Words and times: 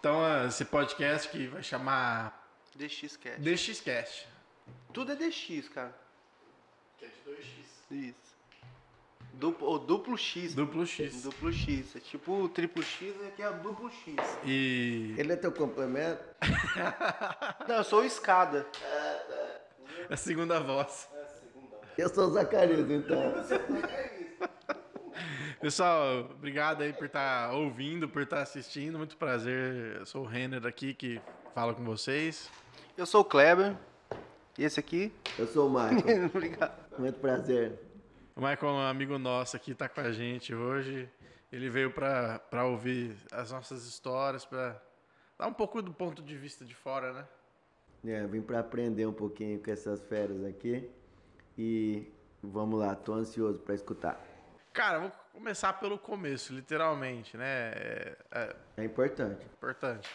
Então, 0.00 0.24
ah, 0.24 0.46
esse 0.46 0.64
podcast 0.64 1.28
que 1.28 1.46
vai 1.46 1.62
chamar 1.62 2.48
DXCast. 2.74 3.38
DXCast. 3.38 4.28
Tudo 4.94 5.12
é 5.12 5.14
DX, 5.14 5.68
cara. 5.68 5.94
É 7.02 7.04
de 7.04 7.12
2x. 7.30 8.08
Isso. 8.08 8.30
Duplo, 9.34 9.66
ou 9.66 9.78
duplo 9.78 10.16
X. 10.16 10.54
Duplo 10.54 10.86
X. 10.86 11.22
Duplo 11.22 11.52
X. 11.52 11.96
É 11.96 12.00
tipo 12.00 12.32
o 12.32 12.48
triplo 12.48 12.82
X, 12.82 13.14
aqui 13.26 13.42
é 13.42 13.46
a 13.46 13.50
duplo 13.50 13.90
X. 13.90 14.16
E 14.46 15.14
Ele 15.18 15.34
é 15.34 15.36
teu 15.36 15.52
complemento? 15.52 16.24
Não, 17.68 17.76
eu 17.76 17.84
sou 17.84 18.00
o 18.00 18.04
escada. 18.04 18.66
a 20.08 20.16
segunda 20.16 20.60
voz. 20.60 21.10
Eu 21.98 22.08
sou 22.08 22.28
o 22.28 22.30
Zacarias, 22.30 22.90
então. 22.90 23.34
Pessoal, 25.60 26.20
obrigado 26.30 26.80
aí 26.80 26.90
por 26.90 27.04
estar 27.04 27.52
ouvindo, 27.52 28.08
por 28.08 28.22
estar 28.22 28.40
assistindo. 28.40 28.96
Muito 28.96 29.18
prazer. 29.18 29.96
Eu 29.96 30.06
sou 30.06 30.22
o 30.22 30.26
Renner 30.26 30.64
aqui 30.64 30.94
que 30.94 31.20
fala 31.54 31.74
com 31.74 31.84
vocês. 31.84 32.50
Eu 32.96 33.04
sou 33.04 33.20
o 33.20 33.24
Kleber. 33.24 33.76
E 34.58 34.64
esse 34.64 34.80
aqui? 34.80 35.12
Eu 35.38 35.46
sou 35.46 35.68
o 35.68 35.70
Michael. 35.70 36.26
Obrigado. 36.34 36.98
Muito 36.98 37.20
prazer. 37.20 37.78
O 38.34 38.40
Michael 38.40 38.72
é 38.72 38.72
um 38.72 38.80
amigo 38.80 39.18
nosso 39.18 39.54
aqui, 39.54 39.74
tá 39.74 39.86
com 39.86 40.00
a 40.00 40.10
gente 40.10 40.54
hoje. 40.54 41.06
Ele 41.52 41.68
veio 41.68 41.92
para 41.92 42.64
ouvir 42.64 43.14
as 43.30 43.52
nossas 43.52 43.84
histórias, 43.84 44.46
para 44.46 44.80
dar 45.38 45.46
um 45.46 45.52
pouco 45.52 45.82
do 45.82 45.92
ponto 45.92 46.22
de 46.22 46.38
vista 46.38 46.64
de 46.64 46.74
fora, 46.74 47.12
né? 47.12 47.28
É, 48.06 48.26
vim 48.26 48.40
para 48.40 48.60
aprender 48.60 49.04
um 49.04 49.12
pouquinho 49.12 49.62
com 49.62 49.70
essas 49.70 50.00
férias 50.00 50.42
aqui. 50.42 50.90
E 51.58 52.10
vamos 52.42 52.80
lá, 52.80 52.94
tô 52.94 53.12
ansioso 53.12 53.58
para 53.58 53.74
escutar. 53.74 54.18
Cara, 54.72 55.00
vou 55.00 55.19
começar 55.32 55.72
pelo 55.74 55.98
começo, 55.98 56.52
literalmente, 56.52 57.36
né? 57.36 57.70
É, 57.74 58.16
é 58.32 58.56
É 58.78 58.84
importante. 58.84 59.44
importante. 59.44 60.08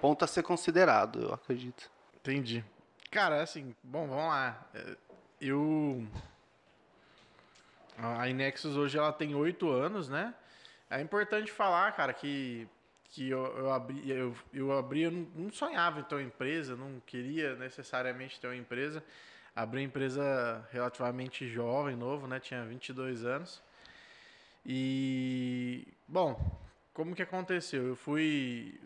Ponto 0.00 0.24
a 0.24 0.28
ser 0.28 0.42
considerado, 0.42 1.22
eu 1.22 1.34
acredito. 1.34 1.90
Entendi. 2.16 2.64
Cara, 3.10 3.42
assim, 3.42 3.74
bom, 3.82 4.06
vamos 4.08 4.24
lá. 4.26 4.66
É, 4.74 4.96
Eu. 5.40 6.06
A 7.98 8.26
Inexus 8.28 8.76
hoje 8.76 8.96
ela 8.98 9.12
tem 9.12 9.34
oito 9.34 9.70
anos, 9.70 10.08
né? 10.08 10.34
É 10.90 11.00
importante 11.00 11.50
falar, 11.52 11.92
cara, 11.92 12.12
que, 12.12 12.66
que 13.04 13.28
eu, 13.30 13.44
eu 13.56 13.72
abri, 13.72 14.10
eu, 14.10 14.34
eu 14.52 14.72
abri, 14.76 15.02
eu 15.02 15.10
não, 15.10 15.26
não 15.36 15.52
sonhava 15.52 16.00
em 16.00 16.02
ter 16.02 16.14
uma 16.16 16.22
empresa, 16.22 16.74
não 16.74 17.00
queria 17.06 17.54
necessariamente 17.56 18.40
ter 18.40 18.46
uma 18.48 18.56
empresa. 18.56 19.02
Abri 19.54 19.80
uma 19.80 19.84
empresa 19.84 20.66
relativamente 20.70 21.46
jovem, 21.48 21.94
novo, 21.94 22.26
né? 22.26 22.40
Tinha 22.40 22.64
22 22.64 23.24
anos. 23.24 23.62
E, 24.64 25.86
bom, 26.08 26.58
como 26.94 27.14
que 27.14 27.22
aconteceu? 27.22 27.86
Eu 27.88 27.96
fui. 27.96 28.80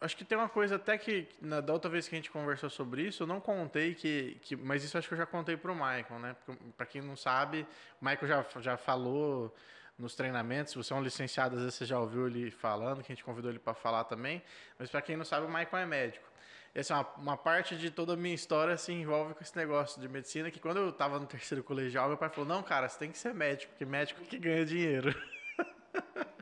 Acho 0.00 0.16
que 0.16 0.24
tem 0.24 0.36
uma 0.36 0.48
coisa 0.48 0.76
até 0.76 0.98
que, 0.98 1.28
na, 1.40 1.60
da 1.60 1.72
outra 1.72 1.90
vez 1.90 2.08
que 2.08 2.14
a 2.14 2.18
gente 2.18 2.30
conversou 2.30 2.68
sobre 2.68 3.02
isso, 3.02 3.22
eu 3.22 3.26
não 3.26 3.40
contei 3.40 3.94
que. 3.94 4.38
que 4.42 4.56
mas 4.56 4.84
isso 4.84 4.98
acho 4.98 5.08
que 5.08 5.14
eu 5.14 5.18
já 5.18 5.26
contei 5.26 5.56
pro 5.56 5.74
Michael, 5.74 6.18
né? 6.20 6.36
Pra 6.76 6.84
quem 6.84 7.00
não 7.00 7.16
sabe, 7.16 7.66
o 8.00 8.04
Michael 8.04 8.26
já, 8.26 8.60
já 8.60 8.76
falou 8.76 9.54
nos 9.98 10.14
treinamentos. 10.14 10.72
Se 10.72 10.78
você 10.78 10.92
é 10.92 10.96
um 10.96 11.02
licenciado, 11.02 11.54
às 11.54 11.62
vezes 11.62 11.76
você 11.76 11.86
já 11.86 11.98
ouviu 11.98 12.26
ele 12.26 12.50
falando, 12.50 13.02
que 13.02 13.12
a 13.12 13.14
gente 13.14 13.24
convidou 13.24 13.50
ele 13.50 13.60
para 13.60 13.74
falar 13.74 14.04
também. 14.04 14.42
Mas 14.78 14.90
para 14.90 15.00
quem 15.00 15.16
não 15.16 15.24
sabe, 15.24 15.46
o 15.46 15.48
Michael 15.48 15.78
é 15.78 15.86
médico. 15.86 16.31
Assim, 16.74 16.92
uma, 16.92 17.06
uma 17.16 17.36
parte 17.36 17.76
de 17.76 17.90
toda 17.90 18.14
a 18.14 18.16
minha 18.16 18.34
história 18.34 18.76
se 18.76 18.92
envolve 18.92 19.34
com 19.34 19.42
esse 19.42 19.56
negócio 19.56 20.00
de 20.00 20.08
medicina, 20.08 20.50
que 20.50 20.58
quando 20.58 20.78
eu 20.78 20.88
estava 20.88 21.18
no 21.18 21.26
terceiro 21.26 21.62
colegial, 21.62 22.08
meu 22.08 22.16
pai 22.16 22.30
falou, 22.30 22.48
não, 22.48 22.62
cara, 22.62 22.88
você 22.88 22.98
tem 22.98 23.10
que 23.10 23.18
ser 23.18 23.34
médico, 23.34 23.72
porque 23.72 23.84
médico 23.84 24.22
que 24.22 24.38
ganha 24.38 24.64
dinheiro. 24.64 25.14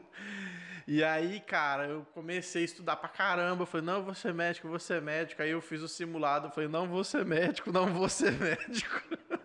E 0.93 1.05
aí, 1.05 1.39
cara, 1.39 1.87
eu 1.87 2.05
comecei 2.13 2.63
a 2.63 2.65
estudar 2.65 2.97
pra 2.97 3.09
caramba. 3.09 3.63
Eu 3.63 3.67
falei, 3.67 3.87
não, 3.87 3.99
eu 3.99 4.03
vou 4.03 4.13
ser 4.13 4.35
médico, 4.35 4.69
vou 4.69 4.79
ser 4.81 5.01
médico. 5.01 5.41
Aí 5.41 5.51
eu 5.51 5.61
fiz 5.61 5.83
o 5.83 5.89
simulado, 5.89 6.49
eu 6.49 6.51
falei, 6.51 6.69
não 6.69 6.89
vou 6.89 7.05
ser 7.05 7.25
médico, 7.25 7.71
não 7.71 7.95
vou 7.95 8.09
ser 8.09 8.33
médico. 8.33 9.01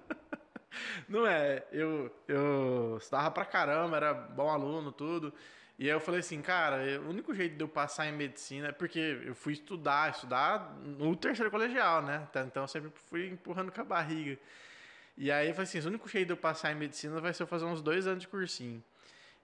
Não 1.07 1.25
é, 1.25 1.63
eu, 1.72 2.12
eu 2.28 2.97
estudava 3.00 3.29
pra 3.29 3.45
caramba, 3.45 3.95
era 3.95 4.13
bom 4.13 4.50
aluno, 4.50 4.91
tudo. 4.91 5.31
E 5.78 5.86
aí 5.86 5.90
eu 5.90 6.00
falei 6.00 6.22
assim, 6.22 6.41
cara, 6.41 6.78
o 7.02 7.09
único 7.09 7.34
jeito 7.34 7.58
de 7.58 7.63
eu 7.63 7.68
passar 7.68 8.08
em 8.08 8.13
medicina 8.13 8.69
é 8.69 8.72
porque 8.72 9.00
eu 9.25 9.36
fui 9.36 9.53
estudar, 9.53 10.09
estudar 10.12 10.74
no 10.81 11.16
terceiro 11.16 11.52
colegial, 11.52 12.02
né? 12.02 12.25
Então 12.47 12.63
eu 12.63 12.68
sempre 12.68 12.91
fui 13.09 13.28
empurrando 13.28 13.72
com 13.72 13.81
a 13.81 13.84
barriga. 13.84 14.40
E 15.18 15.31
aí 15.31 15.50
eu 15.50 15.53
falei 15.53 15.68
assim, 15.68 15.80
o 15.80 15.88
único 15.88 16.08
jeito 16.08 16.28
de 16.28 16.34
eu 16.34 16.38
passar 16.38 16.72
em 16.72 16.75
medicina 16.75 17.19
vai 17.19 17.34
ser 17.34 17.44
eu 17.44 17.47
fazer 17.47 17.66
uns 17.66 17.81
dois 17.81 18.08
anos 18.08 18.22
de 18.22 18.28
cursinho. 18.28 18.81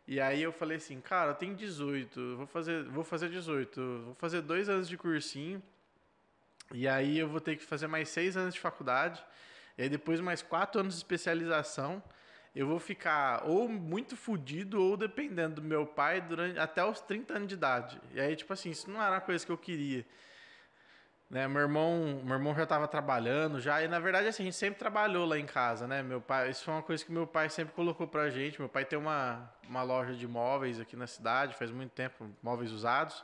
E 0.08 0.20
aí 0.20 0.42
eu 0.42 0.52
falei 0.52 0.78
assim, 0.78 1.00
cara, 1.02 1.32
eu 1.32 1.36
tenho 1.36 1.56
18, 1.56 2.38
vou 2.38 2.48
fazer, 2.48 2.84
vou 2.86 3.04
fazer 3.04 3.30
18, 3.30 4.04
vou 4.06 4.16
fazer 4.16 4.42
dois 4.42 4.70
anos 4.70 4.88
de 4.88 4.98
cursinho. 4.98 5.62
E 6.74 6.88
aí 6.88 7.20
eu 7.20 7.28
vou 7.28 7.42
ter 7.42 7.58
que 7.58 7.64
fazer 7.64 7.88
mais 7.88 8.10
seis 8.10 8.38
anos 8.38 8.54
de 8.54 8.60
faculdade. 8.60 9.24
E 9.78 9.84
aí 9.84 9.90
depois 9.90 10.20
mais 10.20 10.42
quatro 10.42 10.80
anos 10.80 10.94
de 10.94 11.00
especialização. 11.00 12.02
Eu 12.54 12.68
vou 12.68 12.80
ficar 12.80 13.44
ou 13.46 13.70
muito 13.70 14.18
fudido 14.18 14.82
ou 14.82 14.98
dependendo 14.98 15.62
do 15.62 15.62
meu 15.62 15.86
pai 15.86 16.20
durante 16.20 16.60
até 16.60 16.84
os 16.84 17.00
30 17.00 17.34
anos 17.34 17.48
de 17.48 17.54
idade. 17.54 18.02
E 18.14 18.20
aí, 18.20 18.36
tipo 18.36 18.52
assim, 18.52 18.70
isso 18.70 18.90
não 18.90 19.02
era 19.02 19.16
uma 19.16 19.22
coisa 19.22 19.46
que 19.46 19.52
eu 19.52 19.58
queria. 19.58 20.06
Né, 21.30 21.48
meu 21.48 21.62
irmão, 21.62 22.22
meu 22.26 22.36
irmão 22.36 22.54
já 22.54 22.64
estava 22.64 22.90
trabalhando 22.90 23.58
já, 23.62 23.82
e 23.82 23.88
na 23.88 24.00
verdade 24.00 24.28
assim, 24.28 24.44
a 24.44 24.46
gente 24.48 24.58
sempre 24.58 24.78
trabalhou 24.78 25.26
lá 25.26 25.40
em 25.40 25.46
casa, 25.46 25.88
né? 25.88 26.04
Meu 26.04 26.20
pai, 26.20 26.50
isso 26.50 26.66
foi 26.66 26.74
uma 26.74 26.84
coisa 26.84 27.06
que 27.06 27.10
meu 27.10 27.26
pai 27.26 27.50
sempre 27.50 27.74
colocou 27.74 28.06
pra 28.06 28.30
gente. 28.30 28.60
Meu 28.60 28.68
pai 28.68 28.84
tem 28.84 29.00
uma, 29.00 29.50
uma 29.66 29.82
loja 29.82 30.14
de 30.14 30.28
móveis 30.28 30.78
aqui 30.78 30.98
na 30.98 31.08
cidade, 31.08 31.56
faz 31.56 31.72
muito 31.72 31.92
tempo, 31.92 32.30
móveis 32.44 32.74
usados. 32.74 33.24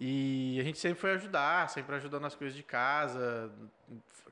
E 0.00 0.58
a 0.60 0.64
gente 0.64 0.78
sempre 0.78 1.00
foi 1.00 1.12
ajudar, 1.12 1.70
sempre 1.70 1.94
ajudando 1.94 2.22
nas 2.22 2.34
coisas 2.34 2.56
de 2.56 2.64
casa. 2.64 3.52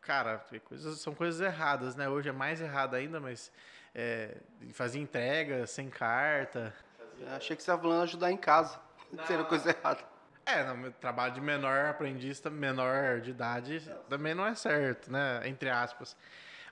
Cara, 0.01 0.45
coisas, 0.65 1.01
são 1.01 1.15
coisas 1.15 1.41
erradas, 1.41 1.95
né? 1.95 2.09
Hoje 2.09 2.29
é 2.29 2.33
mais 2.33 2.61
errado 2.61 2.95
ainda, 2.95 3.21
mas 3.21 3.53
é, 3.95 4.37
fazia 4.73 5.01
entrega 5.01 5.67
sem 5.67 5.89
carta. 5.89 6.75
Eu 7.21 7.29
achei 7.29 7.57
que 7.57 7.63
você 7.63 7.71
estava 7.71 7.83
falando 7.83 8.03
ajudar 8.03 8.33
em 8.33 8.37
casa. 8.37 8.79
Seria 9.27 9.45
coisa 9.45 9.71
errada. 9.71 10.01
É, 10.47 10.63
não, 10.65 10.91
trabalho 10.93 11.33
de 11.33 11.41
menor 11.41 11.87
aprendiz, 11.87 12.43
menor 12.43 13.21
de 13.21 13.31
idade, 13.31 13.81
também 14.11 14.35
não 14.35 14.47
é 14.47 14.55
certo, 14.55 15.11
né? 15.11 15.41
Entre 15.45 15.71
aspas. 15.71 16.17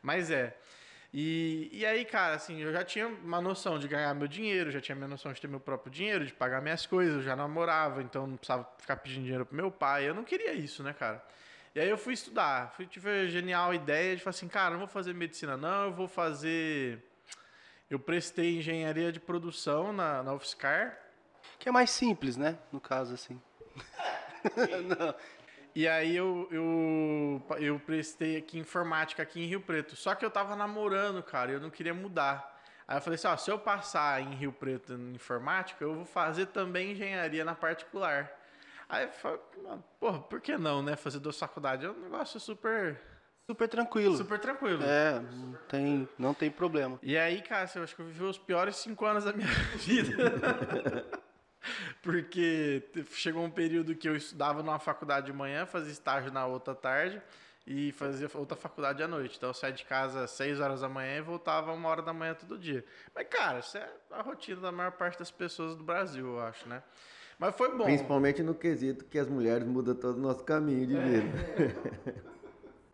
Mas 0.02 0.30
é. 0.30 0.54
E, 1.14 1.68
e 1.72 1.84
aí, 1.84 2.04
cara, 2.04 2.34
assim, 2.34 2.60
eu 2.60 2.72
já 2.72 2.84
tinha 2.84 3.06
uma 3.06 3.40
noção 3.40 3.78
de 3.78 3.86
ganhar 3.86 4.14
meu 4.14 4.26
dinheiro, 4.26 4.70
já 4.70 4.80
tinha 4.80 4.96
minha 4.96 5.08
noção 5.08 5.32
de 5.32 5.40
ter 5.40 5.46
meu 5.46 5.60
próprio 5.60 5.92
dinheiro, 5.92 6.24
de 6.24 6.32
pagar 6.32 6.62
minhas 6.62 6.86
coisas, 6.86 7.16
eu 7.16 7.22
já 7.22 7.36
namorava, 7.36 8.02
então 8.02 8.26
não 8.26 8.36
precisava 8.36 8.66
ficar 8.78 8.96
pedindo 8.96 9.22
dinheiro 9.24 9.44
pro 9.44 9.54
meu 9.54 9.70
pai. 9.70 10.08
Eu 10.08 10.14
não 10.14 10.24
queria 10.24 10.52
isso, 10.52 10.82
né, 10.82 10.92
cara? 10.92 11.22
E 11.74 11.80
aí 11.80 11.88
eu 11.88 11.98
fui 11.98 12.14
estudar, 12.14 12.72
fui, 12.72 12.86
tive 12.86 13.08
a 13.08 13.26
genial 13.26 13.72
ideia 13.72 14.16
de 14.16 14.22
falar 14.22 14.30
assim, 14.30 14.48
cara, 14.48 14.72
não 14.72 14.78
vou 14.78 14.88
fazer 14.88 15.14
medicina 15.14 15.56
não, 15.56 15.84
eu 15.84 15.92
vou 15.92 16.08
fazer... 16.08 17.02
Eu 17.92 17.98
prestei 17.98 18.56
engenharia 18.56 19.12
de 19.12 19.20
produção 19.20 19.92
na, 19.92 20.22
na 20.22 20.32
UFSCar, 20.32 20.98
Que 21.58 21.68
é 21.68 21.72
mais 21.72 21.90
simples, 21.90 22.38
né? 22.38 22.58
No 22.72 22.80
caso, 22.80 23.12
assim. 23.12 23.38
Não. 24.88 25.14
E 25.74 25.86
aí 25.86 26.16
eu, 26.16 26.48
eu, 26.50 27.42
eu 27.58 27.78
prestei 27.78 28.38
aqui 28.38 28.58
informática 28.58 29.22
aqui 29.22 29.42
em 29.42 29.46
Rio 29.46 29.60
Preto. 29.60 29.94
Só 29.94 30.14
que 30.14 30.24
eu 30.24 30.30
tava 30.30 30.56
namorando, 30.56 31.22
cara, 31.22 31.50
e 31.50 31.54
eu 31.54 31.60
não 31.60 31.68
queria 31.68 31.92
mudar. 31.92 32.58
Aí 32.88 32.96
eu 32.96 33.02
falei 33.02 33.16
assim, 33.16 33.26
ó, 33.26 33.36
se 33.36 33.50
eu 33.50 33.58
passar 33.58 34.22
em 34.22 34.36
Rio 34.36 34.54
Preto 34.54 34.94
em 34.94 35.12
informática, 35.12 35.84
eu 35.84 35.94
vou 35.94 36.06
fazer 36.06 36.46
também 36.46 36.92
engenharia 36.92 37.44
na 37.44 37.54
particular. 37.54 38.32
Aí 38.88 39.04
eu 39.04 39.12
falei, 39.12 39.38
porra, 40.00 40.18
por 40.18 40.40
que 40.40 40.56
não, 40.56 40.82
né? 40.82 40.96
Fazer 40.96 41.20
duas 41.20 41.38
faculdades 41.38 41.84
é 41.84 41.90
um 41.90 42.00
negócio 42.00 42.40
super, 42.40 42.98
Super 43.46 43.68
tranquilo. 43.68 44.16
super 44.16 44.38
tranquilo. 44.38 44.82
É, 44.82 45.20
não 45.20 45.52
tem, 45.68 46.08
não 46.18 46.34
tem 46.34 46.50
problema. 46.50 46.98
E 47.02 47.18
aí, 47.18 47.42
cara, 47.42 47.68
eu 47.74 47.82
acho 47.82 47.94
que 47.94 48.00
eu 48.02 48.06
vivi 48.06 48.22
os 48.22 48.38
piores 48.38 48.76
cinco 48.76 49.04
anos 49.04 49.24
da 49.24 49.32
minha 49.32 49.48
vida. 49.78 51.04
Porque 52.02 52.82
chegou 53.10 53.44
um 53.44 53.50
período 53.50 53.94
que 53.94 54.08
eu 54.08 54.16
estudava 54.16 54.62
numa 54.62 54.78
faculdade 54.78 55.26
de 55.26 55.32
manhã, 55.32 55.66
fazia 55.66 55.92
estágio 55.92 56.32
na 56.32 56.46
outra 56.46 56.74
tarde 56.74 57.20
e 57.66 57.92
fazia 57.92 58.28
outra 58.34 58.56
faculdade 58.56 59.02
à 59.02 59.08
noite. 59.08 59.36
Então 59.36 59.50
eu 59.50 59.54
saía 59.54 59.72
de 59.72 59.84
casa 59.84 60.24
às 60.24 60.30
6 60.32 60.60
horas 60.60 60.80
da 60.80 60.88
manhã 60.88 61.18
e 61.18 61.20
voltava 61.20 61.72
uma 61.72 61.88
hora 61.88 62.02
da 62.02 62.12
manhã 62.12 62.34
todo 62.34 62.58
dia. 62.58 62.84
Mas, 63.14 63.26
cara, 63.28 63.58
isso 63.60 63.76
é 63.76 63.88
a 64.10 64.22
rotina 64.22 64.60
da 64.60 64.72
maior 64.72 64.92
parte 64.92 65.18
das 65.18 65.30
pessoas 65.30 65.76
do 65.76 65.84
Brasil, 65.84 66.26
eu 66.26 66.40
acho, 66.40 66.68
né? 66.68 66.82
Mas 67.38 67.54
foi 67.54 67.76
bom. 67.76 67.84
Principalmente 67.84 68.42
no 68.42 68.54
quesito 68.54 69.04
que 69.04 69.18
as 69.18 69.28
mulheres 69.28 69.66
mudam 69.66 69.94
todo 69.94 70.16
o 70.16 70.20
nosso 70.20 70.44
caminho 70.44 70.86
de 70.86 70.96
vida. 70.96 72.22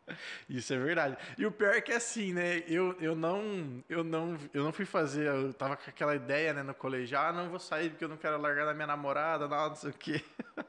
Isso 0.49 0.73
é 0.73 0.79
verdade. 0.79 1.17
E 1.37 1.47
o 1.47 1.53
pior 1.53 1.75
é 1.75 1.81
que 1.81 1.93
assim, 1.93 2.33
né? 2.33 2.63
Eu, 2.67 2.97
eu 3.01 3.15
não 3.15 3.83
eu 3.89 4.03
não 4.05 4.39
eu 4.53 4.65
não 4.65 4.73
fui 4.73 4.85
fazer, 4.85 5.27
eu 5.27 5.53
tava 5.53 5.77
com 5.77 5.89
aquela 5.89 6.15
ideia, 6.15 6.53
né, 6.53 6.63
no 6.63 6.75
colegial, 6.75 7.27
ah, 7.27 7.33
não 7.33 7.49
vou 7.49 7.59
sair 7.59 7.91
porque 7.91 8.05
eu 8.05 8.09
não 8.09 8.17
quero 8.17 8.41
largar 8.41 8.67
da 8.67 8.75
minha 8.75 8.87
namorada, 8.87 9.49
não, 9.49 9.69
não 9.69 9.75
sei 9.75 9.91
o 9.91 9.95
quê. 9.95 10.23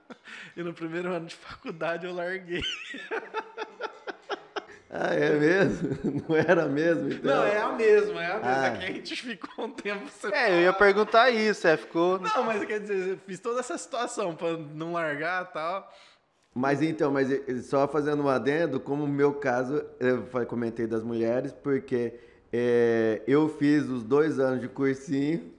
E 0.55 0.61
no 0.61 0.73
primeiro 0.73 1.11
ano 1.11 1.25
de 1.25 1.35
faculdade 1.35 2.05
eu 2.05 2.13
larguei. 2.13 2.61
Ah, 4.91 5.13
é 5.13 5.29
mesmo? 5.29 6.23
Não 6.27 6.35
era 6.35 6.65
mesmo? 6.65 7.13
Então? 7.13 7.35
Não, 7.35 7.45
é 7.45 7.61
a 7.61 7.71
mesma, 7.73 8.23
é 8.23 8.31
a 8.31 8.39
mesma. 8.39 8.49
Ah. 8.49 8.65
É 8.65 8.77
que 8.77 8.83
a 8.83 8.87
gente 8.87 9.15
ficou 9.15 9.65
um 9.65 9.71
tempo 9.71 10.09
sem. 10.09 10.33
É, 10.33 10.51
eu 10.51 10.61
ia 10.61 10.73
perguntar 10.73 11.29
isso, 11.29 11.67
é, 11.67 11.77
ficou. 11.77 12.19
Não, 12.19 12.43
mas 12.43 12.65
quer 12.65 12.79
dizer, 12.79 13.09
eu 13.09 13.17
fiz 13.19 13.39
toda 13.39 13.59
essa 13.59 13.77
situação 13.77 14.35
pra 14.35 14.57
não 14.57 14.93
largar 14.93 15.43
e 15.43 15.53
tal. 15.53 15.93
Mas 16.55 16.81
então, 16.81 17.11
mas 17.11 17.31
eh, 17.31 17.61
só 17.61 17.87
fazendo 17.87 18.23
um 18.23 18.27
adendo, 18.27 18.79
como 18.79 19.03
o 19.03 19.07
meu 19.07 19.33
caso, 19.33 19.83
eu 19.99 20.27
comentei 20.47 20.87
das 20.87 21.03
mulheres, 21.03 21.51
porque 21.53 22.19
eh, 22.51 23.21
eu 23.27 23.47
fiz 23.49 23.87
os 23.87 24.03
dois 24.03 24.39
anos 24.39 24.61
de 24.61 24.67
cursinho, 24.67 25.51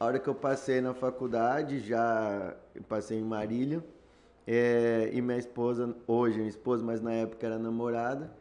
a 0.00 0.06
hora 0.06 0.18
que 0.18 0.28
eu 0.28 0.34
passei 0.34 0.80
na 0.80 0.94
faculdade, 0.94 1.80
já 1.80 2.56
passei 2.88 3.18
em 3.18 3.22
Marília, 3.22 3.84
eh, 4.46 5.10
e 5.12 5.20
minha 5.20 5.38
esposa, 5.38 5.94
hoje 6.06 6.38
minha 6.38 6.48
esposa, 6.48 6.82
mas 6.82 7.00
na 7.02 7.12
época 7.12 7.46
era 7.46 7.58
namorada, 7.58 8.32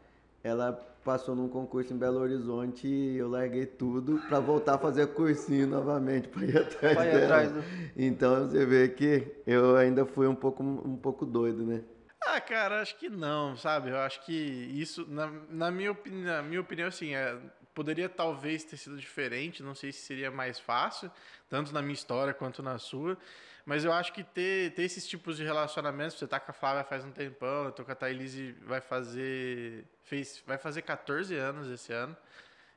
ela 0.44 0.80
passou 1.04 1.36
num 1.36 1.48
concurso 1.50 1.94
em 1.94 1.98
Belo 1.98 2.20
Horizonte 2.20 2.88
e 2.88 3.18
eu 3.18 3.28
larguei 3.30 3.66
tudo 3.66 4.20
para 4.28 4.40
voltar 4.40 4.76
a 4.76 4.78
fazer 4.78 5.08
cursinho 5.08 5.68
novamente, 5.68 6.28
para 6.30 6.44
ir 6.46 6.58
atrás 6.58 6.94
Pra 6.96 7.06
ir 7.06 7.12
dela. 7.12 7.24
atrás 7.26 7.52
do- 7.52 7.64
Então 7.96 8.48
você 8.48 8.66
vê 8.66 8.88
que 8.90 9.28
eu 9.46 9.76
ainda 9.76 10.06
fui 10.06 10.28
um 10.28 10.36
pouco, 10.36 10.64
um 10.64 10.96
pouco 10.98 11.26
doido, 11.26 11.66
né? 11.66 11.82
Ah, 12.26 12.40
cara, 12.40 12.82
acho 12.82 12.98
que 12.98 13.10
não, 13.10 13.56
sabe? 13.58 13.90
Eu 13.90 13.98
acho 13.98 14.26
que 14.26 14.32
isso, 14.34 15.06
na, 15.10 15.30
na 15.50 15.70
minha, 15.70 15.92
opini 15.92 16.24
na 16.24 16.42
minha 16.42 16.62
opinião, 16.62 16.88
assim, 16.88 17.14
é, 17.14 17.38
poderia 17.74 18.08
talvez 18.08 18.64
ter 18.64 18.78
sido 18.78 18.96
diferente, 18.98 19.62
não 19.62 19.76
sei 19.76 19.92
se 19.92 20.00
seria 20.00 20.32
mais 20.32 20.58
fácil, 20.58 21.12
tanto 21.50 21.74
na 21.74 21.82
minha 21.82 21.94
história 21.94 22.34
quanto 22.34 22.64
na 22.64 22.78
sua, 22.78 23.18
mas 23.66 23.86
eu 23.86 23.94
acho 23.94 24.12
que 24.14 24.24
ter, 24.24 24.74
ter 24.74 24.84
esses 24.84 25.08
tipos 25.08 25.38
de 25.38 25.44
relacionamentos, 25.44 26.18
você 26.18 26.28
tá 26.28 26.40
com 26.40 26.52
a 26.52 26.54
Flávia 26.54 26.84
faz 26.84 27.04
um 27.04 27.12
tempão, 27.12 27.66
eu 27.66 27.72
tô 27.72 27.84
com 27.86 27.92
a 27.92 27.96
Thaís 27.96 28.36
vai 28.62 28.82
fazer, 28.82 29.86
fez, 30.04 30.44
vai 30.46 30.58
fazer 30.58 30.82
14 30.82 31.36
anos 31.36 31.70
esse 31.70 31.94
ano, 31.94 32.16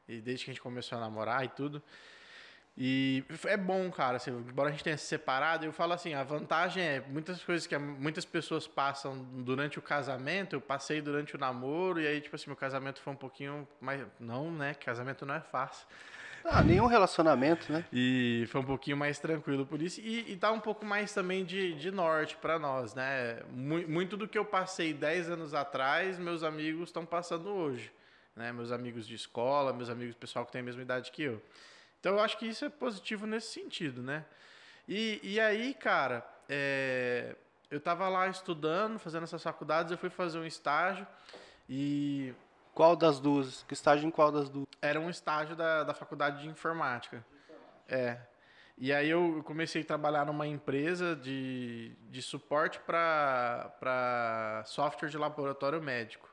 e 0.09 0.21
desde 0.21 0.45
que 0.45 0.51
a 0.51 0.55
gente 0.55 0.63
começou 0.63 0.99
a 0.99 1.01
namorar 1.01 1.45
e 1.45 1.49
tudo, 1.49 1.83
e 2.79 3.25
é 3.47 3.57
bom, 3.57 3.91
cara, 3.91 4.19
assim, 4.19 4.31
embora 4.31 4.69
a 4.69 4.73
gente 4.73 4.85
tenha 4.85 4.99
se 4.99 5.07
separado, 5.07 5.65
eu 5.65 5.73
falo 5.73 5.95
assim, 5.95 6.13
a 6.13 6.23
vantagem 6.23 6.83
é 6.83 7.01
muitas 7.01 7.43
coisas 7.43 7.67
que 7.67 7.77
muitas 7.79 8.27
pessoas 8.27 8.67
passam 8.67 9.17
durante 9.43 9.79
o 9.79 9.83
casamento, 9.83 10.55
eu 10.55 10.61
passei 10.61 11.01
durante 11.01 11.35
o 11.35 11.39
namoro, 11.39 11.99
e 12.03 12.07
aí, 12.07 12.21
tipo 12.21 12.37
assim, 12.37 12.49
meu 12.49 12.57
casamento 12.57 13.01
foi 13.01 13.15
um 13.15 13.17
pouquinho 13.17 13.67
mais. 13.81 14.07
Não, 14.21 14.53
né? 14.53 14.75
Casamento 14.75 15.25
não 15.25 15.35
é 15.35 15.41
fácil. 15.41 15.87
Ah, 16.49 16.63
nenhum 16.63 16.87
relacionamento, 16.87 17.73
né? 17.73 17.85
E 17.93 18.47
foi 18.49 18.61
um 18.61 18.65
pouquinho 18.65 18.97
mais 18.97 19.19
tranquilo 19.19 19.67
por 19.67 19.83
isso. 19.83 20.01
E, 20.01 20.33
e 20.33 20.37
tá 20.37 20.51
um 20.53 20.61
pouco 20.61 20.85
mais 20.85 21.13
também 21.13 21.45
de, 21.45 21.75
de 21.75 21.91
norte 21.91 22.37
pra 22.37 22.59
nós, 22.59 22.95
né? 22.95 23.41
Mu- 23.51 23.87
Muito 23.89 24.17
do 24.17 24.29
que 24.29 24.39
eu 24.39 24.45
passei 24.45 24.95
10 24.95 25.31
anos 25.31 25.55
atrás, 25.55 26.19
meus 26.19 26.43
amigos 26.43 26.89
estão 26.89 27.05
passando 27.05 27.49
hoje. 27.51 27.91
Né? 28.35 28.53
Meus 28.53 28.71
amigos 28.71 29.07
de 29.07 29.15
escola, 29.15 29.73
meus 29.73 29.89
amigos 29.91 30.15
pessoal 30.15 30.45
que 30.47 30.53
tem 30.53 30.61
a 30.61 30.65
mesma 30.65 30.83
idade 30.83 31.11
que 31.11 31.23
eu. 31.23 31.43
Então 31.99 32.13
eu 32.15 32.21
acho 32.21 32.37
que 32.39 32.47
isso 32.47 32.65
é 32.65 32.69
positivo 32.69 33.27
nesse 33.27 33.49
sentido, 33.53 34.03
né? 34.03 34.25
E, 34.89 35.19
e 35.23 35.41
aí, 35.41 35.75
cara, 35.75 36.25
é, 36.49 37.35
eu 37.71 37.81
tava 37.81 38.09
lá 38.09 38.29
estudando, 38.29 38.99
fazendo 38.99 39.25
essas 39.25 39.43
faculdades, 39.43 39.91
eu 39.91 39.99
fui 39.99 40.11
fazer 40.11 40.39
um 40.39 40.45
estágio 40.47 41.07
e 41.69 42.33
Qual 42.77 42.95
das 42.95 43.19
duas? 43.19 43.63
Que 43.63 43.73
estágio 43.73 44.07
em 44.07 44.11
qual 44.11 44.31
das 44.31 44.51
duas? 44.51 44.67
era 44.83 45.01
um 45.01 45.09
estágio 45.09 45.57
da, 45.57 45.83
da 45.83 45.95
faculdade 45.95 46.43
de 46.43 46.49
informática. 46.49 47.25
É. 47.89 48.19
E 48.77 48.93
aí 48.93 49.09
eu 49.09 49.43
comecei 49.45 49.81
a 49.81 49.85
trabalhar 49.85 50.27
numa 50.27 50.47
empresa 50.47 51.17
de, 51.17 51.97
de 52.11 52.21
suporte 52.21 52.79
para 52.81 54.63
software 54.67 55.09
de 55.09 55.17
laboratório 55.17 55.83
médico. 55.83 56.29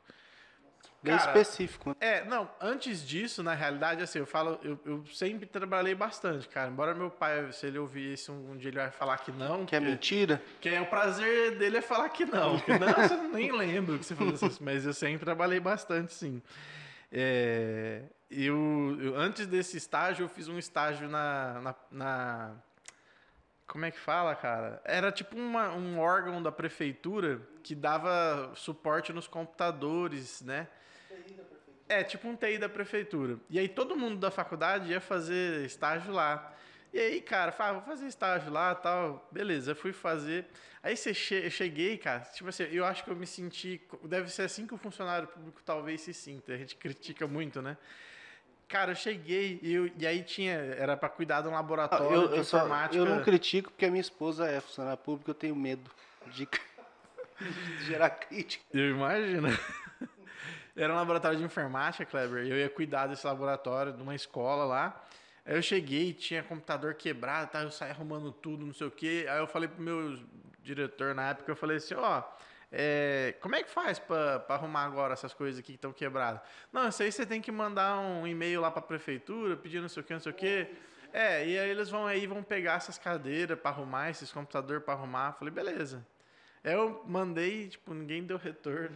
Bem 1.04 1.18
Cara, 1.18 1.32
específico. 1.32 1.90
né? 1.90 1.96
É, 2.00 2.24
não, 2.24 2.50
antes 2.62 3.06
disso, 3.06 3.44
na 3.44 3.54
realidade, 3.54 4.02
assim, 4.02 4.20
eu 4.20 4.26
falo, 4.26 4.58
eu, 4.64 4.80
eu 4.86 5.06
sempre 5.08 5.46
trabalhei 5.46 5.94
bastante, 5.94 6.48
cara. 6.48 6.70
Embora 6.72 6.96
meu 6.96 7.10
pai, 7.12 7.52
se 7.52 7.68
ele 7.68 7.78
ouvir 7.78 8.14
isso, 8.14 8.32
um 8.32 8.56
dia 8.56 8.70
ele 8.70 8.78
vai 8.78 8.90
falar 8.90 9.18
que 9.18 9.30
não. 9.32 9.66
Que 9.66 9.76
é 9.76 9.82
mentira? 9.82 10.42
que 10.62 10.70
é 10.70 10.80
o 10.80 10.86
prazer 10.86 11.58
dele 11.58 11.78
é 11.78 11.82
falar 11.82 12.08
que 12.08 12.24
não. 12.26 12.58
Que 12.58 12.72
não, 12.80 12.88
você 12.94 13.18
nem 13.34 13.52
lembra 13.52 13.98
que 13.98 14.06
você 14.06 14.16
falou 14.16 14.34
isso, 14.34 14.64
mas 14.64 14.86
eu 14.86 14.94
sempre 14.94 15.26
trabalhei 15.26 15.60
bastante, 15.60 16.14
sim. 16.14 16.42
É, 17.12 18.04
eu, 18.32 18.98
eu- 19.02 19.16
antes 19.18 19.46
desse 19.46 19.76
estágio, 19.76 20.24
eu 20.24 20.30
fiz 20.30 20.48
um 20.48 20.58
estágio 20.58 21.10
na, 21.10 21.60
na, 21.62 21.76
na- 21.92 22.52
como 23.68 23.84
é 23.86 23.92
que 23.92 24.00
fala, 24.00 24.34
cara? 24.36 24.82
Era 24.86 25.12
tipo 25.12 25.36
uma- 25.36 25.70
um 25.74 26.00
órgão 26.00 26.42
da 26.42 26.52
prefeitura 26.52 27.42
que 27.62 27.76
dava 27.76 28.52
suporte 28.56 29.12
nos 29.12 29.28
computadores, 29.28 30.42
né? 30.42 30.68
É, 31.90 32.04
tipo 32.04 32.28
um 32.28 32.36
TI 32.36 32.58
da 32.58 32.70
prefeitura. 32.70 33.38
E 33.50 33.60
aí 33.60 33.68
todo 33.68 33.96
mundo 33.96 34.18
da 34.18 34.32
faculdade 34.32 34.90
ia 34.92 35.02
fazer 35.02 35.66
estágio 35.66 36.12
lá. 36.14 36.54
E 36.94 37.00
aí, 37.00 37.22
cara, 37.22 37.52
fala, 37.52 37.74
vou 37.80 37.82
fazer 37.84 38.08
estágio 38.08 38.52
lá 38.52 38.74
tal. 38.76 39.28
Beleza, 39.32 39.72
eu 39.72 39.76
fui 39.76 39.92
fazer. 39.92 40.46
Aí 40.82 40.96
você 40.96 41.14
che 41.14 41.50
cheguei, 41.50 41.98
cara, 41.98 42.20
tipo 42.22 42.50
assim, 42.50 42.64
eu 42.72 42.86
acho 42.86 43.04
que 43.04 43.10
eu 43.10 43.16
me 43.16 43.26
senti. 43.26 43.82
Deve 44.04 44.30
ser 44.30 44.44
assim 44.44 44.68
que 44.68 44.74
o 44.74 44.78
funcionário 44.78 45.28
público 45.28 45.62
talvez 45.64 46.02
se 46.02 46.14
sinta. 46.14 46.54
A 46.54 46.58
gente 46.58 46.76
critica 46.78 47.26
muito, 47.28 47.62
né? 47.62 47.78
Cara, 48.68 48.92
eu 48.92 48.96
cheguei 48.96 49.60
e, 49.62 49.74
eu- 49.74 49.92
e 49.98 50.06
aí 50.08 50.24
tinha. 50.24 50.54
Era 50.54 50.96
pra 50.96 51.10
cuidar 51.10 51.42
de 51.42 51.48
um 51.48 51.52
Ah, 51.52 51.56
laboratório 51.56 52.14
Eu, 52.14 52.28
de 52.30 52.38
eu, 52.38 52.44
só, 52.44 52.58
informática. 52.58 52.96
eu 52.96 53.06
não 53.06 53.22
critico 53.22 53.72
porque 53.72 53.86
a 53.86 53.90
minha 53.92 54.02
esposa 54.02 54.48
é 54.48 54.60
funcionária 54.62 54.98
pública, 54.98 55.32
eu 55.32 55.36
tenho 55.36 55.56
medo 55.56 55.90
de, 56.28 56.48
de 56.48 57.84
gerar 57.86 58.10
crítica. 58.12 58.64
Eu 58.74 58.92
imagino. 58.92 59.48
Era 60.76 60.92
um 60.92 60.96
laboratório 60.96 61.38
de 61.38 61.44
informática, 61.44 62.06
Kleber. 62.06 62.48
Eu 62.48 62.58
ia 62.58 62.70
cuidar 62.70 63.08
desse 63.08 63.26
laboratório, 63.26 63.94
de 63.94 64.02
uma 64.02 64.16
escola 64.16 64.66
lá. 64.66 65.04
Aí 65.46 65.56
eu 65.56 65.62
cheguei, 65.62 66.14
tinha 66.14 66.42
computador 66.42 66.96
quebrado, 66.96 67.52
tá? 67.52 67.62
eu 67.62 67.70
saí 67.70 67.92
arrumando 67.92 68.32
tudo, 68.32 68.66
não 68.66 68.74
sei 68.74 68.88
o 68.88 68.92
quê. 68.92 69.26
Aí 69.30 69.40
eu 69.40 69.48
falei 69.48 69.68
pro 69.70 69.82
meu 69.82 70.18
diretor 70.62 71.14
na 71.14 71.30
época, 71.30 71.52
eu 71.52 71.56
falei 71.56 71.78
assim, 71.78 71.94
ó, 71.96 72.24
é, 72.72 73.36
como 73.40 73.56
é 73.56 73.62
que 73.62 73.70
faz 73.70 74.00
pra 74.00 74.44
arrumar 74.50 74.86
agora 74.86 75.14
essas 75.14 75.34
coisas 75.34 75.60
aqui 75.60 75.74
que 75.74 75.78
estão 75.78 75.94
quebradas? 75.94 76.42
Não, 76.72 76.88
isso 76.88 77.04
aí 77.04 77.12
você 77.12 77.26
tem 77.26 77.40
que 77.42 77.52
mandar 77.52 78.00
um 78.00 78.26
e-mail 78.26 78.62
lá 78.62 78.72
pra 78.72 78.82
prefeitura, 78.82 79.56
pedindo 79.56 79.84
não 79.84 79.90
sei 79.90 80.02
o 80.02 80.06
quê, 80.06 80.14
não 80.14 80.20
sei 80.22 80.32
o 80.32 80.36
quê. 80.36 80.72
É, 81.12 81.48
e 81.48 81.60
aí 81.60 81.70
eles 81.70 81.90
vão 81.90 82.08
aí, 82.08 82.26
vão 82.26 82.42
pegar 82.42 82.76
essas 82.76 82.98
cadeiras 82.98 83.60
pra 83.60 83.70
arrumar, 83.70 84.10
esses 84.10 84.32
computadores 84.32 84.84
pra 84.84 84.96
arrumar. 84.96 85.34
Falei, 85.34 85.54
beleza. 85.54 86.04
Eu 86.64 87.04
mandei, 87.06 87.68
tipo, 87.68 87.94
ninguém 87.94 88.24
deu 88.24 88.38
retorno. 88.38 88.96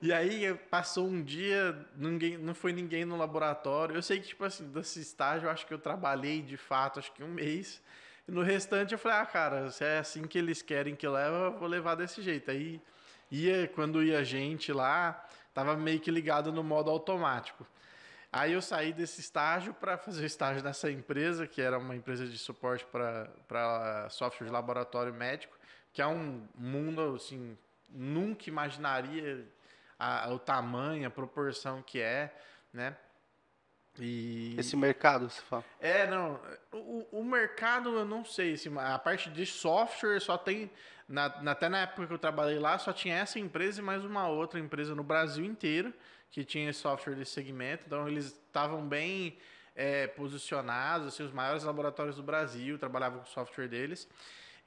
E 0.00 0.12
aí 0.12 0.54
passou 0.70 1.06
um 1.06 1.22
dia, 1.22 1.86
ninguém, 1.94 2.38
não 2.38 2.54
foi 2.54 2.72
ninguém 2.72 3.04
no 3.04 3.16
laboratório. 3.16 3.94
Eu 3.94 4.02
sei 4.02 4.20
que, 4.20 4.28
tipo 4.28 4.44
assim, 4.44 4.66
desse 4.70 5.00
estágio, 5.00 5.46
eu 5.46 5.50
acho 5.50 5.66
que 5.66 5.74
eu 5.74 5.78
trabalhei 5.78 6.40
de 6.40 6.56
fato, 6.56 6.98
acho 6.98 7.12
que 7.12 7.22
um 7.22 7.28
mês. 7.28 7.82
E 8.26 8.32
no 8.32 8.42
restante 8.42 8.92
eu 8.92 8.98
falei, 8.98 9.18
ah, 9.18 9.26
cara, 9.26 9.70
se 9.70 9.84
é 9.84 9.98
assim 9.98 10.26
que 10.26 10.38
eles 10.38 10.62
querem 10.62 10.94
que 10.94 11.06
eu 11.06 11.12
leve, 11.12 11.34
eu 11.34 11.58
vou 11.58 11.68
levar 11.68 11.94
desse 11.94 12.22
jeito. 12.22 12.50
Aí 12.50 12.80
ia, 13.30 13.68
quando 13.68 14.02
ia 14.02 14.24
gente 14.24 14.72
lá, 14.72 15.26
tava 15.52 15.76
meio 15.76 16.00
que 16.00 16.10
ligado 16.10 16.52
no 16.52 16.62
modo 16.62 16.90
automático. 16.90 17.66
Aí 18.32 18.52
eu 18.52 18.62
saí 18.62 18.92
desse 18.92 19.20
estágio 19.20 19.74
para 19.74 19.98
fazer 19.98 20.24
estágio 20.24 20.62
nessa 20.62 20.90
empresa, 20.90 21.46
que 21.46 21.60
era 21.60 21.78
uma 21.78 21.96
empresa 21.96 22.26
de 22.26 22.38
suporte 22.38 22.86
para 22.86 24.08
software 24.10 24.46
de 24.46 24.52
laboratório 24.52 25.12
médico, 25.12 25.57
que 25.98 26.02
é 26.02 26.06
um 26.06 26.46
mundo 26.54 27.16
assim, 27.16 27.58
nunca 27.90 28.48
imaginaria 28.48 29.44
a- 29.98 30.28
o 30.32 30.38
tamanho, 30.38 31.04
a 31.08 31.10
proporção 31.10 31.82
que 31.82 32.00
é, 32.00 32.32
né? 32.72 32.96
E 33.98 34.54
Esse 34.56 34.76
mercado, 34.76 35.28
você 35.28 35.40
fala. 35.42 35.64
é, 35.80 36.06
não. 36.06 36.40
O, 36.70 37.04
o 37.18 37.24
mercado, 37.24 37.88
eu 37.98 38.04
não 38.04 38.24
sei. 38.24 38.52
Assim, 38.54 38.72
a 38.78 38.96
parte 38.96 39.28
de 39.28 39.44
software 39.44 40.20
só 40.20 40.38
tem. 40.38 40.70
Na, 41.08 41.42
na- 41.42 41.50
até 41.50 41.68
na 41.68 41.78
época 41.78 42.06
que 42.06 42.12
eu 42.12 42.18
trabalhei 42.18 42.60
lá, 42.60 42.78
só 42.78 42.92
tinha 42.92 43.16
essa 43.16 43.40
empresa 43.40 43.80
e 43.80 43.82
mais 43.84 44.04
uma 44.04 44.28
outra 44.28 44.60
empresa 44.60 44.94
no 44.94 45.02
Brasil 45.02 45.44
inteiro 45.44 45.92
que 46.30 46.44
tinha 46.44 46.72
software 46.72 47.16
desse 47.16 47.32
segmento. 47.32 47.82
Então, 47.88 48.06
eles 48.06 48.26
estavam 48.26 48.86
bem 48.86 49.36
é, 49.74 50.06
posicionados, 50.06 51.08
assim, 51.08 51.24
os 51.24 51.32
maiores 51.32 51.64
laboratórios 51.64 52.14
do 52.14 52.22
Brasil 52.22 52.78
trabalhavam 52.78 53.18
com 53.18 53.24
o 53.24 53.28
software 53.28 53.66
deles. 53.66 54.06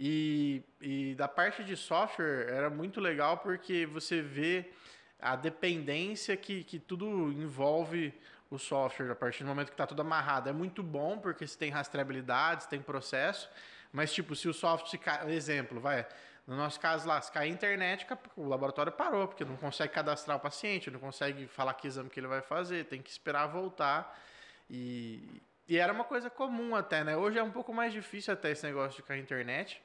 E, 0.03 0.63
e 0.81 1.13
da 1.13 1.27
parte 1.27 1.63
de 1.63 1.77
software 1.77 2.47
era 2.49 2.71
muito 2.71 2.99
legal 2.99 3.37
porque 3.37 3.85
você 3.85 4.19
vê 4.19 4.71
a 5.19 5.35
dependência 5.35 6.35
que, 6.35 6.63
que 6.63 6.79
tudo 6.79 7.31
envolve 7.31 8.11
o 8.49 8.57
software 8.57 9.11
a 9.11 9.15
partir 9.15 9.43
do 9.43 9.49
momento 9.49 9.67
que 9.67 9.75
está 9.75 9.85
tudo 9.85 10.01
amarrado. 10.01 10.49
É 10.49 10.51
muito 10.51 10.81
bom 10.81 11.19
porque 11.19 11.45
você 11.45 11.55
tem 11.55 11.69
rastreabilidade, 11.69 12.63
você 12.63 12.69
tem 12.69 12.81
processo, 12.81 13.47
mas 13.93 14.11
tipo, 14.11 14.35
se 14.35 14.49
o 14.49 14.53
software, 14.55 14.89
se 14.89 15.31
exemplo, 15.31 15.79
vai, 15.79 16.07
no 16.47 16.57
nosso 16.57 16.79
caso 16.79 17.07
lá, 17.07 17.21
se 17.21 17.31
cair 17.31 17.51
a 17.51 17.53
internet, 17.53 18.07
o 18.35 18.47
laboratório 18.47 18.91
parou, 18.91 19.27
porque 19.27 19.45
não 19.45 19.55
consegue 19.55 19.93
cadastrar 19.93 20.35
o 20.35 20.39
paciente, 20.39 20.89
não 20.89 20.99
consegue 20.99 21.45
falar 21.45 21.75
que 21.75 21.85
exame 21.85 22.09
que 22.09 22.19
ele 22.19 22.27
vai 22.27 22.41
fazer, 22.41 22.85
tem 22.85 23.03
que 23.03 23.11
esperar 23.11 23.45
voltar. 23.45 24.19
E, 24.67 25.43
e 25.67 25.77
era 25.77 25.93
uma 25.93 26.05
coisa 26.05 26.27
comum 26.27 26.75
até, 26.75 27.03
né? 27.03 27.15
Hoje 27.15 27.37
é 27.37 27.43
um 27.43 27.51
pouco 27.51 27.71
mais 27.71 27.93
difícil 27.93 28.33
até 28.33 28.49
esse 28.49 28.65
negócio 28.65 28.97
de 28.97 29.03
cair 29.03 29.19
a 29.19 29.21
internet, 29.21 29.79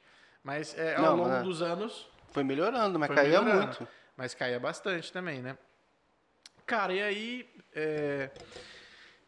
mas 0.47 0.73
é, 0.79 0.95
ao 0.95 1.01
Não, 1.03 1.15
longo 1.17 1.29
mas- 1.29 1.43
dos 1.43 1.61
anos 1.61 2.07
Foi 2.31 2.41
melhorando, 2.41 2.97
mas 2.97 3.07
Foi 3.07 3.15
caía 3.17 3.41
melhorando. 3.41 3.65
muito. 3.77 3.87
mas 4.15 4.33
caía 4.33 4.57
bastante 4.59 5.11
também, 5.11 5.41
né? 5.41 5.57
Cara, 6.65 6.93
e 6.93 7.01
aí 7.01 7.49
é, 7.75 8.29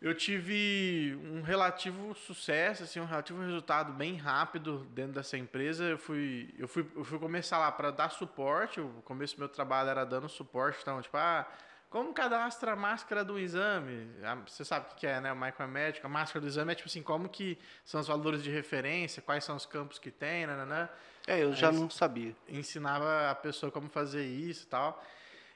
eu 0.02 0.14
tive 0.16 1.18
um 1.26 1.42
relativo 1.42 2.16
sucesso, 2.16 2.84
assim, 2.84 3.00
um 3.02 3.06
relativo 3.06 3.42
resultado 3.42 3.92
bem 3.94 4.16
rápido 4.16 4.86
dentro 4.92 5.14
dessa 5.14 5.38
empresa. 5.38 5.84
Eu 5.84 5.98
fui, 5.98 6.54
eu 6.58 6.68
fui, 6.70 6.86
eu 6.96 7.04
fui 7.04 7.20
começar 7.20 7.58
lá 7.58 7.70
para 7.72 7.92
dar 7.92 8.10
suporte. 8.12 8.80
O 8.80 9.02
começo 9.04 9.36
do 9.36 9.40
meu 9.40 9.50
trabalho 9.50 9.90
era 9.90 10.06
dando 10.06 10.30
suporte, 10.30 10.80
então, 10.82 11.02
tipo, 11.02 11.18
ah, 11.18 11.46
como 11.90 12.14
cadastra 12.14 12.74
a 12.74 12.76
máscara 12.76 13.24
do 13.24 13.40
exame? 13.40 14.10
Ah, 14.24 14.36
Você 14.48 14.64
sabe 14.64 14.88
o 14.92 14.96
que 14.96 15.08
é, 15.08 15.20
né? 15.20 15.32
O 15.34 15.36
micromédico. 15.36 16.06
A 16.06 16.10
máscara 16.10 16.42
do 16.42 16.48
exame 16.48 16.72
é 16.72 16.76
tipo 16.76 16.88
assim, 16.88 17.02
como 17.02 17.28
que 17.28 17.58
são 17.84 18.00
os 18.00 18.08
valores 18.08 18.44
de 18.44 18.52
referência, 18.52 19.22
quais 19.22 19.44
são 19.44 19.56
os 19.56 19.66
campos 19.66 19.98
que 19.98 20.12
tem, 20.12 20.46
né? 20.46 20.56
né, 20.56 20.66
né? 20.66 20.90
É, 21.28 21.44
eu 21.44 21.54
já 21.54 21.70
Aí- 21.70 21.76
não 21.76 21.90
sabia. 21.90 22.36
ensinava 22.48 23.30
a 23.30 23.36
pessoa 23.36 23.72
como 23.72 23.90
fazer 23.90 24.24
isso 24.26 24.64
e 24.66 24.68
tal. 24.68 25.04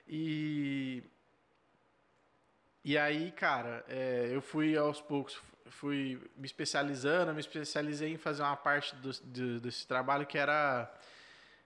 E. 0.07 1.03
E 2.85 2.97
aí, 2.97 3.31
cara, 3.31 3.83
é, 3.87 4.29
eu 4.31 4.41
fui 4.41 4.75
aos 4.75 4.99
poucos, 4.99 5.39
fui 5.67 6.19
me 6.35 6.45
especializando, 6.45 7.33
me 7.33 7.39
especializei 7.39 8.11
em 8.11 8.17
fazer 8.17 8.43
uma 8.43 8.57
parte 8.57 8.93
do, 8.97 9.09
do- 9.23 9.59
desse 9.61 9.87
trabalho 9.87 10.25
que 10.25 10.37
era 10.37 10.91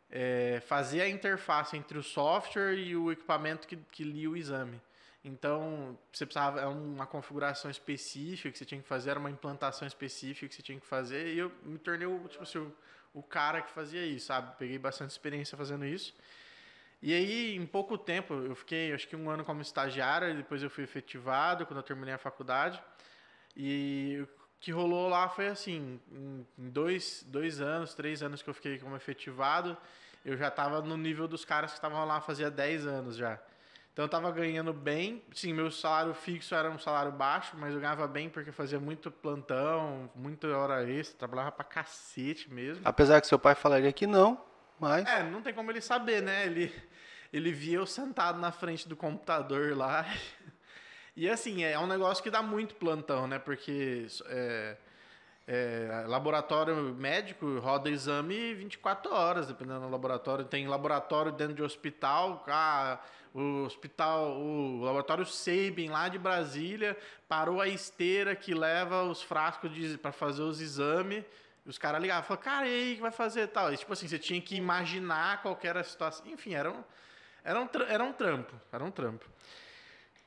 é, 0.10 0.62
fazer 0.66 1.02
a 1.02 1.10
interface 1.10 1.76
entre 1.76 1.98
o 1.98 2.04
software 2.04 2.76
e 2.76 2.96
o 2.96 3.12
equipamento 3.12 3.68
que, 3.68 3.76
que 3.92 4.04
lia 4.04 4.30
o 4.30 4.38
exame. 4.38 4.82
Então, 5.24 5.98
você 6.12 6.26
precisava, 6.26 6.62
é 6.62 6.66
uma 6.66 7.06
configuração 7.06 7.70
específica 7.70 8.50
que 8.50 8.58
você 8.58 8.66
tinha 8.66 8.82
que 8.82 8.88
fazer, 8.88 9.10
era 9.12 9.20
uma 9.20 9.30
implantação 9.30 9.88
específica 9.88 10.48
que 10.48 10.56
você 10.56 10.62
tinha 10.62 10.80
que 10.80 10.86
fazer, 10.86 11.34
e 11.34 11.40
eu 11.40 11.52
me 11.64 11.78
tornei 11.78 12.08
o, 12.08 12.28
tipo 12.28 12.44
assim, 12.44 12.60
o, 12.60 12.74
o 13.14 13.22
cara 13.22 13.62
que 13.62 13.72
fazia 13.72 14.06
isso, 14.06 14.28
sabe? 14.28 14.56
Peguei 14.58 14.78
bastante 14.78 15.12
experiência 15.12 15.58
fazendo 15.58 15.86
isso. 15.86 16.14
E 17.02 17.14
aí, 17.14 17.56
em 17.56 17.66
pouco 17.66 17.98
tempo, 17.98 18.34
eu 18.34 18.56
fiquei, 18.56 18.94
acho 18.94 19.08
que 19.08 19.16
um 19.16 19.30
ano 19.30 19.44
como 19.44 19.62
estagiário, 19.62 20.36
depois 20.36 20.64
eu 20.64 20.70
fui 20.70 20.84
efetivado 20.84 21.66
quando 21.66 21.78
eu 21.78 21.84
terminei 21.84 22.14
a 22.14 22.18
faculdade. 22.18 22.82
E 23.56 24.26
que 24.68 24.72
rolou 24.74 25.08
lá 25.08 25.30
foi 25.30 25.48
assim, 25.48 25.98
em 26.12 26.70
dois, 26.70 27.24
dois 27.26 27.62
anos, 27.62 27.94
três 27.94 28.22
anos 28.22 28.42
que 28.42 28.50
eu 28.50 28.54
fiquei 28.54 28.78
como 28.78 28.98
efetivado, 28.98 29.78
eu 30.26 30.36
já 30.36 30.50
estava 30.50 30.82
no 30.82 30.98
nível 30.98 31.26
dos 31.26 31.46
caras 31.46 31.72
que 31.72 31.78
estavam 31.78 32.04
lá 32.04 32.20
fazia 32.20 32.52
10 32.52 32.86
anos 32.86 33.16
já. 33.16 33.40
Então 33.94 34.04
eu 34.04 34.08
estava 34.08 34.30
ganhando 34.30 34.74
bem, 34.74 35.24
sim, 35.34 35.54
meu 35.54 35.72
salário 35.72 36.14
fixo 36.14 36.54
era 36.54 36.70
um 36.70 36.78
salário 36.78 37.14
baixo, 37.14 37.56
mas 37.58 37.74
eu 37.74 37.80
ganhava 37.80 38.06
bem 38.10 38.28
porque 38.28 38.50
eu 38.50 38.54
fazia 38.54 38.78
muito 38.78 39.10
plantão, 39.10 40.12
muita 40.14 40.50
hora 40.50 40.84
extra, 40.84 41.18
trabalhava 41.18 41.54
pra 41.54 41.64
cacete 41.64 42.54
mesmo. 42.54 42.82
Apesar 42.84 43.22
que 43.22 43.28
seu 43.28 43.40
pai 43.40 43.56
falaria 43.56 43.94
que 43.94 44.06
não, 44.06 44.38
mas. 44.78 45.08
É, 45.08 45.24
não 45.24 45.42
tem 45.42 45.54
como 45.54 45.72
ele 45.72 45.80
saber, 45.80 46.22
né? 46.22 46.46
Ele, 46.46 46.76
ele 47.32 47.54
via 47.54 47.78
eu 47.78 47.86
sentado 47.86 48.38
na 48.38 48.52
frente 48.52 48.86
do 48.86 48.98
computador 48.98 49.78
lá. 49.78 50.06
E 51.18 51.28
assim, 51.28 51.64
é 51.64 51.80
um 51.80 51.88
negócio 51.88 52.24
que 52.24 52.30
dá 52.30 52.44
muito 52.44 52.76
plantão, 52.76 53.26
né? 53.26 53.40
Porque 53.40 54.06
é, 54.28 54.78
é, 55.48 56.04
laboratório 56.06 56.76
médico 56.94 57.58
roda 57.58 57.90
exame 57.90 58.54
24 58.54 59.12
horas, 59.12 59.48
dependendo 59.48 59.80
do 59.80 59.90
laboratório. 59.90 60.46
Tem 60.46 60.68
laboratório 60.68 61.32
dentro 61.32 61.56
de 61.56 61.64
hospital, 61.64 62.46
ah, 62.48 63.00
o 63.34 63.64
hospital, 63.66 64.38
o 64.38 64.84
laboratório 64.84 65.26
Sabin 65.26 65.90
lá 65.90 66.08
de 66.08 66.20
Brasília 66.20 66.96
parou 67.28 67.62
a 67.62 67.68
esteira 67.68 68.36
que 68.36 68.54
leva 68.54 69.02
os 69.02 69.24
frascos 69.24 69.72
para 70.00 70.12
fazer 70.12 70.44
os 70.44 70.62
exames. 70.62 71.26
Os 71.66 71.80
caras 71.80 72.00
ligavam, 72.00 72.26
falavam, 72.26 72.44
cara, 72.44 72.68
e 72.68 72.74
aí, 72.74 72.96
que 72.96 73.02
vai 73.02 73.12
fazer 73.12 73.48
tal? 73.48 73.74
E, 73.74 73.78
tipo 73.78 73.92
assim, 73.92 74.08
você 74.08 74.20
tinha 74.20 74.40
que 74.40 74.56
imaginar 74.56 75.42
qual 75.42 75.58
era 75.64 75.80
a 75.80 75.84
situação. 75.84 76.28
Enfim, 76.28 76.54
era 76.54 76.72
um, 76.72 76.84
era 77.44 77.60
um, 77.60 77.70
era 77.90 78.04
um 78.04 78.14
trampo, 78.14 78.54
era 78.72 78.84
um 78.84 78.92
trampo. 78.92 79.28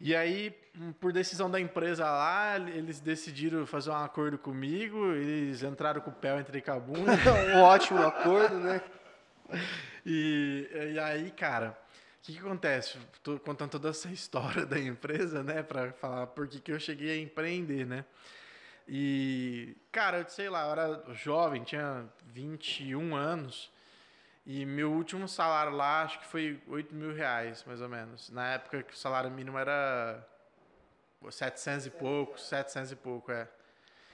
E 0.01 0.17
aí, 0.17 0.51
por 0.99 1.13
decisão 1.13 1.51
da 1.51 1.61
empresa 1.61 2.05
lá, 2.05 2.57
eles 2.57 3.01
decidiram 3.01 3.67
fazer 3.67 3.91
um 3.91 3.97
acordo 3.97 4.39
comigo, 4.39 5.13
eles 5.13 5.63
entraram 5.63 6.01
com 6.01 6.09
o 6.09 6.15
pé 6.15 6.39
entre 6.39 6.63
a 6.71 6.81
bunda. 6.81 7.13
um 7.55 7.61
ótimo 7.61 8.01
acordo, 8.01 8.59
né? 8.59 8.81
E, 10.07 10.67
e 10.95 10.99
aí, 10.99 11.31
cara, 11.31 11.79
o 12.19 12.23
que, 12.23 12.33
que 12.33 12.39
acontece? 12.39 12.97
Tô 13.23 13.39
contando 13.39 13.73
toda 13.73 13.91
essa 13.91 14.09
história 14.13 14.65
da 14.65 14.79
empresa, 14.79 15.43
né, 15.43 15.63
Pra 15.63 15.93
falar 15.93 16.29
por 16.29 16.49
que, 16.49 16.61
que 16.61 16.73
eu 16.73 16.81
cheguei 16.81 17.11
a 17.11 17.23
empreender, 17.23 17.85
né? 17.85 18.07
E, 18.89 19.77
cara, 19.93 20.19
eu 20.21 20.29
sei 20.29 20.49
lá, 20.49 20.65
eu 20.67 20.73
era 20.73 21.15
jovem, 21.15 21.63
tinha 21.63 22.07
21 22.27 23.15
anos, 23.15 23.71
e 24.47 24.65
meu 24.65 24.91
último 24.93 25.29
salário 25.29 25.73
lá, 25.73 26.03
acho 26.03 26.19
que 26.21 26.27
foi 26.27 26.61
8 26.67 26.95
mil 26.95 27.15
reais, 27.15 27.63
mais 27.67 27.81
ou 27.81 27.89
menos. 27.89 28.31
Na 28.31 28.55
época 28.55 28.83
que 28.83 28.95
o 28.95 28.97
salário 28.97 29.31
mínimo 29.31 29.59
era 29.59 30.27
700 31.29 31.87
e 31.87 31.91
pouco, 31.91 32.41
700 32.41 32.93
e 32.93 32.97
pouco, 32.97 33.31
é. 33.31 33.49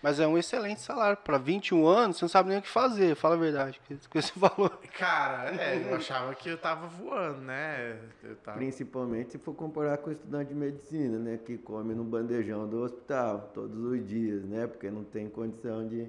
Mas 0.03 0.21
é 0.21 0.27
um 0.27 0.37
excelente 0.37 0.81
salário. 0.83 1.17
Para 1.17 1.39
21 1.39 1.87
anos, 1.87 2.19
você 2.19 2.25
não 2.25 2.29
sabe 2.29 2.51
nem 2.51 2.59
o 2.59 2.63
que 2.63 2.69
fazer, 2.69 3.17
fala 3.17 3.35
a 3.35 3.39
verdade. 3.39 3.81
Com 4.11 4.19
esse 4.19 4.39
valor. 4.39 4.79
Cara, 4.97 5.51
é, 5.61 5.91
eu 5.91 5.97
achava 5.97 6.35
que 6.35 6.49
eu 6.49 6.59
tava 6.59 6.87
voando, 6.87 7.41
né? 7.41 7.99
Eu 8.23 8.37
tava... 8.37 8.59
Principalmente 8.59 9.33
se 9.33 9.39
for 9.39 9.55
comparar 9.55 9.97
com 9.99 10.11
o 10.11 10.13
estudante 10.13 10.49
de 10.49 10.55
medicina, 10.55 11.19
né? 11.19 11.39
Que 11.39 11.57
come 11.57 11.95
no 11.95 12.05
bandejão 12.05 12.69
do 12.69 12.83
hospital 12.83 13.51
todos 13.55 13.77
os 13.77 14.07
dias, 14.07 14.45
né? 14.45 14.67
Porque 14.67 14.91
não 14.91 15.03
tem 15.03 15.29
condição 15.29 15.89
de, 15.89 16.09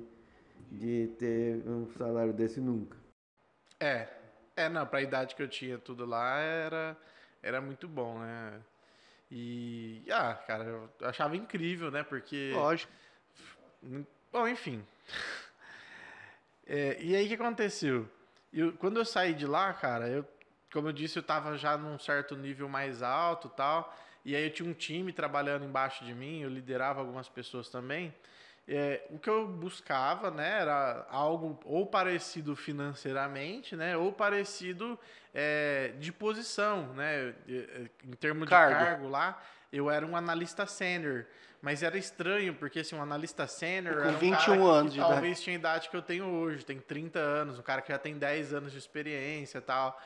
de 0.72 1.08
ter 1.18 1.64
um 1.68 1.88
salário 1.98 2.34
desse 2.34 2.60
nunca. 2.60 3.07
É, 3.80 4.08
é, 4.56 4.70
não, 4.70 4.86
pra 4.86 5.02
idade 5.02 5.36
que 5.36 5.42
eu 5.42 5.48
tinha 5.48 5.78
tudo 5.78 6.06
lá 6.06 6.40
era, 6.40 6.98
era 7.42 7.62
muito 7.62 7.88
bom, 7.88 8.20
né? 8.20 8.60
E, 9.30 10.04
ah, 10.10 10.34
cara, 10.34 10.64
eu 10.64 10.90
achava 11.02 11.36
incrível, 11.36 11.92
né? 11.92 12.04
Porque, 12.04 12.52
Lógico. 12.54 12.92
bom, 14.32 14.48
enfim. 14.48 14.86
É, 16.70 17.02
e 17.02 17.16
aí 17.16 17.24
o 17.24 17.28
que 17.30 17.36
aconteceu? 17.36 18.10
Eu, 18.52 18.74
quando 18.74 18.98
eu 18.98 19.06
saí 19.06 19.34
de 19.34 19.46
lá, 19.48 19.72
cara, 19.74 20.10
eu, 20.10 20.28
como 20.70 20.90
eu 20.90 20.92
disse, 20.92 21.18
eu 21.18 21.24
tava 21.24 21.58
já 21.58 21.78
num 21.78 21.98
certo 21.98 22.36
nível 22.36 22.68
mais 22.68 23.02
alto 23.02 23.48
tal. 23.48 23.96
E 24.26 24.36
aí 24.36 24.44
eu 24.44 24.52
tinha 24.52 24.70
um 24.70 24.74
time 24.74 25.14
trabalhando 25.14 25.64
embaixo 25.64 26.04
de 26.04 26.14
mim, 26.14 26.42
eu 26.42 26.50
liderava 26.50 27.00
algumas 27.00 27.30
pessoas 27.30 27.70
também. 27.70 28.14
É, 28.68 29.06
o 29.12 29.18
que 29.18 29.30
eu 29.30 29.48
buscava, 29.48 30.30
né, 30.30 30.60
era 30.60 31.06
algo 31.10 31.58
ou 31.64 31.86
parecido 31.86 32.54
financeiramente, 32.54 33.78
né, 33.78 33.96
ou 33.96 34.12
parecido 34.12 35.00
é, 35.34 35.94
de 36.00 36.12
posição, 36.12 36.94
né, 36.94 37.34
em 38.04 38.12
termos 38.16 38.44
de 38.44 38.50
Cargo. 38.50 38.76
cargo 38.78 39.08
lá, 39.08 39.42
eu 39.72 39.90
era 39.90 40.06
um 40.06 40.18
analista 40.18 40.66
sênior, 40.66 41.26
mas 41.62 41.82
era 41.82 41.98
estranho, 41.98 42.54
porque 42.56 42.80
assim, 42.80 42.96
um 42.96 43.02
analista 43.02 43.48
sênior 43.48 43.96
Com 43.96 44.02
era 44.02 44.10
um 44.12 44.18
21 44.18 44.38
cara 44.38 44.58
que 44.58 44.64
anos 44.64 44.94
de 44.94 45.00
idade. 45.00 45.14
talvez 45.14 45.42
tinha 45.42 45.56
a 45.56 45.60
idade 45.60 45.90
que 45.90 45.96
eu 45.96 46.02
tenho 46.02 46.26
hoje, 46.26 46.66
tem 46.66 46.80
30 46.80 47.20
anos, 47.20 47.58
um 47.58 47.62
cara 47.62 47.82
que 47.82 47.92
já 47.92 47.98
tem 47.98 48.18
10 48.18 48.54
anos 48.54 48.74
de 48.74 48.78
experiência 48.78 49.60
e 49.60 49.62
tal. 49.62 49.98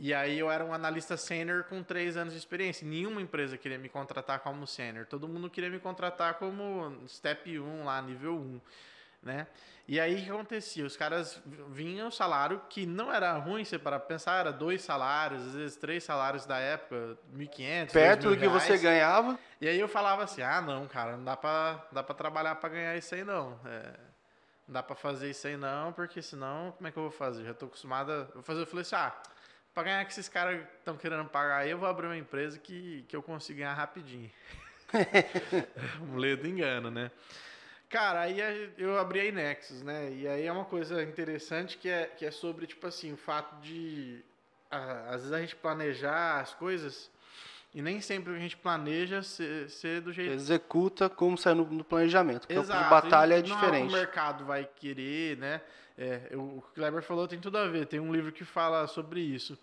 E 0.00 0.14
aí 0.14 0.38
eu 0.38 0.50
era 0.50 0.64
um 0.64 0.72
analista 0.72 1.16
sênior 1.16 1.64
com 1.64 1.82
3 1.82 2.16
anos 2.16 2.32
de 2.32 2.38
experiência. 2.38 2.86
Nenhuma 2.86 3.20
empresa 3.20 3.58
queria 3.58 3.78
me 3.78 3.88
contratar 3.88 4.38
como 4.40 4.66
sênior. 4.66 5.06
Todo 5.06 5.26
mundo 5.26 5.50
queria 5.50 5.68
me 5.68 5.80
contratar 5.80 6.34
como 6.34 6.96
step 7.08 7.58
1 7.58 7.84
lá, 7.84 8.00
nível 8.00 8.36
1, 8.36 8.60
né? 9.22 9.46
E 9.88 9.98
aí 9.98 10.14
o 10.14 10.24
que 10.24 10.30
acontecia? 10.30 10.84
Os 10.84 10.96
caras 10.96 11.42
vinham 11.70 12.10
salário 12.10 12.60
que 12.68 12.84
não 12.84 13.12
era 13.12 13.32
ruim, 13.38 13.64
você 13.64 13.78
para 13.78 13.98
pensar, 13.98 14.38
era 14.38 14.52
dois 14.52 14.82
salários, 14.82 15.46
às 15.46 15.54
vezes 15.54 15.76
três 15.76 16.04
salários 16.04 16.44
da 16.44 16.58
época, 16.58 17.16
1.500, 17.34 17.92
Perto 17.92 18.28
2.000 18.28 18.30
do 18.30 18.36
que 18.38 18.48
você 18.48 18.66
reais. 18.66 18.82
ganhava. 18.82 19.38
E 19.60 19.66
aí 19.66 19.80
eu 19.80 19.88
falava 19.88 20.22
assim, 20.24 20.42
ah, 20.42 20.60
não, 20.60 20.86
cara, 20.86 21.16
não 21.16 21.24
dá 21.24 21.36
pra, 21.36 21.84
dá 21.90 22.02
pra 22.02 22.14
trabalhar 22.14 22.54
pra 22.56 22.68
ganhar 22.68 22.96
isso 22.98 23.14
aí, 23.14 23.24
não. 23.24 23.58
É, 23.64 23.94
não 24.68 24.74
dá 24.74 24.82
pra 24.82 24.94
fazer 24.94 25.30
isso 25.30 25.46
aí, 25.46 25.56
não, 25.56 25.90
porque 25.92 26.20
senão, 26.20 26.70
como 26.72 26.86
é 26.86 26.92
que 26.92 26.98
eu 26.98 27.04
vou 27.04 27.10
fazer? 27.10 27.44
Já 27.44 27.54
tô 27.54 27.64
acostumado 27.64 28.12
a... 28.12 28.14
Eu, 28.14 28.26
vou 28.34 28.42
fazer, 28.42 28.60
eu 28.60 28.66
falei 28.66 28.82
assim, 28.82 28.94
ah, 28.94 29.16
pra 29.78 29.84
ganhar 29.84 30.04
que 30.04 30.10
esses 30.10 30.28
caras 30.28 30.60
estão 30.78 30.96
querendo 30.96 31.24
pagar 31.26 31.58
aí, 31.58 31.70
eu 31.70 31.78
vou 31.78 31.88
abrir 31.88 32.06
uma 32.06 32.16
empresa 32.16 32.58
que, 32.58 33.04
que 33.06 33.14
eu 33.14 33.22
consigo 33.22 33.60
ganhar 33.60 33.74
rapidinho. 33.74 34.28
um 36.02 36.16
ledo 36.16 36.48
engano, 36.48 36.90
né? 36.90 37.12
Cara, 37.88 38.22
aí 38.22 38.42
a- 38.42 38.70
eu 38.76 38.98
abri 38.98 39.20
a 39.20 39.24
Inexus, 39.26 39.82
né? 39.82 40.10
E 40.10 40.26
aí 40.26 40.44
é 40.46 40.50
uma 40.52 40.64
coisa 40.64 41.00
interessante 41.04 41.78
que 41.78 41.88
é, 41.88 42.06
que 42.06 42.26
é 42.26 42.30
sobre, 42.32 42.66
tipo 42.66 42.88
assim, 42.88 43.12
o 43.12 43.16
fato 43.16 43.54
de... 43.60 44.20
ah, 44.68 45.10
às 45.10 45.20
vezes 45.20 45.32
a 45.32 45.40
gente 45.40 45.54
planejar 45.54 46.40
as 46.40 46.52
coisas... 46.54 47.08
E 47.74 47.82
nem 47.82 48.00
sempre 48.00 48.34
a 48.34 48.38
gente 48.38 48.56
planeja 48.56 49.22
ser, 49.22 49.68
ser 49.68 50.00
do 50.00 50.12
jeito 50.12 50.32
Executa 50.32 51.08
como 51.08 51.36
sai 51.36 51.54
no, 51.54 51.66
no 51.66 51.84
planejamento. 51.84 52.46
Porque 52.46 52.54
Exato. 52.54 52.84
a 52.84 52.88
batalha 52.88 53.34
é 53.34 53.42
não 53.42 53.44
o 53.44 53.54
diferente. 53.54 53.88
que 53.88 53.94
o 53.94 53.96
mercado 53.96 54.44
vai 54.44 54.64
querer, 54.64 55.36
né? 55.36 55.60
É, 55.96 56.30
o 56.34 56.62
que 56.62 56.68
o 56.70 56.74
Kleber 56.74 57.02
falou 57.02 57.28
tem 57.28 57.38
tudo 57.38 57.58
a 57.58 57.66
ver. 57.66 57.86
Tem 57.86 58.00
um 58.00 58.12
livro 58.12 58.32
que 58.32 58.44
fala 58.44 58.86
sobre 58.86 59.20
isso. 59.20 59.58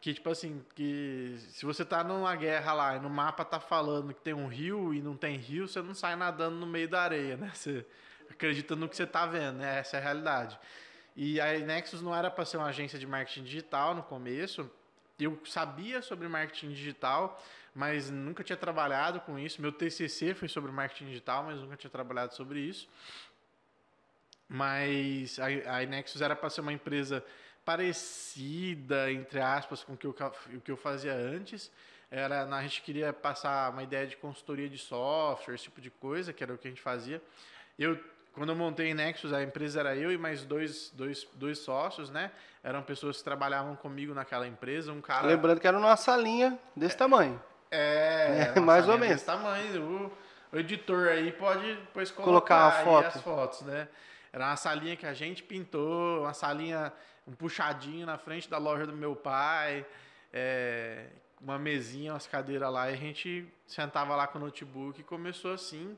Que, 0.00 0.12
tipo 0.12 0.28
assim, 0.28 0.62
que 0.74 1.36
se 1.38 1.64
você 1.64 1.84
tá 1.84 2.02
numa 2.02 2.34
guerra 2.34 2.72
lá 2.72 2.96
e 2.96 3.00
no 3.00 3.08
mapa 3.08 3.44
tá 3.44 3.60
falando 3.60 4.12
que 4.12 4.20
tem 4.20 4.34
um 4.34 4.48
rio 4.48 4.92
e 4.92 5.00
não 5.00 5.16
tem 5.16 5.36
rio, 5.36 5.68
você 5.68 5.80
não 5.80 5.94
sai 5.94 6.16
nadando 6.16 6.56
no 6.56 6.66
meio 6.66 6.88
da 6.88 7.02
areia, 7.02 7.36
né? 7.36 7.50
Você 7.54 7.86
acredita 8.28 8.74
no 8.74 8.88
que 8.88 8.96
você 8.96 9.06
tá 9.06 9.24
vendo, 9.26 9.58
né? 9.58 9.78
Essa 9.78 9.96
é 9.96 10.00
a 10.00 10.02
realidade. 10.02 10.58
E 11.16 11.40
a 11.40 11.58
Nexus 11.60 12.02
não 12.02 12.14
era 12.14 12.30
para 12.30 12.44
ser 12.44 12.56
uma 12.56 12.66
agência 12.66 12.98
de 12.98 13.06
marketing 13.06 13.44
digital 13.44 13.94
no 13.94 14.02
começo, 14.02 14.68
eu 15.18 15.40
sabia 15.44 16.02
sobre 16.02 16.26
marketing 16.28 16.70
digital, 16.70 17.40
mas 17.74 18.10
nunca 18.10 18.42
tinha 18.42 18.56
trabalhado 18.56 19.20
com 19.20 19.38
isso. 19.38 19.60
Meu 19.60 19.72
TCC 19.72 20.34
foi 20.34 20.48
sobre 20.48 20.70
marketing 20.72 21.06
digital, 21.06 21.44
mas 21.44 21.60
nunca 21.60 21.76
tinha 21.76 21.90
trabalhado 21.90 22.34
sobre 22.34 22.60
isso. 22.60 22.88
Mas 24.48 25.38
a, 25.38 25.46
a 25.76 25.82
Inexus 25.82 26.20
era 26.20 26.36
para 26.36 26.50
ser 26.50 26.60
uma 26.60 26.72
empresa 26.72 27.24
parecida, 27.64 29.10
entre 29.10 29.40
aspas, 29.40 29.82
com 29.82 29.94
o 29.94 29.96
que 29.96 30.06
eu, 30.06 30.14
o 30.54 30.60
que 30.60 30.70
eu 30.70 30.76
fazia 30.76 31.14
antes. 31.14 31.70
Era, 32.10 32.44
a 32.44 32.62
gente 32.62 32.82
queria 32.82 33.12
passar 33.12 33.72
uma 33.72 33.82
ideia 33.82 34.06
de 34.06 34.16
consultoria 34.16 34.68
de 34.68 34.78
software, 34.78 35.54
esse 35.54 35.64
tipo 35.64 35.80
de 35.80 35.90
coisa, 35.90 36.32
que 36.32 36.44
era 36.44 36.54
o 36.54 36.58
que 36.58 36.68
a 36.68 36.70
gente 36.70 36.82
fazia. 36.82 37.20
Eu 37.78 37.98
quando 38.34 38.48
eu 38.50 38.56
montei 38.56 38.90
a 38.90 38.94
Nexus, 38.94 39.32
a 39.32 39.42
empresa 39.42 39.80
era 39.80 39.96
eu 39.96 40.12
e 40.12 40.18
mais 40.18 40.44
dois, 40.44 40.90
dois, 40.90 41.26
dois 41.34 41.58
sócios, 41.58 42.10
né? 42.10 42.32
Eram 42.62 42.82
pessoas 42.82 43.18
que 43.18 43.24
trabalhavam 43.24 43.76
comigo 43.76 44.12
naquela 44.12 44.46
empresa. 44.46 44.92
Um 44.92 45.00
cara. 45.00 45.26
Lembrando 45.26 45.60
que 45.60 45.66
era 45.66 45.78
uma 45.78 45.96
salinha 45.96 46.58
desse 46.74 46.96
tamanho. 46.96 47.40
É, 47.70 48.52
É, 48.56 48.58
mais 48.60 48.88
ou 48.88 48.98
menos. 48.98 49.16
Desse 49.16 49.26
tamanho. 49.26 49.82
O, 49.82 50.56
o 50.56 50.58
editor 50.58 51.08
aí 51.08 51.30
pode 51.32 51.76
depois 51.76 52.10
Colocar 52.10 52.82
colocar, 52.82 52.84
foto. 52.84 53.18
as 53.18 53.22
fotos, 53.22 53.60
né? 53.62 53.88
Era 54.32 54.46
uma 54.46 54.56
salinha 54.56 54.96
que 54.96 55.06
a 55.06 55.14
gente 55.14 55.44
pintou, 55.44 56.22
uma 56.22 56.34
salinha, 56.34 56.92
um 57.28 57.32
puxadinho 57.32 58.04
na 58.04 58.18
frente 58.18 58.50
da 58.50 58.58
loja 58.58 58.84
do 58.84 58.92
meu 58.92 59.14
pai, 59.14 59.86
é, 60.32 61.06
uma 61.40 61.56
mesinha, 61.56 62.12
umas 62.12 62.26
cadeiras 62.26 62.72
lá, 62.72 62.90
e 62.90 62.94
a 62.94 62.96
gente 62.96 63.46
sentava 63.64 64.16
lá 64.16 64.26
com 64.26 64.38
o 64.38 64.40
notebook 64.40 65.00
e 65.00 65.04
começou 65.04 65.52
assim. 65.52 65.96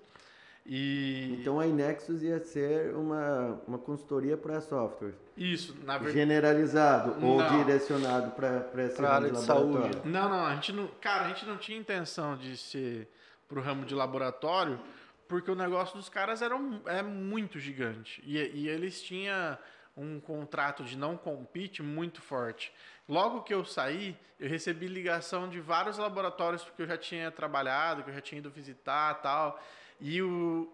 E 0.68 1.36
Então 1.40 1.60
a 1.60 1.66
Inexus 1.66 2.22
ia 2.22 2.40
ser 2.40 2.94
uma, 2.94 3.60
uma 3.68 3.78
consultoria 3.78 4.36
para 4.36 4.60
software. 4.60 5.14
isso, 5.36 5.76
na 5.84 5.94
verdade. 5.98 6.18
Generalizado 6.18 7.24
ou 7.24 7.38
Não. 7.38 7.58
direcionado 7.58 8.32
para 8.32 8.82
essa 8.82 8.96
Pra 8.96 9.14
área 9.14 9.30
de 9.30 9.40
saúde. 9.40 10.00
Não, 10.04 10.28
não, 10.28 10.44
a 10.46 10.54
gente 10.56 10.72
não. 10.72 10.88
Cara, 11.00 11.26
a 11.26 11.28
gente 11.28 11.46
não 11.46 11.56
tinha 11.56 11.78
intenção 11.78 12.36
de 12.36 12.56
ser 12.56 13.08
pro 13.48 13.60
ramo 13.60 13.84
de 13.84 13.94
laboratório, 13.94 14.80
porque 15.28 15.50
o 15.50 15.54
negócio 15.54 15.96
dos 15.96 16.08
caras 16.08 16.42
era 16.42 16.56
um- 16.56 16.80
é 16.86 17.00
muito 17.02 17.60
gigante. 17.60 18.20
E, 18.26 18.36
e 18.38 18.68
eles 18.68 19.00
tinham 19.00 19.56
um 19.96 20.18
contrato 20.20 20.82
de 20.84 20.96
não 20.98 21.16
compete 21.16 21.82
muito 21.82 22.20
forte. 22.20 22.72
Logo 23.08 23.42
que 23.42 23.54
eu 23.54 23.64
saí, 23.64 24.16
eu 24.38 24.48
recebi 24.48 24.88
ligação 24.88 25.48
de 25.48 25.60
vários 25.60 25.96
laboratórios 25.96 26.64
porque 26.64 26.82
eu 26.82 26.86
já 26.88 26.98
tinha 26.98 27.30
trabalhado, 27.30 28.02
que 28.02 28.10
eu 28.10 28.14
já 28.14 28.20
tinha 28.20 28.40
ido 28.40 28.50
visitar 28.50 29.14
tal. 29.22 29.60
E 30.00 30.20
o, 30.22 30.72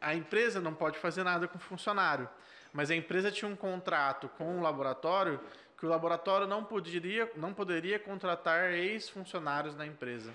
a 0.00 0.14
empresa 0.14 0.60
não 0.60 0.74
pode 0.74 0.98
fazer 0.98 1.22
nada 1.24 1.48
com 1.48 1.56
o 1.58 1.60
funcionário. 1.60 2.28
Mas 2.72 2.90
a 2.90 2.94
empresa 2.94 3.30
tinha 3.32 3.50
um 3.50 3.56
contrato 3.56 4.28
com 4.38 4.58
o 4.58 4.62
laboratório 4.62 5.40
que 5.76 5.86
o 5.86 5.88
laboratório 5.88 6.46
não 6.46 6.62
poderia, 6.62 7.30
não 7.36 7.54
poderia 7.54 7.98
contratar 7.98 8.70
ex-funcionários 8.74 9.74
na 9.74 9.86
empresa. 9.86 10.32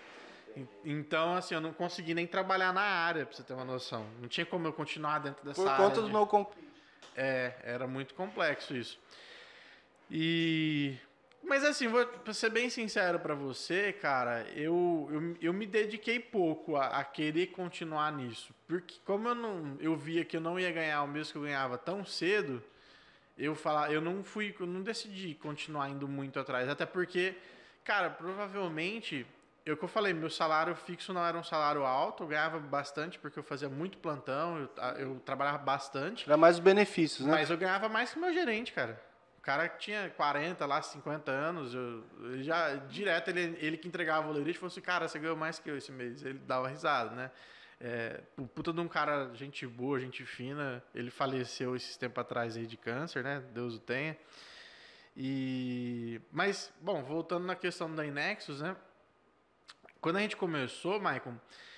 En- 0.58 0.68
Então, 0.84 1.36
assim, 1.36 1.54
eu 1.54 1.62
não 1.62 1.72
consegui 1.72 2.14
nem 2.16 2.26
trabalhar 2.26 2.74
na 2.74 2.82
área, 2.82 3.26
pra 3.28 3.36
você 3.36 3.44
ter 3.44 3.54
uma 3.54 3.64
noção. 3.64 4.06
Não 4.20 4.28
tinha 4.28 4.46
como 4.46 4.68
eu 4.68 4.74
continuar 4.74 5.20
dentro 5.20 5.46
dessa 5.46 5.62
Por 5.62 5.70
área. 5.70 5.86
conta 5.86 6.02
do 6.02 6.08
de- 6.08 6.26
compete. 6.28 6.58
é, 7.16 7.54
era 7.64 7.86
muito 7.88 8.14
complexo 8.16 8.76
isso. 8.76 9.00
E. 10.10 10.98
Mas 11.48 11.64
assim, 11.64 11.88
vou 11.88 12.06
pra 12.06 12.34
ser 12.34 12.50
bem 12.50 12.70
sincero 12.70 13.20
pra 13.20 13.36
você, 13.36 13.94
cara, 13.94 14.46
eu, 14.56 15.08
eu, 15.12 15.38
eu 15.42 15.54
me 15.54 15.68
dediquei 15.68 16.20
pouco 16.20 16.76
a, 16.76 16.88
a 16.88 17.04
querer 17.04 17.48
continuar 17.48 18.12
nisso. 18.12 18.54
Porque 18.68 18.96
como 19.06 19.28
eu 19.28 19.36
não 19.36 19.78
eu 19.80 19.96
via 19.96 20.26
que 20.26 20.38
eu 20.38 20.42
não 20.42 20.60
ia 20.60 20.72
ganhar 20.72 21.04
o 21.04 21.08
mesmo 21.08 21.34
que 21.34 21.38
eu 21.38 21.44
ganhava 21.44 21.78
tão 21.78 22.04
cedo, 22.04 22.64
eu 23.38 23.54
falar, 23.54 23.92
eu 23.92 24.02
não 24.02 24.24
fui, 24.24 24.56
eu 24.60 24.66
não 24.66 24.82
decidi 24.82 25.36
continuar 25.36 25.90
indo 25.90 26.08
muito 26.08 26.40
atrás. 26.40 26.68
Até 26.68 26.86
porque, 26.86 27.36
cara, 27.84 28.10
provavelmente, 28.10 29.26
eu 29.66 29.78
que 29.78 29.84
eu 29.84 29.90
falei, 29.90 30.14
meu 30.14 30.30
salário 30.30 30.76
fixo 30.76 31.14
não 31.14 31.24
era 31.24 31.38
um 31.38 31.44
salário 31.44 31.86
alto, 31.86 32.24
eu 32.24 32.28
ganhava 32.28 32.60
bastante 32.60 33.20
porque 33.20 33.38
eu 33.38 33.44
fazia 33.44 33.70
muito 33.70 33.98
plantão, 34.00 34.58
eu, 34.58 34.70
eu 34.98 35.20
trabalhava 35.20 35.60
bastante. 35.60 36.28
Era 36.28 36.38
mais 36.38 36.56
os 36.56 36.62
benefícios, 36.62 37.28
né? 37.28 37.34
Mas 37.34 37.50
eu 37.50 37.58
ganhava 37.58 37.88
mais 37.88 38.12
que 38.12 38.18
o 38.18 38.22
meu 38.22 38.34
gerente, 38.34 38.74
cara. 38.74 39.00
Cara 39.46 39.70
tinha 39.70 40.10
40, 40.10 40.66
lá, 40.66 40.82
50 40.82 41.32
anos, 41.32 41.72
eu, 41.76 42.04
já, 42.42 42.78
direto, 42.78 43.28
ele, 43.28 43.56
ele 43.62 43.78
que 43.78 43.88
entregava 43.88 44.28
o 44.28 44.32
lerite, 44.32 44.58
falou 44.58 44.72
assim, 44.72 44.82
cara, 44.82 45.08
você 45.08 45.20
ganhou 45.20 45.36
mais 45.36 45.60
que 45.60 45.70
eu 45.70 45.78
esse 45.78 45.92
mês. 45.92 46.26
Ele 46.26 46.40
dava 46.40 46.68
risada, 46.68 47.12
né? 47.12 47.30
É, 47.80 48.24
o 48.40 48.48
puta 48.48 48.74
de 48.74 48.80
um 48.80 48.88
cara, 48.88 49.32
gente 49.36 49.68
boa, 49.68 50.00
gente 50.00 50.26
fina, 50.26 50.84
ele 50.96 51.12
faleceu 51.12 51.76
esses 51.76 51.96
tempos 51.96 52.22
atrás 52.22 52.58
aí 52.58 52.66
de 52.66 52.76
câncer, 52.76 53.24
né? 53.24 53.44
Deus 53.54 53.76
o 53.76 53.80
tenha. 53.80 54.18
E... 55.16 56.20
Mas, 56.32 56.74
bom, 56.82 57.04
voltando 57.04 57.46
na 57.46 57.56
questão 57.56 57.94
da 57.94 58.04
Inexus, 58.04 58.62
né? 58.64 58.76
Quando 60.02 60.16
a 60.16 60.22
gente 60.22 60.36
começou, 60.36 61.00
Maicon... 61.00 61.36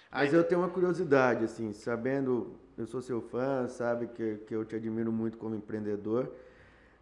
Mas 0.10 0.34
eu 0.34 0.42
tenho 0.42 0.62
uma 0.62 0.70
curiosidade, 0.70 1.44
assim, 1.44 1.74
sabendo, 1.74 2.58
eu 2.78 2.88
sou 2.88 3.02
seu 3.02 3.22
fã, 3.22 3.68
sabe 3.68 4.08
que, 4.08 4.38
que 4.48 4.56
eu 4.56 4.64
te 4.64 4.74
admiro 4.74 5.12
muito 5.12 5.38
como 5.38 5.54
empreendedor 5.54 6.34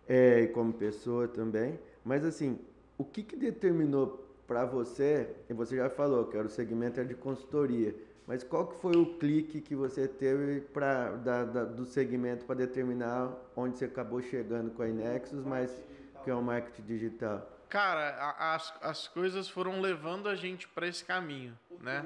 é, 0.08 0.42
e 0.42 0.48
como 0.48 0.74
pessoa 0.74 1.28
também. 1.28 1.80
Mas 2.04 2.24
assim, 2.26 2.60
o 2.98 3.04
que, 3.04 3.24
que 3.24 3.36
determinou 3.36 4.24
para 4.48 4.66
você, 4.66 5.30
e 5.50 5.54
você 5.54 5.76
já 5.76 5.90
falou 5.90 6.26
que 6.26 6.38
era 6.38 6.46
o 6.46 6.50
segmento 6.50 7.00
era 7.00 7.08
de 7.10 7.16
consultoria, 7.16 7.96
mas 8.28 8.44
qual 8.44 8.68
que 8.68 8.80
foi 8.80 8.96
o 8.96 9.18
clique 9.18 9.62
que 9.62 9.76
você 9.76 10.08
teve 10.08 10.62
pra, 10.62 11.12
da, 11.12 11.44
da- 11.44 11.64
do 11.64 11.86
segmento 11.86 12.46
para 12.46 12.56
determinar 12.56 13.32
onde 13.56 13.78
você 13.78 13.86
acabou 13.86 14.22
chegando 14.22 14.72
com 14.72 14.82
a 14.84 14.88
Inexus, 14.90 15.44
mas 15.44 15.76
que 16.24 16.30
é 16.30 16.34
o 16.36 16.42
marketing 16.42 16.84
digital? 16.84 17.52
Cara, 17.70 18.10
a- 18.16 18.56
as, 18.56 18.74
as 18.82 19.08
coisas 19.08 19.50
foram 19.50 19.82
levando 19.82 20.30
a 20.30 20.36
gente 20.36 20.68
para 20.68 20.88
esse 20.88 21.04
caminho, 21.04 21.58
né? 21.82 22.06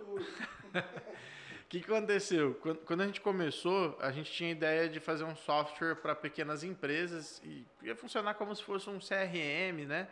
O 0.00 0.18
que, 1.80 1.86
que 1.86 1.92
aconteceu? 1.92 2.54
Quando, 2.54 2.78
quando 2.78 3.00
a 3.02 3.06
gente 3.06 3.20
começou, 3.20 3.96
a 4.00 4.10
gente 4.12 4.30
tinha 4.32 4.48
a 4.50 4.52
ideia 4.52 4.88
de 4.88 5.00
fazer 5.00 5.24
um 5.24 5.34
software 5.36 5.96
para 5.96 6.14
pequenas 6.14 6.62
empresas 6.64 7.40
e 7.44 7.64
ia 7.82 7.94
funcionar 7.96 8.34
como 8.34 8.54
se 8.54 8.62
fosse 8.62 8.88
um 8.90 8.98
CRM, 8.98 9.86
né? 9.86 10.08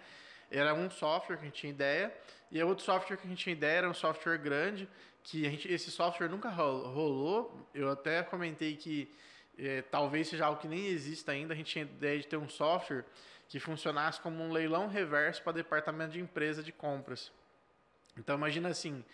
Era 0.50 0.74
um 0.74 0.90
software 0.90 1.36
que 1.36 1.42
a 1.42 1.46
gente 1.46 1.60
tinha 1.60 1.70
ideia 1.70 2.14
e 2.50 2.62
outro 2.62 2.84
software 2.84 3.16
que 3.16 3.26
a 3.26 3.30
gente 3.30 3.42
tinha 3.42 3.52
ideia 3.52 3.78
era 3.78 3.90
um 3.90 3.94
software 3.94 4.38
grande 4.38 4.88
que 5.22 5.46
a 5.46 5.50
gente, 5.50 5.72
esse 5.72 5.90
software 5.90 6.28
nunca 6.28 6.48
ro- 6.50 6.88
rolou. 6.92 7.68
Eu 7.74 7.90
até 7.90 8.22
comentei 8.22 8.76
que 8.76 9.10
eh, 9.58 9.82
talvez 9.90 10.28
seja 10.28 10.46
algo 10.46 10.60
que 10.60 10.68
nem 10.68 10.86
exista 10.86 11.32
ainda. 11.32 11.54
A 11.54 11.56
gente 11.56 11.72
tinha 11.72 11.84
ideia 11.84 12.18
de 12.18 12.26
ter 12.26 12.36
um 12.36 12.48
software 12.48 13.04
que 13.48 13.58
funcionasse 13.58 14.20
como 14.20 14.42
um 14.42 14.52
leilão 14.52 14.86
reverso 14.88 15.42
para 15.42 15.52
departamento 15.52 16.12
de 16.12 16.20
empresa 16.20 16.62
de 16.62 16.72
compras. 16.72 17.32
Então 18.16 18.36
imagina 18.36 18.68
assim, 18.68 19.04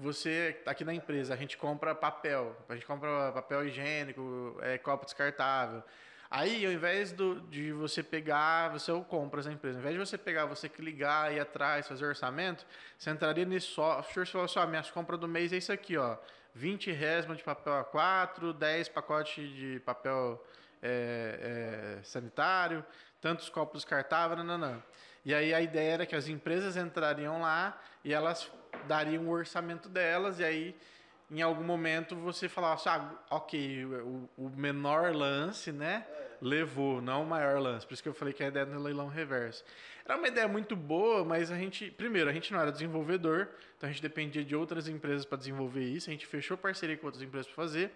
você 0.00 0.60
aqui 0.66 0.84
na 0.84 0.94
empresa, 0.94 1.34
a 1.34 1.36
gente 1.36 1.56
compra 1.56 1.94
papel, 1.94 2.56
a 2.68 2.74
gente 2.74 2.86
compra 2.86 3.32
papel 3.32 3.66
higiênico, 3.66 4.56
é, 4.62 4.78
copo 4.78 5.04
descartável. 5.04 5.82
Aí, 6.28 6.66
ao 6.66 6.72
invés 6.72 7.12
do, 7.12 7.40
de 7.42 7.72
você 7.72 8.02
pegar, 8.02 8.68
você 8.70 8.90
ou 8.90 9.04
compras 9.04 9.46
na 9.46 9.52
empresa, 9.52 9.78
ao 9.78 9.80
invés 9.80 9.94
de 9.94 10.00
você 10.00 10.18
pegar, 10.18 10.44
você 10.44 10.68
que 10.68 10.82
ligar, 10.82 11.32
ir 11.32 11.38
atrás, 11.38 11.86
fazer 11.86 12.04
orçamento, 12.04 12.66
você 12.98 13.10
entraria 13.10 13.44
nesse 13.44 13.68
software 13.68 14.24
e 14.24 14.26
falaria 14.26 14.50
assim, 14.50 14.58
ó, 14.58 14.66
minhas 14.66 14.90
compras 14.90 15.20
do 15.20 15.28
mês 15.28 15.52
é 15.52 15.56
isso 15.56 15.72
aqui, 15.72 15.96
ó, 15.96 16.16
20 16.52 16.90
resma 16.90 17.36
de 17.36 17.44
papel 17.44 17.72
A4, 17.84 18.52
10 18.52 18.88
pacotes 18.88 19.48
de 19.50 19.80
papel 19.80 20.44
é, 20.82 21.98
é, 22.00 22.02
sanitário, 22.02 22.84
tantos 23.20 23.48
copos 23.48 23.82
descartáveis, 23.82 24.38
não, 24.38 24.58
não, 24.58 24.72
não. 24.72 24.82
E 25.24 25.34
aí 25.34 25.52
a 25.52 25.60
ideia 25.60 25.94
era 25.94 26.06
que 26.06 26.14
as 26.14 26.28
empresas 26.28 26.76
entrariam 26.76 27.40
lá 27.40 27.80
e 28.04 28.14
elas 28.14 28.50
dariam 28.86 29.26
o 29.26 29.30
orçamento 29.30 29.88
delas, 29.88 30.38
e 30.38 30.44
aí 30.44 30.76
em 31.30 31.42
algum 31.42 31.64
momento 31.64 32.14
você 32.14 32.48
falava 32.48 32.74
assim, 32.74 32.88
ah, 32.88 33.10
ok, 33.30 33.84
o, 33.84 34.28
o 34.36 34.50
menor 34.50 35.14
lance, 35.14 35.72
né? 35.72 36.06
Levou, 36.40 37.00
não 37.00 37.22
o 37.22 37.26
maior 37.26 37.58
lance. 37.58 37.86
Por 37.86 37.94
isso 37.94 38.02
que 38.02 38.08
eu 38.08 38.14
falei 38.14 38.32
que 38.32 38.44
a 38.44 38.48
ideia 38.48 38.66
do 38.66 38.78
leilão 38.78 39.08
reverso. 39.08 39.64
Era 40.04 40.16
uma 40.16 40.28
ideia 40.28 40.46
muito 40.46 40.76
boa, 40.76 41.24
mas 41.24 41.50
a 41.50 41.56
gente, 41.56 41.90
primeiro, 41.90 42.30
a 42.30 42.32
gente 42.32 42.52
não 42.52 42.60
era 42.60 42.70
desenvolvedor, 42.70 43.48
então 43.76 43.88
a 43.88 43.92
gente 43.92 44.02
dependia 44.02 44.44
de 44.44 44.54
outras 44.54 44.86
empresas 44.86 45.24
para 45.24 45.38
desenvolver 45.38 45.82
isso. 45.82 46.08
A 46.08 46.12
gente 46.12 46.26
fechou 46.26 46.56
parceria 46.56 46.96
com 46.96 47.06
outras 47.06 47.22
empresas 47.22 47.46
para 47.46 47.56
fazer. 47.56 47.90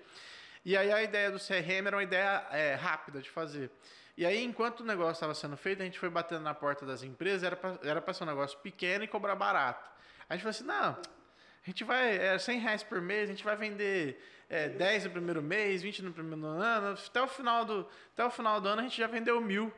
E 0.64 0.77
aí 0.77 0.90
a 0.90 1.03
ideia 1.03 1.31
do 1.31 1.38
CRM 1.38 1.87
era 1.87 1.97
uma 1.97 2.03
ideia 2.03 2.47
é, 2.51 2.75
rápida 2.75 3.21
de 3.21 3.31
fazer. 3.31 3.71
E 4.16 4.27
aí, 4.27 4.43
enquanto 4.45 4.81
o 4.81 4.85
negócio 4.85 5.12
estava 5.12 5.35
sendo 5.35 5.57
feito, 5.57 5.81
a 5.81 5.85
gente 5.85 5.99
foi 5.99 6.11
batendo 6.11 6.43
na 6.43 6.53
porta 6.53 6.85
das 6.85 7.03
empresas, 7.03 7.43
era 7.83 8.01
para 8.03 8.12
ser 8.12 8.25
um 8.25 8.27
negócio 8.27 8.59
pequeno 8.59 9.05
e 9.05 9.09
cobrar 9.09 9.35
barato. 9.35 9.88
A 10.31 10.35
gente 10.35 10.43
falou 10.43 10.51
assim, 10.51 10.64
não, 10.64 10.97
a 10.97 11.66
gente 11.66 11.83
vai, 11.83 12.16
é 12.16 12.38
100 12.38 12.59
reais 12.61 12.83
por 12.85 13.01
mês, 13.03 13.29
a 13.29 13.33
gente 13.33 13.43
vai 13.43 13.57
vender 13.57 14.23
é, 14.49 14.69
10 14.69 15.07
no 15.07 15.11
primeiro 15.11 15.43
mês, 15.43 15.83
20 15.83 16.03
no 16.03 16.12
primeiro 16.12 16.47
ano, 16.47 16.97
até 16.97 17.21
o 17.21 17.27
final 17.27 17.64
do, 17.64 17.88
até 18.12 18.25
o 18.25 18.31
final 18.31 18.61
do 18.61 18.69
ano 18.69 18.81
a 18.81 18.85
gente 18.85 18.97
já 18.97 19.09
vendeu 19.09 19.40
mil. 19.40 19.73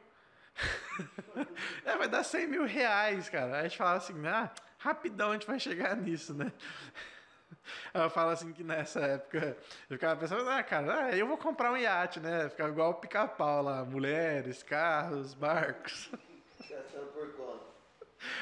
é, 1.86 1.96
vai 1.96 2.06
dar 2.06 2.22
100 2.22 2.46
mil 2.48 2.66
reais, 2.66 3.30
cara. 3.30 3.54
Aí 3.54 3.60
a 3.60 3.62
gente 3.62 3.78
falava 3.78 3.96
assim, 3.96 4.26
ah, 4.26 4.50
rapidão 4.76 5.30
a 5.30 5.32
gente 5.32 5.46
vai 5.46 5.58
chegar 5.58 5.96
nisso, 5.96 6.34
né? 6.34 6.52
Eu 7.94 8.10
falo 8.10 8.30
assim 8.30 8.52
que 8.52 8.64
nessa 8.64 9.00
época 9.00 9.56
eu 9.88 9.96
ficava 9.96 10.18
pensando, 10.18 10.48
ah, 10.48 10.62
cara, 10.62 11.04
ah, 11.04 11.16
eu 11.16 11.28
vou 11.28 11.36
comprar 11.36 11.70
um 11.70 11.76
iate, 11.76 12.18
né? 12.18 12.48
Ficava 12.48 12.70
igual 12.70 12.90
o 12.90 12.94
pica-pau 12.94 13.62
lá, 13.62 13.84
mulheres, 13.84 14.62
carros, 14.62 15.32
barcos. 15.32 16.10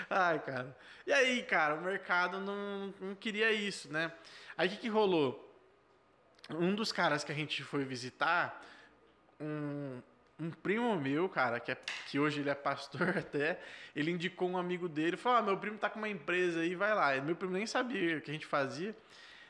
Ai, 0.09 0.38
cara. 0.40 0.77
E 1.07 1.12
aí, 1.12 1.43
cara, 1.43 1.75
o 1.75 1.83
mercado 1.83 2.38
não, 2.40 2.95
não 3.01 3.14
queria 3.14 3.53
isso, 3.53 3.93
né? 3.93 4.12
Aí 4.57 4.69
o 4.69 4.71
que, 4.71 4.77
que 4.77 4.88
rolou? 4.88 5.47
Um 6.51 6.75
dos 6.75 6.93
caras 6.93 7.23
que 7.23 7.33
a 7.33 7.35
gente 7.35 7.62
foi 7.62 7.85
visitar, 7.85 8.64
um, 9.40 10.01
um 10.38 10.51
primo 10.51 10.95
meu, 10.97 11.29
cara, 11.29 11.61
que, 11.61 11.73
é, 11.73 11.77
que 12.09 12.19
hoje 12.19 12.40
ele 12.40 12.51
é 12.51 12.55
pastor 12.55 13.11
até, 13.19 13.61
ele 13.95 14.11
indicou 14.11 14.49
um 14.49 14.59
amigo 14.59 14.88
dele, 14.88 15.16
falou: 15.16 15.38
ah, 15.38 15.43
meu 15.43 15.57
primo 15.57 15.79
tá 15.79 15.88
com 15.88 15.99
uma 15.99 16.09
empresa 16.09 16.61
aí, 16.61 16.75
vai 16.75 16.95
lá. 16.95 17.16
E 17.16 17.21
meu 17.21 17.37
primo 17.37 17.53
nem 17.53 17.66
sabia 17.66 18.19
o 18.19 18.21
que 18.21 18.31
a 18.31 18.35
gente 18.35 18.47
fazia. 18.47 18.95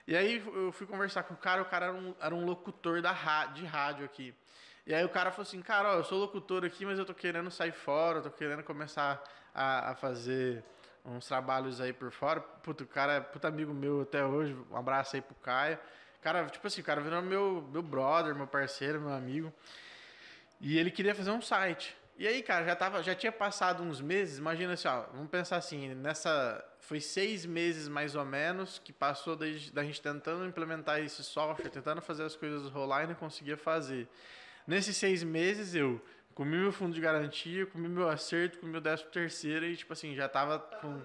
E 0.07 0.16
aí 0.16 0.43
eu 0.55 0.73
fui 0.73 0.87
conversar 0.87 1.23
com 1.23 1.35
o 1.35 1.37
cara, 1.37 1.62
o 1.62 1.64
cara 1.64 1.87
era 1.87 1.95
um, 1.95 2.14
era 2.21 2.35
um 2.35 2.45
locutor 2.45 3.01
da, 3.01 3.12
de 3.47 3.64
rádio 3.64 4.05
aqui. 4.05 4.35
E 4.87 4.95
aí 4.95 5.05
o 5.05 5.09
cara 5.09 5.31
falou 5.31 5.43
assim, 5.43 5.62
cara, 5.62 5.93
ó, 5.93 5.95
eu 5.99 6.05
sou 6.05 6.19
locutor 6.19 6.64
aqui, 6.64 6.85
mas 6.85 6.99
eu 6.99 7.05
tô 7.05 7.14
querendo 7.14 7.51
sair 7.51 7.73
fora, 7.73 8.19
eu 8.19 8.23
tô 8.23 8.31
querendo 8.31 8.62
começar 8.64 9.23
a, 9.61 9.90
a 9.90 9.94
fazer 9.94 10.64
uns 11.05 11.27
trabalhos 11.27 11.81
aí 11.81 11.92
por 11.92 12.11
fora. 12.11 12.40
Puta, 12.40 12.85
o 12.85 12.87
cara 12.87 13.14
é 13.14 13.20
puta 13.20 13.49
amigo 13.49 13.75
meu 13.75 14.03
até 14.03 14.25
hoje, 14.25 14.57
um 14.70 14.77
abraço 14.77 15.16
aí 15.16 15.23
pro 15.23 15.35
Caio. 15.37 15.79
Cara, 16.23 16.46
tipo 16.46 16.66
assim, 16.66 16.81
o 16.81 16.85
cara 16.85 17.01
virou 17.01 17.23
meu, 17.23 17.66
meu 17.70 17.83
brother, 17.83 18.35
meu 18.35 18.46
parceiro, 18.46 19.01
meu 19.01 19.12
amigo. 19.12 19.53
E 20.61 20.79
ele 20.79 20.90
queria 20.90 21.14
fazer 21.14 21.31
um 21.31 21.40
site. 21.40 21.96
E 22.18 22.27
aí, 22.27 22.42
cara, 22.42 22.66
já, 22.66 22.77
tava, 22.77 23.03
já 23.03 23.14
tinha 23.14 23.33
passado 23.33 23.83
uns 23.83 24.01
meses, 24.01 24.37
imagina 24.38 24.75
assim, 24.75 24.88
ó, 24.88 25.05
vamos 25.12 25.31
pensar 25.31 25.57
assim, 25.57 25.94
nessa. 25.94 26.62
Foi 26.81 27.01
seis 27.01 27.46
meses 27.46 27.88
mais 27.88 28.14
ou 28.14 28.25
menos 28.25 28.79
que 28.79 28.92
passou 28.92 29.37
da, 29.37 29.46
da 29.73 29.83
gente 29.85 30.03
tentando 30.03 30.44
implementar 30.44 31.01
esse 31.01 31.23
software, 31.23 31.70
tentando 31.70 32.03
fazer 32.03 32.25
as 32.25 32.37
coisas 32.37 32.70
rolar 32.70 33.05
e 33.05 33.07
não 33.07 33.14
conseguia 33.14 33.57
fazer. 33.57 34.07
Nesses 34.66 34.96
seis 34.96 35.23
meses 35.23 35.75
eu 35.75 36.01
comi 36.40 36.57
meu 36.57 36.72
fundo 36.72 36.94
de 36.94 37.03
garantia, 37.03 37.66
comi 37.66 37.87
meu 37.87 38.09
acerto, 38.09 38.61
comi 38.61 38.72
meu 38.72 38.81
décimo 38.81 39.11
terceiro 39.11 39.66
e, 39.66 39.76
tipo 39.76 39.92
assim, 39.92 40.14
já 40.14 40.26
tava 40.26 40.59
com. 40.59 40.98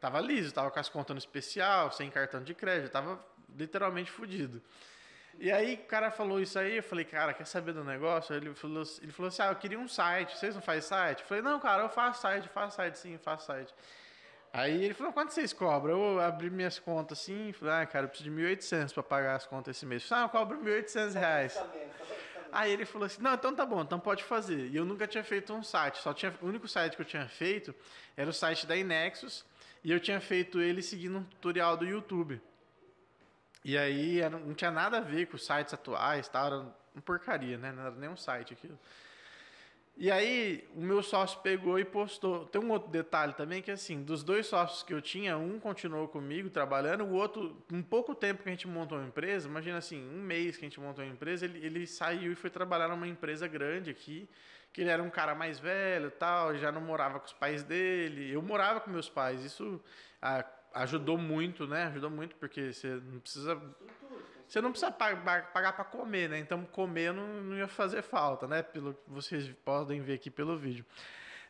Tava 0.00 0.18
liso, 0.18 0.54
tava 0.54 0.70
com 0.70 0.80
as 0.80 0.88
contas 0.88 1.14
no 1.14 1.18
especial, 1.18 1.92
sem 1.92 2.10
cartão 2.10 2.42
de 2.42 2.54
crédito, 2.54 2.90
tava 2.90 3.22
literalmente 3.54 4.10
fodido. 4.10 4.62
E 5.38 5.52
aí 5.52 5.74
o 5.74 5.86
cara 5.86 6.10
falou 6.10 6.40
isso 6.40 6.58
aí, 6.58 6.78
eu 6.78 6.82
falei, 6.82 7.04
cara, 7.04 7.34
quer 7.34 7.44
saber 7.44 7.74
do 7.74 7.84
negócio? 7.84 8.34
Ele 8.34 8.54
falou, 8.54 8.82
ele 9.02 9.12
falou 9.12 9.28
assim, 9.28 9.42
ah, 9.42 9.48
eu 9.48 9.56
queria 9.56 9.78
um 9.78 9.86
site, 9.86 10.38
vocês 10.38 10.54
não 10.54 10.62
fazem 10.62 10.80
site? 10.80 11.20
Eu 11.20 11.26
falei, 11.26 11.42
não, 11.42 11.60
cara, 11.60 11.82
eu 11.82 11.90
faço 11.90 12.22
site, 12.22 12.48
faço 12.48 12.76
site 12.76 12.98
sim, 12.98 13.18
faço 13.18 13.44
site. 13.44 13.74
Aí 14.50 14.84
ele 14.84 14.94
falou, 14.94 15.12
quanto 15.12 15.34
vocês 15.34 15.52
cobram? 15.52 16.14
Eu 16.14 16.20
abri 16.20 16.48
minhas 16.48 16.78
contas 16.78 17.20
assim, 17.20 17.52
falei, 17.52 17.74
ah, 17.74 17.86
cara, 17.86 18.06
eu 18.06 18.08
preciso 18.08 18.30
de 18.30 18.42
1.800 18.42 18.94
para 18.94 19.02
pagar 19.02 19.36
as 19.36 19.46
contas 19.46 19.76
esse 19.76 19.84
mês. 19.84 20.02
Eu 20.04 20.08
falei, 20.08 20.24
ah, 20.24 20.26
eu 20.26 20.30
cobro 20.30 20.58
1.800 20.64 21.12
reais. 21.12 21.62
Aí 22.52 22.72
ele 22.72 22.84
falou 22.84 23.06
assim, 23.06 23.22
não, 23.22 23.34
então 23.34 23.54
tá 23.54 23.64
bom, 23.64 23.82
então 23.82 23.98
pode 23.98 24.24
fazer. 24.24 24.68
E 24.68 24.76
eu 24.76 24.84
nunca 24.84 25.06
tinha 25.06 25.24
feito 25.24 25.52
um 25.52 25.62
site, 25.62 25.98
só 25.98 26.12
tinha, 26.12 26.34
o 26.40 26.46
único 26.46 26.66
site 26.68 26.96
que 26.96 27.02
eu 27.02 27.06
tinha 27.06 27.26
feito 27.28 27.74
era 28.16 28.28
o 28.28 28.32
site 28.32 28.66
da 28.66 28.76
Inexus, 28.76 29.44
e 29.82 29.90
eu 29.90 30.00
tinha 30.00 30.20
feito 30.20 30.60
ele 30.60 30.82
seguindo 30.82 31.18
um 31.18 31.24
tutorial 31.24 31.76
do 31.76 31.84
YouTube. 31.84 32.40
E 33.64 33.76
aí 33.76 34.20
não 34.30 34.54
tinha 34.54 34.70
nada 34.70 34.98
a 34.98 35.00
ver 35.00 35.26
com 35.26 35.36
os 35.36 35.44
sites 35.44 35.74
atuais, 35.74 36.28
tá? 36.28 36.46
era 36.46 36.58
uma 36.58 37.02
porcaria, 37.04 37.58
né? 37.58 37.72
Não 37.72 37.82
era 37.82 37.94
nem 37.94 38.08
um 38.08 38.16
site 38.16 38.52
aquilo. 38.52 38.78
E 40.00 40.12
aí 40.12 40.64
o 40.76 40.80
meu 40.80 41.02
sócio 41.02 41.40
pegou 41.40 41.76
e 41.76 41.84
postou. 41.84 42.46
Tem 42.46 42.62
um 42.62 42.70
outro 42.70 42.88
detalhe 42.88 43.32
também 43.32 43.60
que 43.60 43.68
assim, 43.68 44.00
dos 44.00 44.22
dois 44.22 44.46
sócios 44.46 44.84
que 44.84 44.94
eu 44.94 45.02
tinha, 45.02 45.36
um 45.36 45.58
continuou 45.58 46.06
comigo 46.06 46.48
trabalhando, 46.48 47.02
o 47.02 47.14
outro, 47.14 47.60
um 47.72 47.82
pouco 47.82 48.14
tempo 48.14 48.44
que 48.44 48.48
a 48.48 48.52
gente 48.52 48.68
montou 48.68 48.96
uma 48.96 49.08
empresa, 49.08 49.48
imagina 49.48 49.78
assim, 49.78 50.00
um 50.08 50.22
mês 50.22 50.56
que 50.56 50.64
a 50.64 50.68
gente 50.68 50.78
montou 50.78 51.04
uma 51.04 51.12
empresa, 51.12 51.46
ele, 51.46 51.66
ele 51.66 51.84
saiu 51.84 52.30
e 52.30 52.36
foi 52.36 52.48
trabalhar 52.48 52.86
numa 52.86 53.08
empresa 53.08 53.48
grande 53.48 53.90
aqui, 53.90 54.28
que 54.72 54.82
ele 54.82 54.90
era 54.90 55.02
um 55.02 55.10
cara 55.10 55.34
mais 55.34 55.58
velho, 55.58 56.12
tal, 56.12 56.56
já 56.56 56.70
não 56.70 56.80
morava 56.80 57.18
com 57.18 57.26
os 57.26 57.32
pais 57.32 57.64
dele. 57.64 58.32
Eu 58.32 58.40
morava 58.40 58.80
com 58.80 58.90
meus 58.90 59.08
pais. 59.08 59.44
Isso 59.44 59.82
ah, 60.22 60.44
ajudou 60.74 61.18
muito, 61.18 61.66
né? 61.66 61.86
Ajudou 61.86 62.10
muito 62.10 62.36
porque 62.36 62.72
você 62.72 63.00
não 63.04 63.18
precisa 63.18 63.60
você 64.48 64.62
não 64.62 64.70
precisa 64.70 64.90
pagar 64.90 65.74
para 65.74 65.84
comer, 65.84 66.30
né? 66.30 66.38
Então 66.38 66.64
comer 66.64 67.12
não, 67.12 67.26
não 67.42 67.56
ia 67.56 67.68
fazer 67.68 68.02
falta, 68.02 68.48
né? 68.48 68.62
Pelo 68.62 68.94
que 68.94 69.10
vocês 69.10 69.52
podem 69.64 70.00
ver 70.00 70.14
aqui 70.14 70.30
pelo 70.30 70.56
vídeo. 70.56 70.84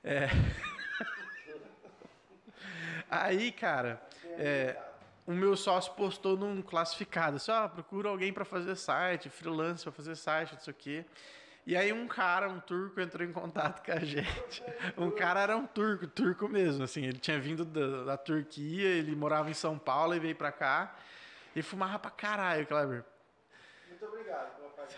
É... 0.03 0.29
Aí, 3.09 3.53
cara, 3.53 4.03
é, 4.37 4.77
o 5.27 5.33
meu 5.33 5.57
sócio 5.57 5.95
postou 5.95 6.37
num 6.37 6.61
classificado, 6.61 7.37
assim, 7.37 7.53
procura 7.73 8.09
alguém 8.09 8.33
para 8.33 8.45
fazer 8.45 8.75
site, 8.75 9.31
freelance 9.31 9.83
para 9.83 9.93
fazer 9.93 10.17
site, 10.17 10.55
não 10.55 10.61
sei 10.61 10.73
o 10.73 10.77
quê. 10.77 11.05
E 11.67 11.77
aí 11.77 11.93
um 11.93 12.09
cara, 12.09 12.49
um 12.49 12.61
turco, 12.61 12.99
entrou 12.99 13.29
em 13.29 13.31
contato 13.31 13.85
com 13.85 13.93
a 13.93 13.99
gente. 14.01 14.63
Um 14.97 15.11
cara 15.11 15.41
era 15.41 15.57
um 15.57 15.67
turco, 15.67 16.07
turco 16.07 16.49
mesmo, 16.49 16.83
assim. 16.83 17.05
Ele 17.05 17.19
tinha 17.19 17.39
vindo 17.39 17.63
da, 17.63 18.05
da 18.05 18.17
Turquia, 18.17 18.89
ele 18.89 19.15
morava 19.15 19.51
em 19.51 19.55
São 19.55 19.79
Paulo 19.79 20.15
e 20.15 20.19
veio 20.19 20.35
para 20.35 20.51
cá. 20.51 20.97
E 21.55 21.63
fumava 21.63 21.99
pra 21.99 22.11
caralho, 22.11 22.67
Kleber. 22.67 23.05
Muito 23.89 24.05
obrigado 24.05 24.57
pela 24.57 24.69
parte. 24.71 24.97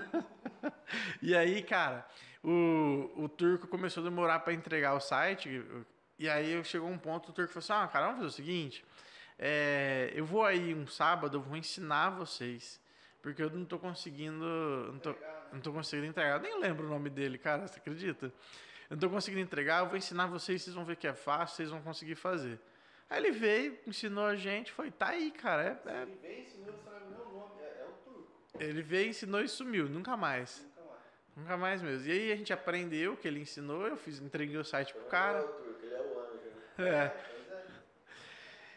e 1.22 1.34
aí, 1.34 1.62
cara, 1.62 2.06
o, 2.42 3.10
o 3.16 3.28
turco 3.28 3.66
começou 3.66 4.02
a 4.02 4.04
demorar 4.04 4.40
para 4.40 4.52
entregar 4.52 4.94
o 4.94 5.00
site. 5.00 5.64
E 6.18 6.28
aí 6.28 6.62
chegou 6.64 6.88
um 6.88 6.98
ponto, 6.98 7.30
o 7.30 7.32
turco 7.32 7.52
falou 7.52 7.64
assim: 7.64 7.84
Ah, 7.84 7.88
cara, 7.88 8.06
vamos 8.06 8.20
fazer 8.20 8.28
o 8.28 8.36
seguinte. 8.36 8.84
É, 9.38 10.12
eu 10.14 10.24
vou 10.24 10.44
aí 10.44 10.74
um 10.74 10.86
sábado, 10.86 11.36
eu 11.36 11.40
vou 11.40 11.56
ensinar 11.56 12.10
vocês. 12.10 12.80
Porque 13.20 13.42
eu 13.42 13.50
não 13.50 13.64
tô 13.64 13.78
conseguindo. 13.78 14.44
Não 14.92 14.98
tô, 14.98 15.14
não 15.52 15.60
tô 15.60 15.72
conseguindo 15.72 16.08
entregar. 16.08 16.36
Eu 16.36 16.42
nem 16.42 16.60
lembro 16.60 16.86
o 16.86 16.90
nome 16.90 17.10
dele, 17.10 17.38
cara, 17.38 17.66
você 17.66 17.78
acredita? 17.78 18.26
Eu 18.90 18.96
não 18.96 18.98
tô 18.98 19.08
conseguindo 19.08 19.40
entregar, 19.40 19.80
eu 19.80 19.88
vou 19.88 19.96
ensinar 19.96 20.26
vocês, 20.26 20.62
vocês 20.62 20.76
vão 20.76 20.84
ver 20.84 20.96
que 20.96 21.06
é 21.06 21.14
fácil, 21.14 21.56
vocês 21.56 21.70
vão 21.70 21.80
conseguir 21.80 22.14
fazer. 22.14 22.60
Aí 23.12 23.18
ele 23.18 23.30
veio, 23.30 23.78
ensinou 23.86 24.24
a 24.24 24.34
gente, 24.34 24.72
foi, 24.72 24.90
tá 24.90 25.08
aí, 25.08 25.30
cara. 25.32 25.78
É, 25.84 25.90
é... 25.90 26.02
Ele 26.02 26.18
veio, 26.22 26.40
ensinou, 26.40 26.74
sabe 26.82 27.04
meu 27.10 27.24
nome, 27.26 27.60
é, 27.60 27.64
é, 27.64 27.84
o 27.84 28.10
turco. 28.10 28.26
Ele 28.58 28.82
veio, 28.82 29.10
ensinou 29.10 29.42
e 29.42 29.48
sumiu, 29.48 29.86
nunca 29.86 30.16
mais. 30.16 30.64
Nunca 30.64 30.80
mais. 30.80 31.36
Nunca 31.36 31.56
mais 31.58 31.82
mesmo. 31.82 32.08
E 32.08 32.10
aí 32.10 32.32
a 32.32 32.36
gente 32.36 32.54
aprendeu 32.54 33.12
o 33.12 33.16
que 33.18 33.28
ele 33.28 33.38
ensinou, 33.38 33.86
eu 33.86 33.98
fiz, 33.98 34.18
entreguei 34.18 34.56
o 34.56 34.64
site 34.64 34.94
pro 34.94 35.04
cara. 35.04 35.40
Ele 35.40 35.44
é 35.44 35.50
o 35.50 35.52
turco, 35.52 35.84
ele 35.84 35.94
é 35.94 36.00
o 36.00 36.20
anjo. 36.20 36.88
É. 36.88 37.04
é. 37.04 37.32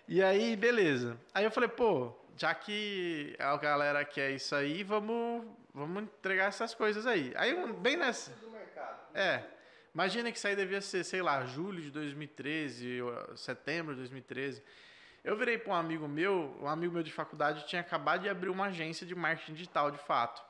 E 0.06 0.22
aí, 0.22 0.54
beleza. 0.58 1.18
Aí 1.34 1.46
eu 1.46 1.52
falei, 1.52 1.70
pô, 1.70 2.14
já 2.36 2.54
que 2.54 3.38
a 3.40 3.56
galera 3.56 4.04
quer 4.04 4.32
isso 4.32 4.54
aí, 4.54 4.84
vamos, 4.84 5.46
vamos 5.74 6.04
entregar 6.04 6.50
essas 6.50 6.76
coisas 6.76 7.08
aí. 7.08 7.32
Aí, 7.38 7.56
bem 7.76 7.96
nessa. 7.96 8.32
Do 8.32 8.52
mercado. 8.52 9.00
É. 9.14 9.55
Imagina 9.96 10.30
que 10.30 10.38
isso 10.38 10.46
aí 10.46 10.58
devia 10.58 10.82
ser, 10.82 11.06
sei 11.06 11.22
lá, 11.22 11.46
julho 11.46 11.82
de 11.82 11.90
2013, 11.90 12.98
setembro 13.38 13.94
de 13.94 14.02
2013. 14.02 14.62
Eu 15.24 15.38
virei 15.38 15.58
para 15.58 15.72
um 15.72 15.76
amigo 15.76 16.06
meu, 16.06 16.54
um 16.62 16.68
amigo 16.68 16.94
meu 16.94 17.02
de 17.02 17.14
faculdade 17.14 17.66
tinha 17.66 17.80
acabado 17.80 18.24
de 18.24 18.28
abrir 18.28 18.50
uma 18.50 18.66
agência 18.66 19.08
de 19.08 19.16
marketing 19.16 19.54
digital, 19.54 19.90
de 19.90 19.98
fato. 19.98 20.44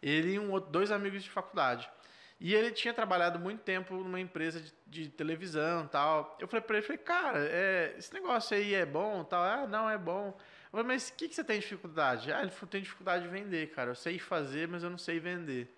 Ele 0.00 0.34
e 0.34 0.38
um 0.38 0.52
outro, 0.52 0.70
dois 0.70 0.92
amigos 0.92 1.24
de 1.24 1.28
faculdade. 1.28 1.90
E 2.38 2.54
ele 2.54 2.70
tinha 2.70 2.94
trabalhado 2.94 3.36
muito 3.36 3.62
tempo 3.62 3.96
numa 3.96 4.20
empresa 4.20 4.60
de, 4.60 4.72
de 4.86 5.08
televisão 5.08 5.88
tal. 5.88 6.36
Eu 6.38 6.46
falei 6.46 6.62
para 6.62 6.76
ele, 6.76 6.86
falei, 6.86 6.98
cara, 6.98 7.38
é, 7.40 7.96
esse 7.98 8.14
negócio 8.14 8.56
aí 8.56 8.74
é 8.74 8.86
bom 8.86 9.24
tal. 9.24 9.42
Ah, 9.42 9.66
não, 9.66 9.90
é 9.90 9.98
bom. 9.98 10.28
Eu 10.28 10.70
falei, 10.70 10.86
mas 10.86 11.08
o 11.08 11.14
que, 11.14 11.28
que 11.28 11.34
você 11.34 11.42
tem 11.42 11.58
dificuldade? 11.58 12.32
Ah, 12.32 12.42
ele 12.42 12.52
falou, 12.52 12.70
tem 12.70 12.80
dificuldade 12.80 13.24
de 13.24 13.28
vender, 13.28 13.72
cara. 13.72 13.90
Eu 13.90 13.96
sei 13.96 14.20
fazer, 14.20 14.68
mas 14.68 14.84
eu 14.84 14.90
não 14.90 14.98
sei 14.98 15.18
vender. 15.18 15.68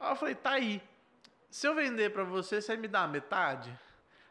Aí 0.00 0.10
eu 0.10 0.16
falei, 0.16 0.34
tá 0.34 0.50
aí 0.50 0.82
se 1.54 1.68
eu 1.68 1.74
vender 1.76 2.10
para 2.10 2.24
você, 2.24 2.60
você 2.60 2.76
me 2.76 2.88
dá 2.88 3.06
metade? 3.06 3.72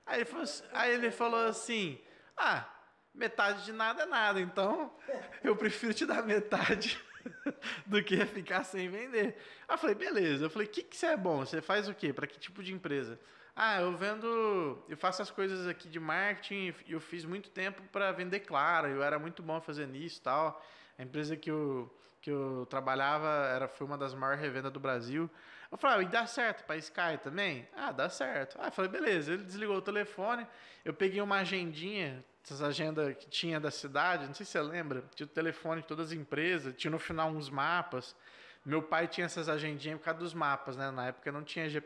Aí 0.06 0.20
ele, 0.20 0.26
falou, 0.26 0.44
assim, 0.44 0.64
aí 0.74 0.94
ele 0.94 1.10
falou 1.10 1.46
assim: 1.48 1.98
Ah, 2.36 2.68
metade 3.16 3.64
de 3.64 3.72
nada 3.72 4.04
é 4.04 4.06
nada, 4.06 4.42
então 4.42 4.94
eu 5.42 5.56
prefiro 5.56 5.94
te 5.94 6.06
dar 6.06 6.22
metade 6.22 7.02
do 7.88 8.04
que 8.04 8.26
ficar 8.26 8.66
sem 8.66 8.90
vender. 8.90 9.38
Aí 9.70 9.74
eu 9.74 9.78
falei: 9.78 9.96
Beleza. 9.96 10.44
Eu 10.44 10.50
falei: 10.50 10.68
O 10.68 10.70
que, 10.70 10.84
que 10.84 10.98
você 10.98 11.06
é 11.06 11.16
bom? 11.16 11.46
Você 11.46 11.62
faz 11.62 11.88
o 11.88 11.94
quê? 11.94 12.12
Para 12.12 12.28
que 12.28 12.38
tipo 12.38 12.62
de 12.62 12.74
empresa? 12.74 13.18
Ah, 13.56 13.80
eu 13.80 13.96
vendo. 13.96 14.84
Eu 14.90 14.98
faço 14.98 15.22
as 15.22 15.32
coisas 15.32 15.66
aqui 15.66 15.88
de 15.88 16.02
marketing. 16.02 16.76
Eu 16.86 17.00
fiz 17.00 17.24
muito 17.24 17.50
tempo 17.50 17.82
para 17.84 18.12
vender 18.12 18.42
Claro. 18.42 18.90
Eu 18.90 19.02
era 19.02 19.18
muito 19.18 19.42
bom 19.42 19.62
fazendo 19.62 19.96
isso 19.96 20.20
e 20.20 20.24
tal. 20.24 20.62
A 21.00 21.04
empresa 21.04 21.38
que 21.38 21.50
eu, 21.50 21.90
que 22.20 22.30
eu 22.30 22.68
trabalhava 22.70 23.30
era, 23.48 23.70
foi 23.70 23.88
uma 23.88 23.98
das 23.98 24.14
maiores 24.14 24.42
revendas 24.42 24.74
do 24.74 24.80
Brasil. 24.82 25.32
Eu 25.74 25.78
falei, 25.78 25.98
ah, 25.98 26.04
e 26.04 26.12
dá 26.12 26.28
certo 26.28 26.64
para 26.66 26.78
Sky 26.78 27.18
também? 27.24 27.68
Ah, 27.76 27.92
dá 27.92 28.08
certo. 28.08 28.56
Ah, 28.60 28.68
eu 28.68 28.72
falei, 28.72 28.92
beleza. 28.92 29.34
Ele 29.34 29.44
desligou 29.44 29.78
o 29.78 29.82
telefone, 29.82 30.46
eu 30.86 30.94
peguei 30.94 31.20
uma 31.20 31.38
agendinha, 31.38 32.24
essas 32.44 32.62
agendas 32.62 33.18
que 33.18 33.28
tinha 33.28 33.60
da 33.60 33.72
cidade, 33.72 34.28
não 34.28 34.36
sei 34.36 34.46
se 34.46 34.52
você 34.52 34.62
lembra, 34.62 35.04
tinha 35.16 35.26
o 35.26 35.30
telefone 35.30 35.82
de 35.82 35.88
todas 35.88 36.10
as 36.10 36.14
empresas, 36.14 36.76
tinha 36.78 36.92
no 36.92 37.00
final 37.00 37.32
uns 37.32 37.50
mapas. 37.50 38.16
Meu 38.64 38.84
pai 38.84 39.08
tinha 39.08 39.26
essas 39.26 39.50
agendinhas 39.50 39.98
por 39.98 40.06
causa 40.06 40.20
dos 40.20 40.36
mapas, 40.36 40.78
né? 40.78 40.92
Na 40.92 41.08
época 41.08 41.32
não 41.32 41.44
tinha 41.44 41.68
G... 41.68 41.82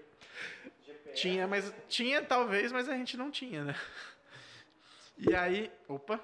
GPS. 0.85 1.21
Tinha, 1.21 1.47
mas 1.47 1.73
tinha 1.87 2.21
talvez, 2.21 2.73
mas 2.73 2.89
a 2.89 2.93
gente 2.93 3.15
não 3.15 3.31
tinha, 3.31 3.63
né? 3.63 3.75
E 5.17 5.33
aí, 5.33 5.71
opa. 5.87 6.19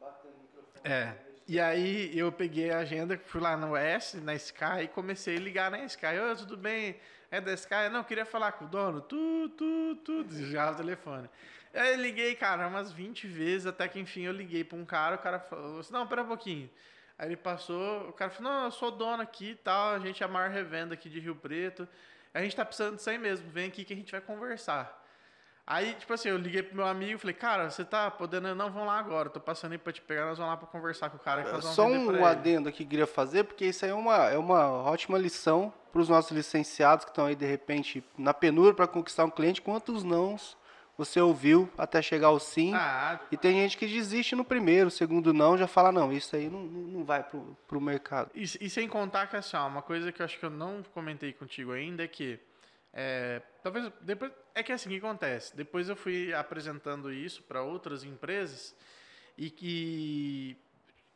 Bateu 0.00 0.30
no 0.30 0.38
microfone. 0.38 0.80
É. 0.84 1.23
E 1.46 1.60
aí 1.60 2.18
eu 2.18 2.32
peguei 2.32 2.70
a 2.70 2.78
agenda, 2.78 3.20
fui 3.26 3.38
lá 3.38 3.54
no 3.54 3.76
S, 3.76 4.16
na 4.18 4.34
Sky, 4.34 4.84
e 4.84 4.88
comecei 4.88 5.36
a 5.36 5.40
ligar 5.40 5.70
na 5.70 5.84
Sky. 5.84 6.06
Oi, 6.06 6.36
tudo 6.36 6.56
bem? 6.56 6.96
É 7.30 7.38
da 7.38 7.52
Sky? 7.52 7.90
Não, 7.92 8.02
queria 8.02 8.24
falar 8.24 8.52
com 8.52 8.64
o 8.64 8.68
dono. 8.68 9.02
Tu, 9.02 9.50
tu, 9.50 9.96
tu. 9.96 10.24
Desligava 10.24 10.72
o 10.72 10.76
telefone. 10.76 11.28
Eu 11.74 11.96
liguei, 11.96 12.34
cara, 12.34 12.66
umas 12.66 12.92
20 12.92 13.26
vezes, 13.26 13.66
até 13.66 13.86
que 13.88 14.00
enfim 14.00 14.22
eu 14.22 14.32
liguei 14.32 14.64
pra 14.64 14.78
um 14.78 14.86
cara, 14.86 15.16
o 15.16 15.18
cara 15.18 15.38
falou 15.38 15.80
assim, 15.80 15.92
não, 15.92 16.06
pera 16.06 16.22
um 16.22 16.28
pouquinho. 16.28 16.70
Aí 17.18 17.28
ele 17.28 17.36
passou, 17.36 18.08
o 18.08 18.12
cara 18.12 18.30
falou, 18.30 18.50
não, 18.50 18.64
eu 18.64 18.70
sou 18.70 18.90
dono 18.90 19.22
aqui 19.22 19.50
e 19.50 19.56
tal, 19.56 19.94
a 19.94 19.98
gente 19.98 20.22
é 20.22 20.26
a 20.26 20.28
maior 20.28 20.50
revenda 20.50 20.94
aqui 20.94 21.10
de 21.10 21.20
Rio 21.20 21.36
Preto. 21.36 21.86
A 22.32 22.40
gente 22.40 22.56
tá 22.56 22.64
precisando 22.64 22.96
disso 22.96 23.10
aí 23.10 23.18
mesmo, 23.18 23.50
vem 23.50 23.66
aqui 23.66 23.84
que 23.84 23.92
a 23.92 23.96
gente 23.96 24.12
vai 24.12 24.20
conversar. 24.20 25.03
Aí, 25.66 25.94
tipo 25.94 26.12
assim, 26.12 26.28
eu 26.28 26.36
liguei 26.36 26.62
pro 26.62 26.76
meu 26.76 26.86
amigo 26.86 27.12
e 27.12 27.18
falei, 27.18 27.34
cara, 27.34 27.70
você 27.70 27.84
tá 27.84 28.10
podendo. 28.10 28.54
Não, 28.54 28.70
vamos 28.70 28.86
lá 28.86 28.98
agora. 28.98 29.30
Tô 29.30 29.40
passando 29.40 29.72
aí 29.72 29.78
pra 29.78 29.92
te 29.92 30.02
pegar, 30.02 30.26
nós 30.26 30.36
vamos 30.36 30.52
lá 30.52 30.56
pra 30.58 30.66
conversar 30.66 31.08
com 31.08 31.16
o 31.16 31.20
cara. 31.20 31.42
Que 31.42 31.52
nós 31.52 31.64
Só 31.64 31.86
um 31.86 32.10
ele." 32.12 32.22
adendo 32.22 32.68
aqui 32.68 32.78
que 32.84 32.90
queria 32.90 33.06
fazer, 33.06 33.44
porque 33.44 33.64
isso 33.64 33.84
aí 33.84 33.90
é 33.90 33.94
uma, 33.94 34.16
é 34.30 34.36
uma 34.36 34.68
ótima 34.68 35.16
lição 35.16 35.72
para 35.90 36.02
os 36.02 36.08
nossos 36.08 36.32
licenciados 36.32 37.04
que 37.04 37.10
estão 37.10 37.24
aí, 37.26 37.34
de 37.34 37.46
repente, 37.46 38.04
na 38.18 38.34
penura 38.34 38.74
para 38.74 38.86
conquistar 38.86 39.24
um 39.24 39.30
cliente. 39.30 39.62
Quantos 39.62 40.04
nãos 40.04 40.56
você 40.98 41.20
ouviu 41.20 41.68
até 41.78 42.02
chegar 42.02 42.26
ao 42.28 42.38
sim? 42.38 42.74
Ah, 42.74 43.18
E 43.32 43.36
tem 43.36 43.54
gente 43.54 43.78
que 43.78 43.86
desiste 43.86 44.36
no 44.36 44.44
primeiro, 44.44 44.90
segundo 44.90 45.32
não, 45.32 45.56
já 45.56 45.66
fala, 45.66 45.90
não, 45.90 46.12
isso 46.12 46.36
aí 46.36 46.50
não, 46.50 46.60
não 46.60 46.82
não 46.94 47.04
vai 47.04 47.22
pro, 47.22 47.56
pro 47.66 47.80
mercado. 47.80 48.30
E, 48.34 48.42
e 48.42 48.68
sem 48.70 48.86
contar 48.88 49.28
que, 49.28 49.36
assim, 49.36 49.56
ó, 49.56 49.66
uma 49.66 49.82
coisa 49.82 50.12
que 50.12 50.20
eu 50.20 50.24
acho 50.24 50.38
que 50.38 50.44
eu 50.44 50.50
não 50.50 50.82
comentei 50.92 51.32
contigo 51.32 51.72
ainda 51.72 52.04
é 52.04 52.08
que. 52.08 52.38
É, 52.94 53.42
talvez 53.60 53.92
depois. 54.00 54.30
É 54.54 54.62
que 54.62 54.70
assim, 54.70 54.88
o 54.88 54.92
que 54.92 54.98
acontece? 54.98 55.56
Depois 55.56 55.88
eu 55.88 55.96
fui 55.96 56.32
apresentando 56.32 57.12
isso 57.12 57.42
para 57.42 57.60
outras 57.60 58.04
empresas 58.04 58.74
e 59.36 59.50
que. 59.50 60.56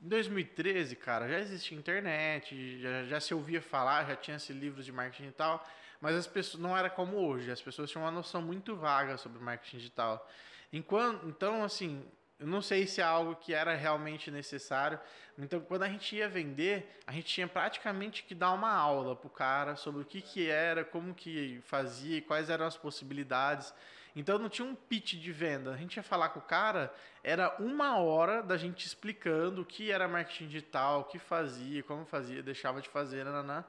Em 0.00 0.08
2013, 0.08 0.94
cara, 0.94 1.28
já 1.28 1.40
existia 1.40 1.76
internet, 1.76 2.80
já, 2.80 3.04
já 3.04 3.20
se 3.20 3.34
ouvia 3.34 3.60
falar, 3.60 4.06
já 4.06 4.14
tinha 4.14 4.36
esse 4.36 4.52
livros 4.52 4.84
de 4.84 4.92
marketing 4.92 5.30
e 5.30 5.32
tal, 5.32 5.66
mas 6.00 6.14
as 6.14 6.24
pessoas 6.24 6.62
não 6.62 6.76
era 6.76 6.88
como 6.88 7.16
hoje, 7.16 7.50
as 7.50 7.60
pessoas 7.60 7.90
tinham 7.90 8.04
uma 8.04 8.10
noção 8.12 8.40
muito 8.40 8.76
vaga 8.76 9.16
sobre 9.16 9.40
marketing 9.40 9.78
digital. 9.78 10.28
Enquanto, 10.72 11.26
então, 11.26 11.64
assim, 11.64 12.06
eu 12.38 12.46
não 12.46 12.62
sei 12.62 12.86
se 12.86 13.00
é 13.00 13.04
algo 13.04 13.34
que 13.34 13.52
era 13.52 13.74
realmente 13.74 14.30
necessário. 14.30 14.98
Então, 15.36 15.60
quando 15.60 15.82
a 15.82 15.88
gente 15.88 16.14
ia 16.14 16.28
vender, 16.28 17.00
a 17.04 17.12
gente 17.12 17.26
tinha 17.26 17.48
praticamente 17.48 18.22
que 18.22 18.34
dar 18.34 18.52
uma 18.52 18.72
aula 18.72 19.16
pro 19.16 19.28
cara 19.28 19.74
sobre 19.74 20.02
o 20.02 20.04
que, 20.04 20.20
que 20.22 20.48
era, 20.48 20.84
como 20.84 21.14
que 21.14 21.60
fazia, 21.64 22.22
quais 22.22 22.48
eram 22.48 22.64
as 22.64 22.76
possibilidades. 22.76 23.74
Então, 24.14 24.38
não 24.38 24.48
tinha 24.48 24.66
um 24.66 24.74
pitch 24.74 25.14
de 25.14 25.32
venda. 25.32 25.72
A 25.72 25.76
gente 25.76 25.96
ia 25.96 26.02
falar 26.02 26.28
com 26.28 26.38
o 26.38 26.42
cara, 26.42 26.94
era 27.24 27.56
uma 27.58 27.98
hora 27.98 28.40
da 28.40 28.56
gente 28.56 28.86
explicando 28.86 29.62
o 29.62 29.66
que 29.66 29.90
era 29.90 30.06
marketing 30.06 30.46
digital, 30.46 31.00
o 31.00 31.04
que 31.04 31.18
fazia, 31.18 31.82
como 31.82 32.04
fazia, 32.06 32.40
deixava 32.40 32.80
de 32.80 32.88
fazer, 32.88 33.24
nananã. 33.24 33.64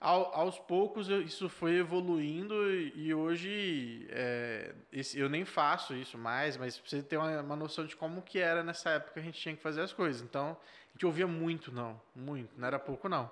Ao- 0.00 0.34
aos 0.34 0.58
poucos 0.58 1.08
eu- 1.08 1.22
isso 1.22 1.48
foi 1.48 1.76
evoluindo 1.76 2.54
e, 2.70 2.92
e 3.06 3.14
hoje 3.14 4.06
é, 4.10 4.74
esse- 4.92 5.18
eu 5.18 5.28
nem 5.30 5.44
faço 5.46 5.94
isso 5.94 6.18
mais, 6.18 6.56
mas 6.58 6.78
pra 6.78 6.88
você 6.90 7.02
ter 7.02 7.16
uma, 7.16 7.40
uma 7.40 7.56
noção 7.56 7.86
de 7.86 7.96
como 7.96 8.20
que 8.20 8.38
era 8.38 8.62
nessa 8.62 8.90
época 8.90 9.18
a 9.18 9.22
gente 9.22 9.40
tinha 9.40 9.56
que 9.56 9.62
fazer 9.62 9.80
as 9.80 9.92
coisas. 9.92 10.20
Então 10.20 10.56
a 10.90 10.92
gente 10.92 11.06
ouvia 11.06 11.26
muito 11.26 11.72
não, 11.72 11.98
muito, 12.14 12.50
não 12.58 12.66
era 12.66 12.78
pouco 12.78 13.08
não. 13.08 13.30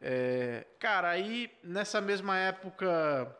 É, 0.00 0.66
cara, 0.78 1.10
aí 1.10 1.50
nessa 1.62 2.00
mesma 2.00 2.36
época 2.38 3.36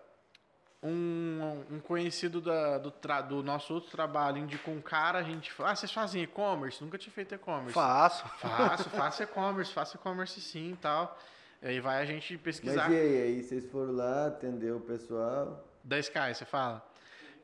um, 0.83 1.65
um 1.71 1.81
conhecido 1.81 2.41
da- 2.43 2.77
do, 2.77 2.91
tra- 2.91 3.23
do 3.23 3.43
nosso 3.43 3.73
outro 3.73 3.91
trabalho 3.91 4.37
indicou 4.37 4.75
um 4.75 4.83
cara, 4.83 5.19
a 5.19 5.23
gente 5.23 5.51
falou, 5.51 5.73
ah, 5.73 5.77
vocês 5.77 5.91
fazem 5.91 6.23
e-commerce? 6.23 6.83
Nunca 6.85 6.99
tinha 6.99 7.13
feito 7.13 7.35
e-commerce. 7.35 7.73
Faço. 7.73 8.29
Faço, 8.39 8.91
faço 8.91 9.23
e-commerce, 9.23 9.73
faço 9.73 9.97
e-commerce 9.97 10.39
sim 10.43 10.73
e 10.73 10.77
tal. 10.77 11.19
E 11.65 11.69
aí 11.69 11.81
vai 11.81 12.03
a 12.03 12.05
gente 12.05 12.35
Mas 12.35 12.43
pesquisar. 12.43 12.93
e 12.93 12.95
aí, 13.01 13.23
aí 13.23 13.43
vocês 13.43 13.65
foram 13.71 13.93
lá, 13.93 14.27
atendeu 14.27 14.77
o 14.77 14.81
pessoal? 14.81 15.67
Da 15.83 15.99
Sky, 15.99 16.35
você 16.35 16.45
fala? 16.45 16.87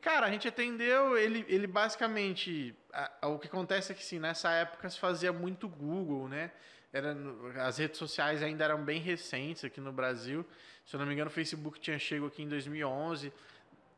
Cara, 0.02 0.26
a 0.26 0.30
gente 0.30 0.46
atendeu, 0.46 1.16
ele, 1.16 1.42
ele 1.48 1.66
basicamente. 1.66 2.74
a- 2.92 3.10
a- 3.22 3.28
o 3.28 3.38
que 3.38 3.46
acontece 3.48 3.92
é 3.92 3.94
que 3.94 4.04
sim, 4.04 4.18
nessa 4.18 4.50
época 4.52 4.90
se 4.90 5.00
fazia 5.00 5.32
muito 5.32 5.66
Google, 5.66 6.28
né? 6.28 6.50
Era, 6.92 7.16
as 7.64 7.78
redes 7.78 7.98
sociais 7.98 8.42
ainda 8.42 8.62
eram 8.64 8.84
bem 8.84 9.00
recentes 9.00 9.64
aqui 9.64 9.80
no 9.80 9.92
Brasil. 9.92 10.44
Se 10.84 10.96
eu 10.96 11.00
não 11.00 11.06
me 11.06 11.14
engano, 11.14 11.30
o 11.30 11.32
Facebook 11.32 11.80
tinha 11.80 11.98
chego 11.98 12.26
aqui 12.26 12.42
em 12.42 12.48
2011. 12.48 13.32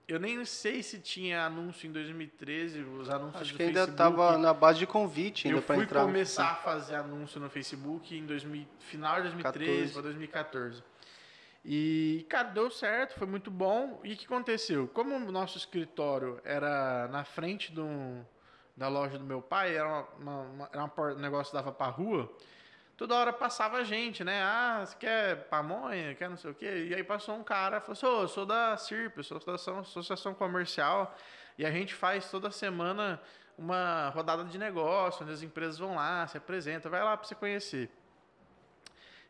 Eu 0.09 0.19
nem 0.19 0.45
sei 0.45 0.83
se 0.83 0.99
tinha 0.99 1.45
anúncio 1.47 1.87
em 1.89 1.93
2013, 1.93 2.81
os 2.83 3.09
anúncios 3.09 3.43
Acho 3.43 3.55
que 3.55 3.63
ainda 3.63 3.85
estava 3.85 4.37
na 4.37 4.53
base 4.53 4.79
de 4.81 4.87
convite 4.87 5.47
ainda 5.47 5.61
Eu 5.61 5.63
para 5.63 5.77
fui 5.77 5.85
entrar. 5.85 6.03
começar 6.03 6.51
a 6.51 6.55
fazer 6.57 6.97
anúncio 6.97 7.41
no 7.41 7.49
Facebook 7.49 8.17
em 8.17 8.27
2000, 8.27 8.67
final 8.81 9.17
de 9.17 9.23
2013 9.31 9.71
14. 9.71 9.93
para 9.93 10.03
2014. 10.03 10.83
E, 11.65 12.27
cara, 12.29 12.49
deu 12.49 12.69
certo, 12.71 13.15
foi 13.17 13.27
muito 13.29 13.51
bom. 13.51 14.01
E 14.03 14.13
o 14.13 14.17
que 14.17 14.25
aconteceu? 14.27 14.89
Como 14.89 15.15
o 15.15 15.31
nosso 15.33 15.57
escritório 15.57 16.41
era 16.45 17.07
na 17.09 17.23
frente 17.25 17.71
do, 17.73 17.87
da 18.77 18.89
loja 18.89 19.17
do 19.17 19.25
meu 19.25 19.41
pai, 19.41 19.77
era, 19.77 20.05
uma, 20.19 20.41
uma- 20.43 20.71
era 20.73 20.85
um 20.85 21.19
negócio 21.21 21.53
que 21.53 21.57
dava 21.57 21.71
pra 21.71 21.87
rua, 21.87 22.31
toda 22.97 23.15
hora 23.15 23.33
passava 23.33 23.85
gente, 23.85 24.23
né? 24.25 24.43
Ah, 24.43 24.85
você 24.85 24.97
quer 24.99 25.49
pamonha? 25.49 26.15
Quer 26.15 26.29
não 26.31 26.37
sei 26.37 26.51
o 26.51 26.55
quê? 26.55 26.87
E 26.91 26.95
aí 26.95 27.03
passou 27.05 27.35
um 27.37 27.43
cara 27.45 27.81
falou 27.81 27.93
assim: 27.93 28.07
Ô, 28.07 28.23
eu 28.23 28.29
sou 28.29 28.47
da 28.47 28.77
CIRP, 28.77 29.23
sou 29.23 29.39
da 29.39 29.55
Associação- 29.55 30.35
Comercial, 30.35 31.15
e 31.59 31.65
a 31.67 31.71
gente 31.71 31.95
faz 31.95 32.31
toda 32.31 32.51
semana 32.51 33.21
uma 33.57 34.09
rodada 34.11 34.45
de 34.45 34.59
negócio, 34.59 35.23
onde 35.23 35.33
as 35.33 35.43
empresas 35.43 35.79
vão 35.79 35.95
lá, 35.97 36.27
se 36.27 36.37
apresentam, 36.39 36.91
vai 36.91 37.03
lá 37.03 37.17
pra 37.17 37.27
você 37.27 37.35
conhecer. 37.35 37.91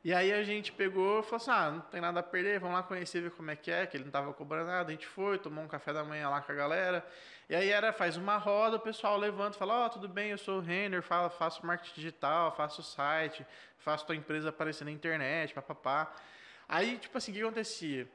E 0.04 0.12
aí 0.12 0.32
a 0.32 0.42
gente 0.42 0.72
pegou 0.72 1.20
e 1.20 1.22
falou 1.22 1.36
assim: 1.36 1.50
ah, 1.50 1.70
não 1.70 1.80
tem 1.80 2.00
nada 2.00 2.20
a 2.20 2.22
perder, 2.22 2.58
vamos 2.58 2.74
lá 2.76 2.82
conhecer, 2.82 3.20
ver 3.20 3.30
como 3.30 3.50
é 3.50 3.56
que 3.56 3.70
é, 3.70 3.86
que 3.86 3.96
ele 3.96 4.04
não 4.04 4.10
tava 4.10 4.32
cobrando 4.34 4.66
nada. 4.66 4.88
A 4.88 4.90
gente 4.92 5.06
foi, 5.06 5.38
tomou 5.38 5.62
um 5.62 5.68
café 5.68 5.92
da 5.92 6.02
manhã 6.02 6.28
lá 6.28 6.40
com 6.40 6.50
a 6.50 6.54
galera. 6.54 7.06
E 7.48 7.54
aí 7.54 7.68
era, 7.68 7.92
faz 7.92 8.16
uma 8.16 8.36
roda, 8.36 8.76
o 8.76 8.80
pessoal 8.80 9.16
levanta 9.16 9.56
fala: 9.56 9.86
Ó, 9.86 9.88
tudo 9.88 10.08
bem, 10.08 10.30
eu 10.30 10.38
sou 10.38 10.58
o 10.58 10.60
Renner, 10.60 11.02
falo, 11.02 11.30
faço 11.30 11.64
marketing 11.64 11.94
digital, 11.94 12.54
faço 12.56 12.82
site, 12.82 13.46
faço 13.78 14.04
tua 14.04 14.16
empresa 14.16 14.48
aparecer 14.48 14.84
na 14.84 14.90
internet, 14.90 15.54
papapá. 15.54 16.12
Aí, 16.68 16.98
tipo 16.98 17.16
assim, 17.16 17.30
o 17.30 17.34
que 17.34 17.42
acontecia? 17.42 18.08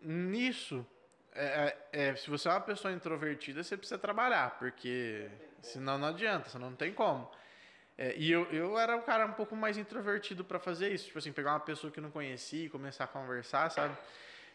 Nisso, 0.00 0.84
é, 1.34 1.76
é, 1.92 2.08
é, 2.08 2.16
se 2.16 2.28
você 2.28 2.48
é 2.48 2.52
uma 2.52 2.60
pessoa 2.60 2.92
introvertida, 2.92 3.62
você 3.62 3.76
precisa 3.76 3.98
trabalhar, 3.98 4.58
porque 4.58 5.28
senão 5.62 5.98
não 5.98 6.08
adianta, 6.08 6.48
senão 6.48 6.70
não 6.70 6.76
tem 6.76 6.92
como. 6.92 7.30
É, 7.98 8.14
e 8.16 8.30
eu, 8.30 8.44
eu 8.52 8.78
era 8.78 8.96
um 8.96 9.02
cara 9.02 9.26
um 9.26 9.32
pouco 9.32 9.56
mais 9.56 9.76
introvertido 9.76 10.44
para 10.44 10.60
fazer 10.60 10.92
isso. 10.92 11.06
Tipo 11.06 11.18
assim, 11.18 11.32
pegar 11.32 11.50
uma 11.52 11.60
pessoa 11.60 11.92
que 11.92 11.98
eu 11.98 12.02
não 12.02 12.12
conhecia 12.12 12.66
e 12.66 12.68
começar 12.68 13.04
a 13.04 13.08
conversar, 13.08 13.68
sabe? 13.72 13.96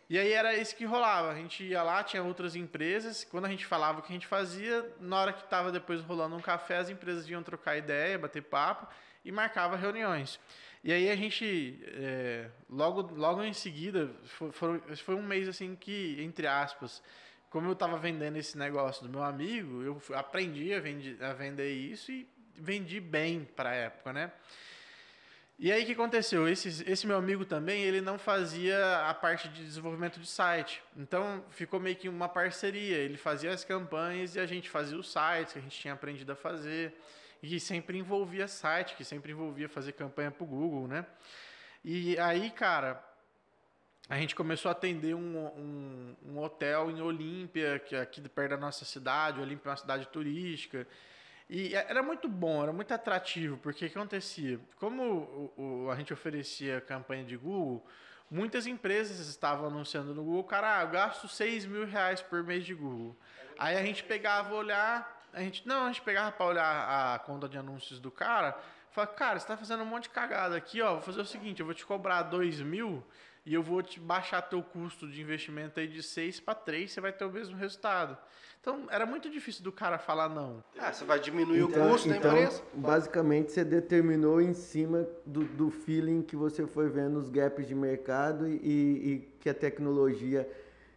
E 0.09 0.17
aí 0.17 0.31
era 0.31 0.55
isso 0.55 0.73
que 0.75 0.85
rolava. 0.85 1.31
A 1.31 1.35
gente 1.35 1.61
ia 1.61 1.83
lá, 1.83 2.01
tinha 2.03 2.23
outras 2.23 2.55
empresas. 2.55 3.25
Quando 3.25 3.45
a 3.45 3.49
gente 3.49 3.65
falava 3.65 3.99
o 3.99 4.01
que 4.01 4.13
a 4.13 4.15
gente 4.15 4.27
fazia, 4.27 4.89
na 4.97 5.19
hora 5.19 5.33
que 5.33 5.43
estava 5.43 5.73
depois 5.73 6.01
rolando 6.01 6.37
um 6.37 6.41
café, 6.41 6.77
as 6.77 6.89
empresas 6.89 7.27
iam 7.27 7.43
trocar 7.43 7.77
ideia, 7.77 8.17
bater 8.17 8.43
papo 8.43 8.87
e 9.25 9.31
marcava 9.31 9.75
reuniões. 9.75 10.39
E 10.81 10.93
aí 10.93 11.09
a 11.09 11.15
gente, 11.15 11.81
é, 11.95 12.49
logo, 12.69 13.13
logo 13.13 13.43
em 13.43 13.53
seguida, 13.53 14.09
foi, 14.51 14.79
foi 14.95 15.15
um 15.15 15.23
mês 15.23 15.49
assim 15.49 15.75
que, 15.75 16.17
entre 16.21 16.47
aspas, 16.47 17.01
como 17.49 17.67
eu 17.67 17.73
estava 17.73 17.97
vendendo 17.97 18.37
esse 18.37 18.57
negócio 18.57 19.03
do 19.03 19.09
meu 19.09 19.23
amigo, 19.23 19.81
eu 19.81 20.01
aprendi 20.13 20.73
a 20.73 21.33
vender 21.33 21.73
isso 21.73 22.11
e 22.11 22.27
vendi 22.55 22.99
bem 22.99 23.45
para 23.55 23.69
a 23.69 23.73
época, 23.73 24.13
né? 24.13 24.31
E 25.59 25.71
aí 25.71 25.83
o 25.83 25.85
que 25.85 25.91
aconteceu? 25.93 26.47
Esse, 26.47 26.83
esse 26.89 27.05
meu 27.05 27.15
amigo 27.15 27.45
também, 27.45 27.83
ele 27.83 28.01
não 28.01 28.17
fazia 28.17 29.07
a 29.07 29.13
parte 29.13 29.47
de 29.47 29.63
desenvolvimento 29.63 30.19
de 30.19 30.27
site. 30.27 30.83
Então 30.97 31.43
ficou 31.51 31.79
meio 31.79 31.95
que 31.95 32.09
uma 32.09 32.27
parceria. 32.27 32.97
Ele 32.97 33.17
fazia 33.17 33.51
as 33.51 33.63
campanhas 33.63 34.35
e 34.35 34.39
a 34.39 34.45
gente 34.45 34.69
fazia 34.69 34.97
os 34.97 35.11
sites 35.11 35.53
que 35.53 35.59
a 35.59 35.61
gente 35.61 35.79
tinha 35.79 35.93
aprendido 35.93 36.31
a 36.31 36.35
fazer. 36.35 36.93
E 37.41 37.47
que 37.47 37.59
sempre 37.59 37.97
envolvia 37.97 38.47
site, 38.47 38.95
que 38.95 39.05
sempre 39.05 39.31
envolvia 39.31 39.69
fazer 39.69 39.93
campanha 39.93 40.31
para 40.31 40.43
o 40.43 40.47
Google, 40.47 40.87
né? 40.87 41.05
E 41.83 42.17
aí, 42.17 42.49
cara, 42.49 43.03
a 44.09 44.17
gente 44.17 44.35
começou 44.35 44.69
a 44.69 44.71
atender 44.71 45.13
um, 45.13 45.37
um, 45.37 46.15
um 46.25 46.39
hotel 46.39 46.89
em 46.89 47.01
Olímpia, 47.01 47.79
que 47.79 47.95
é 47.95 48.01
aqui 48.01 48.21
perto 48.27 48.51
da 48.51 48.57
nossa 48.57 48.85
cidade. 48.85 49.39
Olímpia 49.39 49.69
é 49.69 49.71
uma 49.71 49.77
cidade 49.77 50.07
turística. 50.07 50.87
E 51.49 51.75
era 51.75 52.01
muito 52.01 52.27
bom, 52.27 52.63
era 52.63 52.71
muito 52.73 52.93
atrativo, 52.93 53.57
porque 53.57 53.85
o 53.85 53.89
que 53.89 53.97
acontecia? 53.97 54.59
Como 54.77 55.03
o, 55.55 55.85
o- 55.85 55.91
a 55.91 55.95
gente 55.95 56.13
oferecia 56.13 56.79
campanha 56.81 57.23
de 57.23 57.35
Google, 57.37 57.85
muitas 58.31 58.65
empresas 58.65 59.19
estavam 59.27 59.67
anunciando 59.67 60.13
no 60.15 60.23
Google, 60.23 60.43
cara, 60.45 60.79
ah, 60.79 60.81
eu 60.83 60.87
gasto 60.89 61.27
6 61.27 61.65
mil 61.65 61.85
reais 61.85 62.21
por 62.21 62.43
mês 62.43 62.65
de 62.65 62.73
Google. 62.73 63.15
Aí 63.59 63.75
a 63.77 63.83
gente 63.83 64.03
pegava 64.03 64.53
olhar, 64.55 65.21
a 65.33 65.41
gente, 65.41 65.67
não, 65.67 65.83
a 65.83 65.87
gente 65.87 66.01
pegava 66.01 66.31
para 66.31 66.45
olhar 66.45 67.13
a 67.15 67.19
conta 67.19 67.47
de 67.47 67.57
anúncios 67.57 67.99
do 67.99 68.09
cara, 68.09 68.57
falava, 68.91 69.13
cara, 69.13 69.39
você 69.39 69.45
tá 69.47 69.57
fazendo 69.57 69.83
um 69.83 69.85
monte 69.85 70.03
de 70.03 70.09
cagada 70.09 70.55
aqui, 70.55 70.81
ó, 70.81 70.93
vou 70.93 71.01
fazer 71.01 71.21
o 71.21 71.25
seguinte, 71.25 71.59
eu 71.59 71.65
vou 71.65 71.75
te 71.75 71.85
cobrar 71.85 72.23
2 72.23 72.61
mil 72.61 73.03
e 73.45 73.53
eu 73.53 73.61
vou 73.61 73.81
te 73.81 73.99
baixar 73.99 74.41
teu 74.41 74.63
custo 74.63 75.07
de 75.07 75.21
investimento 75.21 75.79
aí 75.79 75.87
de 75.87 76.01
6 76.01 76.39
para 76.39 76.55
3, 76.55 76.91
você 76.91 77.01
vai 77.01 77.11
ter 77.11 77.25
o 77.25 77.31
mesmo 77.31 77.57
resultado. 77.57 78.17
Então, 78.61 78.87
era 78.89 79.05
muito 79.05 79.29
difícil 79.29 79.61
do 79.63 79.71
cara 79.71 79.97
falar 79.97 80.29
não. 80.29 80.63
Ah, 80.79 80.93
você 80.93 81.03
vai 81.03 81.19
diminuir 81.19 81.59
Então, 81.63 81.85
o 81.87 81.91
custo 81.91 82.07
da 82.07 82.15
então, 82.15 82.31
empresa? 82.31 82.61
basicamente, 82.73 83.51
você 83.51 83.65
determinou 83.65 84.39
em 84.39 84.53
cima 84.53 85.05
do, 85.25 85.43
do 85.43 85.69
feeling 85.69 86.21
que 86.21 86.35
você 86.37 86.65
foi 86.65 86.87
vendo 86.87 87.17
os 87.17 87.29
gaps 87.29 87.67
de 87.67 87.75
mercado 87.75 88.47
e, 88.47 88.55
e 88.63 89.29
que 89.41 89.49
a 89.49 89.53
tecnologia. 89.53 90.49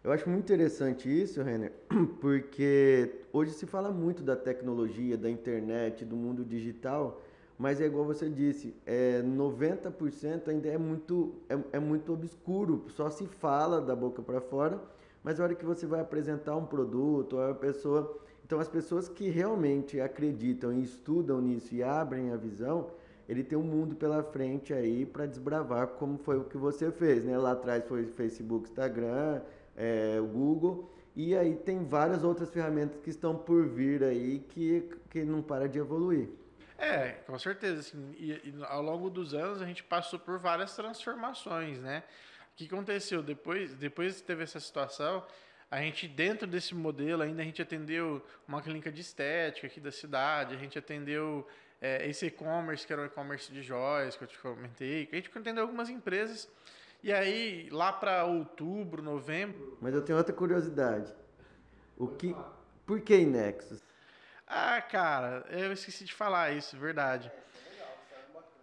Eu 0.05 0.13
acho 0.13 0.31
muito 0.31 0.45
interessante 0.45 1.09
isso, 1.09 1.43
Renner, 1.43 1.73
porque 2.21 3.11
hoje 3.33 3.51
se 3.51 3.67
fala 3.67 3.91
muito 3.91 4.23
da 4.23 4.37
tecnologia, 4.37 5.17
da 5.17 5.29
internet, 5.29 6.05
do 6.05 6.15
mundo 6.15 6.45
digital, 6.45 7.21
mas 7.59 7.81
é 7.81 7.87
igual 7.87 8.05
você 8.05 8.29
disse, 8.29 8.75
é 8.85 9.23
90% 9.23 10.49
ainda 10.49 10.69
é 10.69 10.77
muito, 10.77 11.35
é, 11.49 11.59
é 11.73 11.81
muito 11.81 12.13
obscuro, 12.13 12.85
só 12.89 13.09
se 13.09 13.27
fala 13.27 13.81
da 13.81 13.97
boca 13.97 14.23
para 14.23 14.41
fora, 14.41 14.81
mas 15.23 15.41
a 15.41 15.45
hora 15.45 15.55
que 15.55 15.65
você 15.65 15.87
vai 15.87 16.01
apresentar 16.01 16.55
um 16.57 16.67
produto, 16.67 17.41
a 17.41 17.55
pessoa. 17.55 18.17
Então, 18.45 18.61
as 18.61 18.69
pessoas 18.69 19.09
que 19.09 19.29
realmente 19.29 20.01
acreditam 20.01 20.73
e 20.73 20.85
estudam 20.85 21.41
nisso 21.41 21.75
e 21.75 21.83
abrem 21.83 22.31
a 22.31 22.37
visão, 22.37 22.87
ele 23.29 23.43
tem 23.43 23.59
um 23.59 23.63
mundo 23.63 23.97
pela 23.97 24.23
frente 24.23 24.73
aí 24.73 25.05
para 25.05 25.27
desbravar, 25.27 25.89
como 25.89 26.17
foi 26.19 26.37
o 26.37 26.45
que 26.45 26.57
você 26.57 26.93
fez, 26.93 27.25
né? 27.25 27.37
Lá 27.37 27.53
atrás 27.53 27.85
foi 27.89 28.07
Facebook, 28.07 28.69
Instagram, 28.69 29.41
é, 29.77 30.21
o 30.21 30.27
Google, 30.27 30.89
e 31.17 31.35
aí 31.35 31.57
tem 31.57 31.85
várias 31.85 32.23
outras 32.23 32.51
ferramentas 32.51 33.01
que 33.01 33.11
estão 33.11 33.35
por 33.35 33.67
vir 33.67 34.05
aí 34.05 34.39
que, 34.51 34.89
que 35.11 35.25
não 35.25 35.43
para 35.43 35.69
de 35.69 35.79
evoluir. 35.79 36.29
É, 36.79 37.11
com 37.27 37.39
certeza. 37.39 37.81
Assim, 37.81 38.15
e, 38.19 38.33
e 38.33 38.55
ao 38.65 38.83
longo 38.83 39.09
dos 39.11 39.35
anos 39.35 39.63
a 39.63 39.67
gente 39.67 39.83
passou 39.83 40.19
por 40.19 40.39
várias 40.39 40.75
transformações, 40.75 41.79
né? 41.81 42.03
O 42.53 42.57
que 42.57 42.67
aconteceu? 42.67 43.23
Depois, 43.23 43.75
depois 43.75 44.21
teve 44.21 44.43
essa 44.43 44.59
situação, 44.59 45.25
a 45.71 45.81
gente, 45.81 46.07
dentro 46.07 46.47
desse 46.47 46.75
modelo, 46.75 47.23
ainda 47.23 47.43
a 47.43 47.45
gente 47.45 47.61
atendeu 47.61 48.25
uma 48.47 48.63
clínica 48.63 48.91
de 48.91 49.01
estética 49.01 49.67
aqui 49.67 49.81
da 49.81 49.91
cidade, 49.91 50.55
a 50.55 50.59
gente 50.59 50.79
atendeu 50.79 51.47
é, 51.81 52.09
esse 52.09 52.27
e-commerce, 52.27 52.87
que 52.87 52.93
era 52.93 53.03
o 53.03 53.05
e-commerce 53.05 53.53
de 53.53 53.63
joias, 53.63 54.17
que 54.17 54.25
eu 54.25 54.29
te 54.29 54.39
comentei, 54.39 55.09
a 55.11 55.17
gente 55.17 55.31
atendeu 55.37 55.65
algumas 55.65 55.91
empresas. 55.91 56.49
E 57.03 57.13
aí, 57.13 57.69
lá 57.71 57.93
para 57.93 58.25
outubro, 58.25 59.03
novembro. 59.03 59.77
Mas 59.81 59.95
eu 59.95 60.03
tenho 60.03 60.17
outra 60.17 60.35
curiosidade. 60.35 61.13
O 61.97 62.09
que, 62.09 62.35
por 62.85 63.01
que 63.01 63.25
Nexus? 63.25 63.81
Ah, 64.47 64.81
cara, 64.81 65.45
eu 65.51 65.73
esqueci 65.73 66.05
de 66.05 66.15
falar 66.15 66.53
isso, 66.53 66.77
verdade. 66.77 67.31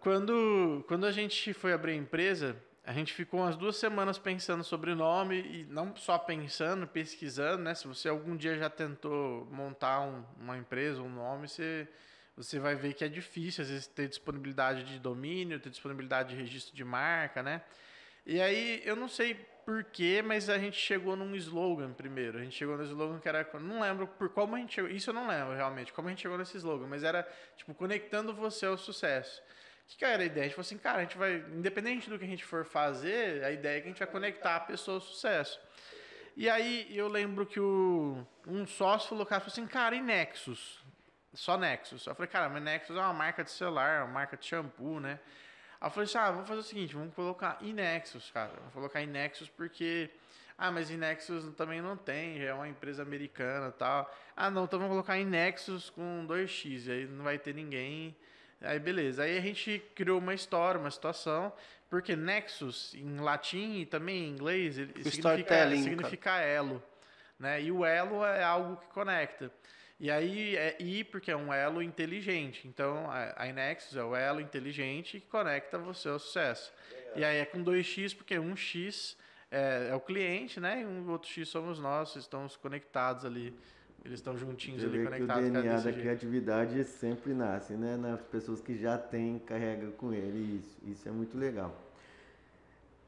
Quando, 0.00 0.84
quando 0.88 1.06
a 1.06 1.12
gente 1.12 1.52
foi 1.52 1.72
abrir 1.72 1.92
a 1.92 1.96
empresa, 1.96 2.56
a 2.84 2.92
gente 2.92 3.12
ficou 3.12 3.40
umas 3.40 3.56
duas 3.56 3.76
semanas 3.76 4.18
pensando 4.18 4.64
sobre 4.64 4.90
o 4.90 4.96
nome 4.96 5.40
e 5.40 5.64
não 5.64 5.94
só 5.96 6.18
pensando, 6.18 6.86
pesquisando, 6.86 7.62
né? 7.62 7.74
Se 7.74 7.86
você 7.86 8.08
algum 8.08 8.36
dia 8.36 8.58
já 8.58 8.68
tentou 8.68 9.46
montar 9.50 10.00
um, 10.00 10.24
uma 10.38 10.56
empresa, 10.56 11.00
um 11.00 11.08
nome, 11.08 11.48
você, 11.48 11.88
você 12.36 12.58
vai 12.58 12.74
ver 12.74 12.94
que 12.94 13.04
é 13.04 13.08
difícil, 13.08 13.62
às 13.62 13.70
vezes, 13.70 13.86
ter 13.86 14.08
disponibilidade 14.08 14.84
de 14.84 14.98
domínio, 14.98 15.60
ter 15.60 15.70
disponibilidade 15.70 16.30
de 16.30 16.36
registro 16.36 16.74
de 16.74 16.84
marca, 16.84 17.42
né? 17.42 17.62
E 18.26 18.40
aí, 18.40 18.82
eu 18.84 18.96
não 18.96 19.08
sei 19.08 19.34
porquê, 19.64 20.22
mas 20.22 20.48
a 20.48 20.58
gente 20.58 20.76
chegou 20.76 21.16
num 21.16 21.34
slogan 21.36 21.92
primeiro. 21.92 22.38
A 22.38 22.42
gente 22.42 22.56
chegou 22.56 22.76
no 22.76 22.84
slogan 22.84 23.18
que 23.18 23.28
era. 23.28 23.48
Não 23.60 23.80
lembro 23.80 24.06
por 24.06 24.28
como 24.28 24.56
a 24.56 24.58
gente 24.58 24.74
chegou. 24.74 24.90
Isso 24.90 25.10
eu 25.10 25.14
não 25.14 25.26
lembro 25.26 25.54
realmente, 25.54 25.92
como 25.92 26.08
a 26.08 26.10
gente 26.10 26.22
chegou 26.22 26.38
nesse 26.38 26.56
slogan, 26.56 26.86
mas 26.86 27.02
era 27.02 27.26
tipo, 27.56 27.74
conectando 27.74 28.34
você 28.34 28.66
ao 28.66 28.76
sucesso. 28.76 29.42
O 29.84 29.86
que, 29.88 29.98
que 29.98 30.04
era 30.04 30.22
a 30.22 30.26
ideia? 30.26 30.44
A 30.44 30.48
gente 30.48 30.54
falou 30.54 30.66
assim, 30.66 30.78
cara, 30.78 30.98
a 30.98 31.02
gente 31.02 31.18
vai, 31.18 31.36
independente 31.52 32.08
do 32.08 32.18
que 32.18 32.24
a 32.24 32.28
gente 32.28 32.44
for 32.44 32.64
fazer, 32.64 33.44
a 33.44 33.50
ideia 33.50 33.78
é 33.78 33.80
que 33.80 33.86
a 33.86 33.90
gente 33.90 33.98
vai 33.98 34.08
conectar 34.08 34.56
a 34.56 34.60
pessoa 34.60 34.96
ao 34.96 35.00
sucesso. 35.00 35.60
E 36.36 36.48
aí 36.48 36.86
eu 36.96 37.06
lembro 37.06 37.46
que 37.46 37.60
o, 37.60 38.26
um 38.46 38.66
sócio 38.66 39.10
falou, 39.10 39.26
cara, 39.26 39.40
falou 39.40 39.52
assim, 39.52 39.66
cara, 39.66 39.94
e 39.94 40.00
Nexus? 40.00 40.82
Só 41.34 41.56
Nexus. 41.58 42.06
Eu 42.06 42.14
falei, 42.14 42.28
cara, 42.28 42.48
mas 42.48 42.62
Nexus 42.62 42.96
é 42.96 43.00
uma 43.00 43.12
marca 43.12 43.44
de 43.44 43.50
celular, 43.50 44.04
uma 44.04 44.12
marca 44.12 44.36
de 44.36 44.46
shampoo, 44.46 45.00
né? 45.00 45.20
Aí 45.84 45.88
eu 45.88 45.90
falei 45.90 46.04
assim, 46.04 46.16
ah, 46.16 46.30
vamos 46.30 46.48
fazer 46.48 46.60
o 46.60 46.64
seguinte, 46.64 46.94
vamos 46.94 47.12
colocar 47.12 47.58
Inexus, 47.60 48.30
cara. 48.30 48.52
Vamos 48.56 48.72
colocar 48.72 49.02
Inexus 49.02 49.50
porque... 49.50 50.08
Ah, 50.56 50.70
mas 50.70 50.90
Inexus 50.90 51.52
também 51.56 51.82
não 51.82 51.94
tem, 51.94 52.38
já 52.38 52.46
é 52.46 52.54
uma 52.54 52.66
empresa 52.66 53.02
americana 53.02 53.68
e 53.68 53.72
tal. 53.72 54.10
Ah, 54.34 54.50
não, 54.50 54.64
então 54.64 54.78
vamos 54.78 54.94
colocar 54.94 55.18
Inexus 55.18 55.90
com 55.90 56.26
2x, 56.26 56.90
aí 56.90 57.06
não 57.06 57.22
vai 57.22 57.38
ter 57.38 57.54
ninguém... 57.54 58.16
Aí 58.62 58.78
beleza. 58.78 59.24
Aí 59.24 59.36
a 59.36 59.40
gente 59.42 59.82
criou 59.94 60.18
uma 60.20 60.32
história, 60.32 60.80
uma 60.80 60.90
situação, 60.90 61.52
porque 61.90 62.16
Nexus 62.16 62.94
em 62.94 63.18
latim 63.20 63.80
e 63.80 63.84
também 63.84 64.24
em 64.24 64.30
inglês 64.30 64.78
ele 64.78 65.04
significa, 65.04 65.68
significa 65.76 66.40
elo, 66.40 66.82
né? 67.38 67.60
E 67.60 67.70
o 67.70 67.84
elo 67.84 68.24
é 68.24 68.42
algo 68.42 68.78
que 68.78 68.86
conecta. 68.86 69.50
E 70.04 70.10
aí 70.10 70.54
é 70.54 70.76
I 70.82 71.02
porque 71.02 71.30
é 71.30 71.36
um 71.36 71.50
elo 71.50 71.80
inteligente. 71.80 72.68
Então 72.68 73.10
a, 73.10 73.42
a 73.42 73.50
Nexus 73.50 73.96
é 73.96 74.04
o 74.04 74.14
elo 74.14 74.38
inteligente 74.38 75.18
que 75.18 75.26
conecta 75.28 75.78
você 75.78 76.10
ao 76.10 76.18
sucesso. 76.18 76.70
E 77.16 77.24
aí 77.24 77.38
é 77.38 77.46
com 77.46 77.64
2x 77.64 78.14
porque 78.14 78.38
um 78.38 78.54
x 78.54 79.16
é, 79.50 79.88
é 79.90 79.94
o 79.94 80.00
cliente, 80.00 80.60
né? 80.60 80.82
E 80.82 80.84
um 80.84 81.08
outro 81.10 81.30
x 81.30 81.48
somos 81.48 81.78
nós, 81.78 82.16
estamos 82.16 82.54
conectados 82.54 83.24
ali. 83.24 83.58
Eles 84.04 84.18
estão 84.18 84.36
juntinhos 84.36 84.82
Você 84.82 84.88
ali, 84.88 84.98
vê 84.98 85.04
que 85.04 85.22
o 85.22 85.26
conectados. 85.26 85.50
DNA 85.50 85.72
da 85.76 85.78
jeito. 85.80 85.98
criatividade 86.00 86.84
sempre 86.84 87.32
nasce, 87.32 87.72
né? 87.72 87.96
Nas 87.96 88.20
pessoas 88.20 88.60
que 88.60 88.76
já 88.76 88.98
têm, 88.98 89.38
carrega 89.38 89.90
com 89.92 90.12
ele. 90.12 90.58
Isso, 90.58 90.78
isso 90.84 91.08
é 91.08 91.12
muito 91.12 91.38
legal. 91.38 91.74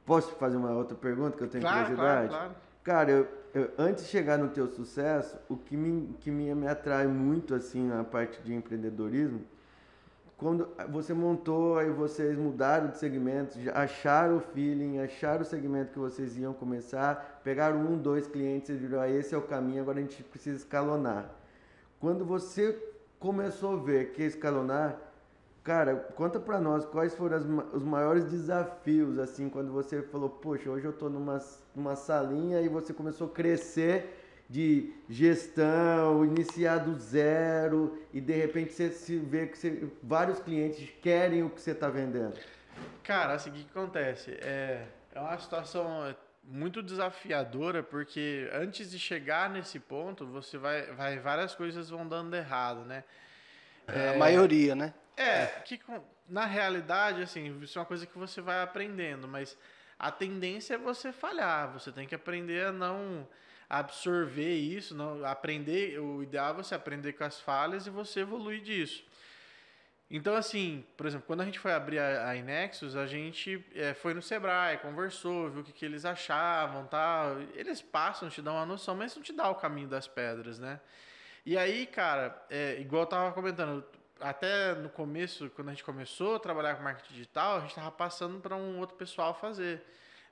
Posso 0.06 0.34
fazer 0.36 0.56
uma 0.56 0.70
outra 0.70 0.96
pergunta 0.96 1.36
que 1.36 1.42
eu 1.44 1.48
tenho 1.48 1.60
Claro, 1.62 1.80
curiosidade? 1.88 2.28
claro, 2.30 2.44
claro. 2.54 2.65
Cara, 2.86 3.10
eu, 3.10 3.28
eu- 3.52 3.70
antes 3.76 4.04
de 4.04 4.10
chegar 4.10 4.38
no 4.38 4.48
teu 4.48 4.68
sucesso, 4.68 5.36
o 5.48 5.56
que 5.56 5.76
me, 5.76 6.14
que 6.20 6.30
me, 6.30 6.54
me 6.54 6.68
atrai 6.68 7.08
muito 7.08 7.52
assim 7.52 7.84
na 7.84 8.04
parte 8.04 8.40
de 8.42 8.54
empreendedorismo, 8.54 9.40
quando 10.36 10.68
você 10.90 11.14
montou, 11.14 11.78
aí 11.78 11.90
vocês 11.90 12.38
mudaram 12.38 12.88
de 12.90 12.98
segmento, 12.98 13.60
já 13.60 13.72
acharam 13.74 14.36
o 14.36 14.40
feeling, 14.40 15.00
acharam 15.00 15.42
o 15.42 15.44
segmento 15.44 15.92
que 15.94 15.98
vocês 15.98 16.36
iam 16.38 16.54
começar, 16.54 17.40
pegaram 17.42 17.78
um, 17.80 17.98
dois 17.98 18.26
clientes 18.28 18.70
e 18.70 18.74
viram, 18.74 19.00
ah, 19.00 19.08
esse 19.10 19.34
é 19.34 19.38
o 19.38 19.42
caminho, 19.42 19.82
agora 19.82 19.98
a 19.98 20.02
gente 20.02 20.22
precisa 20.24 20.56
escalonar. 20.58 21.30
Quando 22.00 22.24
você 22.24 22.78
começou 23.18 23.80
a 23.80 23.82
ver 23.82 24.12
que 24.12 24.22
escalonar, 24.22 24.96
cara, 25.66 25.96
conta 26.14 26.38
pra 26.38 26.60
nós 26.60 26.84
quais 26.84 27.12
foram 27.12 27.36
as 27.36 27.44
os 27.74 27.82
maiores 27.82 28.24
desafios, 28.24 29.18
assim, 29.18 29.48
quando 29.50 29.72
você 29.72 30.00
falou, 30.00 30.30
poxa, 30.30 30.70
hoje 30.70 30.86
eu 30.86 30.92
tô 30.92 31.10
numa, 31.10 31.42
numa 31.74 31.96
salinha 31.96 32.60
e 32.60 32.68
você 32.68 32.94
começou 32.94 33.26
a 33.26 33.30
crescer 33.30 34.44
de 34.48 34.94
gestão, 35.10 36.24
iniciar 36.24 36.78
do 36.78 36.94
zero 36.94 37.98
e 38.12 38.20
de 38.20 38.32
repente 38.32 38.72
você 38.74 38.90
se 38.90 39.18
vê 39.18 39.48
que 39.48 39.58
você- 39.58 39.88
vários 40.00 40.38
clientes 40.38 40.88
querem 41.02 41.42
o 41.42 41.50
que 41.50 41.60
você 41.60 41.72
está 41.72 41.88
vendendo. 41.88 42.38
Cara, 43.02 43.34
assim, 43.34 43.50
o 43.50 43.52
que, 43.52 43.66
acontece? 43.68 44.38
É, 44.40 44.86
é 45.12 45.20
uma 45.20 45.36
situação 45.36 46.06
é, 46.06 46.14
muito 46.44 46.80
desafiadora, 46.80 47.82
porque 47.82 48.48
antes 48.52 48.88
de 48.88 49.00
chegar 49.00 49.50
nesse 49.50 49.80
ponto, 49.80 50.24
você 50.24 50.56
vai, 50.58 50.92
vai 50.92 51.18
várias 51.18 51.56
coisas 51.56 51.90
vão 51.90 52.06
dando 52.06 52.36
errado, 52.36 52.84
né? 52.84 53.02
A 53.88 54.16
maioria, 54.16 54.76
né? 54.76 54.94
É, 55.16 55.46
que 55.64 55.78
com- 55.78 56.04
na 56.28 56.44
realidade, 56.44 57.22
assim, 57.22 57.58
isso 57.62 57.78
é 57.78 57.80
uma 57.80 57.86
coisa 57.86 58.06
que 58.06 58.18
você 58.18 58.40
vai 58.40 58.62
aprendendo, 58.62 59.26
mas 59.26 59.56
a 59.98 60.10
tendência 60.10 60.74
é 60.74 60.78
você 60.78 61.12
falhar. 61.12 61.72
Você 61.72 61.90
tem 61.90 62.06
que 62.06 62.14
aprender 62.14 62.66
a 62.66 62.72
não 62.72 63.26
absorver 63.68 64.54
isso, 64.54 64.94
não 64.94 65.24
aprender. 65.24 65.98
O 65.98 66.22
ideal 66.22 66.50
é 66.50 66.54
você 66.54 66.74
aprender 66.74 67.14
com 67.14 67.24
as 67.24 67.40
falhas 67.40 67.86
e 67.86 67.90
você 67.90 68.20
evoluir 68.20 68.60
disso. 68.62 69.04
Então, 70.08 70.36
assim, 70.36 70.84
por 70.96 71.04
exemplo, 71.06 71.26
quando 71.26 71.40
a 71.40 71.44
gente 71.44 71.58
foi 71.58 71.72
abrir 71.72 71.98
a, 71.98 72.28
a 72.28 72.36
Inexus, 72.36 72.94
a 72.94 73.06
gente 73.06 73.64
eh, 73.74 73.92
foi 73.92 74.14
no 74.14 74.22
Sebrae, 74.22 74.78
conversou, 74.78 75.50
viu 75.50 75.62
o 75.62 75.64
que, 75.64 75.72
que 75.72 75.84
eles 75.84 76.04
achavam, 76.04 76.86
tal. 76.86 77.40
Eles 77.54 77.82
passam, 77.82 78.28
te 78.28 78.40
dão 78.40 78.54
uma 78.54 78.64
noção, 78.66 78.94
mas 78.94 79.16
não 79.16 79.22
te 79.22 79.32
dá 79.32 79.50
o 79.50 79.56
caminho 79.56 79.88
das 79.88 80.06
pedras, 80.06 80.60
né? 80.60 80.78
E 81.44 81.58
aí, 81.58 81.86
cara, 81.86 82.40
é, 82.50 82.78
igual 82.80 83.02
eu 83.02 83.06
tava 83.06 83.32
comentando, 83.32 83.84
até 84.20 84.74
no 84.74 84.88
começo, 84.88 85.50
quando 85.50 85.68
a 85.68 85.72
gente 85.72 85.84
começou 85.84 86.36
a 86.36 86.40
trabalhar 86.40 86.76
com 86.76 86.82
marketing 86.82 87.12
digital, 87.12 87.56
a 87.56 87.60
gente 87.60 87.74
tava 87.74 87.90
passando 87.90 88.40
para 88.40 88.56
um 88.56 88.78
outro 88.78 88.96
pessoal 88.96 89.34
fazer. 89.34 89.82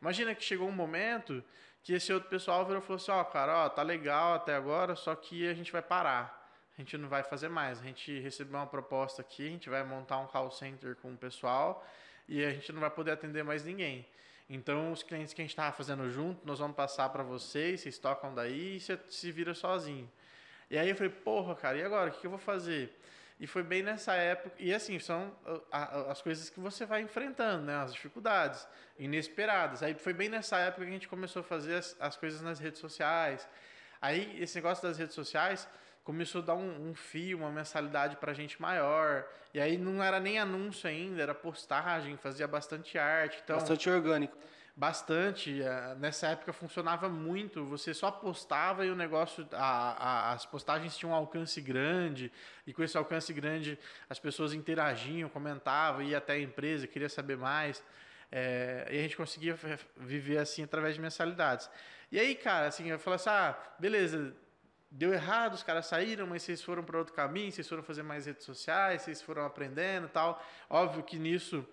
Imagina 0.00 0.34
que 0.34 0.42
chegou 0.42 0.68
um 0.68 0.72
momento 0.72 1.42
que 1.82 1.92
esse 1.92 2.12
outro 2.12 2.28
pessoal 2.28 2.64
virou 2.64 2.80
e 2.80 2.84
falou 2.84 2.96
assim, 2.96 3.10
ó, 3.10 3.22
cara, 3.24 3.64
ó, 3.64 3.68
tá 3.68 3.82
legal 3.82 4.34
até 4.34 4.54
agora, 4.54 4.96
só 4.96 5.14
que 5.14 5.46
a 5.48 5.54
gente 5.54 5.70
vai 5.70 5.82
parar. 5.82 6.42
A 6.76 6.80
gente 6.80 6.96
não 6.96 7.08
vai 7.08 7.22
fazer 7.22 7.48
mais. 7.48 7.78
A 7.80 7.84
gente 7.84 8.18
recebeu 8.20 8.58
uma 8.58 8.66
proposta 8.66 9.22
aqui, 9.22 9.46
a 9.46 9.50
gente 9.50 9.68
vai 9.68 9.84
montar 9.84 10.18
um 10.18 10.26
call 10.26 10.50
center 10.50 10.96
com 10.96 11.12
o 11.12 11.16
pessoal 11.16 11.86
e 12.28 12.44
a 12.44 12.50
gente 12.50 12.72
não 12.72 12.80
vai 12.80 12.90
poder 12.90 13.12
atender 13.12 13.44
mais 13.44 13.64
ninguém. 13.64 14.06
Então, 14.48 14.92
os 14.92 15.02
clientes 15.02 15.32
que 15.32 15.40
a 15.40 15.44
gente 15.44 15.52
estava 15.52 15.72
fazendo 15.72 16.10
junto, 16.10 16.46
nós 16.46 16.58
vamos 16.58 16.76
passar 16.76 17.08
para 17.10 17.22
vocês, 17.22 17.80
vocês 17.80 17.98
tocam 17.98 18.34
daí 18.34 18.76
e 18.76 18.80
você 18.80 18.98
se 19.08 19.30
vira 19.30 19.54
sozinho. 19.54 20.10
E 20.70 20.76
aí 20.76 20.88
eu 20.88 20.96
falei, 20.96 21.10
porra, 21.10 21.54
cara, 21.54 21.78
e 21.78 21.82
agora? 21.82 22.10
O 22.10 22.12
que 22.12 22.26
eu 22.26 22.30
vou 22.30 22.38
fazer? 22.38 22.94
E 23.44 23.46
foi 23.46 23.62
bem 23.62 23.82
nessa 23.82 24.14
época. 24.14 24.56
E 24.58 24.72
assim, 24.72 24.98
são 24.98 25.30
as 25.70 26.22
coisas 26.22 26.48
que 26.48 26.58
você 26.58 26.86
vai 26.86 27.02
enfrentando, 27.02 27.66
né? 27.66 27.76
As 27.76 27.92
dificuldades 27.92 28.66
inesperadas. 28.98 29.82
Aí 29.82 29.92
foi 29.92 30.14
bem 30.14 30.30
nessa 30.30 30.56
época 30.56 30.82
que 30.82 30.88
a 30.88 30.94
gente 30.94 31.06
começou 31.06 31.40
a 31.40 31.42
fazer 31.42 31.74
as, 31.74 31.94
as 32.00 32.16
coisas 32.16 32.40
nas 32.40 32.58
redes 32.58 32.80
sociais. 32.80 33.46
Aí 34.00 34.34
esse 34.42 34.54
negócio 34.54 34.82
das 34.82 34.96
redes 34.96 35.14
sociais 35.14 35.68
começou 36.02 36.40
a 36.40 36.44
dar 36.46 36.54
um, 36.54 36.88
um 36.88 36.94
fio, 36.94 37.36
uma 37.36 37.50
mensalidade 37.50 38.16
para 38.16 38.32
gente 38.32 38.62
maior. 38.62 39.26
E 39.52 39.60
aí 39.60 39.76
não 39.76 40.02
era 40.02 40.18
nem 40.18 40.38
anúncio 40.38 40.88
ainda, 40.88 41.22
era 41.22 41.34
postagem, 41.34 42.16
fazia 42.16 42.48
bastante 42.48 42.96
arte. 42.96 43.42
Então, 43.44 43.56
bastante 43.56 43.90
orgânico. 43.90 44.38
Bastante. 44.76 45.62
É, 45.62 45.94
nessa 45.96 46.28
época 46.28 46.52
funcionava 46.52 47.08
muito. 47.08 47.64
Você 47.66 47.94
só 47.94 48.10
postava 48.10 48.84
e 48.84 48.90
o 48.90 48.96
negócio, 48.96 49.46
a, 49.52 49.60
a, 49.60 50.32
as 50.32 50.44
postagens 50.44 50.96
tinham 50.96 51.12
um 51.12 51.14
alcance 51.14 51.60
grande. 51.60 52.32
E 52.66 52.72
com 52.72 52.82
esse 52.82 52.96
alcance 52.96 53.32
grande, 53.32 53.78
as 54.10 54.18
pessoas 54.18 54.52
interagiam, 54.52 55.28
comentavam, 55.28 56.02
ia 56.02 56.18
até 56.18 56.32
a 56.34 56.40
empresa, 56.40 56.88
queria 56.88 57.08
saber 57.08 57.36
mais. 57.36 57.82
É, 58.32 58.88
e 58.90 58.98
a 58.98 59.02
gente 59.02 59.16
conseguia 59.16 59.56
viver 59.96 60.38
assim 60.38 60.64
através 60.64 60.96
de 60.96 61.00
mensalidades. 61.00 61.70
E 62.10 62.18
aí, 62.18 62.34
cara, 62.34 62.66
assim, 62.66 62.90
eu 62.90 62.98
falei 62.98 63.16
assim: 63.16 63.30
ah, 63.30 63.56
beleza, 63.78 64.34
deu 64.90 65.12
errado, 65.12 65.54
os 65.54 65.62
caras 65.62 65.86
saíram, 65.86 66.26
mas 66.26 66.42
vocês 66.42 66.60
foram 66.60 66.82
para 66.82 66.98
outro 66.98 67.14
caminho, 67.14 67.52
vocês 67.52 67.68
foram 67.68 67.82
fazer 67.84 68.02
mais 68.02 68.26
redes 68.26 68.44
sociais, 68.44 69.02
vocês 69.02 69.22
foram 69.22 69.44
aprendendo 69.44 70.08
tal. 70.08 70.44
Óbvio 70.68 71.04
que 71.04 71.16
nisso 71.16 71.64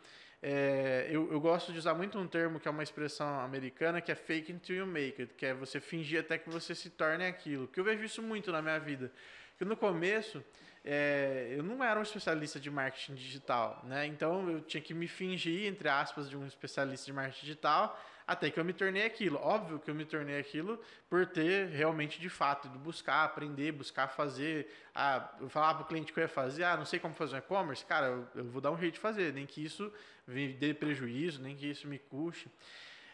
é, 0.43 1.07
eu, 1.09 1.31
eu, 1.31 1.39
gosto 1.39 1.71
de 1.71 1.77
usar 1.77 1.93
muito 1.93 2.17
um 2.17 2.25
termo 2.25 2.59
que 2.59 2.67
é 2.67 2.71
uma 2.71 2.81
expressão 2.81 3.39
americana 3.41 4.01
que 4.01 4.11
é 4.11 4.15
fake 4.15 4.51
until 4.51 4.75
you 4.77 4.87
make 4.87 5.21
it, 5.21 5.33
que 5.35 5.45
é 5.45 5.53
você 5.53 5.79
fingir 5.79 6.19
até 6.19 6.37
que 6.37 6.49
você 6.49 6.73
se 6.73 6.89
torne 6.89 7.25
aquilo. 7.25 7.67
Que 7.67 7.79
eu 7.79 7.83
vejo 7.83 8.03
isso 8.03 8.23
muito 8.23 8.51
na 8.51 8.59
minha 8.59 8.79
vida. 8.79 9.11
Que 9.55 9.63
no 9.63 9.77
começo 9.77 10.43
é, 10.83 11.53
eu 11.55 11.61
não 11.61 11.83
era 11.83 11.99
um 11.99 12.03
especialista 12.03 12.59
de 12.59 12.71
marketing 12.71 13.13
digital, 13.13 13.83
né? 13.85 14.07
Então 14.07 14.49
eu 14.49 14.61
tinha 14.61 14.81
que 14.81 14.95
me 14.95 15.07
fingir 15.07 15.67
entre 15.67 15.87
aspas 15.87 16.27
de 16.27 16.35
um 16.35 16.47
especialista 16.47 17.05
de 17.05 17.13
marketing 17.13 17.45
digital 17.45 18.01
até 18.26 18.49
que 18.49 18.59
eu 18.59 18.65
me 18.65 18.74
tornei 18.74 19.05
aquilo. 19.05 19.39
Óbvio 19.41 19.80
que 19.80 19.89
eu 19.89 19.95
me 19.95 20.05
tornei 20.05 20.39
aquilo 20.39 20.80
por 21.09 21.26
ter 21.26 21.67
realmente, 21.67 22.19
de 22.19 22.30
fato, 22.30 22.69
de 22.69 22.78
buscar, 22.78 23.24
aprender, 23.24 23.72
buscar 23.72 24.07
fazer. 24.07 24.72
Ah, 24.93 25.34
eu 25.39 25.49
falava 25.49 25.80
para 25.80 25.86
o 25.86 25.88
cliente 25.88 26.13
que 26.13 26.19
eu 26.19 26.24
ia 26.24 26.28
fazer, 26.28 26.63
ah, 26.63 26.78
não 26.78 26.86
sei 26.86 26.99
como 26.99 27.13
fazer 27.13 27.36
um 27.36 27.39
e-commerce, 27.39 27.86
cara, 27.86 28.07
eu, 28.07 28.28
eu, 28.36 28.45
vou 28.45 28.61
dar 28.61 28.72
um 28.72 28.78
jeito 28.78 28.95
de 28.95 28.99
fazer, 28.99 29.34
nem 29.34 29.45
que 29.45 29.63
isso 29.63 29.91
me 30.28 30.53
dê 30.53 30.74
prejuízo, 30.74 31.41
nem 31.41 31.55
que 31.55 31.67
isso 31.67 31.88
me 31.88 31.97
custe. 31.97 32.49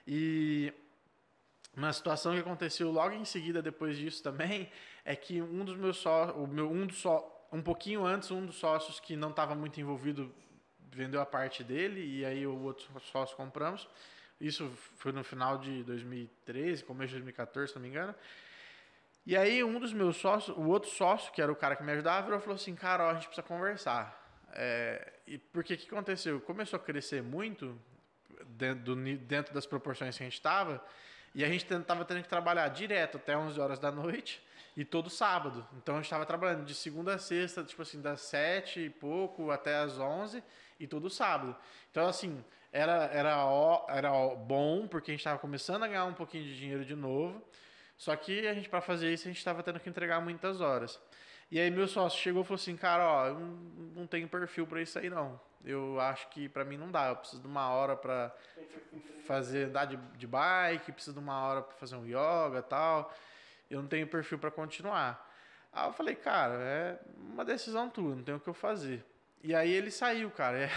E 0.05 0.73
uma 1.75 1.93
situação 1.93 2.33
que 2.33 2.39
aconteceu 2.39 2.91
logo 2.91 3.13
em 3.13 3.25
seguida 3.25 3.61
depois 3.61 3.97
disso 3.97 4.23
também 4.23 4.69
é 5.05 5.15
que 5.15 5.41
um 5.41 5.63
dos 5.63 5.77
meus 5.77 5.97
sócios, 5.97 6.35
o 6.37 6.47
meu 6.47 6.71
um 6.71 6.85
dos 6.85 6.97
só 6.97 7.33
um 7.51 7.61
pouquinho 7.61 8.05
antes, 8.05 8.31
um 8.31 8.45
dos 8.45 8.55
sócios 8.55 8.99
que 8.99 9.15
não 9.15 9.29
estava 9.29 9.55
muito 9.55 9.79
envolvido 9.79 10.33
vendeu 10.91 11.21
a 11.21 11.25
parte 11.25 11.63
dele 11.63 12.03
e 12.03 12.25
aí 12.25 12.47
o 12.47 12.59
outro 12.63 12.87
sócio 12.99 13.37
compramos. 13.37 13.87
Isso 14.39 14.69
foi 14.97 15.11
no 15.11 15.23
final 15.23 15.57
de 15.57 15.83
2013, 15.83 16.83
começo 16.83 17.09
de 17.09 17.15
2014, 17.15 17.69
se 17.69 17.75
não 17.75 17.81
me 17.81 17.89
engano. 17.89 18.13
E 19.25 19.35
aí 19.35 19.63
um 19.63 19.79
dos 19.79 19.91
meus 19.91 20.17
sócios, 20.17 20.55
o 20.55 20.67
outro 20.67 20.89
sócio, 20.89 21.33
que 21.33 21.41
era 21.41 21.51
o 21.51 21.55
cara 21.55 21.75
que 21.75 21.83
me 21.83 21.91
ajudava, 21.91 22.25
virou 22.25 22.39
falou 22.39 22.55
assim, 22.55 22.75
cara, 22.75 23.05
ó, 23.05 23.09
a 23.09 23.13
gente 23.15 23.25
precisa 23.25 23.45
conversar. 23.45 24.25
É, 24.53 25.13
e 25.27 25.37
porque 25.37 25.75
que 25.75 25.87
aconteceu? 25.87 26.39
Começou 26.39 26.77
a 26.77 26.79
crescer 26.79 27.21
muito 27.21 27.77
dentro, 28.45 28.95
do, 28.95 29.17
dentro 29.17 29.53
das 29.53 29.65
proporções 29.65 30.15
que 30.15 30.23
a 30.23 30.25
gente 30.25 30.33
estava, 30.33 30.83
e 31.35 31.43
a 31.43 31.47
gente 31.47 31.71
estava 31.71 32.05
tendo 32.05 32.21
que 32.21 32.29
trabalhar 32.29 32.67
direto 32.69 33.17
até 33.17 33.37
11 33.37 33.59
horas 33.59 33.79
da 33.79 33.91
noite 33.91 34.41
e 34.77 34.85
todo 34.85 35.09
sábado. 35.09 35.67
Então 35.77 35.95
a 35.95 35.97
gente 35.97 36.05
estava 36.05 36.25
trabalhando 36.25 36.63
de 36.63 36.73
segunda 36.73 37.15
a 37.15 37.17
sexta, 37.17 37.63
tipo 37.63 37.81
assim, 37.81 37.99
das 37.99 38.21
7 38.21 38.79
e 38.79 38.89
pouco 38.89 39.51
até 39.51 39.75
as 39.75 39.99
11 39.99 40.43
e 40.79 40.87
todo 40.87 41.09
sábado. 41.09 41.55
Então 41.91 42.07
assim, 42.07 42.43
era, 42.71 43.05
era, 43.05 43.85
era 43.89 44.11
bom, 44.35 44.87
porque 44.87 45.11
a 45.11 45.13
gente 45.13 45.21
estava 45.21 45.39
começando 45.39 45.83
a 45.83 45.87
ganhar 45.87 46.05
um 46.05 46.13
pouquinho 46.13 46.43
de 46.43 46.57
dinheiro 46.57 46.85
de 46.85 46.95
novo. 46.95 47.41
Só 47.97 48.15
que 48.15 48.47
a 48.47 48.53
gente, 48.53 48.69
para 48.69 48.81
fazer 48.81 49.11
isso, 49.11 49.27
a 49.27 49.31
gente 49.31 49.39
estava 49.39 49.63
tendo 49.63 49.79
que 49.79 49.89
entregar 49.89 50.21
muitas 50.21 50.61
horas. 50.61 50.99
E 51.49 51.59
aí 51.59 51.71
meu 51.71 51.87
sócio 51.87 52.19
chegou 52.19 52.43
e 52.43 52.45
falou 52.45 52.59
assim, 52.59 52.75
cara, 52.75 53.07
ó, 53.09 53.27
eu 53.27 53.39
não 53.95 54.05
tenho 54.05 54.27
perfil 54.27 54.67
para 54.67 54.81
isso 54.81 54.99
aí 54.99 55.09
não. 55.09 55.39
Eu 55.63 55.99
acho 55.99 56.29
que 56.29 56.47
para 56.47 56.63
mim 56.63 56.77
não 56.77 56.91
dá. 56.91 57.07
Eu 57.07 57.15
preciso 57.15 57.41
de 57.41 57.47
uma 57.47 57.69
hora 57.69 57.95
para 57.95 58.35
fazer 59.25 59.65
andar 59.65 59.85
de, 59.85 59.97
de 60.17 60.27
bike, 60.27 60.91
preciso 60.91 61.13
de 61.13 61.19
uma 61.19 61.41
hora 61.41 61.61
para 61.61 61.75
fazer 61.77 61.95
um 61.95 62.05
yoga, 62.05 62.61
tal. 62.61 63.13
Eu 63.69 63.81
não 63.81 63.87
tenho 63.87 64.07
perfil 64.07 64.37
para 64.37 64.51
continuar. 64.51 65.25
Aí 65.71 65.87
eu 65.87 65.93
falei, 65.93 66.15
cara, 66.15 66.53
é 66.55 66.99
uma 67.17 67.43
decisão 67.43 67.89
tua, 67.89 68.15
não 68.15 68.23
tem 68.23 68.35
o 68.35 68.39
que 68.39 68.47
eu 68.47 68.53
fazer. 68.53 69.05
E 69.41 69.55
aí 69.55 69.71
ele 69.71 69.91
saiu, 69.91 70.29
cara. 70.29 70.57
É... 70.59 70.69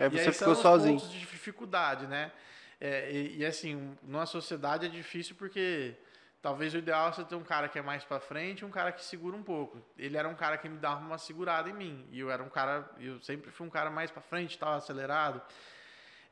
Aí 0.00 0.08
você 0.08 0.16
e 0.16 0.26
aí 0.26 0.32
ficou 0.32 0.54
são 0.54 0.62
sozinho. 0.62 0.98
pontos 0.98 1.12
de 1.12 1.20
dificuldade, 1.20 2.06
né? 2.06 2.32
É, 2.80 3.10
e, 3.10 3.38
e, 3.38 3.46
assim, 3.46 3.96
numa 4.02 4.26
sociedade 4.26 4.86
é 4.86 4.88
difícil 4.88 5.34
porque 5.36 5.94
talvez 6.40 6.72
o 6.74 6.78
ideal 6.78 7.08
é 7.08 7.12
você 7.12 7.24
ter 7.24 7.34
um 7.34 7.42
cara 7.42 7.68
que 7.68 7.78
é 7.78 7.82
mais 7.82 8.04
para 8.04 8.20
frente 8.20 8.60
e 8.60 8.64
um 8.64 8.70
cara 8.70 8.92
que 8.92 9.04
segura 9.04 9.36
um 9.36 9.42
pouco. 9.42 9.82
Ele 9.96 10.16
era 10.16 10.28
um 10.28 10.34
cara 10.34 10.56
que 10.56 10.68
me 10.68 10.78
dava 10.78 11.00
uma 11.00 11.18
segurada 11.18 11.68
em 11.68 11.72
mim. 11.72 12.06
E 12.12 12.20
eu 12.20 12.30
era 12.30 12.42
um 12.42 12.48
cara, 12.48 12.88
eu 13.00 13.20
sempre 13.20 13.50
fui 13.50 13.66
um 13.66 13.70
cara 13.70 13.90
mais 13.90 14.10
para 14.10 14.22
frente, 14.22 14.52
estava 14.52 14.76
acelerado. 14.76 15.42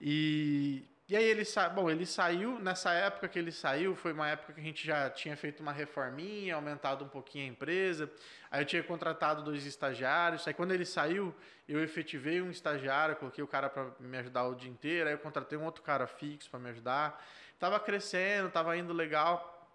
E 0.01 0.85
e 1.09 1.15
aí 1.15 1.25
ele 1.25 1.45
sa... 1.45 1.69
bom, 1.69 1.89
ele 1.89 2.05
saiu, 2.05 2.59
nessa 2.59 2.93
época 2.93 3.29
que 3.29 3.39
ele 3.39 3.53
saiu, 3.53 3.95
foi 3.95 4.13
uma 4.13 4.29
época 4.29 4.53
que 4.53 4.61
a 4.61 4.63
gente 4.63 4.85
já 4.85 5.09
tinha 5.09 5.37
feito 5.37 5.61
uma 5.61 5.71
reforminha, 5.71 6.57
aumentado 6.57 7.05
um 7.05 7.09
pouquinho 7.09 7.45
a 7.45 7.49
empresa. 7.49 8.11
Aí 8.51 8.63
eu 8.63 8.67
tinha 8.67 8.83
contratado 8.83 9.45
dois 9.45 9.65
estagiários. 9.65 10.49
Aí 10.49 10.53
quando 10.53 10.73
ele 10.73 10.85
saiu, 10.85 11.33
eu 11.69 11.81
efetivei 11.81 12.43
um 12.43 12.51
estagiário, 12.51 13.15
coloquei 13.15 13.45
o 13.45 13.47
cara 13.47 13.71
para 13.71 13.89
me 14.01 14.19
ajudar 14.19 14.49
o 14.49 14.57
dia 14.57 14.69
inteiro. 14.69 15.09
Aí 15.09 15.15
eu 15.15 15.19
contratei 15.19 15.57
um 15.57 15.65
outro 15.65 15.81
cara 15.85 16.09
fixo 16.09 16.51
para 16.51 16.59
me 16.59 16.71
ajudar. 16.71 17.25
Tava 17.57 17.79
crescendo, 17.79 18.51
tava 18.51 18.77
indo 18.77 18.93
legal. 18.93 19.71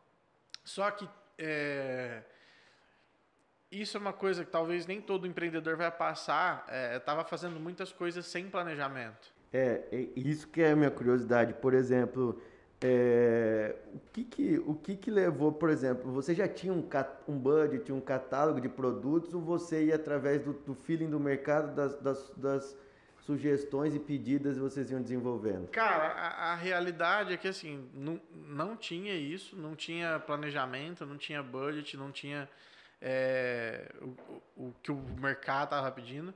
Só 0.66 0.92
que 0.92 1.08
é... 1.38 2.24
isso 3.72 3.96
é 3.96 4.00
uma 4.02 4.14
coisa 4.14 4.44
que 4.44 4.52
talvez 4.52 4.86
nem 4.86 5.00
todo 5.00 5.26
empreendedor 5.26 5.78
vai 5.78 5.90
passar. 5.90 6.66
É, 6.68 7.00
tava 7.00 7.24
fazendo 7.24 7.58
muitas 7.58 7.94
coisas 7.94 8.26
sem 8.26 8.50
planejamento. 8.50 9.31
É, 9.54 9.82
é, 9.92 10.08
isso 10.16 10.48
que 10.48 10.62
é 10.62 10.72
a 10.72 10.76
minha 10.76 10.92
curiosidade. 10.92 11.54
Por 11.54 11.74
exemplo, 11.74 12.42
é, 12.84 13.76
o, 13.94 14.00
que 14.12 14.24
que, 14.24 14.58
o 14.66 14.74
que 14.74 14.96
que 14.96 15.12
levou, 15.12 15.52
por 15.52 15.70
exemplo, 15.70 16.12
você 16.12 16.34
já 16.34 16.48
tinha 16.48 16.74
um, 16.74 16.88
um 17.28 17.38
budget, 17.38 17.92
um 17.92 18.02
catálogo 18.02 18.60
de 18.60 18.70
produtos, 18.70 19.34
ou 19.34 19.42
você 19.42 19.86
ia 19.86 19.96
através 19.96 20.42
do, 20.42 20.54
do 20.54 20.74
feeling 20.74 21.10
do 21.10 21.20
mercado, 21.20 21.76
das, 21.76 21.96
das, 22.00 22.30
das 22.36 22.78
sugestões 23.20 23.94
e 23.94 24.00
pedidas 24.00 24.58
vocês 24.58 24.90
iam 24.90 25.02
desenvolvendo? 25.02 25.68
Cara, 25.70 26.08
a, 26.08 26.54
a, 26.54 26.56
realidade 26.56 27.34
é 27.34 27.38
que 27.38 27.48
assim, 27.48 27.88
não, 27.94 28.20
não 28.34 28.76
tinha 28.76 29.14
isso, 29.14 29.56
não 29.56 29.76
tinha 29.76 30.20
planejamento, 30.20 31.06
não 31.06 31.18
tinha 31.18 31.44
budget, 31.44 31.96
não 31.96 32.12
tinha 32.12 32.50
é, 33.00 33.92
o, 34.02 34.06
o, 34.56 34.68
o 34.68 34.74
que 34.82 34.92
o 34.92 34.96
mercado 35.20 35.66
estava 35.66 35.92
pedindo. 35.92 36.34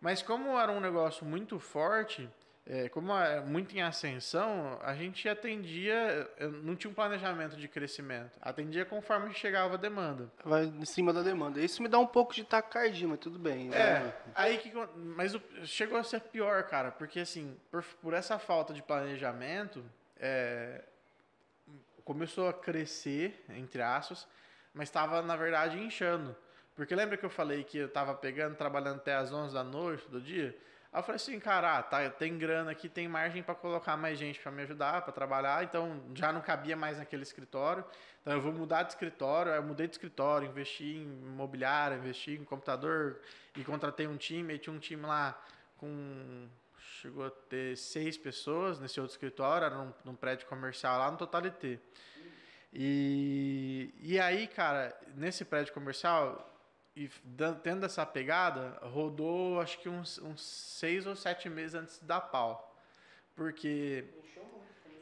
Mas 0.00 0.22
como 0.22 0.58
era 0.58 0.72
um 0.72 0.80
negócio 0.80 1.24
muito 1.24 1.58
forte, 1.58 2.28
é, 2.64 2.88
como 2.88 3.12
é 3.12 3.40
muito 3.40 3.76
em 3.76 3.82
ascensão, 3.82 4.78
a 4.82 4.94
gente 4.94 5.28
atendia, 5.28 6.30
não 6.62 6.76
tinha 6.76 6.90
um 6.90 6.94
planejamento 6.94 7.56
de 7.56 7.66
crescimento, 7.66 8.38
atendia 8.40 8.84
conforme 8.84 9.34
chegava 9.34 9.74
a 9.74 9.76
demanda. 9.76 10.30
Vai 10.44 10.66
em 10.66 10.84
cima 10.84 11.12
da 11.12 11.22
demanda. 11.22 11.60
Isso 11.60 11.82
me 11.82 11.88
dá 11.88 11.98
um 11.98 12.06
pouco 12.06 12.32
de 12.32 12.44
tacardia, 12.44 13.08
mas 13.08 13.18
tudo 13.18 13.38
bem. 13.38 13.68
Né? 13.68 13.76
É, 13.76 14.12
aí 14.34 14.58
que, 14.58 14.72
mas 14.96 15.36
chegou 15.64 15.98
a 15.98 16.04
ser 16.04 16.20
pior, 16.20 16.62
cara, 16.64 16.92
porque 16.92 17.20
assim, 17.20 17.56
por, 17.70 17.82
por 18.00 18.14
essa 18.14 18.38
falta 18.38 18.72
de 18.72 18.80
planejamento, 18.80 19.84
é, 20.16 20.82
começou 22.04 22.48
a 22.48 22.52
crescer, 22.52 23.44
entre 23.48 23.82
aspas, 23.82 24.28
mas 24.72 24.88
estava, 24.88 25.20
na 25.20 25.34
verdade, 25.34 25.78
inchando. 25.78 26.36
Porque 26.76 26.94
lembra 26.94 27.16
que 27.16 27.24
eu 27.24 27.30
falei 27.30 27.64
que 27.64 27.76
eu 27.76 27.86
estava 27.86 28.14
pegando, 28.14 28.54
trabalhando 28.54 28.96
até 28.96 29.14
as 29.14 29.32
11 29.32 29.52
da 29.52 29.64
noite 29.64 30.08
do 30.08 30.20
dia? 30.20 30.56
Aí 30.92 30.98
eu 30.98 31.02
falei 31.02 31.16
assim, 31.16 31.40
cara, 31.40 31.78
ah, 31.78 31.82
tá, 31.82 32.10
tem 32.10 32.36
grana 32.36 32.70
aqui, 32.70 32.86
tem 32.86 33.08
margem 33.08 33.42
para 33.42 33.54
colocar 33.54 33.96
mais 33.96 34.18
gente 34.18 34.38
para 34.38 34.52
me 34.52 34.62
ajudar, 34.62 35.00
para 35.00 35.12
trabalhar, 35.12 35.64
então 35.64 36.02
já 36.14 36.30
não 36.30 36.42
cabia 36.42 36.76
mais 36.76 36.98
naquele 36.98 37.22
escritório. 37.22 37.82
Então 38.20 38.34
eu 38.34 38.40
vou 38.42 38.52
mudar 38.52 38.82
de 38.82 38.92
escritório, 38.92 39.52
aí 39.52 39.58
eu 39.58 39.62
mudei 39.62 39.86
de 39.86 39.94
escritório, 39.94 40.48
investi 40.48 40.96
em 40.96 41.02
imobiliário, 41.02 41.96
investi 41.96 42.32
em 42.32 42.44
computador 42.44 43.20
e 43.56 43.64
contratei 43.64 44.06
um 44.06 44.18
time, 44.18 44.52
aí 44.52 44.58
tinha 44.58 44.74
um 44.74 44.78
time 44.78 45.06
lá 45.06 45.42
com 45.78 46.46
chegou 47.00 47.24
a 47.24 47.30
ter 47.30 47.76
seis 47.76 48.18
pessoas 48.18 48.78
nesse 48.78 49.00
outro 49.00 49.14
escritório, 49.14 49.64
era 49.64 49.74
num, 49.74 49.92
num 50.04 50.14
prédio 50.14 50.46
comercial 50.46 50.98
lá 50.98 51.10
no 51.10 51.16
Totalité. 51.16 51.80
E, 52.72 53.94
e 54.00 54.20
aí, 54.20 54.46
cara, 54.46 54.94
nesse 55.14 55.44
prédio 55.44 55.72
comercial, 55.72 56.51
e 56.94 57.08
tendo 57.62 57.86
essa 57.86 58.04
pegada, 58.04 58.78
rodou 58.82 59.60
acho 59.60 59.78
que 59.78 59.88
uns, 59.88 60.18
uns 60.18 60.42
seis 60.42 61.06
ou 61.06 61.16
sete 61.16 61.48
meses 61.48 61.74
antes 61.74 61.98
da 62.00 62.20
pau. 62.20 62.76
Porque. 63.34 64.04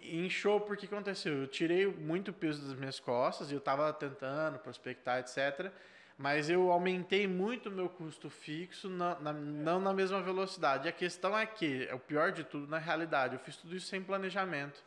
Inchou 0.02 0.60
porque 0.60 0.86
aconteceu? 0.86 1.42
Eu 1.42 1.46
tirei 1.46 1.86
muito 1.86 2.32
peso 2.32 2.66
das 2.66 2.78
minhas 2.78 2.98
costas 2.98 3.50
e 3.50 3.54
eu 3.54 3.58
estava 3.58 3.92
tentando 3.92 4.58
prospectar, 4.58 5.18
etc. 5.18 5.70
Mas 6.16 6.48
eu 6.48 6.70
aumentei 6.70 7.26
muito 7.26 7.68
o 7.68 7.72
meu 7.72 7.88
custo 7.88 8.30
fixo, 8.30 8.88
na, 8.88 9.18
na, 9.20 9.32
não 9.32 9.78
na 9.78 9.92
mesma 9.92 10.22
velocidade. 10.22 10.88
A 10.88 10.92
questão 10.92 11.36
é 11.36 11.44
que, 11.44 11.86
é 11.86 11.94
o 11.94 11.98
pior 11.98 12.32
de 12.32 12.44
tudo, 12.44 12.66
na 12.66 12.78
realidade, 12.78 13.34
eu 13.34 13.40
fiz 13.40 13.56
tudo 13.56 13.76
isso 13.76 13.86
sem 13.88 14.02
planejamento. 14.02 14.82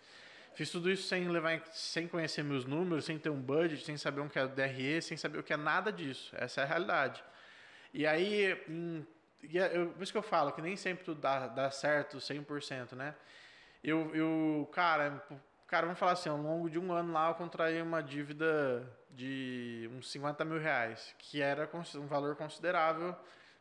Fiz 0.55 0.69
tudo 0.69 0.91
isso 0.91 1.07
sem 1.07 1.27
levar, 1.27 1.61
sem 1.71 2.07
conhecer 2.07 2.43
meus 2.43 2.63
números, 2.65 3.05
sem 3.05 3.17
ter 3.17 3.29
um 3.29 3.41
budget, 3.41 3.83
sem 3.83 3.97
saber 3.97 4.21
o 4.21 4.29
que 4.29 4.37
é 4.37 4.47
DRE, 4.47 5.01
sem 5.01 5.17
saber 5.17 5.39
o 5.39 5.43
que 5.43 5.53
é 5.53 5.57
nada 5.57 5.91
disso. 5.91 6.33
Essa 6.37 6.61
é 6.61 6.63
a 6.63 6.67
realidade. 6.67 7.23
E 7.93 8.05
aí, 8.05 8.51
é, 9.53 9.77
eu, 9.77 9.89
por 9.89 10.03
isso 10.03 10.11
que 10.11 10.17
eu 10.17 10.23
falo 10.23 10.51
que 10.51 10.61
nem 10.61 10.75
sempre 10.75 11.03
tudo 11.03 11.19
dá, 11.19 11.47
dá 11.47 11.71
certo 11.71 12.17
100%, 12.17 12.93
né? 12.93 13.15
Eu, 13.83 14.15
eu, 14.15 14.69
cara, 14.71 15.23
cara, 15.67 15.87
vamos 15.87 15.99
falar 15.99 16.13
assim, 16.13 16.29
ao 16.29 16.37
longo 16.37 16.69
de 16.69 16.79
um 16.79 16.91
ano 16.91 17.11
lá 17.11 17.29
eu 17.29 17.35
contraí 17.35 17.81
uma 17.81 18.01
dívida 18.01 18.87
de 19.09 19.89
uns 19.93 20.11
50 20.11 20.45
mil 20.45 20.59
reais, 20.59 21.15
que 21.17 21.41
era 21.41 21.69
um 21.95 22.07
valor 22.07 22.35
considerável 22.35 23.15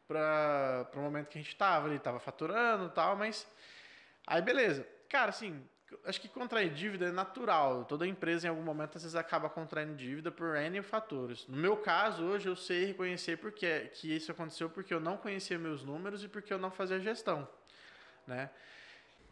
para 0.06 0.88
o 0.94 1.00
momento 1.00 1.28
que 1.28 1.38
a 1.38 1.40
gente 1.40 1.52
estava 1.52 1.86
ali, 1.86 1.96
estava 1.96 2.20
faturando 2.20 2.86
e 2.86 2.90
tal, 2.90 3.16
mas 3.16 3.46
aí 4.26 4.40
beleza. 4.42 4.86
Cara, 5.08 5.30
assim, 5.30 5.62
acho 6.04 6.20
que 6.20 6.28
contrair 6.28 6.72
dívida 6.72 7.06
é 7.06 7.12
natural. 7.12 7.84
Toda 7.84 8.06
empresa 8.06 8.46
em 8.46 8.50
algum 8.50 8.62
momento 8.62 8.96
às 8.96 9.02
vezes 9.02 9.16
acaba 9.16 9.48
contraindo 9.48 9.94
dívida 9.94 10.30
por 10.30 10.56
N 10.56 10.82
fatores. 10.82 11.46
No 11.48 11.56
meu 11.56 11.76
caso, 11.76 12.24
hoje 12.24 12.48
eu 12.48 12.56
sei 12.56 12.86
reconhecer 12.86 13.38
porque 13.38 13.90
que 13.94 14.14
isso 14.14 14.30
aconteceu 14.30 14.68
porque 14.68 14.92
eu 14.92 15.00
não 15.00 15.16
conhecia 15.16 15.58
meus 15.58 15.82
números 15.82 16.24
e 16.24 16.28
porque 16.28 16.52
eu 16.52 16.58
não 16.58 16.70
fazia 16.70 17.00
gestão, 17.00 17.46
né? 18.26 18.50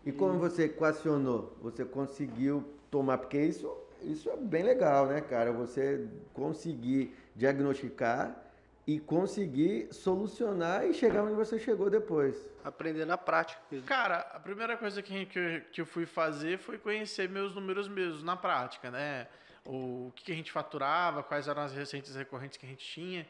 E 0.05 0.13
como 0.13 0.39
você 0.39 0.65
equacionou? 0.65 1.57
Você 1.61 1.85
conseguiu 1.85 2.75
tomar 2.91 3.19
porque 3.19 3.39
isso 3.39 3.71
isso 4.03 4.31
é 4.31 4.37
bem 4.37 4.63
legal, 4.63 5.07
né, 5.07 5.21
cara? 5.21 5.53
Você 5.53 6.09
conseguir 6.33 7.15
diagnosticar 7.37 8.49
e 8.91 8.99
conseguir 8.99 9.88
solucionar 9.95 10.84
e 10.84 10.93
chegar 10.93 11.22
onde 11.22 11.34
você 11.34 11.61
chegou 11.61 11.88
depois. 11.88 12.34
Aprender 12.64 13.05
na 13.05 13.16
prática. 13.16 13.62
Cara, 13.86 14.18
a 14.34 14.41
primeira 14.41 14.76
coisa 14.76 15.01
que, 15.01 15.26
que, 15.26 15.61
que 15.72 15.80
eu 15.80 15.86
fui 15.86 16.07
fazer 16.07 16.59
foi 16.59 16.76
conhecer 16.76 17.28
meus 17.28 17.55
números 17.55 17.86
mesmos 17.86 18.24
na 18.24 18.36
prática, 18.36 18.91
né? 18.91 19.28
O 19.64 20.11
que 20.16 20.32
a 20.32 20.34
gente 20.34 20.51
faturava, 20.51 21.22
quais 21.22 21.47
eram 21.47 21.62
as 21.62 21.72
receitas 21.72 22.16
recorrentes 22.16 22.59
que 22.59 22.66
a 22.66 22.68
gente 22.68 22.84
tinha. 22.84 23.24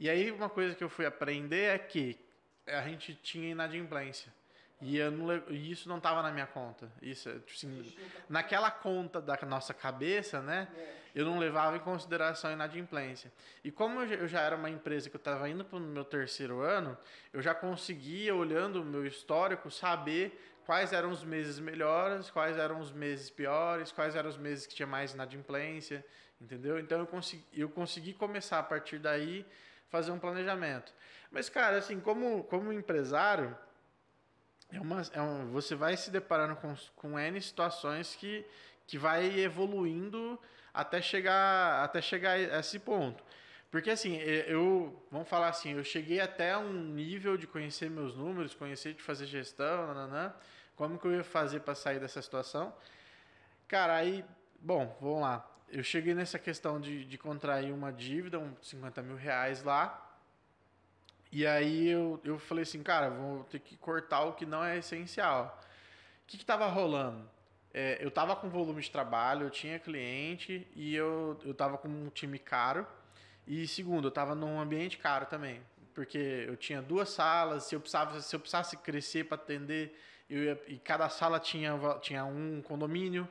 E 0.00 0.10
aí 0.10 0.32
uma 0.32 0.48
coisa 0.48 0.74
que 0.74 0.82
eu 0.82 0.88
fui 0.88 1.06
aprender 1.06 1.76
é 1.76 1.78
que 1.78 2.18
a 2.66 2.82
gente 2.82 3.14
tinha 3.14 3.52
inadimplência. 3.52 4.32
E 4.80 4.96
eu 4.96 5.12
não, 5.12 5.32
isso 5.48 5.88
não 5.88 5.98
estava 5.98 6.22
na 6.22 6.32
minha 6.32 6.46
conta. 6.46 6.90
Isso, 7.00 7.30
tipo 7.46 7.52
assim, 7.52 7.94
naquela 8.28 8.68
conta 8.68 9.20
da 9.20 9.38
nossa 9.46 9.72
cabeça, 9.72 10.42
né? 10.42 10.66
Eu 11.14 11.24
não 11.24 11.38
levava 11.38 11.76
em 11.76 11.80
consideração 11.80 12.50
a 12.50 12.52
inadimplência. 12.54 13.32
E 13.62 13.70
como 13.70 14.00
eu 14.00 14.26
já 14.26 14.40
era 14.40 14.56
uma 14.56 14.68
empresa 14.68 15.08
que 15.08 15.14
eu 15.14 15.18
estava 15.18 15.48
indo 15.48 15.64
para 15.64 15.78
o 15.78 15.80
meu 15.80 16.04
terceiro 16.04 16.60
ano, 16.60 16.96
eu 17.32 17.40
já 17.40 17.54
conseguia, 17.54 18.34
olhando 18.34 18.82
o 18.82 18.84
meu 18.84 19.06
histórico, 19.06 19.70
saber 19.70 20.36
quais 20.66 20.92
eram 20.92 21.10
os 21.10 21.22
meses 21.22 21.60
melhores, 21.60 22.30
quais 22.30 22.56
eram 22.56 22.80
os 22.80 22.90
meses 22.90 23.30
piores, 23.30 23.92
quais 23.92 24.16
eram 24.16 24.28
os 24.28 24.36
meses 24.36 24.66
que 24.66 24.74
tinha 24.74 24.86
mais 24.86 25.12
inadimplência, 25.12 26.04
entendeu? 26.40 26.78
Então 26.78 26.98
eu 26.98 27.06
consegui, 27.06 27.44
eu 27.52 27.68
consegui 27.68 28.12
começar 28.12 28.58
a 28.58 28.62
partir 28.62 28.98
daí 28.98 29.46
fazer 29.88 30.10
um 30.10 30.18
planejamento. 30.18 30.92
Mas, 31.30 31.48
cara, 31.48 31.78
assim, 31.78 32.00
como, 32.00 32.42
como 32.44 32.72
empresário 32.72 33.56
é 34.70 34.80
uma, 34.80 35.02
é 35.12 35.20
um, 35.20 35.50
você 35.52 35.74
vai 35.74 35.96
se 35.96 36.10
deparando 36.10 36.56
com, 36.56 36.74
com 36.96 37.18
N 37.18 37.40
situações 37.40 38.16
que, 38.16 38.44
que 38.86 38.98
vai 38.98 39.38
evoluindo 39.38 40.38
até 40.74 41.00
chegar, 41.00 41.84
até 41.84 42.02
chegar 42.02 42.32
a 42.32 42.58
esse 42.58 42.78
ponto. 42.80 43.22
Porque 43.70 43.90
assim, 43.90 44.16
eu, 44.16 45.02
vamos 45.10 45.28
falar 45.28 45.48
assim, 45.48 45.72
eu 45.72 45.84
cheguei 45.84 46.20
até 46.20 46.56
um 46.56 46.72
nível 46.72 47.36
de 47.36 47.46
conhecer 47.46 47.88
meus 47.88 48.14
números, 48.14 48.54
conhecer 48.54 48.94
de 48.94 49.02
fazer 49.02 49.26
gestão, 49.26 49.86
nananã, 49.86 50.34
como 50.76 50.98
que 50.98 51.06
eu 51.06 51.12
ia 51.12 51.24
fazer 51.24 51.60
para 51.60 51.74
sair 51.74 52.00
dessa 52.00 52.20
situação. 52.20 52.74
Cara, 53.68 53.96
aí, 53.96 54.24
bom, 54.60 54.96
vamos 55.00 55.22
lá. 55.22 55.48
Eu 55.68 55.82
cheguei 55.82 56.14
nessa 56.14 56.38
questão 56.38 56.80
de, 56.80 57.04
de 57.04 57.16
contrair 57.16 57.72
uma 57.72 57.92
dívida, 57.92 58.38
uns 58.38 58.68
50 58.68 59.02
mil 59.02 59.16
reais 59.16 59.62
lá, 59.62 60.04
e 61.32 61.44
aí 61.44 61.88
eu, 61.88 62.20
eu 62.22 62.38
falei 62.38 62.62
assim, 62.62 62.80
cara, 62.80 63.10
vou 63.10 63.42
ter 63.44 63.58
que 63.58 63.76
cortar 63.76 64.22
o 64.22 64.34
que 64.34 64.46
não 64.46 64.64
é 64.64 64.78
essencial. 64.78 65.60
O 66.22 66.26
que 66.28 66.36
estava 66.36 66.68
rolando? 66.68 67.28
É, 67.76 67.98
eu 68.00 68.06
estava 68.06 68.36
com 68.36 68.48
volume 68.48 68.80
de 68.80 68.88
trabalho, 68.88 69.46
eu 69.46 69.50
tinha 69.50 69.80
cliente 69.80 70.64
e 70.76 70.94
eu, 70.94 71.36
eu 71.44 71.52
tava 71.52 71.76
com 71.76 71.88
um 71.88 72.08
time 72.08 72.38
caro. 72.38 72.86
E 73.48 73.66
segundo, 73.66 74.04
eu 74.04 74.10
estava 74.10 74.32
num 74.32 74.60
ambiente 74.60 74.96
caro 74.96 75.26
também. 75.26 75.60
Porque 75.92 76.44
eu 76.46 76.56
tinha 76.56 76.80
duas 76.80 77.10
salas, 77.10 77.64
se 77.64 77.74
eu 77.74 77.80
precisava, 77.80 78.20
se 78.20 78.34
eu 78.34 78.38
precisasse 78.38 78.76
crescer 78.76 79.24
para 79.24 79.34
atender, 79.34 79.98
eu 80.30 80.44
ia, 80.44 80.62
e 80.68 80.78
cada 80.78 81.08
sala 81.08 81.40
tinha, 81.40 81.76
tinha 82.00 82.24
um 82.24 82.62
condomínio. 82.62 83.28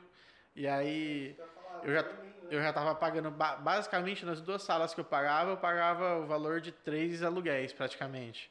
E 0.54 0.68
aí 0.68 1.34
eu 1.82 1.94
já, 1.94 2.04
eu 2.50 2.60
já 2.60 2.68
estava 2.68 2.94
pagando, 2.94 3.30
basicamente 3.30 4.26
nas 4.26 4.42
duas 4.42 4.62
salas 4.62 4.92
que 4.92 5.00
eu 5.00 5.04
pagava, 5.04 5.52
eu 5.52 5.56
pagava 5.56 6.18
o 6.18 6.26
valor 6.26 6.60
de 6.60 6.70
três 6.70 7.22
aluguéis 7.22 7.72
praticamente. 7.72 8.50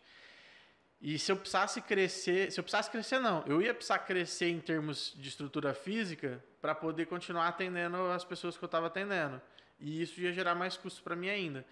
E 1.04 1.20
se 1.20 1.30
eu 1.30 1.36
precisasse 1.36 1.82
crescer, 1.82 2.50
se 2.50 2.58
eu 2.58 2.64
precisasse 2.64 2.90
crescer 2.90 3.20
não, 3.20 3.44
eu 3.46 3.62
ia 3.62 3.74
precisar 3.74 4.00
crescer 4.00 4.50
em 4.50 4.62
termos 4.62 5.14
de 5.18 5.28
estrutura 5.28 5.74
física 5.74 6.42
para 6.62 6.74
poder 6.74 7.08
continuar 7.08 7.50
atendendo 7.50 7.98
as 8.12 8.24
pessoas 8.24 8.56
que 8.56 8.64
eu 8.64 8.68
estava 8.68 8.88
atendendo. 8.88 9.42
E 9.82 10.02
isso 10.02 10.22
ia 10.22 10.32
gerar 10.32 10.56
mais 10.56 10.78
custo 10.78 11.04
para 11.04 11.14
mim 11.14 11.28
ainda. 11.28 11.66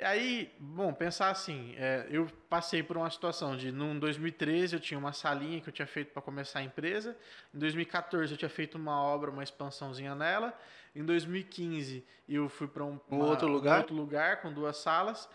Aí, 0.00 0.54
bom, 0.60 0.92
pensar 0.92 1.28
assim, 1.30 1.74
é, 1.76 2.06
eu 2.08 2.28
passei 2.48 2.80
por 2.80 2.96
uma 2.96 3.10
situação 3.10 3.56
de, 3.56 3.70
em 3.70 3.98
2013 3.98 4.76
eu 4.76 4.80
tinha 4.80 4.96
uma 4.96 5.12
salinha 5.12 5.60
que 5.60 5.68
eu 5.68 5.72
tinha 5.72 5.88
feito 5.88 6.12
para 6.12 6.22
começar 6.22 6.60
a 6.60 6.62
empresa, 6.62 7.16
em 7.52 7.58
2014 7.58 8.32
eu 8.32 8.38
tinha 8.38 8.48
feito 8.48 8.78
uma 8.78 9.02
obra, 9.02 9.28
uma 9.28 9.42
expansãozinha 9.42 10.14
nela, 10.14 10.56
em 10.94 11.04
2015 11.04 12.04
eu 12.28 12.48
fui 12.48 12.68
para 12.68 12.84
um, 12.84 13.00
um, 13.10 13.18
outro 13.18 13.48
lugar? 13.48 13.74
um 13.74 13.80
outro 13.80 13.96
lugar 13.96 14.40
com 14.40 14.52
duas 14.52 14.76
salas, 14.76 15.28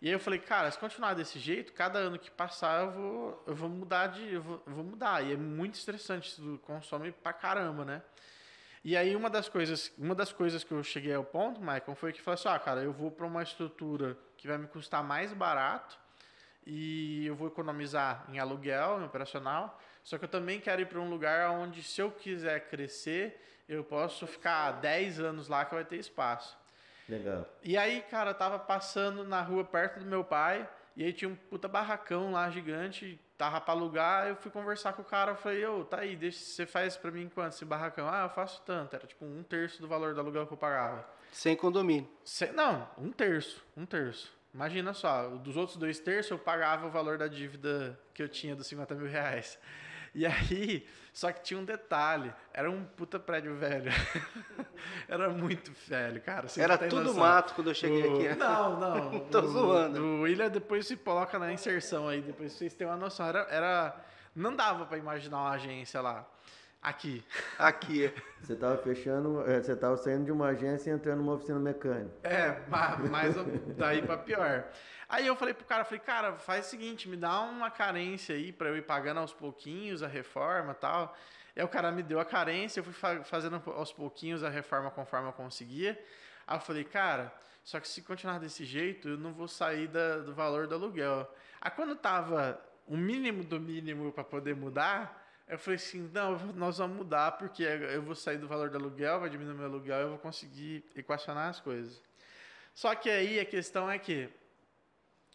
e 0.00 0.06
aí 0.06 0.12
eu 0.12 0.20
falei, 0.20 0.38
cara, 0.38 0.70
se 0.70 0.78
continuar 0.78 1.14
desse 1.14 1.38
jeito, 1.40 1.72
cada 1.72 1.98
ano 1.98 2.18
que 2.18 2.30
passar 2.30 2.82
eu 2.82 2.90
vou, 2.92 3.44
eu 3.48 3.54
vou 3.54 3.68
mudar 3.68 4.06
de, 4.08 4.34
eu 4.34 4.42
vou, 4.42 4.62
eu 4.64 4.72
vou 4.72 4.84
mudar, 4.84 5.24
e 5.24 5.32
é 5.32 5.36
muito 5.36 5.74
estressante, 5.74 6.28
isso 6.28 6.60
consome 6.62 7.10
pra 7.10 7.32
caramba, 7.32 7.84
né? 7.84 8.02
E 8.84 8.96
aí 8.96 9.16
uma 9.16 9.28
das 9.28 9.48
coisas, 9.48 9.92
uma 9.98 10.14
das 10.14 10.32
coisas 10.32 10.62
que 10.62 10.70
eu 10.70 10.84
cheguei 10.84 11.12
ao 11.12 11.24
ponto, 11.24 11.60
Michael, 11.60 11.96
foi 11.96 12.12
que 12.12 12.22
falei 12.22 12.38
assim, 12.38 12.48
ah, 12.48 12.58
cara, 12.60 12.80
eu 12.80 12.92
vou 12.92 13.10
para 13.10 13.26
uma 13.26 13.42
estrutura 13.42 14.16
que 14.36 14.46
vai 14.46 14.56
me 14.56 14.68
custar 14.68 15.02
mais 15.02 15.32
barato 15.32 15.98
e 16.64 17.26
eu 17.26 17.34
vou 17.34 17.48
economizar 17.48 18.24
em 18.28 18.38
aluguel, 18.38 19.00
em 19.00 19.04
operacional, 19.04 19.80
só 20.04 20.16
que 20.16 20.24
eu 20.24 20.28
também 20.28 20.60
quero 20.60 20.80
ir 20.80 20.86
para 20.86 21.00
um 21.00 21.10
lugar 21.10 21.50
onde 21.50 21.82
se 21.82 22.00
eu 22.00 22.12
quiser 22.12 22.68
crescer, 22.68 23.44
eu 23.68 23.82
posso 23.82 24.28
ficar 24.28 24.70
10 24.72 25.18
anos 25.18 25.48
lá 25.48 25.64
que 25.64 25.74
vai 25.74 25.84
ter 25.84 25.96
espaço. 25.96 26.56
Legal. 27.08 27.46
E 27.62 27.76
aí, 27.76 28.02
cara, 28.02 28.30
eu 28.30 28.34
tava 28.34 28.58
passando 28.58 29.24
na 29.24 29.40
rua 29.40 29.64
perto 29.64 30.00
do 30.00 30.06
meu 30.06 30.22
pai, 30.22 30.68
e 30.94 31.04
aí 31.04 31.12
tinha 31.12 31.28
um 31.28 31.34
puta 31.34 31.66
barracão 31.66 32.32
lá 32.32 32.50
gigante, 32.50 33.18
tava 33.36 33.60
pra 33.60 33.72
alugar, 33.72 34.26
eu 34.26 34.36
fui 34.36 34.50
conversar 34.50 34.92
com 34.92 35.02
o 35.02 35.04
cara, 35.04 35.32
eu 35.32 35.36
falei, 35.36 35.64
ô, 35.64 35.84
tá 35.84 36.00
aí, 36.00 36.16
deixa, 36.16 36.38
você 36.40 36.66
faz 36.66 36.96
pra 36.96 37.10
mim 37.10 37.30
quanto 37.32 37.54
esse 37.54 37.64
barracão? 37.64 38.08
Ah, 38.08 38.24
eu 38.24 38.30
faço 38.30 38.60
tanto, 38.66 38.94
era 38.94 39.06
tipo 39.06 39.24
um 39.24 39.42
terço 39.42 39.80
do 39.80 39.88
valor 39.88 40.12
do 40.12 40.20
aluguel 40.20 40.46
que 40.46 40.52
eu 40.52 40.58
pagava. 40.58 41.08
Sem 41.32 41.56
condomínio? 41.56 42.08
Sem, 42.24 42.52
não, 42.52 42.88
um 42.98 43.12
terço, 43.12 43.64
um 43.76 43.86
terço. 43.86 44.36
Imagina 44.52 44.92
só, 44.92 45.28
dos 45.28 45.56
outros 45.56 45.76
dois 45.76 46.00
terços 46.00 46.32
eu 46.32 46.38
pagava 46.38 46.86
o 46.86 46.90
valor 46.90 47.16
da 47.16 47.28
dívida 47.28 47.98
que 48.12 48.22
eu 48.22 48.28
tinha 48.28 48.56
dos 48.56 48.66
50 48.66 48.94
mil 48.94 49.06
reais. 49.06 49.58
E 50.14 50.26
aí, 50.26 50.86
só 51.12 51.32
que 51.32 51.42
tinha 51.42 51.58
um 51.58 51.64
detalhe, 51.64 52.32
era 52.52 52.70
um 52.70 52.84
puta 52.84 53.18
prédio 53.18 53.54
velho. 53.56 53.90
era 55.08 55.28
muito 55.30 55.72
velho, 55.86 56.20
cara. 56.20 56.46
Era 56.56 56.78
tudo 56.78 57.04
noção. 57.04 57.20
mato 57.20 57.54
quando 57.54 57.70
eu 57.70 57.74
cheguei 57.74 58.06
o... 58.06 58.14
aqui. 58.14 58.28
Não, 58.38 58.78
não. 58.78 59.20
Tô 59.30 59.40
o, 59.40 59.48
zoando. 59.48 60.00
O 60.00 60.22
William 60.22 60.48
depois 60.48 60.86
se 60.86 60.96
coloca 60.96 61.38
na 61.38 61.52
inserção 61.52 62.08
aí, 62.08 62.22
depois 62.22 62.52
vocês 62.52 62.74
têm 62.74 62.86
uma 62.86 62.96
noção. 62.96 63.26
Era, 63.26 63.46
era... 63.50 63.96
Não 64.34 64.54
dava 64.54 64.86
para 64.86 64.98
imaginar 64.98 65.38
uma 65.38 65.50
agência 65.50 66.00
lá. 66.00 66.26
Aqui. 66.80 67.24
Aqui. 67.58 68.12
Você 68.40 68.54
tava 68.54 68.76
fechando, 68.78 69.42
é, 69.50 69.60
você 69.60 69.74
tava 69.74 69.96
saindo 69.96 70.26
de 70.26 70.30
uma 70.30 70.46
agência 70.48 70.90
e 70.90 70.94
entrando 70.94 71.18
numa 71.18 71.34
oficina 71.34 71.58
mecânica. 71.58 72.12
É, 72.22 72.56
mais 73.10 73.34
daí 73.76 74.00
para 74.00 74.18
pior. 74.18 74.64
Aí 75.08 75.26
eu 75.26 75.34
falei 75.34 75.54
pro 75.54 75.64
cara, 75.64 75.84
falei, 75.84 76.00
cara, 76.00 76.36
faz 76.36 76.66
o 76.66 76.68
seguinte, 76.68 77.08
me 77.08 77.16
dá 77.16 77.40
uma 77.40 77.70
carência 77.70 78.34
aí 78.34 78.52
para 78.52 78.68
eu 78.68 78.76
ir 78.76 78.82
pagando 78.82 79.20
aos 79.20 79.32
pouquinhos 79.32 80.02
a 80.02 80.06
reforma 80.06 80.74
tal. 80.74 81.16
Aí 81.56 81.62
o 81.62 81.68
cara 81.68 81.90
me 81.90 82.02
deu 82.02 82.20
a 82.20 82.24
carência, 82.26 82.80
eu 82.80 82.84
fui 82.84 82.92
fazendo 83.24 83.62
aos 83.74 83.92
pouquinhos 83.92 84.44
a 84.44 84.50
reforma 84.50 84.90
conforme 84.90 85.28
eu 85.28 85.32
conseguia. 85.32 85.98
Aí 86.46 86.56
eu 86.56 86.60
falei, 86.60 86.84
cara, 86.84 87.32
só 87.64 87.80
que 87.80 87.88
se 87.88 88.02
continuar 88.02 88.38
desse 88.38 88.66
jeito, 88.66 89.08
eu 89.08 89.16
não 89.16 89.32
vou 89.32 89.48
sair 89.48 89.88
da, 89.88 90.18
do 90.18 90.34
valor 90.34 90.66
do 90.66 90.74
aluguel. 90.74 91.26
Aí 91.58 91.70
quando 91.70 91.96
tava 91.96 92.60
o 92.86 92.96
mínimo 92.96 93.42
do 93.42 93.58
mínimo 93.58 94.12
para 94.12 94.24
poder 94.24 94.54
mudar, 94.54 95.26
eu 95.48 95.58
falei 95.58 95.76
assim, 95.76 96.10
não, 96.12 96.38
nós 96.54 96.76
vamos 96.76 96.98
mudar 96.98 97.32
porque 97.32 97.62
eu 97.62 98.02
vou 98.02 98.14
sair 98.14 98.36
do 98.36 98.46
valor 98.46 98.68
do 98.68 98.76
aluguel, 98.76 99.20
vai 99.20 99.30
diminuir 99.30 99.54
meu 99.54 99.64
aluguel, 99.64 100.00
eu 100.00 100.08
vou 100.10 100.18
conseguir 100.18 100.84
equacionar 100.94 101.48
as 101.48 101.60
coisas. 101.60 102.02
Só 102.74 102.94
que 102.94 103.08
aí 103.08 103.40
a 103.40 103.44
questão 103.46 103.90
é 103.90 103.98
que 103.98 104.28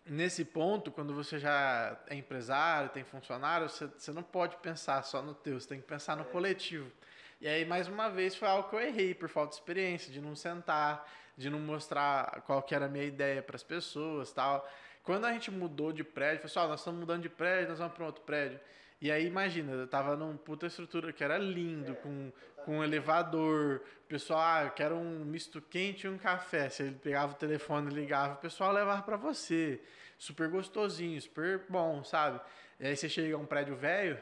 nesse 0.06 0.44
ponto, 0.44 0.92
quando 0.92 1.14
você 1.14 1.40
já 1.40 1.98
é 2.08 2.16
empresário, 2.16 2.90
tem 2.90 3.04
funcionário, 3.04 3.70
você, 3.70 3.88
você 3.88 4.12
não 4.12 4.24
pode 4.24 4.58
pensar 4.58 5.02
só 5.04 5.22
no 5.22 5.34
teu, 5.34 5.60
você 5.60 5.68
tem 5.68 5.82
que 5.82 5.88
pensar 5.88 6.16
no 6.18 6.26
coletivo. 6.26 6.92
E 7.40 7.48
aí, 7.48 7.66
mais 7.66 7.88
uma 7.88 8.10
vez, 8.10 8.36
foi 8.36 8.48
algo 8.48 8.70
que 8.70 8.76
eu 8.76 8.82
errei 8.82 9.14
por 9.14 9.28
falta 9.30 9.50
de 9.50 9.56
experiência, 9.56 10.12
de 10.12 10.22
não 10.22 10.36
sentar, 10.36 11.06
de 11.38 11.50
não 11.50 11.60
mostrar 11.60 12.42
qual 12.46 12.62
que 12.62 12.74
era 12.74 12.86
a 12.86 12.90
minha 12.90 13.04
ideia 13.04 13.42
para 13.42 13.56
as 13.56 13.64
pessoas 13.64 14.32
tal. 14.32 14.68
Quando 15.04 15.26
a 15.26 15.34
gente 15.34 15.52
mudou 15.52 15.92
de 15.92 16.04
prédio, 16.04 16.42
pessoal, 16.42 16.68
nós 16.68 16.80
estamos 16.80 17.00
mudando 17.00 17.22
de 17.22 17.30
prédio, 17.30 17.70
nós 17.70 17.80
vamos 17.80 17.94
para 17.94 18.06
outro 18.06 18.24
prédio. 18.24 18.60
E 19.02 19.12
aí, 19.12 19.26
imagina, 19.26 19.74
eu 19.74 19.88
tava 19.88 20.16
num 20.16 20.38
puta 20.38 20.68
estrutura 20.68 21.12
que 21.12 21.22
era 21.22 21.38
lindo, 21.38 21.94
com, 21.96 22.32
com 22.64 22.80
um 22.80 22.84
elevador. 22.84 23.82
O 24.06 24.08
pessoal, 24.08 24.40
ah, 24.42 24.64
eu 24.66 24.72
quero 24.72 24.96
um 24.96 25.24
misto 25.26 25.62
quente 25.62 26.06
e 26.06 26.10
um 26.10 26.18
café. 26.18 26.70
Se 26.70 26.84
ele 26.84 26.96
pegava 26.96 27.32
o 27.32 27.36
telefone 27.36 27.92
e 27.92 27.94
ligava, 27.94 28.34
o 28.34 28.38
pessoal 28.38 28.72
levava 28.72 29.02
para 29.02 29.18
você. 29.18 29.80
Super 30.18 30.48
gostosinho, 30.50 31.20
super 31.22 31.62
bom, 31.70 32.04
sabe? 32.04 32.40
E 32.80 32.88
aí 32.88 32.96
você 32.96 33.08
chega 33.10 33.36
a 33.36 33.38
um 33.40 33.46
prédio 33.46 33.76
velho. 33.76 34.18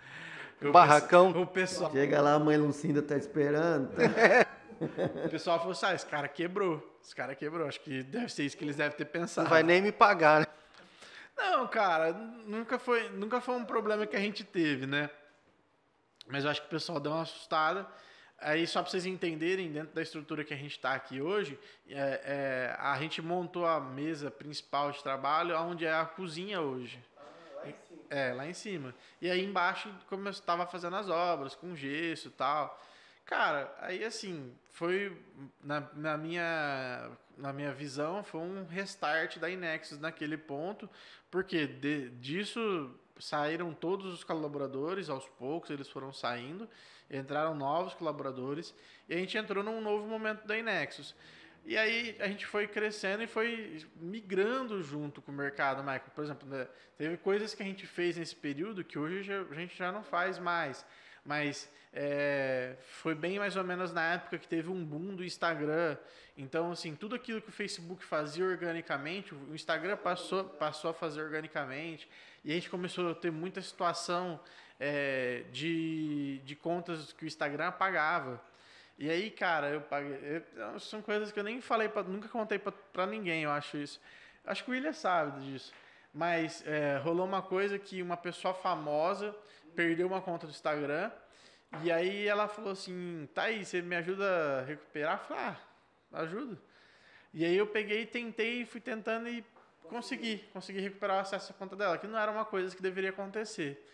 o 0.62 0.72
Barracão. 0.72 1.26
pessoal- 1.32 1.42
O 1.42 1.46
pessoal, 1.46 1.92
Chega 1.92 2.20
lá, 2.20 2.34
a 2.34 2.38
mãe 2.38 2.56
Lucinda 2.56 3.02
tá 3.02 3.16
esperando. 3.16 3.90
o 5.24 5.28
pessoal 5.28 5.58
falou 5.58 5.72
assim: 5.72 5.86
ah, 5.86 5.94
esse 5.94 6.06
cara 6.06 6.28
quebrou. 6.28 6.98
Esse 7.02 7.14
cara 7.14 7.34
quebrou. 7.34 7.66
Acho 7.66 7.80
que 7.80 8.02
deve 8.02 8.28
ser 8.32 8.44
isso 8.44 8.56
que 8.56 8.64
eles 8.64 8.76
devem 8.76 8.96
ter 8.96 9.04
pensado. 9.04 9.44
Não 9.44 9.50
vai 9.50 9.62
nem 9.62 9.80
me 9.82 9.92
pagar, 9.92 10.40
né? 10.40 10.46
Não, 11.36 11.66
cara, 11.68 12.12
nunca 12.46 12.78
foi, 12.78 13.10
nunca 13.10 13.40
foi 13.42 13.56
um 13.56 13.64
problema 13.64 14.06
que 14.06 14.16
a 14.16 14.20
gente 14.20 14.42
teve, 14.42 14.86
né? 14.86 15.10
Mas 16.28 16.44
eu 16.44 16.50
acho 16.50 16.60
que 16.62 16.66
o 16.66 16.70
pessoal 16.70 16.98
deu 17.00 17.12
uma 17.12 17.22
assustada. 17.22 17.86
Aí, 18.38 18.66
só 18.66 18.82
para 18.82 18.90
vocês 18.90 19.06
entenderem, 19.06 19.72
dentro 19.72 19.94
da 19.94 20.02
estrutura 20.02 20.44
que 20.44 20.52
a 20.52 20.56
gente 20.56 20.72
está 20.72 20.92
aqui 20.92 21.22
hoje, 21.22 21.58
é, 21.88 22.20
é, 22.24 22.76
a 22.78 22.98
gente 22.98 23.22
montou 23.22 23.66
a 23.66 23.80
mesa 23.80 24.30
principal 24.30 24.92
de 24.92 25.02
trabalho, 25.02 25.58
onde 25.58 25.86
é 25.86 25.94
a 25.94 26.04
cozinha 26.04 26.60
hoje. 26.60 27.02
É, 28.10 28.32
lá 28.32 28.46
em 28.46 28.52
cima. 28.52 28.94
E 29.20 29.30
aí 29.30 29.44
embaixo, 29.44 29.92
como 30.08 30.28
eu 30.28 30.30
estava 30.30 30.66
fazendo 30.66 30.96
as 30.96 31.08
obras, 31.08 31.54
com 31.54 31.74
gesso 31.74 32.28
e 32.28 32.30
tal. 32.32 32.80
Cara, 33.24 33.74
aí 33.80 34.04
assim, 34.04 34.54
foi 34.70 35.16
na, 35.62 35.80
na 35.94 36.16
minha 36.16 37.10
na 37.36 37.52
minha 37.52 37.72
visão, 37.72 38.22
foi 38.24 38.40
um 38.40 38.64
restart 38.66 39.38
da 39.38 39.50
Inexus 39.50 39.98
naquele 39.98 40.38
ponto, 40.38 40.88
porque 41.30 41.66
de- 41.66 42.08
disso 42.10 42.94
saíram 43.18 43.72
todos 43.72 44.12
os 44.12 44.24
colaboradores, 44.24 45.08
aos 45.08 45.28
poucos 45.28 45.70
eles 45.70 45.88
foram 45.88 46.12
saindo, 46.12 46.68
entraram 47.10 47.54
novos 47.54 47.94
colaboradores, 47.94 48.74
e 49.08 49.14
a 49.14 49.18
gente 49.18 49.36
entrou 49.36 49.62
num 49.62 49.80
novo 49.80 50.06
momento 50.06 50.46
da 50.46 50.58
Inexus. 50.58 51.14
E 51.64 51.76
aí 51.76 52.16
a 52.20 52.28
gente 52.28 52.46
foi 52.46 52.68
crescendo 52.68 53.24
e 53.24 53.26
foi 53.26 53.84
migrando 53.96 54.80
junto 54.82 55.20
com 55.20 55.32
o 55.32 55.34
mercado, 55.34 55.82
Michael. 55.82 56.12
Por 56.14 56.22
exemplo, 56.22 56.48
né, 56.48 56.68
teve 56.96 57.16
coisas 57.16 57.54
que 57.54 57.62
a 57.62 57.66
gente 57.66 57.86
fez 57.86 58.16
nesse 58.16 58.36
período 58.36 58.84
que 58.84 58.96
hoje 58.96 59.32
a 59.32 59.54
gente 59.54 59.76
já 59.76 59.90
não 59.90 60.04
faz 60.04 60.38
mais. 60.38 60.86
Mas 61.26 61.68
é, 61.92 62.76
foi 63.00 63.14
bem 63.14 63.38
mais 63.38 63.56
ou 63.56 63.64
menos 63.64 63.92
na 63.92 64.14
época 64.14 64.38
que 64.38 64.46
teve 64.46 64.70
um 64.70 64.84
boom 64.84 65.14
do 65.16 65.24
Instagram. 65.24 65.96
Então, 66.38 66.70
assim, 66.70 66.94
tudo 66.94 67.14
aquilo 67.14 67.40
que 67.40 67.48
o 67.48 67.52
Facebook 67.52 68.04
fazia 68.04 68.44
organicamente, 68.44 69.34
o 69.34 69.54
Instagram 69.54 69.96
passou, 69.96 70.44
passou 70.44 70.90
a 70.90 70.94
fazer 70.94 71.22
organicamente. 71.22 72.08
E 72.44 72.52
a 72.52 72.54
gente 72.54 72.70
começou 72.70 73.10
a 73.10 73.14
ter 73.14 73.32
muita 73.32 73.60
situação 73.60 74.38
é, 74.78 75.42
de, 75.50 76.38
de 76.44 76.54
contas 76.54 77.12
que 77.12 77.24
o 77.24 77.26
Instagram 77.26 77.68
apagava. 77.68 78.40
E 78.98 79.10
aí, 79.10 79.30
cara, 79.30 79.68
eu 79.70 79.80
paguei. 79.80 80.42
eu- 80.54 80.78
são 80.80 81.02
coisas 81.02 81.32
que 81.32 81.38
eu 81.40 81.44
nem 81.44 81.60
falei, 81.60 81.88
pra, 81.88 82.02
nunca 82.02 82.28
contei 82.28 82.58
pra 82.58 83.06
ninguém, 83.06 83.42
eu 83.42 83.50
acho 83.50 83.76
isso. 83.76 84.00
Acho 84.44 84.64
que 84.64 84.70
o 84.70 84.74
William 84.74 84.92
sabe 84.92 85.40
disso. 85.44 85.72
Mas 86.14 86.62
é, 86.66 86.98
rolou 86.98 87.26
uma 87.26 87.42
coisa 87.42 87.78
que 87.78 88.00
uma 88.00 88.16
pessoa 88.16 88.54
famosa 88.54 89.34
perdeu 89.76 90.06
uma 90.06 90.20
conta 90.20 90.46
do 90.46 90.50
Instagram. 90.50 91.10
E 91.82 91.92
aí 91.92 92.26
ela 92.26 92.48
falou 92.48 92.72
assim: 92.72 93.28
tá 93.34 93.42
aí, 93.42 93.64
você 93.64 93.82
me 93.82 93.94
ajuda 93.96 94.60
a 94.60 94.62
recuperar? 94.62 95.18
Eu 95.20 95.24
falei: 95.26 95.44
ah, 95.44 95.56
ajuda. 96.22 96.58
E 97.34 97.44
aí 97.44 97.56
eu 97.56 97.66
peguei, 97.66 98.06
tentei, 98.06 98.64
fui 98.64 98.80
tentando 98.80 99.28
e 99.28 99.44
consegui. 99.88 100.38
Consegui 100.52 100.80
recuperar 100.80 101.18
o 101.18 101.20
acesso 101.20 101.52
à 101.52 101.54
conta 101.54 101.76
dela, 101.76 101.98
que 101.98 102.06
não 102.06 102.18
era 102.18 102.32
uma 102.32 102.44
coisa 102.44 102.74
que 102.74 102.82
deveria 102.82 103.10
acontecer. 103.10 103.86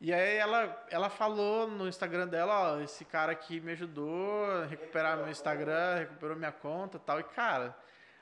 E 0.00 0.12
aí 0.12 0.36
ela, 0.36 0.86
ela 0.90 1.08
falou 1.08 1.66
no 1.66 1.88
Instagram 1.88 2.28
dela, 2.28 2.74
ó, 2.74 2.80
esse 2.80 3.04
cara 3.04 3.32
aqui 3.32 3.60
me 3.60 3.72
ajudou 3.72 4.44
a 4.44 4.66
recuperar 4.66 5.16
meu 5.16 5.30
Instagram, 5.30 5.94
recuperou 5.94 6.36
minha 6.36 6.52
conta 6.52 6.98
tal. 6.98 7.20
E 7.20 7.24
cara, 7.24 7.74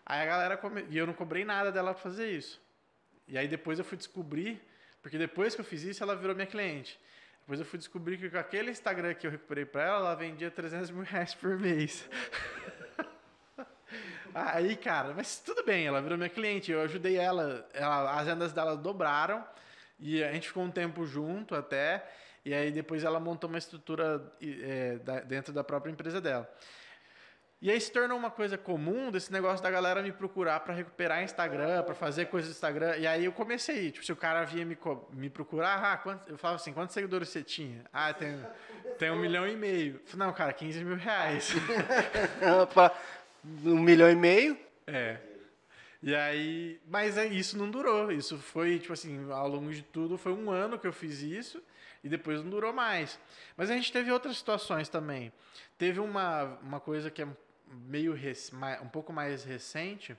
aí 0.06 0.22
a 0.22 0.26
galera 0.26 0.56
come... 0.56 0.86
e 0.88 0.96
eu 0.96 1.06
não 1.06 1.14
cobrei 1.14 1.44
nada 1.44 1.72
dela 1.72 1.92
pra 1.92 2.02
fazer 2.02 2.30
isso. 2.30 2.60
E 3.26 3.36
aí 3.36 3.48
depois 3.48 3.78
eu 3.78 3.84
fui 3.84 3.96
descobrir, 3.96 4.62
porque 5.02 5.18
depois 5.18 5.54
que 5.54 5.60
eu 5.60 5.64
fiz 5.64 5.82
isso, 5.82 6.02
ela 6.02 6.14
virou 6.14 6.34
minha 6.34 6.46
cliente. 6.46 6.98
Depois 7.40 7.58
eu 7.58 7.66
fui 7.66 7.78
descobrir 7.78 8.18
que 8.18 8.30
com 8.30 8.38
aquele 8.38 8.70
Instagram 8.70 9.14
que 9.14 9.26
eu 9.26 9.30
recuperei 9.30 9.64
pra 9.64 9.82
ela, 9.82 9.98
ela 9.98 10.14
vendia 10.14 10.50
300 10.50 10.90
mil 10.90 11.02
reais 11.02 11.34
por 11.34 11.58
mês. 11.58 12.08
Aí, 14.34 14.76
cara, 14.76 15.12
mas 15.12 15.40
tudo 15.40 15.62
bem, 15.64 15.86
ela 15.86 16.00
virou 16.00 16.16
minha 16.16 16.30
cliente, 16.30 16.72
eu 16.72 16.80
ajudei 16.80 17.16
ela, 17.16 17.68
ela 17.74 18.18
as 18.18 18.26
vendas 18.26 18.52
dela 18.52 18.76
dobraram 18.76 19.44
e 20.00 20.24
a 20.24 20.32
gente 20.32 20.48
ficou 20.48 20.62
um 20.62 20.70
tempo 20.70 21.04
junto 21.04 21.54
até, 21.54 22.10
e 22.42 22.54
aí 22.54 22.70
depois 22.70 23.04
ela 23.04 23.20
montou 23.20 23.48
uma 23.48 23.58
estrutura 23.58 24.32
é, 24.40 24.98
dentro 25.26 25.52
da 25.52 25.62
própria 25.62 25.92
empresa 25.92 26.18
dela. 26.18 26.50
E 27.62 27.70
aí 27.70 27.80
se 27.80 27.92
tornou 27.92 28.18
uma 28.18 28.28
coisa 28.30 28.58
comum 28.58 29.08
desse 29.12 29.30
negócio 29.32 29.62
da 29.62 29.70
galera 29.70 30.02
me 30.02 30.10
procurar 30.10 30.58
para 30.60 30.74
recuperar 30.74 31.22
Instagram, 31.22 31.84
para 31.84 31.94
fazer 31.94 32.26
coisas 32.26 32.50
do 32.50 32.54
Instagram. 32.54 32.96
E 32.96 33.06
aí 33.06 33.24
eu 33.24 33.30
comecei, 33.30 33.92
tipo, 33.92 34.04
se 34.04 34.10
o 34.10 34.16
cara 34.16 34.42
vinha 34.42 34.66
me, 34.66 34.76
me 35.12 35.30
procurar, 35.30 35.76
ah, 35.92 35.96
quantos- 35.96 36.28
eu 36.28 36.36
falava 36.36 36.56
assim, 36.56 36.72
quantos 36.72 36.92
seguidores 36.92 37.28
você 37.28 37.40
tinha? 37.40 37.84
Ah, 37.92 38.12
tem, 38.12 38.36
tem 38.98 39.12
um 39.12 39.16
milhão 39.20 39.46
e 39.46 39.54
meio. 39.54 40.00
Falei, 40.06 40.26
Não, 40.26 40.34
cara, 40.34 40.52
15 40.52 40.84
mil 40.84 40.96
reais. 40.96 41.52
Pra 42.74 42.90
um 43.64 43.78
milhão 43.80 44.10
e 44.10 44.16
meio. 44.16 44.58
É. 44.84 45.18
E 46.02 46.16
aí, 46.16 46.80
mas 46.88 47.16
isso 47.16 47.56
não 47.56 47.70
durou. 47.70 48.10
Isso 48.10 48.38
foi, 48.38 48.80
tipo 48.80 48.92
assim, 48.92 49.30
ao 49.30 49.46
longo 49.46 49.72
de 49.72 49.82
tudo, 49.82 50.18
foi 50.18 50.32
um 50.32 50.50
ano 50.50 50.80
que 50.80 50.86
eu 50.88 50.92
fiz 50.92 51.22
isso 51.22 51.62
e 52.02 52.08
depois 52.08 52.42
não 52.42 52.50
durou 52.50 52.72
mais. 52.72 53.20
Mas 53.56 53.70
a 53.70 53.74
gente 53.74 53.92
teve 53.92 54.10
outras 54.10 54.36
situações 54.36 54.88
também. 54.88 55.32
Teve 55.78 56.00
uma, 56.00 56.58
uma 56.60 56.80
coisa 56.80 57.08
que 57.08 57.22
é 57.22 57.28
meio 57.72 58.14
um 58.82 58.88
pouco 58.88 59.12
mais 59.12 59.44
recente. 59.44 60.16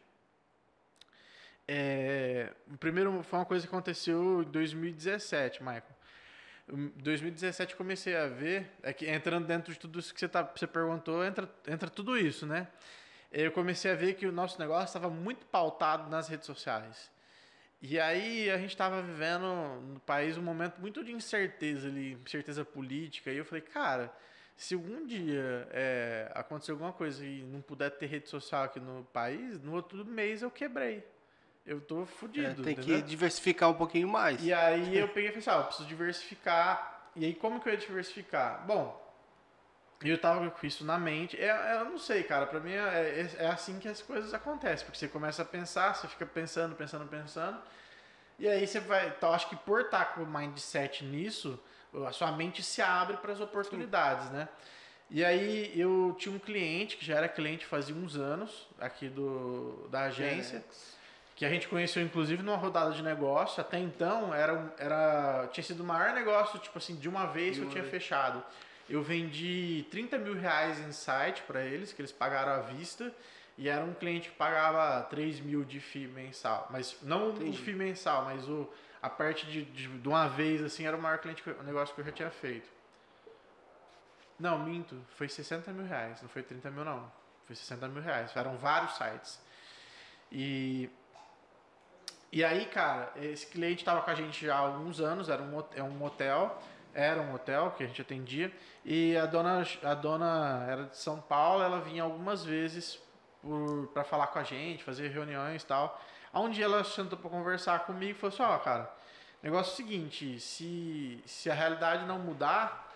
É, 1.68 2.51
primeiro 2.80 3.24
foi 3.24 3.39
uma 3.39 3.45
coisa 3.45 3.66
que 3.66 3.74
aconteceu 3.74 4.41
em 4.41 4.51
2017, 4.51 5.62
Michael. 5.62 5.84
Em 6.70 6.88
2017 6.97 7.74
eu 7.74 7.78
comecei 7.78 8.16
a 8.16 8.28
ver, 8.28 8.70
é 8.82 8.93
que 8.93 9.10
entrando 9.10 9.45
dentro 9.45 9.74
de 9.74 9.80
tudo 9.80 9.99
isso 9.99 10.14
que 10.14 10.20
você, 10.20 10.28
tá, 10.28 10.43
você 10.43 10.68
perguntou, 10.68 11.24
entra, 11.24 11.49
entra 11.68 11.89
tudo 11.89 12.18
isso, 12.18 12.45
né? 12.45 12.68
eu 13.34 13.51
comecei 13.51 13.91
a 13.91 13.95
ver 13.95 14.14
que 14.14 14.28
o 14.28 14.32
nosso 14.32 14.60
negócio 14.60 14.86
estava 14.86 15.10
muito 15.10 15.45
pautado 15.47 16.10
nas 16.10 16.28
redes 16.28 16.45
sociais. 16.45 17.12
E 17.82 17.99
aí 17.99 18.49
a 18.49 18.58
gente 18.58 18.70
estava 18.70 19.01
vivendo 19.01 19.82
no 19.82 19.99
país 20.01 20.38
um 20.38 20.41
momento 20.41 20.80
muito 20.80 21.04
de 21.04 21.12
incerteza 21.12 21.88
ali, 21.88 22.14
incerteza 22.14 22.64
política. 22.64 23.32
E 23.32 23.38
eu 23.38 23.43
falei, 23.43 23.62
cara, 23.62 24.14
se 24.56 24.76
algum 24.76 25.06
dia 25.06 25.68
é, 25.72 26.32
acontecer 26.36 26.72
alguma 26.72 26.93
coisa 26.93 27.26
e 27.26 27.43
não 27.43 27.62
puder 27.62 27.89
ter 27.91 28.06
rede 28.06 28.30
social 28.30 28.64
aqui 28.64 28.80
no 28.80 29.04
país, 29.06 29.62
no 29.62 29.74
outro 29.74 30.06
mês 30.06 30.41
eu 30.41 30.51
quebrei. 30.51 31.04
Eu 31.66 31.80
tô 31.82 32.04
É, 32.04 32.06
fudido. 32.06 32.64
tem 32.64 32.76
que 32.76 32.82
entendeu? 32.82 33.01
diversificar 33.01 33.70
um 33.70 33.74
pouquinho 33.74 34.08
mais. 34.08 34.43
E 34.43 34.51
aí 34.54 34.97
eu 34.97 35.08
peguei 35.08 35.30
e 35.30 35.34
falei 35.34 35.39
assim, 35.39 35.49
ah, 35.49 35.62
eu 35.62 35.64
preciso 35.66 35.88
diversificar. 35.88 37.10
E 37.16 37.26
aí 37.26 37.34
como 37.34 37.60
que 37.60 37.70
eu 37.70 37.74
ia 37.74 37.80
diversificar? 37.80 38.66
Bom, 38.66 39.01
eu 40.04 40.18
tava 40.18 40.49
com 40.51 40.68
isso 40.68 40.84
na 40.84 40.97
mente. 40.97 41.39
É, 41.39 41.45
é, 41.47 41.80
eu 41.80 41.86
não 41.86 41.97
sei, 41.97 42.24
cara, 42.24 42.45
pra 42.45 42.60
mim 42.60 42.74
é, 42.74 42.78
é, 43.39 43.43
é 43.45 43.47
assim 43.47 43.80
que 43.80 43.88
as 43.88 44.01
coisas 44.01 44.34
acontecem. 44.34 44.86
Porque 44.86 44.97
você 44.99 45.08
começa 45.08 45.41
a 45.41 45.45
pensar, 45.45 45.95
você 45.95 46.08
fica 46.08 46.26
pensando, 46.26 46.76
pensando, 46.76 47.08
pensando. 47.08 47.58
E 48.38 48.47
aí 48.47 48.68
você 48.68 48.80
vai. 48.82 49.08
Então, 49.08 49.32
acho 49.34 49.47
que 49.47 49.56
por 49.56 49.82
estar 49.82 50.14
com 50.14 50.24
o 50.24 50.28
mindset 50.28 51.06
nisso, 51.06 51.58
a 52.08 52.12
sua 52.12 52.32
mente 52.32 52.64
se 52.64 52.82
abre 52.82 53.18
para 53.18 53.34
as 53.34 53.39
oportunidades, 53.39 54.30
né? 54.32 54.48
E 55.10 55.24
aí 55.24 55.72
eu 55.80 56.16
tinha 56.18 56.34
um 56.34 56.39
cliente 56.39 56.98
que 56.98 57.06
já 57.06 57.16
era 57.16 57.28
cliente 57.28 57.66
fazia 57.66 57.96
uns 57.96 58.16
anos 58.16 58.68
aqui 58.80 59.10
do, 59.10 59.88
da 59.91 60.06
agência 60.06 60.64
que 61.36 61.46
a 61.46 61.50
gente 61.50 61.68
conheceu 61.68 62.02
inclusive 62.04 62.41
numa 62.44 62.58
rodada 62.58 62.91
de 62.91 63.02
negócio. 63.02 63.62
Até 63.62 63.80
então 63.80 64.34
era, 64.34 64.74
era 64.78 65.50
tinha 65.52 65.64
sido 65.64 65.82
o 65.82 65.86
maior 65.86 66.14
negócio, 66.14 66.60
tipo 66.60 66.78
assim, 66.78 66.96
de 66.96 67.10
uma 67.10 67.26
vez 67.26 67.58
que 67.58 67.64
eu 67.64 67.70
tinha 67.70 67.84
fechado. 67.84 68.44
Eu 68.89 69.02
vendi 69.02 69.86
30 69.91 70.18
mil 70.18 70.36
reais 70.36 70.80
em 70.80 70.91
site 70.91 71.41
para 71.44 71.64
eles, 71.64 71.94
que 71.94 72.02
eles 72.02 72.12
pagaram 72.12 72.52
à 72.52 72.60
vista, 72.60 73.14
e 73.58 73.70
era 73.70 73.84
um 73.84 73.94
cliente 73.94 74.30
que 74.30 74.36
pagava 74.36 75.02
3 75.04 75.39
mil 75.39 75.64
de 75.64 75.80
FII 75.80 76.08
mensal. 76.08 76.68
Mas 76.70 76.98
não 77.02 77.32
Entendi. 77.32 77.50
o 77.50 77.54
FII 77.54 77.74
mensal, 77.74 78.26
mas 78.26 78.48
o, 78.48 78.70
a 79.04 79.10
parte 79.10 79.45
de, 79.45 79.66
de, 79.66 79.88
de 79.99 80.08
uma 80.08 80.30
vez, 80.30 80.64
assim, 80.64 80.88
era 80.88 80.95
o 80.95 81.01
maior 81.01 81.18
cliente, 81.20 81.43
o 81.47 81.64
negócio 81.64 81.93
que 81.93 81.99
eu 81.99 82.06
já 82.06 82.12
tinha 82.14 82.32
feito. 82.32 82.70
Não, 84.39 84.58
minto, 84.58 84.97
foi 85.18 85.28
60 85.28 85.74
mil 85.74 85.86
reais, 85.86 86.22
não 86.22 86.30
foi 86.30 86.41
30 86.41 86.72
mil 86.72 86.86
não. 86.86 87.12
Foi 87.45 87.54
60 87.54 87.86
mil 87.89 88.01
reais, 88.01 88.34
eram 88.34 88.56
vários 88.56 88.95
sites. 88.95 89.41
E 90.32 90.89
E 92.32 92.45
aí, 92.45 92.66
cara, 92.66 93.12
esse 93.18 93.45
cliente 93.45 93.82
estava 93.82 94.01
com 94.01 94.10
a 94.10 94.16
gente 94.16 94.45
já 94.45 94.56
há 94.56 94.60
alguns 94.60 95.01
anos, 95.01 95.28
era 95.28 95.43
um, 95.43 95.64
é 95.76 95.84
um 95.84 96.01
hotel, 96.01 96.58
era 96.93 97.22
um 97.22 97.36
hotel 97.36 97.72
que 97.72 97.84
a 97.84 97.88
gente 97.88 98.01
atendia, 98.01 98.54
e 98.86 99.18
a 99.18 99.26
dona, 99.26 99.68
a 99.84 99.93
dona 99.93 100.66
era 100.70 100.84
de 100.86 100.97
São 100.97 101.20
Paulo, 101.20 101.62
ela 101.62 101.82
vinha 101.82 102.04
algumas 102.04 102.45
vezes 102.45 102.99
para 103.93 104.06
falar 104.06 104.28
com 104.28 104.39
a 104.39 104.43
gente, 104.43 104.82
fazer 104.82 105.10
reuniões 105.10 105.62
e 105.62 105.66
tal. 105.66 106.01
Um 106.39 106.49
dia 106.49 106.65
ela 106.65 106.84
sentou 106.84 107.17
para 107.17 107.29
conversar 107.29 107.86
comigo 107.86 108.11
e 108.11 108.13
falou 108.13 108.34
assim, 108.34 108.43
ó, 108.43 108.55
oh, 108.55 108.59
cara, 108.59 108.91
negócio 109.41 109.71
é 109.71 109.73
o 109.73 109.75
seguinte, 109.75 110.39
se, 110.39 111.21
se 111.25 111.49
a 111.49 111.53
realidade 111.53 112.05
não 112.05 112.19
mudar, 112.19 112.91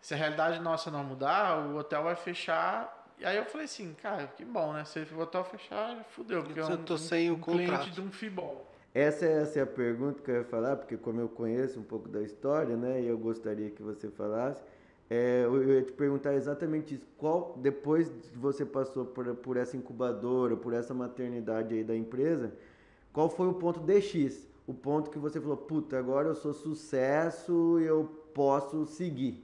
se 0.00 0.14
a 0.14 0.16
realidade 0.16 0.60
nossa 0.60 0.90
não 0.90 1.02
mudar, 1.02 1.58
o 1.58 1.76
hotel 1.76 2.04
vai 2.04 2.14
fechar 2.14 2.96
e 3.18 3.24
aí 3.24 3.36
eu 3.36 3.46
falei 3.46 3.64
assim, 3.64 3.94
cara, 4.02 4.26
que 4.26 4.44
bom, 4.44 4.74
né? 4.74 4.84
Se 4.84 4.98
o 5.00 5.20
hotel 5.20 5.42
fechar, 5.44 6.04
fudeu, 6.10 6.42
porque 6.42 6.60
eu 6.60 6.64
é 6.64 6.74
um, 6.74 6.76
tô 6.84 6.98
sem 6.98 7.30
um, 7.30 7.34
o 7.34 7.38
cliente 7.38 7.90
de 7.90 8.00
um 8.00 8.10
Fibol. 8.10 8.66
Essa, 8.94 9.24
essa 9.24 9.58
é 9.58 9.62
a 9.62 9.66
pergunta 9.66 10.22
que 10.22 10.30
eu 10.30 10.36
ia 10.36 10.44
falar, 10.44 10.76
porque 10.76 10.96
como 10.96 11.20
eu 11.20 11.28
conheço 11.28 11.80
um 11.80 11.82
pouco 11.82 12.08
da 12.08 12.22
história, 12.22 12.76
né, 12.76 13.00
e 13.00 13.06
eu 13.06 13.16
gostaria 13.16 13.70
que 13.70 13.82
você 13.82 14.10
falasse, 14.10 14.62
é, 15.08 15.42
eu 15.44 15.74
ia 15.74 15.82
te 15.82 15.92
perguntar 15.92 16.34
exatamente 16.34 16.94
isso. 16.94 17.06
Qual, 17.16 17.54
depois 17.58 18.08
que 18.08 18.36
você 18.36 18.66
passou 18.66 19.06
por, 19.06 19.34
por 19.36 19.56
essa 19.56 19.76
incubadora, 19.76 20.56
por 20.56 20.74
essa 20.74 20.92
maternidade 20.92 21.74
aí 21.74 21.84
da 21.84 21.96
empresa, 21.96 22.52
qual 23.16 23.30
foi 23.30 23.48
o 23.48 23.54
ponto 23.54 23.80
DX? 23.80 24.46
O 24.66 24.74
ponto 24.74 25.10
que 25.10 25.18
você 25.18 25.40
falou, 25.40 25.56
puta, 25.56 25.98
agora 25.98 26.28
eu 26.28 26.34
sou 26.34 26.52
sucesso 26.52 27.80
e 27.80 27.84
eu 27.84 28.04
posso 28.34 28.84
seguir. 28.84 29.42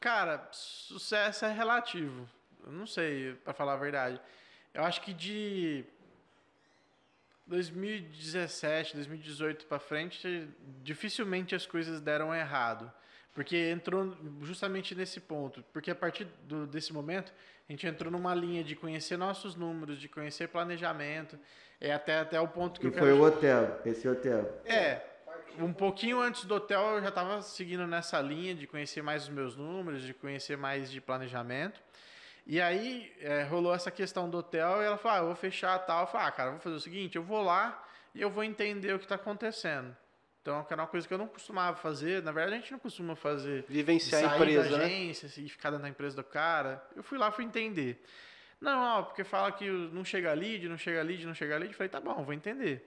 Cara, 0.00 0.48
sucesso 0.50 1.44
é 1.44 1.52
relativo. 1.52 2.26
Eu 2.64 2.72
não 2.72 2.86
sei, 2.86 3.34
para 3.44 3.52
falar 3.52 3.74
a 3.74 3.76
verdade. 3.76 4.18
Eu 4.72 4.82
acho 4.84 5.02
que 5.02 5.12
de 5.12 5.84
2017, 7.46 8.94
2018 8.94 9.66
para 9.66 9.78
frente, 9.78 10.48
dificilmente 10.82 11.54
as 11.54 11.66
coisas 11.66 12.00
deram 12.00 12.34
errado. 12.34 12.90
Porque 13.34 13.56
entrou 13.70 14.16
justamente 14.42 14.94
nesse 14.94 15.20
ponto. 15.20 15.64
Porque 15.72 15.90
a 15.90 15.94
partir 15.94 16.24
do, 16.44 16.66
desse 16.66 16.92
momento, 16.92 17.32
a 17.68 17.72
gente 17.72 17.84
entrou 17.86 18.10
numa 18.10 18.32
linha 18.34 18.62
de 18.62 18.76
conhecer 18.76 19.16
nossos 19.16 19.56
números, 19.56 20.00
de 20.00 20.08
conhecer 20.08 20.48
planejamento. 20.48 21.36
É 21.80 21.92
até, 21.92 22.20
até 22.20 22.40
o 22.40 22.46
ponto 22.46 22.80
que 22.80 22.86
e 22.86 22.92
foi 22.92 23.12
o 23.12 23.22
hotel, 23.22 23.80
esse 23.84 24.08
hotel. 24.08 24.62
É, 24.64 25.02
um 25.58 25.72
pouquinho 25.72 26.20
antes 26.20 26.44
do 26.44 26.54
hotel 26.54 26.80
eu 26.94 27.02
já 27.02 27.08
estava 27.08 27.42
seguindo 27.42 27.86
nessa 27.86 28.20
linha 28.20 28.54
de 28.54 28.68
conhecer 28.68 29.02
mais 29.02 29.24
os 29.24 29.28
meus 29.28 29.56
números, 29.56 30.02
de 30.02 30.14
conhecer 30.14 30.56
mais 30.56 30.88
de 30.90 31.00
planejamento. 31.00 31.80
E 32.46 32.60
aí 32.60 33.12
é, 33.20 33.42
rolou 33.42 33.74
essa 33.74 33.90
questão 33.90 34.30
do 34.30 34.38
hotel 34.38 34.82
e 34.82 34.84
ela 34.84 34.96
falou: 34.96 35.16
ah, 35.16 35.20
eu 35.20 35.26
vou 35.26 35.34
fechar 35.34 35.76
tal. 35.80 36.02
Eu 36.02 36.06
falei: 36.06 36.28
ah, 36.28 36.30
cara, 36.30 36.50
vou 36.52 36.60
fazer 36.60 36.76
o 36.76 36.80
seguinte: 36.80 37.16
eu 37.16 37.22
vou 37.22 37.42
lá 37.42 37.84
e 38.14 38.20
eu 38.20 38.30
vou 38.30 38.44
entender 38.44 38.94
o 38.94 38.98
que 38.98 39.04
está 39.06 39.16
acontecendo. 39.16 39.96
Então, 40.44 40.62
que 40.62 40.74
era 40.74 40.82
uma 40.82 40.88
coisa 40.88 41.08
que 41.08 41.14
eu 41.14 41.16
não 41.16 41.26
costumava 41.26 41.74
fazer. 41.78 42.22
Na 42.22 42.30
verdade, 42.30 42.56
a 42.56 42.60
gente 42.60 42.70
não 42.70 42.78
costuma 42.78 43.16
fazer. 43.16 43.64
Vivenciar 43.66 44.30
a 44.30 44.36
empresa, 44.36 44.68
da 44.68 44.76
né? 44.76 44.84
agência, 44.84 45.26
né? 45.26 45.46
e 45.46 45.48
ficar 45.48 45.70
dentro 45.70 45.84
da 45.84 45.88
empresa 45.88 46.16
do 46.16 46.22
cara. 46.22 46.86
Eu 46.94 47.02
fui 47.02 47.16
lá, 47.16 47.30
fui 47.30 47.46
entender. 47.46 48.04
Não, 48.60 48.78
ó, 48.78 49.02
porque 49.04 49.24
fala 49.24 49.50
que 49.50 49.66
não 49.66 50.04
chega 50.04 50.30
lead, 50.34 50.68
não 50.68 50.76
chega 50.76 51.00
lead, 51.02 51.26
não 51.26 51.32
chega 51.32 51.56
lead. 51.56 51.72
Eu 51.72 51.76
falei, 51.78 51.88
tá 51.88 51.98
bom, 51.98 52.22
vou 52.22 52.34
entender. 52.34 52.86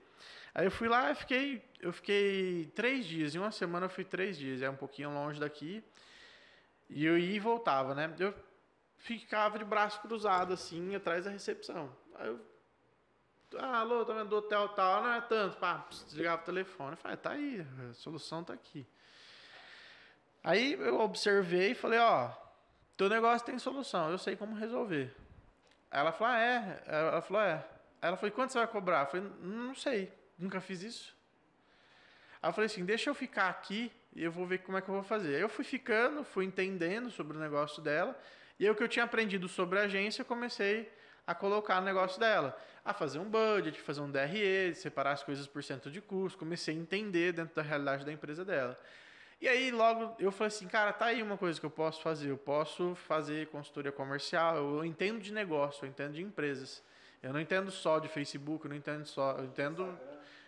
Aí 0.53 0.67
eu 0.67 0.71
fui 0.71 0.87
lá, 0.87 1.09
eu 1.09 1.15
fiquei, 1.15 1.63
eu 1.79 1.91
fiquei 1.91 2.71
três 2.75 3.07
dias. 3.07 3.33
Em 3.33 3.39
uma 3.39 3.49
semana 3.49 3.87
eu 3.87 3.89
fui 3.89 4.03
três 4.03 4.37
dias. 4.37 4.61
É 4.61 4.69
um 4.69 4.75
pouquinho 4.75 5.09
longe 5.09 5.39
daqui. 5.39 5.83
E 6.87 7.03
eu 7.03 7.17
ia 7.17 7.37
e 7.37 7.39
voltava, 7.39 7.95
né? 7.95 8.13
Eu 8.19 8.35
ficava 8.97 9.57
de 9.57 9.65
braço 9.65 9.99
cruzado, 10.01 10.53
assim, 10.53 10.93
atrás 10.93 11.25
da 11.25 11.31
recepção. 11.31 11.91
Aí 12.13 12.27
eu. 12.27 12.39
Ah, 13.55 13.79
alô, 13.79 14.03
tá 14.03 14.13
vendo 14.13 14.29
do 14.29 14.37
hotel 14.37 14.69
tal? 14.69 15.03
Não 15.03 15.13
é 15.13 15.21
tanto. 15.21 15.57
Pá, 15.57 15.85
desligava 16.05 16.41
o 16.41 16.45
telefone. 16.45 16.91
Eu 16.91 16.97
falei, 16.97 17.17
tá 17.17 17.31
aí, 17.31 17.65
a 17.89 17.93
solução 17.93 18.43
tá 18.43 18.53
aqui. 18.53 18.85
Aí 20.43 20.73
eu 20.73 20.99
observei 20.99 21.71
e 21.71 21.75
falei, 21.75 21.99
ó, 21.99 22.31
teu 22.95 23.09
negócio 23.09 23.45
tem 23.45 23.57
solução, 23.59 24.11
eu 24.11 24.17
sei 24.17 24.35
como 24.35 24.55
resolver. 24.55 25.15
Ela 25.91 26.11
falou, 26.11 26.33
ah, 26.33 26.39
é? 26.39 26.83
Ela 26.85 27.21
falou, 27.21 27.41
é. 27.41 27.67
Ela 28.01 28.17
falou, 28.17 28.31
quanto 28.31 28.51
você 28.51 28.59
vai 28.59 28.67
cobrar? 28.67 29.01
Eu 29.01 29.07
falei, 29.07 29.31
não 29.41 29.75
sei 29.75 30.11
nunca 30.37 30.61
fiz 30.61 30.83
isso. 30.83 31.15
Aí 32.41 32.49
eu 32.49 32.53
falei 32.53 32.67
assim, 32.67 32.85
deixa 32.85 33.09
eu 33.09 33.15
ficar 33.15 33.49
aqui 33.49 33.91
e 34.15 34.23
eu 34.23 34.31
vou 34.31 34.45
ver 34.45 34.59
como 34.59 34.77
é 34.77 34.81
que 34.81 34.89
eu 34.89 34.93
vou 34.93 35.03
fazer. 35.03 35.35
Aí 35.35 35.41
eu 35.41 35.49
fui 35.49 35.65
ficando, 35.65 36.23
fui 36.23 36.45
entendendo 36.45 37.09
sobre 37.09 37.35
o 37.35 37.39
negócio 37.39 37.81
dela, 37.81 38.17
e 38.59 38.65
aí 38.65 38.71
o 38.71 38.75
que 38.75 38.83
eu 38.83 38.87
tinha 38.87 39.05
aprendido 39.05 39.47
sobre 39.47 39.79
a 39.79 39.83
agência, 39.83 40.21
eu 40.21 40.25
comecei 40.25 40.91
a 41.27 41.35
colocar 41.35 41.81
no 41.81 41.85
negócio 41.85 42.17
dela. 42.19 42.57
A 42.83 42.93
fazer 42.93 43.19
um 43.19 43.29
budget, 43.29 43.79
fazer 43.81 43.99
um 43.99 44.09
DRE, 44.09 44.73
separar 44.73 45.11
as 45.11 45.21
coisas 45.21 45.45
por 45.45 45.61
cento 45.61 45.91
de 45.91 46.01
custo, 46.01 46.39
comecei 46.39 46.73
a 46.73 46.77
entender 46.77 47.33
dentro 47.33 47.53
da 47.53 47.61
realidade 47.61 48.05
da 48.05 48.13
empresa 48.13 48.45
dela. 48.45 48.79
E 49.41 49.47
aí 49.47 49.69
logo 49.69 50.15
eu 50.17 50.31
falei 50.31 50.47
assim, 50.47 50.67
cara, 50.67 50.93
tá 50.93 51.07
aí 51.07 51.21
uma 51.21 51.37
coisa 51.37 51.59
que 51.59 51.65
eu 51.65 51.69
posso 51.69 52.01
fazer. 52.01 52.29
Eu 52.29 52.37
posso 52.37 52.95
fazer 52.95 53.47
consultoria 53.47 53.91
comercial, 53.91 54.55
eu 54.55 54.85
entendo 54.85 55.19
de 55.19 55.33
negócio, 55.33 55.83
eu 55.83 55.89
entendo 55.89 56.13
de 56.13 56.23
empresas. 56.23 56.81
Eu 57.21 57.33
não 57.33 57.41
entendo 57.41 57.69
só 57.69 57.99
de 57.99 58.07
Facebook, 58.07 58.65
eu 58.65 58.69
não 58.69 58.77
entendo 58.77 59.05
só, 59.05 59.33
eu 59.33 59.45
entendo 59.45 59.99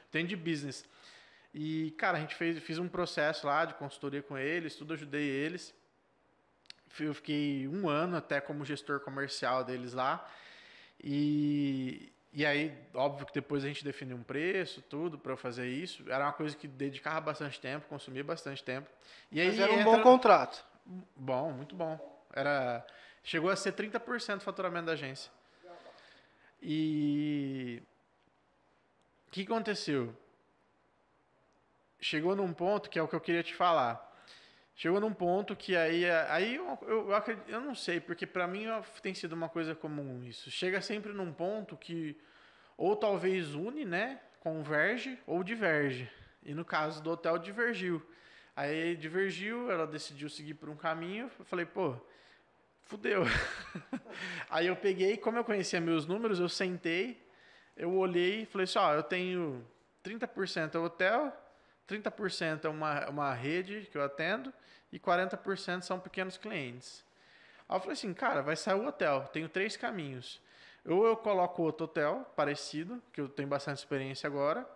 tem 0.09 0.25
de 0.25 0.35
business. 0.35 0.85
E, 1.53 1.91
cara, 1.97 2.17
a 2.17 2.21
gente 2.21 2.35
fez 2.35 2.57
fiz 2.59 2.79
um 2.79 2.87
processo 2.87 3.45
lá 3.45 3.65
de 3.65 3.73
consultoria 3.73 4.21
com 4.21 4.37
eles, 4.37 4.75
tudo 4.75 4.93
ajudei 4.93 5.27
eles. 5.27 5.73
Eu 6.99 7.13
fiquei 7.13 7.67
um 7.67 7.87
ano 7.87 8.17
até 8.17 8.41
como 8.41 8.65
gestor 8.65 8.99
comercial 8.99 9.63
deles 9.63 9.93
lá. 9.93 10.27
E, 11.03 12.11
e 12.33 12.45
aí, 12.45 12.77
óbvio 12.93 13.25
que 13.25 13.33
depois 13.33 13.63
a 13.63 13.67
gente 13.67 13.83
definiu 13.83 14.17
um 14.17 14.23
preço, 14.23 14.81
tudo 14.81 15.17
para 15.17 15.35
fazer 15.37 15.67
isso. 15.67 16.03
Era 16.09 16.25
uma 16.25 16.33
coisa 16.33 16.55
que 16.55 16.67
dedicava 16.67 17.21
bastante 17.21 17.59
tempo, 17.59 17.87
consumia 17.87 18.23
bastante 18.23 18.63
tempo. 18.63 18.89
E 19.31 19.39
aí 19.39 19.47
Mas 19.47 19.59
era 19.59 19.71
um 19.71 19.79
entra... 19.79 19.97
bom 19.97 20.01
contrato. 20.01 20.63
Bom, 21.15 21.51
muito 21.51 21.75
bom. 21.75 21.99
Era 22.33 22.85
chegou 23.23 23.49
a 23.49 23.55
ser 23.55 23.73
30% 23.73 24.35
do 24.35 24.41
faturamento 24.41 24.87
da 24.87 24.93
agência. 24.93 25.31
E 26.61 27.81
o 29.27 29.31
que 29.31 29.43
aconteceu? 29.43 30.15
Chegou 32.01 32.35
num 32.35 32.53
ponto 32.53 32.89
que 32.89 32.97
é 32.97 33.01
o 33.01 33.07
que 33.07 33.15
eu 33.15 33.21
queria 33.21 33.43
te 33.43 33.53
falar. 33.53 34.08
Chegou 34.79 35.01
num 35.01 35.13
ponto 35.13 35.57
que 35.57 35.75
aí, 35.75 36.09
aí 36.29 36.55
eu, 36.55 36.79
eu, 36.87 37.13
acredito, 37.13 37.49
eu 37.49 37.59
não 37.59 37.75
sei, 37.75 37.99
porque 37.99 38.25
para 38.25 38.47
mim 38.47 38.63
tem 39.01 39.13
sido 39.13 39.33
uma 39.33 39.49
coisa 39.49 39.75
comum 39.75 40.23
isso. 40.23 40.49
Chega 40.49 40.79
sempre 40.79 41.11
num 41.11 41.33
ponto 41.33 41.75
que 41.75 42.17
ou 42.77 42.95
talvez 42.95 43.53
une, 43.55 43.83
né, 43.83 44.21
converge 44.39 45.19
ou 45.27 45.43
diverge. 45.43 46.09
E 46.41 46.53
no 46.53 46.63
caso 46.63 47.03
do 47.03 47.11
hotel 47.11 47.37
divergiu. 47.37 48.01
Aí 48.55 48.95
divergiu, 48.95 49.69
ela 49.69 49.85
decidiu 49.85 50.29
seguir 50.29 50.53
por 50.53 50.69
um 50.69 50.77
caminho. 50.77 51.29
Eu 51.37 51.43
falei, 51.43 51.65
pô, 51.65 51.97
fudeu. 52.83 53.23
aí 54.49 54.67
eu 54.67 54.77
peguei, 54.77 55.17
como 55.17 55.37
eu 55.37 55.43
conhecia 55.43 55.81
meus 55.81 56.05
números, 56.05 56.39
eu 56.39 56.47
sentei, 56.47 57.21
eu 57.75 57.93
olhei 57.97 58.43
e 58.43 58.45
falei 58.45 58.63
assim, 58.63 58.79
ó, 58.79 58.93
eu 58.93 59.03
tenho 59.03 59.67
30% 60.05 60.75
é 60.75 60.79
hotel, 60.79 61.48
30% 61.89 62.65
é 62.65 62.69
uma, 62.69 63.09
uma 63.09 63.33
rede 63.33 63.87
que 63.91 63.97
eu 63.97 64.03
atendo 64.03 64.53
e 64.91 64.99
40% 64.99 65.81
são 65.81 65.99
pequenos 65.99 66.37
clientes. 66.37 67.03
Aí 67.67 67.75
eu 67.75 67.79
falei 67.79 67.93
assim, 67.93 68.13
cara, 68.13 68.41
vai 68.41 68.55
sair 68.55 68.79
o 68.79 68.87
hotel, 68.87 69.27
tenho 69.33 69.49
três 69.49 69.75
caminhos. 69.75 70.41
Ou 70.85 71.05
eu 71.05 71.17
coloco 71.17 71.61
outro 71.61 71.85
hotel 71.85 72.31
parecido, 72.35 73.01
que 73.11 73.19
eu 73.19 73.27
tenho 73.27 73.47
bastante 73.47 73.77
experiência 73.77 74.27
agora, 74.27 74.67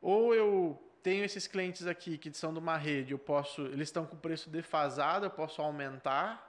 ou 0.00 0.34
eu 0.34 0.82
tenho 1.02 1.24
esses 1.24 1.46
clientes 1.46 1.86
aqui 1.86 2.18
que 2.18 2.32
são 2.32 2.52
de 2.52 2.58
uma 2.58 2.76
rede, 2.76 3.12
eu 3.12 3.18
posso, 3.18 3.62
eles 3.62 3.88
estão 3.88 4.04
com 4.06 4.16
preço 4.16 4.50
defasado, 4.50 5.26
eu 5.26 5.30
posso 5.30 5.62
aumentar 5.62 6.48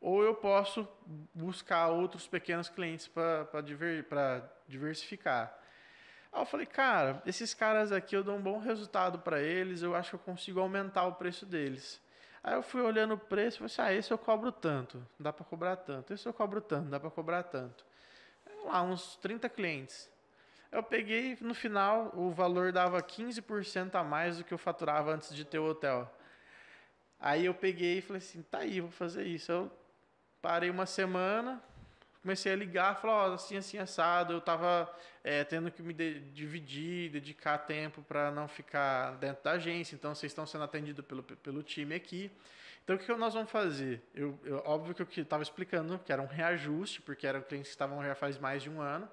ou 0.00 0.22
eu 0.22 0.34
posso 0.34 0.88
buscar 1.34 1.88
outros 1.88 2.26
pequenos 2.26 2.68
clientes 2.68 3.06
para 3.06 3.60
diver, 3.60 4.06
diversificar. 4.66 5.59
Aí 6.32 6.40
eu 6.40 6.46
falei, 6.46 6.66
cara, 6.66 7.22
esses 7.26 7.52
caras 7.54 7.92
aqui 7.92 8.16
eu 8.16 8.22
dou 8.22 8.36
um 8.36 8.40
bom 8.40 8.58
resultado 8.58 9.18
para 9.18 9.40
eles, 9.40 9.82
eu 9.82 9.94
acho 9.94 10.10
que 10.10 10.16
eu 10.16 10.20
consigo 10.20 10.60
aumentar 10.60 11.06
o 11.06 11.14
preço 11.14 11.44
deles. 11.44 12.00
Aí 12.42 12.54
eu 12.54 12.62
fui 12.62 12.80
olhando 12.80 13.14
o 13.14 13.18
preço 13.18 13.56
e 13.56 13.58
falei 13.58 13.66
assim, 13.66 13.82
ah, 13.82 13.98
esse 13.98 14.12
eu 14.12 14.18
cobro 14.18 14.50
tanto, 14.50 15.04
dá 15.18 15.32
para 15.32 15.44
cobrar 15.44 15.76
tanto, 15.76 16.12
esse 16.12 16.26
eu 16.26 16.32
cobro 16.32 16.60
tanto, 16.60 16.88
dá 16.88 16.98
para 16.98 17.10
cobrar 17.10 17.42
tanto. 17.42 17.84
Lá, 18.64 18.82
uns 18.82 19.16
30 19.16 19.48
clientes. 19.48 20.08
Eu 20.70 20.82
peguei, 20.82 21.36
no 21.40 21.54
final, 21.54 22.12
o 22.14 22.30
valor 22.30 22.72
dava 22.72 23.02
15% 23.02 23.94
a 23.96 24.04
mais 24.04 24.38
do 24.38 24.44
que 24.44 24.54
eu 24.54 24.58
faturava 24.58 25.12
antes 25.12 25.34
de 25.34 25.44
ter 25.44 25.58
o 25.58 25.68
hotel. 25.68 26.08
Aí 27.18 27.44
eu 27.46 27.54
peguei 27.54 27.98
e 27.98 28.02
falei 28.02 28.18
assim, 28.18 28.42
tá 28.42 28.58
aí, 28.58 28.80
vou 28.80 28.90
fazer 28.90 29.26
isso. 29.26 29.50
Eu 29.50 29.70
Parei 30.42 30.70
uma 30.70 30.86
semana, 30.86 31.62
comecei 32.22 32.52
a 32.52 32.56
ligar, 32.56 33.00
falar, 33.00 33.30
oh, 33.30 33.34
assim, 33.34 33.56
assim, 33.56 33.78
assado, 33.78 34.34
eu 34.34 34.38
estava 34.38 34.90
é, 35.24 35.42
tendo 35.44 35.70
que 35.70 35.82
me 35.82 35.94
de 35.94 36.20
dividir, 36.20 37.10
dedicar 37.10 37.58
tempo 37.58 38.02
para 38.02 38.30
não 38.30 38.46
ficar 38.46 39.16
dentro 39.16 39.42
da 39.42 39.52
agência, 39.52 39.94
então 39.94 40.14
vocês 40.14 40.30
estão 40.30 40.46
sendo 40.46 40.64
atendidos 40.64 41.04
pelo, 41.04 41.22
pelo 41.22 41.62
time 41.62 41.94
aqui. 41.94 42.30
Então, 42.84 42.96
o 42.96 42.98
que 42.98 43.12
nós 43.14 43.34
vamos 43.34 43.50
fazer? 43.50 44.02
Eu, 44.14 44.38
eu 44.44 44.62
óbvio 44.66 44.94
que 44.94 45.02
eu 45.02 45.22
estava 45.22 45.42
explicando 45.42 45.98
que 45.98 46.12
era 46.12 46.20
um 46.20 46.26
reajuste, 46.26 47.00
porque 47.02 47.26
eram 47.26 47.40
clientes 47.40 47.70
que 47.70 47.74
estavam 47.74 48.02
já 48.02 48.14
faz 48.14 48.38
mais 48.38 48.62
de 48.62 48.70
um 48.70 48.80
ano. 48.80 49.08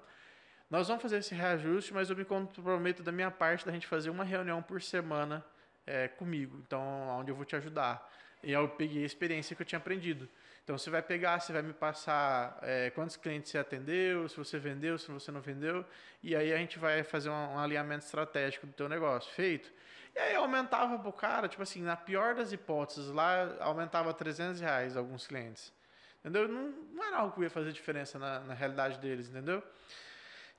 nós 0.70 0.88
vamos 0.88 1.02
fazer 1.02 1.18
esse 1.18 1.34
reajuste, 1.34 1.94
mas 1.94 2.10
eu 2.10 2.16
me 2.16 2.24
comprometo 2.24 3.02
da 3.02 3.12
minha 3.12 3.30
parte 3.30 3.64
da 3.64 3.72
gente 3.72 3.86
fazer 3.86 4.10
uma 4.10 4.24
reunião 4.24 4.62
por 4.62 4.82
semana 4.82 5.44
é, 5.86 6.08
comigo, 6.08 6.62
então 6.66 6.82
onde 7.18 7.30
eu 7.30 7.36
vou 7.36 7.44
te 7.44 7.56
ajudar. 7.56 8.06
E 8.42 8.52
eu 8.52 8.68
peguei 8.68 9.02
a 9.02 9.06
experiência 9.06 9.54
que 9.56 9.62
eu 9.62 9.66
tinha 9.66 9.78
aprendido. 9.78 10.28
Então 10.62 10.76
você 10.76 10.90
vai 10.90 11.00
pegar, 11.00 11.40
você 11.40 11.50
vai 11.50 11.62
me 11.62 11.72
passar 11.72 12.58
é, 12.62 12.90
quantos 12.90 13.16
clientes 13.16 13.50
você 13.50 13.58
atendeu, 13.58 14.28
se 14.28 14.36
você 14.36 14.58
vendeu, 14.58 14.98
se 14.98 15.10
você 15.10 15.32
não 15.32 15.40
vendeu, 15.40 15.84
e 16.22 16.36
aí 16.36 16.52
a 16.52 16.58
gente 16.58 16.78
vai 16.78 17.02
fazer 17.02 17.30
um, 17.30 17.54
um 17.54 17.58
alinhamento 17.58 18.04
estratégico 18.04 18.66
do 18.66 18.72
teu 18.74 18.88
negócio. 18.88 19.32
Feito? 19.32 19.72
E 20.14 20.18
aí 20.18 20.34
aumentava 20.34 20.98
pro 20.98 21.10
cara, 21.10 21.48
tipo 21.48 21.62
assim, 21.62 21.82
na 21.82 21.96
pior 21.96 22.34
das 22.34 22.52
hipóteses, 22.52 23.10
lá 23.10 23.56
aumentava 23.60 24.12
300 24.12 24.60
reais 24.60 24.96
alguns 24.96 25.26
clientes. 25.26 25.72
Entendeu? 26.20 26.46
Não, 26.46 26.68
não 26.92 27.02
era 27.02 27.16
algo 27.18 27.34
que 27.34 27.40
ia 27.40 27.50
fazer 27.50 27.72
diferença 27.72 28.18
na, 28.18 28.40
na 28.40 28.52
realidade 28.54 28.98
deles, 28.98 29.28
entendeu? 29.28 29.62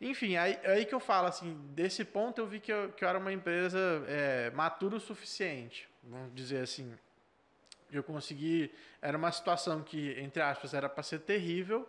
Enfim, 0.01 0.37
aí, 0.37 0.57
aí 0.65 0.85
que 0.85 0.95
eu 0.95 0.99
falo 0.99 1.27
assim, 1.27 1.53
desse 1.75 2.03
ponto 2.03 2.39
eu 2.39 2.47
vi 2.47 2.59
que 2.59 2.71
eu, 2.71 2.91
que 2.93 3.03
eu 3.03 3.09
era 3.09 3.19
uma 3.19 3.31
empresa 3.31 3.77
é, 4.07 4.49
matura 4.51 4.95
o 4.95 4.99
suficiente, 4.99 5.87
vamos 6.03 6.33
dizer 6.33 6.63
assim 6.63 6.97
eu 7.91 8.03
consegui. 8.03 8.71
Era 9.01 9.17
uma 9.17 9.31
situação 9.31 9.81
que, 9.81 10.11
entre 10.19 10.41
aspas, 10.41 10.73
era 10.73 10.87
para 10.89 11.03
ser 11.03 11.19
terrível 11.19 11.87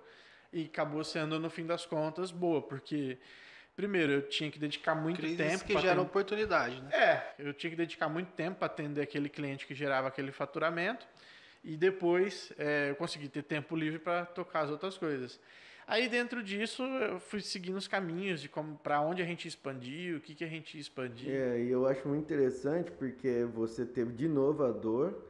e 0.53 0.65
acabou 0.65 1.05
sendo, 1.05 1.39
no 1.39 1.51
fim 1.51 1.67
das 1.67 1.87
contas, 1.87 2.31
boa, 2.31 2.63
porque. 2.63 3.19
Primeiro, 3.77 4.13
eu 4.13 4.29
tinha 4.29 4.51
que 4.51 4.59
dedicar 4.59 4.95
muito 4.95 5.17
Crises 5.21 5.39
tempo. 5.39 5.65
que 5.65 5.79
gera 5.79 6.03
oportunidade, 6.03 6.83
né? 6.83 6.91
É, 6.93 7.35
eu 7.39 7.55
tinha 7.55 7.71
que 7.71 7.77
dedicar 7.77 8.11
muito 8.11 8.31
tempo 8.33 8.59
para 8.59 8.67
atender 8.67 9.01
aquele 9.01 9.29
cliente 9.29 9.67
que 9.67 9.75
gerava 9.75 10.09
aquele 10.09 10.33
faturamento. 10.33 11.07
E 11.65 11.77
depois 11.77 12.53
é, 12.59 12.91
eu 12.91 12.97
consegui 12.97 13.29
ter 13.29 13.43
tempo 13.43 13.77
livre 13.77 13.99
para 13.99 14.27
tocar 14.27 14.63
as 14.63 14.71
outras 14.71 14.99
coisas. 14.99 15.41
Aí 15.87 16.09
dentro 16.09 16.43
disso 16.43 16.83
eu 16.83 17.19
fui 17.19 17.41
seguindo 17.41 17.77
os 17.77 17.89
caminhos 17.89 18.41
de 18.41 18.49
como 18.49 18.77
para 18.77 19.01
onde 19.01 19.23
a 19.23 19.25
gente 19.25 19.49
expandir, 19.49 20.17
o 20.17 20.21
que, 20.21 20.35
que 20.35 20.45
a 20.45 20.47
gente 20.47 20.79
expandir. 20.79 21.31
É, 21.31 21.61
e 21.61 21.71
eu 21.71 21.87
acho 21.87 22.07
muito 22.07 22.23
interessante 22.23 22.91
porque 22.93 23.45
você 23.53 23.85
teve 23.85 24.13
de 24.13 24.29
novo 24.29 24.65
a 24.65 24.71
dor, 24.71 25.21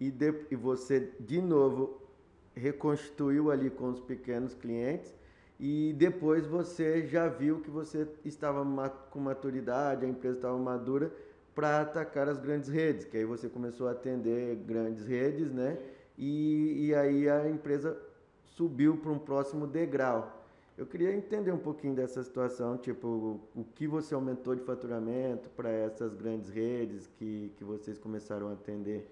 e, 0.00 0.10
de, 0.10 0.34
e 0.50 0.56
você 0.56 1.12
de 1.20 1.40
novo 1.40 2.00
reconstituiu 2.56 3.50
ali 3.50 3.70
com 3.70 3.90
os 3.90 4.00
pequenos 4.00 4.54
clientes 4.54 5.14
e 5.58 5.94
depois 5.98 6.46
você 6.46 7.06
já 7.06 7.28
viu 7.28 7.60
que 7.60 7.70
você 7.70 8.08
estava 8.24 8.64
com 9.10 9.20
maturidade, 9.20 10.06
a 10.06 10.08
empresa 10.08 10.36
estava 10.36 10.56
madura 10.56 11.12
para 11.54 11.82
atacar 11.82 12.28
as 12.28 12.38
grandes 12.38 12.70
redes, 12.70 13.04
que 13.04 13.18
aí 13.18 13.26
você 13.26 13.46
começou 13.46 13.86
a 13.86 13.90
atender 13.90 14.56
grandes 14.66 15.06
redes, 15.06 15.52
né? 15.52 15.78
E, 16.16 16.86
e 16.86 16.94
aí 16.94 17.28
a 17.28 17.50
empresa 17.50 17.94
subiu 18.42 18.96
para 18.96 19.10
um 19.10 19.18
próximo 19.18 19.66
degrau. 19.66 20.38
Eu 20.78 20.86
queria 20.86 21.14
entender 21.14 21.52
um 21.52 21.58
pouquinho 21.58 21.94
dessa 21.94 22.22
situação, 22.22 22.78
tipo, 22.78 23.38
o 23.54 23.64
que 23.74 23.86
você 23.86 24.14
aumentou 24.14 24.54
de 24.54 24.62
faturamento 24.62 25.50
para 25.50 25.68
essas 25.68 26.14
grandes 26.14 26.48
redes 26.48 27.06
que, 27.18 27.52
que 27.58 27.64
vocês 27.64 27.98
começaram 27.98 28.48
a 28.48 28.52
atender. 28.52 29.06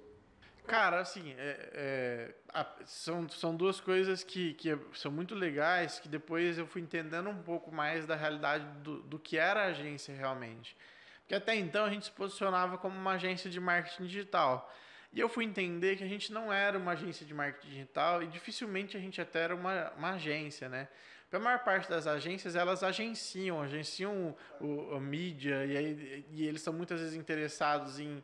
Cara, 0.68 1.00
assim, 1.00 1.34
é, 1.38 1.70
é, 1.72 2.34
a, 2.52 2.66
são, 2.84 3.26
são 3.30 3.56
duas 3.56 3.80
coisas 3.80 4.22
que, 4.22 4.52
que 4.52 4.78
são 4.92 5.10
muito 5.10 5.34
legais, 5.34 5.98
que 5.98 6.10
depois 6.10 6.58
eu 6.58 6.66
fui 6.66 6.82
entendendo 6.82 7.30
um 7.30 7.42
pouco 7.42 7.72
mais 7.74 8.06
da 8.06 8.14
realidade 8.14 8.66
do, 8.82 9.00
do 9.00 9.18
que 9.18 9.38
era 9.38 9.62
a 9.62 9.66
agência 9.68 10.14
realmente. 10.14 10.76
Porque 11.20 11.34
até 11.34 11.56
então 11.56 11.86
a 11.86 11.90
gente 11.90 12.04
se 12.04 12.12
posicionava 12.12 12.76
como 12.76 12.94
uma 12.94 13.12
agência 13.12 13.48
de 13.48 13.58
marketing 13.58 14.04
digital. 14.04 14.70
E 15.10 15.18
eu 15.18 15.28
fui 15.30 15.46
entender 15.46 15.96
que 15.96 16.04
a 16.04 16.06
gente 16.06 16.30
não 16.30 16.52
era 16.52 16.76
uma 16.76 16.92
agência 16.92 17.24
de 17.24 17.32
marketing 17.32 17.68
digital 17.68 18.22
e 18.22 18.26
dificilmente 18.26 18.94
a 18.94 19.00
gente 19.00 19.22
até 19.22 19.44
era 19.44 19.54
uma, 19.54 19.90
uma 19.92 20.10
agência, 20.10 20.68
né? 20.68 20.86
Porque 21.22 21.36
a 21.36 21.40
maior 21.40 21.64
parte 21.64 21.88
das 21.88 22.06
agências, 22.06 22.54
elas 22.54 22.82
agenciam, 22.82 23.62
agenciam 23.62 24.36
o, 24.60 24.66
o 24.66 24.96
a 24.96 25.00
mídia 25.00 25.64
e, 25.64 25.76
aí, 25.78 26.26
e 26.30 26.46
eles 26.46 26.60
são 26.60 26.74
muitas 26.74 27.00
vezes 27.00 27.14
interessados 27.14 27.98
em 27.98 28.22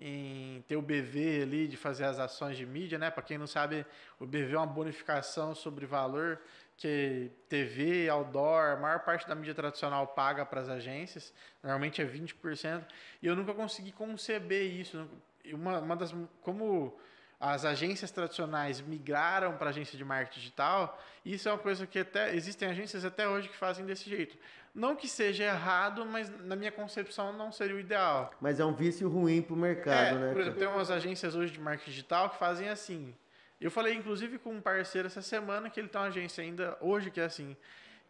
em 0.00 0.64
ter 0.66 0.76
o 0.76 0.82
BV 0.82 1.42
ali, 1.42 1.68
de 1.68 1.76
fazer 1.76 2.04
as 2.04 2.18
ações 2.18 2.56
de 2.56 2.64
mídia, 2.64 2.98
né? 2.98 3.10
Para 3.10 3.22
quem 3.22 3.36
não 3.36 3.46
sabe, 3.46 3.84
o 4.18 4.26
BV 4.26 4.54
é 4.54 4.56
uma 4.56 4.66
bonificação 4.66 5.54
sobre 5.54 5.84
valor 5.84 6.40
que 6.80 7.30
TV, 7.46 8.08
outdoor, 8.08 8.70
a 8.70 8.76
maior 8.76 9.00
parte 9.00 9.28
da 9.28 9.34
mídia 9.34 9.54
tradicional 9.54 10.06
paga 10.06 10.46
para 10.46 10.62
as 10.62 10.68
agências, 10.70 11.34
normalmente 11.62 12.00
é 12.00 12.06
20%, 12.06 12.82
e 13.20 13.26
eu 13.26 13.36
nunca 13.36 13.52
consegui 13.52 13.92
conceber 13.92 14.64
isso. 14.72 15.06
Uma, 15.52 15.78
uma 15.80 15.94
das, 15.94 16.14
como 16.40 16.98
as 17.40 17.64
agências 17.64 18.10
tradicionais 18.10 18.82
migraram 18.82 19.56
para 19.56 19.70
agência 19.70 19.96
de 19.96 20.04
marketing 20.04 20.40
digital, 20.40 21.02
isso 21.24 21.48
é 21.48 21.52
uma 21.52 21.58
coisa 21.58 21.86
que 21.86 21.98
até 21.98 22.34
existem 22.36 22.68
agências 22.68 23.02
até 23.02 23.26
hoje 23.26 23.48
que 23.48 23.56
fazem 23.56 23.86
desse 23.86 24.10
jeito. 24.10 24.36
Não 24.74 24.94
que 24.94 25.08
seja 25.08 25.44
errado, 25.44 26.04
mas 26.04 26.30
na 26.44 26.54
minha 26.54 26.70
concepção 26.70 27.32
não 27.32 27.50
seria 27.50 27.74
o 27.74 27.80
ideal. 27.80 28.30
Mas 28.42 28.60
é 28.60 28.64
um 28.64 28.74
vício 28.74 29.08
ruim 29.08 29.40
para 29.40 29.54
o 29.54 29.56
mercado, 29.56 30.16
é, 30.16 30.18
né? 30.18 30.32
Por 30.32 30.42
exemplo, 30.42 30.58
tem 30.58 30.68
umas 30.68 30.90
agências 30.90 31.34
hoje 31.34 31.52
de 31.52 31.58
marketing 31.58 31.90
digital 31.90 32.28
que 32.28 32.36
fazem 32.36 32.68
assim. 32.68 33.14
Eu 33.58 33.70
falei, 33.70 33.94
inclusive, 33.94 34.38
com 34.38 34.52
um 34.52 34.60
parceiro 34.60 35.06
essa 35.06 35.22
semana 35.22 35.70
que 35.70 35.80
ele 35.80 35.88
tem 35.88 36.00
uma 36.00 36.08
agência 36.08 36.44
ainda 36.44 36.76
hoje 36.80 37.10
que 37.10 37.20
é 37.20 37.24
assim. 37.24 37.56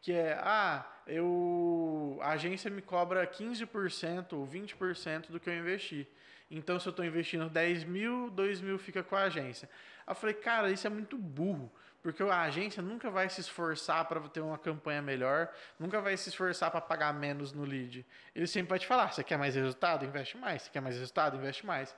Que 0.03 0.13
é, 0.13 0.39
ah, 0.43 0.85
eu, 1.07 2.19
a 2.21 2.31
agência 2.31 2.71
me 2.71 2.83
cobra 2.83 3.25
15% 3.25 4.33
ou 4.33 4.47
20% 4.47 5.31
do 5.31 5.39
que 5.39 5.49
eu 5.49 5.55
investi. 5.55 6.07
Então, 6.51 6.81
se 6.81 6.89
eu 6.89 6.91
estou 6.91 7.05
investindo 7.05 7.49
10 7.49 7.85
mil, 7.85 8.31
2 8.31 8.61
mil 8.61 8.79
fica 8.79 9.03
com 9.03 9.15
a 9.15 9.23
agência. 9.23 9.71
Eu 10.07 10.15
falei, 10.15 10.35
cara, 10.35 10.71
isso 10.71 10.87
é 10.87 10.91
muito 10.91 11.17
burro. 11.17 11.71
Porque 12.03 12.23
a 12.23 12.43
agência 12.43 12.83
nunca 12.83 13.11
vai 13.11 13.29
se 13.29 13.43
esforçar 13.43 14.07
para 14.07 14.21
ter 14.29 14.41
uma 14.41 14.57
campanha 14.57 15.03
melhor, 15.03 15.53
nunca 15.79 16.01
vai 16.01 16.17
se 16.17 16.31
esforçar 16.31 16.71
para 16.71 16.81
pagar 16.81 17.13
menos 17.13 17.53
no 17.53 17.63
lead. 17.63 18.07
Ele 18.35 18.47
sempre 18.47 18.71
vai 18.71 18.79
te 18.79 18.87
falar: 18.87 19.13
você 19.13 19.23
quer 19.23 19.37
mais 19.37 19.55
resultado? 19.55 20.05
Investe 20.05 20.39
mais. 20.39 20.63
Você 20.63 20.71
quer 20.71 20.81
mais 20.81 20.97
resultado? 20.97 21.37
Investe 21.37 21.67
mais. 21.67 21.95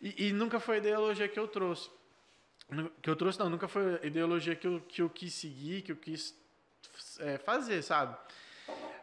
E, 0.00 0.28
e 0.28 0.32
nunca 0.32 0.58
foi 0.58 0.76
a 0.76 0.78
ideologia 0.78 1.28
que 1.28 1.38
eu 1.38 1.46
trouxe. 1.46 1.88
Que 3.00 3.08
eu 3.08 3.14
trouxe, 3.14 3.38
não, 3.38 3.48
nunca 3.48 3.68
foi 3.68 4.00
a 4.02 4.06
ideologia 4.06 4.56
que 4.56 4.66
eu, 4.66 4.80
que 4.80 5.02
eu 5.02 5.08
quis 5.08 5.32
seguir, 5.32 5.82
que 5.82 5.92
eu 5.92 5.96
quis 5.96 6.34
é, 7.20 7.38
fazer, 7.38 7.80
sabe? 7.82 8.16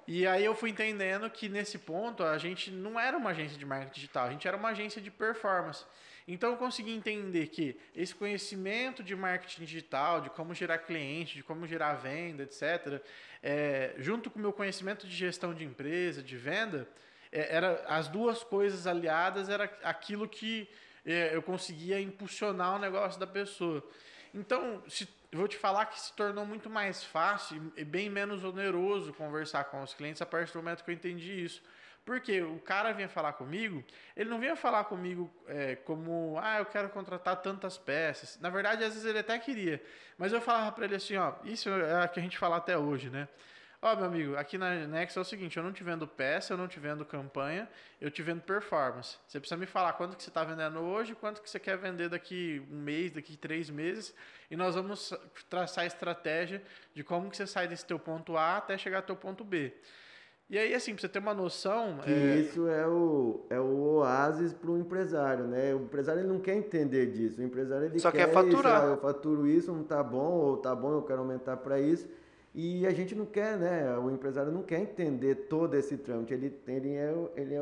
E 0.07 0.25
aí 0.27 0.43
eu 0.43 0.55
fui 0.55 0.69
entendendo 0.71 1.29
que 1.29 1.47
nesse 1.47 1.77
ponto 1.77 2.23
a 2.23 2.37
gente 2.37 2.71
não 2.71 2.99
era 2.99 3.17
uma 3.17 3.29
agência 3.29 3.57
de 3.57 3.65
marketing 3.65 3.93
digital, 3.93 4.27
a 4.27 4.31
gente 4.31 4.47
era 4.47 4.57
uma 4.57 4.69
agência 4.69 5.01
de 5.01 5.11
performance. 5.11 5.85
Então 6.27 6.51
eu 6.51 6.57
consegui 6.57 6.91
entender 6.91 7.47
que 7.47 7.77
esse 7.95 8.13
conhecimento 8.13 9.03
de 9.03 9.15
marketing 9.15 9.63
digital, 9.63 10.21
de 10.21 10.29
como 10.29 10.53
gerar 10.53 10.79
cliente, 10.79 11.35
de 11.35 11.43
como 11.43 11.67
gerar 11.67 11.93
venda, 11.95 12.43
etc., 12.43 13.01
é, 13.41 13.93
junto 13.97 14.29
com 14.29 14.39
o 14.39 14.41
meu 14.41 14.53
conhecimento 14.53 15.07
de 15.07 15.15
gestão 15.15 15.53
de 15.53 15.63
empresa, 15.63 16.21
de 16.21 16.35
venda, 16.35 16.87
é, 17.31 17.55
era 17.55 17.83
as 17.87 18.07
duas 18.07 18.43
coisas 18.43 18.85
aliadas 18.85 19.49
era 19.49 19.65
aquilo 19.83 20.27
que 20.27 20.69
é, 21.05 21.35
eu 21.35 21.41
conseguia 21.41 21.99
impulsionar 21.99 22.75
o 22.75 22.79
negócio 22.79 23.19
da 23.19 23.27
pessoa. 23.27 23.83
Então, 24.33 24.83
se, 24.87 25.07
eu 25.31 25.39
vou 25.39 25.47
te 25.47 25.57
falar 25.57 25.85
que 25.85 25.99
se 25.99 26.13
tornou 26.13 26.45
muito 26.45 26.69
mais 26.69 27.03
fácil 27.03 27.71
e 27.77 27.85
bem 27.85 28.09
menos 28.09 28.43
oneroso 28.43 29.13
conversar 29.13 29.63
com 29.65 29.81
os 29.81 29.93
clientes 29.93 30.21
a 30.21 30.25
partir 30.25 30.51
do 30.51 30.59
momento 30.59 30.83
que 30.83 30.91
eu 30.91 30.95
entendi 30.95 31.45
isso. 31.45 31.63
Porque 32.03 32.41
o 32.41 32.59
cara 32.59 32.91
vinha 32.91 33.07
falar 33.07 33.33
comigo, 33.33 33.83
ele 34.17 34.29
não 34.29 34.39
vinha 34.39 34.55
falar 34.55 34.85
comigo 34.85 35.31
é, 35.47 35.75
como, 35.75 36.37
ah, 36.41 36.57
eu 36.57 36.65
quero 36.65 36.89
contratar 36.89 37.37
tantas 37.37 37.77
peças. 37.77 38.39
Na 38.41 38.49
verdade, 38.49 38.83
às 38.83 38.93
vezes 38.93 39.07
ele 39.07 39.19
até 39.19 39.37
queria. 39.37 39.81
Mas 40.17 40.33
eu 40.33 40.41
falava 40.41 40.71
para 40.71 40.85
ele 40.85 40.95
assim, 40.95 41.15
ó, 41.15 41.33
isso 41.43 41.69
é 41.69 42.03
o 42.03 42.09
que 42.09 42.19
a 42.19 42.23
gente 42.23 42.37
fala 42.37 42.57
até 42.57 42.77
hoje, 42.77 43.09
né? 43.09 43.27
Ó, 43.83 43.95
meu 43.95 44.05
amigo, 44.05 44.35
aqui 44.37 44.59
na 44.59 44.85
Nex 44.85 45.17
é 45.17 45.19
o 45.19 45.23
seguinte, 45.23 45.57
eu 45.57 45.63
não 45.63 45.73
te 45.73 45.83
vendo 45.83 46.07
peça, 46.07 46.53
eu 46.53 46.57
não 46.57 46.67
te 46.67 46.79
vendo 46.79 47.03
campanha, 47.03 47.67
eu 47.99 48.11
te 48.11 48.21
vendo 48.21 48.39
performance. 48.39 49.17
Você 49.27 49.39
precisa 49.39 49.57
me 49.57 49.65
falar 49.65 49.93
quanto 49.93 50.15
que 50.15 50.21
você 50.21 50.29
está 50.29 50.43
vendendo 50.43 50.79
hoje, 50.79 51.15
quanto 51.15 51.41
que 51.41 51.49
você 51.49 51.59
quer 51.59 51.79
vender 51.79 52.07
daqui 52.07 52.61
um 52.69 52.77
mês, 52.77 53.11
daqui 53.11 53.35
três 53.35 53.71
meses, 53.71 54.13
e 54.51 54.55
nós 54.55 54.75
vamos 54.75 55.11
traçar 55.49 55.83
a 55.83 55.87
estratégia 55.87 56.61
de 56.93 57.03
como 57.03 57.31
que 57.31 57.35
você 57.35 57.47
sai 57.47 57.67
desse 57.67 57.83
teu 57.83 57.97
ponto 57.97 58.37
A 58.37 58.57
até 58.57 58.77
chegar 58.77 58.97
ao 58.97 59.03
teu 59.03 59.15
ponto 59.15 59.43
B. 59.43 59.73
E 60.47 60.59
aí, 60.59 60.75
assim, 60.75 60.93
pra 60.93 61.01
você 61.01 61.09
ter 61.09 61.17
uma 61.17 61.33
noção. 61.33 61.97
Que 62.03 62.11
é... 62.11 62.35
isso 62.35 62.67
é 62.67 62.85
o, 62.85 63.47
é 63.49 63.59
o 63.59 63.95
oásis 63.95 64.53
para 64.53 64.69
o 64.69 64.77
empresário, 64.77 65.45
né? 65.45 65.73
O 65.73 65.83
empresário 65.83 66.19
ele 66.21 66.27
não 66.27 66.39
quer 66.39 66.55
entender 66.55 67.07
disso. 67.07 67.39
O 67.39 67.43
empresário 67.43 67.85
ele 67.85 67.97
Só 67.97 68.11
quer, 68.11 68.27
quer 68.27 68.33
faturar. 68.33 68.75
Isso, 68.75 68.85
ah, 68.85 68.93
eu 68.93 68.97
faturo 68.97 69.47
isso, 69.47 69.71
não 69.71 69.83
tá 69.83 70.03
bom, 70.03 70.29
ou 70.33 70.57
tá 70.57 70.75
bom, 70.75 70.91
eu 70.91 71.01
quero 71.01 71.21
aumentar 71.21 71.57
para 71.57 71.79
isso. 71.79 72.07
E 72.53 72.85
a 72.85 72.91
gente 72.91 73.15
não 73.15 73.25
quer, 73.25 73.57
né? 73.57 73.97
O 73.97 74.11
empresário 74.11 74.51
não 74.51 74.63
quer 74.63 74.79
entender 74.79 75.35
todo 75.47 75.75
esse 75.75 75.97
trâmite. 75.97 76.33
Ele, 76.33 76.61
ele 76.67 76.95
é, 76.95 77.13
ele 77.35 77.55
é 77.55 77.61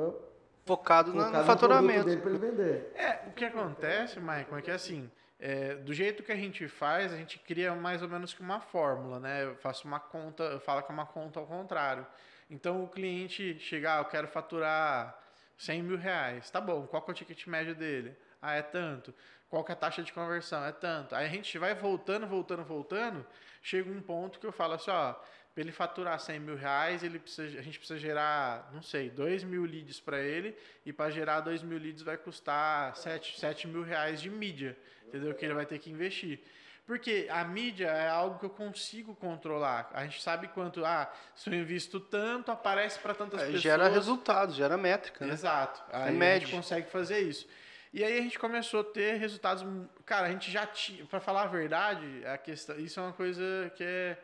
focado, 0.66 1.12
focado 1.12 1.38
no, 1.38 1.44
faturamento. 1.44 2.06
dele 2.06 2.22
ele 2.26 2.38
vender. 2.38 2.92
É, 2.96 3.28
o 3.28 3.32
que 3.34 3.46
acontece, 3.46 4.20
Michael, 4.20 4.58
é 4.58 4.62
que 4.62 4.72
assim. 4.72 5.10
É, 5.42 5.76
do 5.76 5.94
jeito 5.94 6.22
que 6.22 6.34
a 6.34 6.36
gente 6.36 6.68
faz, 6.68 7.14
a 7.14 7.16
gente 7.16 7.40
cria 7.40 7.74
mais 7.74 8.02
ou 8.02 8.10
menos 8.10 8.34
que 8.34 8.42
uma 8.42 8.60
fórmula, 8.60 9.22
né? 9.22 9.46
Eu 9.46 9.56
faço 9.56 9.88
uma 9.88 10.00
conta, 10.00 10.44
eu 10.44 10.60
falo 10.60 10.82
que 10.82 10.92
é 10.92 10.94
uma 10.94 11.06
conta 11.06 11.40
ao 11.40 11.46
contrário. 11.46 12.06
Então 12.50 12.84
o 12.84 12.88
cliente 12.90 13.58
chegar, 13.60 13.98
ah, 13.98 14.02
eu 14.02 14.06
quero 14.06 14.28
faturar 14.28 15.18
100 15.58 15.84
mil 15.84 15.98
reais. 15.98 16.50
Tá 16.50 16.60
bom, 16.60 16.86
qual 16.88 17.06
é 17.08 17.12
o 17.12 17.14
ticket 17.14 17.48
médio 17.48 17.74
dele? 17.74 18.18
Ah, 18.42 18.56
é 18.56 18.62
tanto. 18.62 19.14
Qual 19.50 19.66
é 19.68 19.72
a 19.72 19.76
taxa 19.76 20.04
de 20.04 20.14
conversão? 20.14 20.64
É 20.64 20.72
tanto. 20.72 21.16
Aí 21.16 21.26
a 21.26 21.30
gente 21.30 21.58
vai 21.58 21.74
voltando, 21.74 22.28
voltando, 22.28 22.64
voltando. 22.64 23.26
Chega 23.64 23.90
um 23.92 24.02
ponto 24.02 24.40
que 24.40 24.46
eu 24.46 24.52
falo 24.52 24.74
assim, 24.76 24.92
ó, 24.92 25.14
para 25.14 25.64
ele 25.64 25.72
faturar 25.72 26.20
100 26.20 26.40
mil 26.40 26.56
reais, 26.56 27.04
ele 27.04 27.18
precisa, 27.20 27.58
a 27.60 27.62
gente 27.62 27.80
precisa 27.80 28.00
gerar, 28.00 28.70
não 28.72 28.82
sei, 28.84 29.10
2 29.10 29.44
mil 29.44 29.66
leads 29.66 30.00
para 30.00 30.20
ele, 30.22 30.56
e 30.86 30.94
para 30.94 31.10
gerar 31.10 31.42
2 31.42 31.64
mil 31.64 31.80
leads 31.80 32.04
vai 32.04 32.16
custar 32.16 32.96
7, 32.96 33.40
7 33.40 33.68
mil 33.68 33.82
reais 33.84 34.22
de 34.22 34.30
mídia, 34.30 34.78
entendeu? 35.08 35.34
Que 35.34 35.44
ele 35.46 35.56
vai 35.56 35.66
ter 35.66 35.80
que 35.80 35.90
investir. 35.90 36.40
Porque 36.86 37.28
a 37.30 37.44
mídia 37.44 37.88
é 37.88 38.08
algo 38.10 38.40
que 38.40 38.46
eu 38.46 38.50
consigo 38.50 39.14
controlar. 39.16 39.90
A 39.94 40.04
gente 40.06 40.22
sabe 40.24 40.48
quanto, 40.48 40.84
ah, 40.86 41.12
se 41.36 41.50
eu 41.50 41.54
invisto 41.54 42.00
tanto, 42.00 42.52
aparece 42.52 42.98
para 43.00 43.14
tantas 43.14 43.42
É, 43.42 43.46
pessoas. 43.46 43.62
gera 43.62 43.88
resultados, 43.88 44.56
gera 44.56 44.76
métrica, 44.78 45.26
né? 45.26 45.34
Exato. 45.34 45.84
Aí 45.92 46.20
a 46.20 46.40
gente 46.40 46.52
consegue 46.52 46.90
fazer 46.90 47.20
isso. 47.20 47.48
E 47.92 48.04
aí 48.04 48.20
a 48.20 48.22
gente 48.22 48.38
começou 48.38 48.82
a 48.82 48.84
ter 48.84 49.16
resultados. 49.16 49.64
Cara, 50.06 50.28
a 50.28 50.32
gente 50.32 50.52
já 50.52 50.66
tinha. 50.68 51.06
Para 51.06 51.20
falar 51.20 51.44
a 51.44 51.48
verdade, 51.48 52.24
a 52.26 52.38
questão, 52.38 52.78
isso 52.80 53.00
é 53.00 53.04
uma 53.04 53.14
coisa 53.14 53.72
que 53.76 53.84
é, 53.84 54.18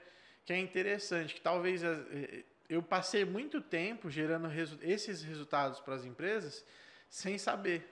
que 0.46 0.54
é 0.54 0.58
interessante. 0.60 1.34
Que 1.34 1.42
talvez 1.42 1.84
eh, 1.84 2.44
eu 2.70 2.84
passei 2.84 3.26
muito 3.26 3.60
tempo 3.62 4.10
gerando 4.10 4.48
resu- 4.48 4.78
esses 4.82 5.24
resultados 5.24 5.80
para 5.80 5.96
as 5.96 6.06
empresas 6.06 6.64
sem 7.10 7.38
saber. 7.38 7.84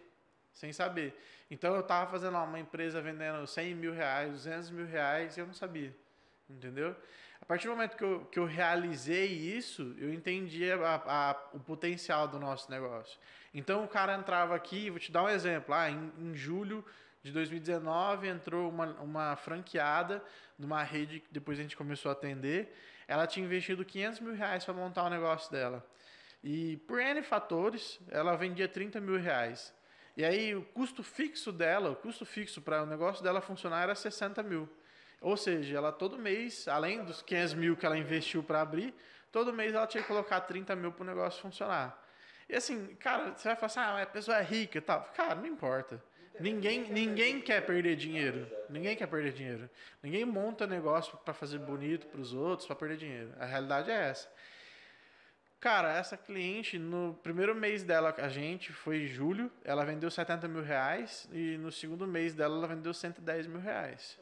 Sem 0.53 0.71
saber. 0.71 1.15
Então 1.49 1.73
eu 1.73 1.81
estava 1.81 2.09
fazendo 2.11 2.37
uma 2.37 2.59
empresa 2.59 3.01
vendendo 3.01 3.45
100 3.47 3.73
mil 3.75 3.93
reais, 3.93 4.31
200 4.31 4.69
mil 4.69 4.85
reais 4.85 5.35
e 5.37 5.39
eu 5.39 5.47
não 5.47 5.53
sabia. 5.53 5.95
Entendeu? 6.47 6.95
A 7.43 7.45
partir 7.45 7.67
do 7.67 7.71
momento 7.71 7.97
que 7.97 8.03
eu, 8.05 8.25
que 8.31 8.39
eu 8.39 8.45
realizei 8.45 9.25
isso, 9.25 9.93
eu 9.99 10.13
entendi 10.13 10.71
a- 10.71 10.95
a- 11.05 11.49
o 11.51 11.59
potencial 11.59 12.25
do 12.25 12.39
nosso 12.39 12.71
negócio. 12.71 13.19
Então 13.53 13.83
o 13.83 13.87
cara 13.87 14.15
entrava 14.15 14.55
aqui, 14.55 14.89
vou 14.89 14.97
te 14.97 15.11
dar 15.11 15.23
um 15.23 15.27
exemplo. 15.29 15.75
Ah, 15.75 15.89
em, 15.91 16.09
em 16.17 16.33
julho 16.33 16.85
de 17.21 17.33
2019 17.33 18.29
entrou 18.29 18.69
uma, 18.69 18.93
uma 19.01 19.35
franqueada 19.35 20.23
numa 20.57 20.81
rede 20.83 21.19
que 21.19 21.33
depois 21.33 21.59
a 21.59 21.61
gente 21.61 21.75
começou 21.75 22.07
a 22.07 22.13
atender. 22.13 22.73
Ela 23.09 23.27
tinha 23.27 23.45
investido 23.45 23.83
500 23.83 24.21
mil 24.21 24.33
reais 24.33 24.63
para 24.63 24.73
montar 24.73 25.03
o 25.03 25.09
negócio 25.09 25.51
dela. 25.51 25.85
E 26.41 26.77
por 26.87 26.97
N 27.01 27.21
fatores, 27.23 27.99
ela 28.09 28.37
vendia 28.37 28.69
30 28.69 29.01
mil 29.01 29.19
reais. 29.19 29.73
E 30.15 30.23
aí 30.23 30.55
o 30.55 30.61
custo 30.63 31.03
fixo 31.03 31.51
dela, 31.51 31.89
o 31.91 31.95
custo 31.97 32.25
fixo 32.25 32.61
para 32.61 32.83
o 32.83 32.85
negócio 32.85 33.21
dela 33.21 33.41
funcionar 33.41 33.83
era 33.83 33.95
60 33.95 34.41
mil. 34.41 34.69
Ou 35.23 35.37
seja, 35.37 35.77
ela 35.77 35.91
todo 35.91 36.19
mês, 36.19 36.67
além 36.67 37.03
dos 37.03 37.21
500 37.21 37.53
mil 37.53 37.77
que 37.77 37.85
ela 37.85 37.97
investiu 37.97 38.43
para 38.43 38.61
abrir, 38.61 38.93
todo 39.31 39.53
mês 39.53 39.73
ela 39.73 39.87
tinha 39.87 40.03
que 40.03 40.07
colocar 40.07 40.41
30 40.41 40.75
mil 40.75 40.91
para 40.91 41.03
o 41.03 41.05
negócio 41.07 41.41
funcionar. 41.41 41.97
E 42.49 42.55
assim, 42.55 42.93
cara, 42.95 43.33
você 43.33 43.47
vai 43.47 43.55
falar 43.55 43.65
assim, 43.67 43.79
ah, 43.79 44.03
a 44.03 44.05
pessoa 44.05 44.37
é 44.37 44.43
rica 44.43 44.77
e 44.77 44.81
tal. 44.81 45.01
Cara, 45.15 45.35
não 45.35 45.47
importa. 45.47 46.03
Ninguém, 46.39 46.91
ninguém 46.91 47.39
quer 47.39 47.65
perder 47.65 47.95
dinheiro. 47.95 48.45
Ninguém 48.69 48.97
quer 48.97 49.07
perder 49.07 49.31
dinheiro. 49.31 49.69
Ninguém 50.01 50.25
monta 50.25 50.67
negócio 50.67 51.17
para 51.17 51.33
fazer 51.33 51.59
bonito 51.59 52.05
para 52.07 52.19
os 52.19 52.33
outros, 52.33 52.67
para 52.67 52.75
perder 52.75 52.97
dinheiro. 52.97 53.33
A 53.39 53.45
realidade 53.45 53.89
é 53.89 54.09
essa. 54.09 54.29
Cara, 55.59 55.93
essa 55.97 56.17
cliente, 56.17 56.77
no 56.77 57.17
primeiro 57.23 57.55
mês 57.55 57.83
dela 57.83 58.13
a 58.17 58.27
gente, 58.27 58.73
foi 58.73 59.07
julho, 59.07 59.49
ela 59.63 59.85
vendeu 59.85 60.11
70 60.11 60.45
mil 60.49 60.61
reais 60.61 61.29
e 61.31 61.57
no 61.57 61.71
segundo 61.71 62.05
mês 62.05 62.33
dela 62.33 62.57
ela 62.57 62.67
vendeu 62.67 62.93
110 62.93 63.47
mil 63.47 63.61
reais. 63.61 64.19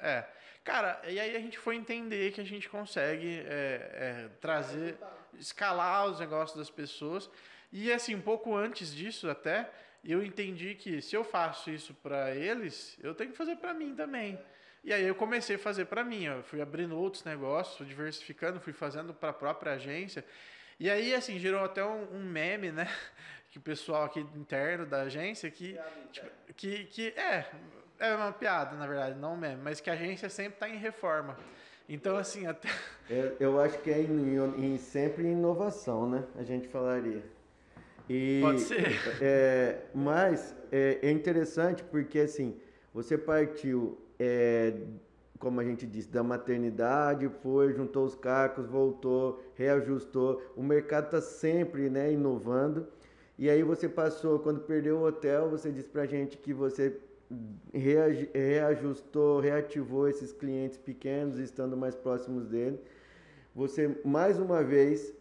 É. 0.00 0.24
Cara, 0.64 1.00
e 1.08 1.18
aí 1.18 1.34
a 1.34 1.40
gente 1.40 1.58
foi 1.58 1.76
entender 1.76 2.32
que 2.32 2.40
a 2.40 2.44
gente 2.44 2.68
consegue 2.68 3.40
é, 3.46 3.46
é, 3.48 4.28
trazer, 4.40 4.98
escalar 5.38 6.06
os 6.06 6.20
negócios 6.20 6.58
das 6.58 6.70
pessoas. 6.70 7.30
E 7.72 7.92
assim, 7.92 8.14
um 8.14 8.20
pouco 8.20 8.54
antes 8.54 8.94
disso 8.94 9.30
até, 9.30 9.70
eu 10.04 10.22
entendi 10.22 10.74
que 10.74 11.00
se 11.00 11.16
eu 11.16 11.24
faço 11.24 11.70
isso 11.70 11.94
para 11.94 12.34
eles, 12.34 12.98
eu 13.02 13.14
tenho 13.14 13.30
que 13.30 13.36
fazer 13.36 13.56
para 13.56 13.72
mim 13.74 13.94
também. 13.94 14.38
E 14.84 14.92
aí 14.92 15.04
eu 15.04 15.14
comecei 15.14 15.56
a 15.56 15.58
fazer 15.58 15.86
para 15.86 16.04
mim, 16.04 16.24
eu 16.24 16.42
fui 16.42 16.60
abrindo 16.60 16.96
outros 16.96 17.24
negócios, 17.24 17.76
fui 17.76 17.86
diversificando, 17.86 18.60
fui 18.60 18.72
fazendo 18.72 19.12
para 19.12 19.30
a 19.30 19.32
própria 19.32 19.72
agência. 19.72 20.24
E 20.78 20.88
aí, 20.88 21.12
assim, 21.14 21.38
gerou 21.38 21.64
até 21.64 21.84
um, 21.84 22.16
um 22.16 22.24
meme, 22.24 22.70
né? 22.70 22.88
Que 23.50 23.56
o 23.56 23.62
pessoal 23.62 24.04
aqui 24.04 24.20
interno 24.20 24.84
da 24.84 25.00
agência 25.02 25.50
que, 25.50 25.74
tipo, 26.12 26.30
que, 26.54 26.84
que 26.84 27.08
é, 27.16 27.50
é 27.98 28.14
uma 28.14 28.32
piada, 28.32 28.76
na 28.76 28.86
verdade, 28.86 29.18
não 29.18 29.36
meme, 29.36 29.60
mas 29.62 29.80
que 29.80 29.90
a 29.90 29.94
agência 29.94 30.28
sempre 30.28 30.54
está 30.54 30.68
em 30.68 30.76
reforma. 30.78 31.36
Então, 31.88 32.16
assim, 32.16 32.46
até. 32.46 32.68
É, 33.10 33.32
eu 33.40 33.58
acho 33.58 33.78
que 33.78 33.90
é 33.90 34.02
em, 34.02 34.36
em- 34.58 34.76
sempre 34.76 35.26
em 35.26 35.32
inovação, 35.32 36.06
né? 36.06 36.24
A 36.36 36.42
gente 36.42 36.68
falaria. 36.68 37.22
E, 38.06 38.40
Pode 38.42 38.60
ser. 38.60 38.84
é, 39.22 39.78
mas 39.94 40.54
é, 40.70 40.98
é 41.00 41.10
interessante 41.10 41.82
porque 41.84 42.18
assim, 42.18 42.60
você 42.92 43.16
partiu, 43.16 43.98
é, 44.20 44.74
como 45.38 45.58
a 45.58 45.64
gente 45.64 45.86
disse, 45.86 46.08
da 46.10 46.22
maternidade, 46.22 47.26
foi, 47.42 47.72
juntou 47.72 48.04
os 48.04 48.14
cacos, 48.14 48.66
voltou, 48.66 49.42
reajustou. 49.54 50.42
O 50.54 50.62
mercado 50.62 51.06
está 51.06 51.22
sempre 51.22 51.88
né, 51.88 52.12
inovando. 52.12 52.86
E 53.38 53.48
aí 53.48 53.62
você 53.62 53.88
passou, 53.88 54.38
quando 54.38 54.60
perdeu 54.60 54.98
o 54.98 55.06
hotel, 55.06 55.48
você 55.48 55.72
disse 55.72 55.88
pra 55.88 56.04
gente 56.04 56.36
que 56.36 56.52
você 56.52 56.94
reajustou, 58.32 59.40
reativou 59.40 60.08
esses 60.08 60.32
clientes 60.32 60.78
pequenos, 60.78 61.38
estando 61.38 61.76
mais 61.76 61.94
próximos 61.94 62.46
dele. 62.46 62.78
Você, 63.54 63.98
mais 64.04 64.38
uma 64.38 64.62
vez, 64.62 65.12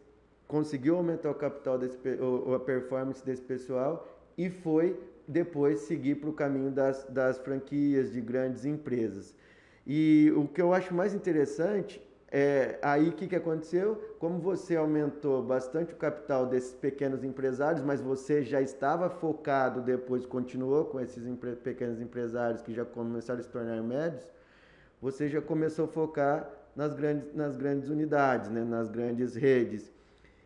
conseguiu 0.47 0.95
aumentar 0.95 1.31
o 1.31 1.35
capital, 1.35 1.77
desse, 1.77 1.97
pe- 1.97 2.19
o- 2.21 2.53
a 2.53 2.59
performance 2.59 3.25
desse 3.25 3.41
pessoal 3.41 4.07
e 4.37 4.49
foi 4.49 4.97
depois 5.27 5.79
seguir 5.81 6.15
para 6.15 6.29
o 6.29 6.33
caminho 6.33 6.71
das, 6.71 7.03
das 7.09 7.37
franquias 7.37 8.11
de 8.11 8.21
grandes 8.21 8.63
empresas. 8.63 9.35
E 9.85 10.31
o 10.35 10.47
que 10.47 10.61
eu 10.61 10.73
acho 10.73 10.93
mais 10.93 11.13
interessante 11.13 12.01
é 12.31 12.77
aí 12.81 13.09
o 13.09 13.13
que, 13.13 13.27
que 13.27 13.35
aconteceu? 13.35 13.95
Como 14.19 14.39
você 14.39 14.75
aumentou 14.75 15.41
bastante 15.41 15.93
o 15.93 15.95
capital 15.95 16.45
desses 16.45 16.73
pequenos 16.73 17.23
empresários, 17.23 17.81
mas 17.83 18.01
você 18.01 18.43
já 18.43 18.61
estava 18.61 19.09
focado 19.09 19.81
depois, 19.81 20.25
continuou 20.25 20.85
com 20.85 20.99
esses 20.99 21.25
empre- 21.25 21.55
pequenos 21.55 22.01
empresários 22.01 22.61
que 22.61 22.73
já 22.73 22.83
começaram 22.83 23.39
a 23.39 23.43
se 23.43 23.49
tornar 23.49 23.81
médios, 23.81 24.23
você 25.01 25.29
já 25.29 25.41
começou 25.41 25.85
a 25.85 25.87
focar 25.87 26.49
nas 26.75 26.93
grandes, 26.93 27.33
nas 27.33 27.55
grandes 27.55 27.89
unidades, 27.89 28.49
né? 28.49 28.63
nas 28.63 28.89
grandes 28.89 29.35
redes. 29.35 29.91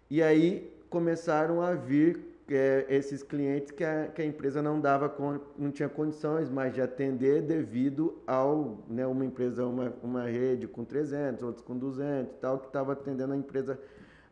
E 0.10 0.22
aí 0.22 0.72
começaram 0.90 1.62
a 1.62 1.74
vir 1.74 2.31
é, 2.56 2.86
esses 2.90 3.24
clientes 3.24 3.72
que 3.72 3.84
a, 3.84 4.08
que 4.08 4.22
a 4.22 4.26
empresa 4.26 4.62
não 4.62 4.80
dava 4.80 5.08
con- 5.10 5.40
não 5.58 5.72
tinha 5.72 5.90
condições 5.90 6.50
mais 6.50 6.74
de 6.74 6.82
atender 6.82 7.42
devido 7.42 8.18
ao 8.28 8.80
né, 8.90 9.06
uma 9.08 9.26
empresa 9.26 9.66
uma, 9.66 9.94
uma 10.04 10.24
rede 10.26 10.68
com 10.68 10.84
300 10.84 11.44
outros 11.44 11.64
com 11.66 11.78
200 11.78 12.34
e 12.34 12.40
tal 12.40 12.60
que 12.60 12.68
estava 12.68 12.94
atendendo 12.94 13.34
a 13.34 13.38
empresa 13.38 13.80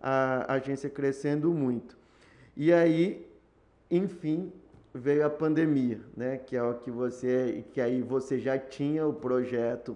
a 0.01 0.53
agência 0.53 0.89
crescendo 0.89 1.53
muito. 1.53 1.97
E 2.55 2.71
aí 2.73 3.27
enfim 3.91 4.51
veio 4.93 5.25
a 5.25 5.29
pandemia 5.29 5.99
né 6.17 6.37
que 6.37 6.55
é 6.55 6.63
o 6.63 6.73
que 6.75 6.89
você 6.91 7.63
que 7.71 7.79
aí 7.81 8.01
você 8.01 8.39
já 8.39 8.57
tinha 8.57 9.05
o 9.07 9.13
projeto 9.13 9.95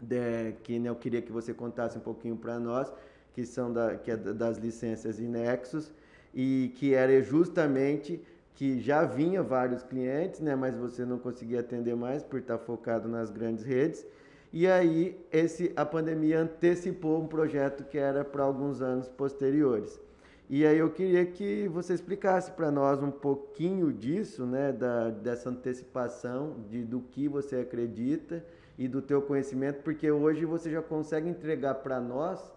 de, 0.00 0.52
que 0.62 0.78
né, 0.78 0.88
eu 0.88 0.96
queria 0.96 1.22
que 1.22 1.32
você 1.32 1.54
contasse 1.54 1.96
um 1.96 2.00
pouquinho 2.00 2.36
para 2.36 2.58
nós, 2.58 2.92
que 3.32 3.44
são 3.44 3.72
da, 3.72 3.96
que 3.96 4.10
é 4.10 4.16
da- 4.16 4.32
das 4.32 4.58
licenças 4.58 5.18
e 5.18 5.22
nexos, 5.26 5.92
e 6.34 6.72
que 6.76 6.92
era 6.94 7.22
justamente 7.22 8.20
que 8.54 8.80
já 8.80 9.04
vinha 9.04 9.42
vários 9.42 9.82
clientes, 9.82 10.40
né, 10.40 10.54
mas 10.54 10.76
você 10.76 11.04
não 11.04 11.18
conseguia 11.18 11.60
atender 11.60 11.96
mais 11.96 12.22
por 12.22 12.38
estar 12.38 12.58
focado 12.58 13.08
nas 13.08 13.30
grandes 13.30 13.64
redes. 13.64 14.06
E 14.52 14.68
aí 14.68 15.18
esse 15.32 15.72
a 15.74 15.84
pandemia 15.84 16.40
antecipou 16.40 17.20
um 17.20 17.26
projeto 17.26 17.84
que 17.84 17.98
era 17.98 18.24
para 18.24 18.44
alguns 18.44 18.80
anos 18.80 19.08
posteriores. 19.08 20.00
E 20.48 20.64
aí 20.64 20.78
eu 20.78 20.90
queria 20.90 21.24
que 21.24 21.66
você 21.68 21.94
explicasse 21.94 22.52
para 22.52 22.70
nós 22.70 23.02
um 23.02 23.10
pouquinho 23.10 23.92
disso, 23.92 24.44
né, 24.44 24.72
da, 24.72 25.10
dessa 25.10 25.50
antecipação 25.50 26.56
de 26.68 26.84
do 26.84 27.00
que 27.00 27.26
você 27.26 27.56
acredita 27.56 28.44
e 28.78 28.86
do 28.86 29.00
teu 29.00 29.22
conhecimento, 29.22 29.82
porque 29.82 30.10
hoje 30.10 30.44
você 30.44 30.70
já 30.70 30.82
consegue 30.82 31.28
entregar 31.28 31.76
para 31.76 32.00
nós 32.00 32.52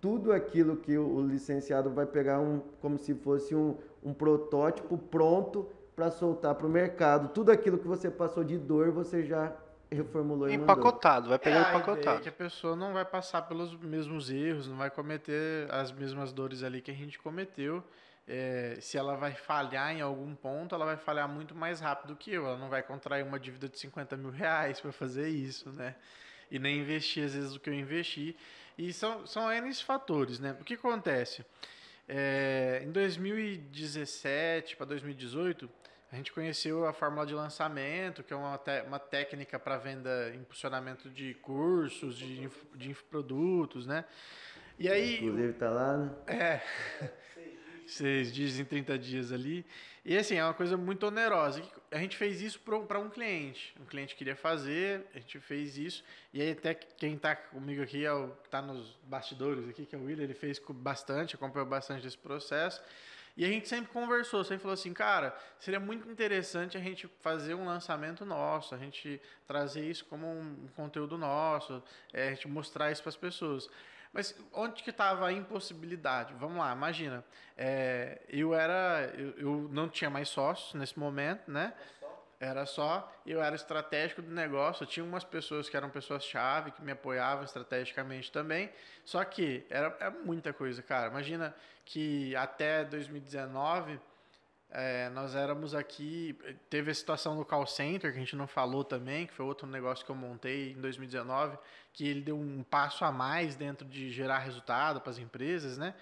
tudo 0.00 0.32
aquilo 0.32 0.76
que 0.76 0.96
o, 0.96 1.20
licenciado 1.26 1.90
vai 1.90 2.06
pegar 2.06 2.40
um, 2.40 2.60
como 2.80 2.98
se 2.98 3.14
fosse 3.14 3.54
um, 3.54 3.76
um 4.02 4.14
protótipo 4.14 4.96
pronto 4.96 5.68
para 5.94 6.10
soltar 6.10 6.54
para 6.54 6.66
o 6.66 6.70
mercado. 6.70 7.28
Tudo 7.28 7.50
aquilo 7.50 7.78
que 7.78 7.86
você 7.86 8.10
passou 8.10 8.44
de 8.44 8.56
dor, 8.56 8.92
você 8.92 9.24
já 9.24 9.52
reformulou 9.90 10.48
e 10.48 10.56
mandou. 10.56 10.74
Empacotado, 10.74 11.28
vai 11.28 11.38
pegar 11.38 11.56
É, 11.56 11.58
a 11.58 11.62
ideia 11.62 11.74
é 11.74 11.76
empacotado. 11.76 12.20
que 12.22 12.28
a 12.28 12.32
pessoa 12.32 12.76
não 12.76 12.92
vai 12.92 13.04
passar 13.04 13.42
pelos 13.42 13.74
mesmos 13.76 14.30
erros, 14.30 14.68
não 14.68 14.76
vai 14.76 14.90
cometer 14.90 15.68
as 15.72 15.90
mesmas 15.90 16.32
dores 16.32 16.62
ali 16.62 16.80
que 16.80 16.90
a 16.90 16.94
gente 16.94 17.18
cometeu. 17.18 17.82
É, 18.30 18.76
se 18.80 18.98
ela 18.98 19.16
vai 19.16 19.32
falhar 19.32 19.90
em 19.90 20.02
algum 20.02 20.34
ponto, 20.34 20.74
ela 20.74 20.84
vai 20.84 20.98
falhar 20.98 21.26
muito 21.26 21.54
mais 21.54 21.80
rápido 21.80 22.14
que 22.14 22.30
eu. 22.30 22.46
Ela 22.46 22.58
não 22.58 22.68
vai 22.68 22.82
contrair 22.82 23.24
uma 23.24 23.40
dívida 23.40 23.68
de 23.68 23.78
50 23.78 24.16
mil 24.18 24.30
reais 24.30 24.80
para 24.80 24.92
fazer 24.92 25.28
isso, 25.28 25.72
né? 25.72 25.96
E 26.50 26.58
nem 26.58 26.78
investir 26.78 27.24
às 27.24 27.34
vezes 27.34 27.56
o 27.56 27.60
que 27.60 27.70
eu 27.70 27.74
investi. 27.74 28.36
E 28.78 28.92
são, 28.92 29.26
são 29.26 29.52
N 29.52 29.74
fatores, 29.74 30.38
né? 30.38 30.56
O 30.60 30.64
que 30.64 30.74
acontece? 30.74 31.44
É, 32.08 32.80
em 32.84 32.92
2017 32.92 34.76
para 34.76 34.86
2018, 34.86 35.68
A 36.10 36.16
gente 36.16 36.32
conheceu 36.32 36.86
a 36.86 36.92
fórmula 36.94 37.26
de 37.26 37.34
lançamento, 37.34 38.22
que 38.22 38.32
é 38.32 38.36
uma, 38.36 38.58
uma 38.86 38.98
técnica 38.98 39.58
para 39.58 39.76
venda, 39.76 40.32
impulsionamento 40.34 41.10
de 41.10 41.34
cursos, 41.34 42.16
de, 42.16 42.44
inf, 42.44 42.56
de 42.74 42.90
infoprodutos, 42.90 43.86
né? 43.86 44.06
E 44.78 44.88
aí. 44.88 45.16
Inclusive 45.16 45.52
tá 45.54 45.68
lá, 45.68 45.98
né? 45.98 46.10
É. 46.26 46.60
Seis 47.86 48.32
dias 48.32 48.58
em 48.58 48.64
30 48.64 48.98
dias 48.98 49.32
ali. 49.32 49.66
E 50.08 50.16
assim, 50.16 50.36
é 50.36 50.42
uma 50.42 50.54
coisa 50.54 50.74
muito 50.74 51.06
onerosa. 51.06 51.62
A 51.90 51.98
gente 51.98 52.16
fez 52.16 52.40
isso 52.40 52.58
para 52.60 52.98
um 52.98 53.10
cliente. 53.10 53.74
Um 53.78 53.84
cliente 53.84 54.16
queria 54.16 54.34
fazer, 54.34 55.04
a 55.14 55.18
gente 55.18 55.38
fez 55.38 55.76
isso. 55.76 56.02
E 56.32 56.40
aí 56.40 56.52
até 56.52 56.72
quem 56.72 57.12
está 57.12 57.36
comigo 57.36 57.82
aqui, 57.82 58.06
é 58.06 58.12
o 58.14 58.32
está 58.42 58.62
nos 58.62 58.96
bastidores 59.02 59.68
aqui, 59.68 59.84
que 59.84 59.94
é 59.94 59.98
o 59.98 60.04
William, 60.04 60.24
ele 60.24 60.32
fez 60.32 60.58
bastante, 60.66 61.34
acompanhou 61.34 61.68
bastante 61.68 62.06
esse 62.06 62.16
processo. 62.16 62.82
E 63.36 63.44
a 63.44 63.48
gente 63.48 63.68
sempre 63.68 63.92
conversou, 63.92 64.42
sempre 64.44 64.62
falou 64.62 64.72
assim, 64.72 64.94
cara, 64.94 65.36
seria 65.60 65.78
muito 65.78 66.10
interessante 66.10 66.78
a 66.78 66.80
gente 66.80 67.06
fazer 67.20 67.52
um 67.52 67.66
lançamento 67.66 68.24
nosso, 68.24 68.74
a 68.74 68.78
gente 68.78 69.20
trazer 69.46 69.84
isso 69.84 70.06
como 70.06 70.26
um 70.26 70.68
conteúdo 70.74 71.18
nosso, 71.18 71.82
é, 72.14 72.28
a 72.28 72.30
gente 72.30 72.48
mostrar 72.48 72.90
isso 72.90 73.02
para 73.02 73.10
as 73.10 73.16
pessoas. 73.16 73.68
Mas 74.18 74.34
onde 74.52 74.82
que 74.82 74.90
estava 74.90 75.28
a 75.28 75.32
impossibilidade? 75.32 76.34
Vamos 76.40 76.58
lá, 76.58 76.72
imagina. 76.72 77.24
É, 77.56 78.20
eu 78.28 78.52
era, 78.52 79.12
eu, 79.16 79.30
eu, 79.38 79.68
não 79.70 79.88
tinha 79.88 80.10
mais 80.10 80.28
sócios 80.28 80.74
nesse 80.74 80.98
momento, 80.98 81.48
né? 81.48 81.72
Era 82.40 82.66
só, 82.66 83.12
eu 83.24 83.40
era 83.40 83.54
estratégico 83.54 84.20
do 84.20 84.32
negócio, 84.32 84.82
eu 84.82 84.88
tinha 84.88 85.06
umas 85.06 85.22
pessoas 85.22 85.68
que 85.68 85.76
eram 85.76 85.88
pessoas-chave, 85.88 86.72
que 86.72 86.82
me 86.82 86.90
apoiavam 86.90 87.44
estrategicamente 87.44 88.32
também, 88.32 88.72
só 89.04 89.24
que 89.24 89.64
era, 89.70 89.96
era 90.00 90.10
muita 90.10 90.52
coisa, 90.52 90.82
cara. 90.82 91.06
Imagina 91.06 91.54
que 91.84 92.34
até 92.34 92.84
2019 92.86 94.00
é, 94.70 95.08
nós 95.10 95.34
éramos 95.34 95.74
aqui, 95.74 96.38
teve 96.68 96.90
a 96.90 96.94
situação 96.94 97.36
do 97.36 97.44
call 97.44 97.66
center, 97.66 98.12
que 98.12 98.18
a 98.18 98.20
gente 98.20 98.36
não 98.36 98.46
falou 98.46 98.84
também, 98.84 99.26
que 99.26 99.32
foi 99.32 99.46
outro 99.46 99.66
negócio 99.66 100.04
que 100.04 100.10
eu 100.10 100.16
montei 100.16 100.72
em 100.72 100.80
2019, 100.80 101.56
que 101.92 102.06
ele 102.06 102.20
deu 102.20 102.38
um 102.38 102.62
passo 102.62 103.04
a 103.04 103.10
mais 103.10 103.56
dentro 103.56 103.86
de 103.86 104.10
gerar 104.10 104.38
resultado 104.38 105.00
para 105.00 105.10
as 105.10 105.18
empresas, 105.18 105.78
né? 105.78 105.94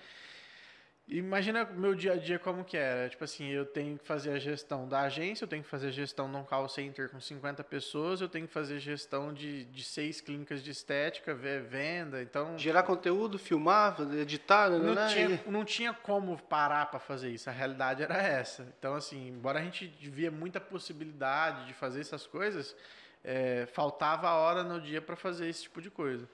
Imagina 1.09 1.64
meu 1.64 1.94
dia 1.94 2.14
a 2.14 2.16
dia 2.16 2.36
como 2.36 2.64
que 2.64 2.76
era. 2.76 3.09
Tipo 3.09 3.22
assim, 3.22 3.48
eu 3.48 3.64
tenho 3.64 3.96
que 3.96 4.04
fazer 4.04 4.32
a 4.32 4.38
gestão 4.40 4.88
da 4.88 5.02
agência, 5.02 5.44
eu 5.44 5.48
tenho 5.48 5.62
que 5.62 5.68
fazer 5.68 5.88
a 5.88 5.90
gestão 5.92 6.28
de 6.28 6.36
um 6.36 6.42
call 6.42 6.68
center 6.68 7.09
com 7.09 7.20
50 7.20 7.62
pessoas, 7.62 8.20
eu 8.20 8.28
tenho 8.28 8.48
que 8.48 8.52
fazer 8.52 8.80
gestão 8.80 9.32
de, 9.32 9.66
de 9.66 9.84
seis 9.84 10.20
clínicas 10.20 10.64
de 10.64 10.72
estética, 10.72 11.32
ver 11.32 11.62
venda, 11.62 12.20
então... 12.20 12.59
Gerar 12.59 12.82
conteúdo, 12.82 13.38
filmar, 13.38 13.96
editar, 14.20 14.68
né? 14.68 14.78
Não, 14.78 14.94
né? 14.94 15.07
tinha, 15.07 15.40
não 15.46 15.64
tinha 15.64 15.92
como 15.94 16.36
parar 16.42 16.86
para 16.86 16.98
fazer 16.98 17.30
isso, 17.30 17.48
a 17.48 17.52
realidade 17.52 18.02
era 18.02 18.16
essa. 18.20 18.66
Então, 18.76 18.94
assim, 18.96 19.28
embora 19.28 19.61
a 19.61 19.62
gente 19.62 19.86
via 20.11 20.32
muita 20.32 20.61
possibilidade 20.61 21.66
de 21.66 21.72
fazer 21.72 22.00
essas 22.00 22.26
coisas, 22.26 22.74
é, 23.22 23.66
faltava 23.66 24.32
hora 24.32 24.64
no 24.64 24.80
dia 24.80 25.00
para 25.00 25.14
fazer 25.14 25.48
esse 25.48 25.62
tipo 25.62 25.80
de 25.80 25.90
coisa. 25.90 26.28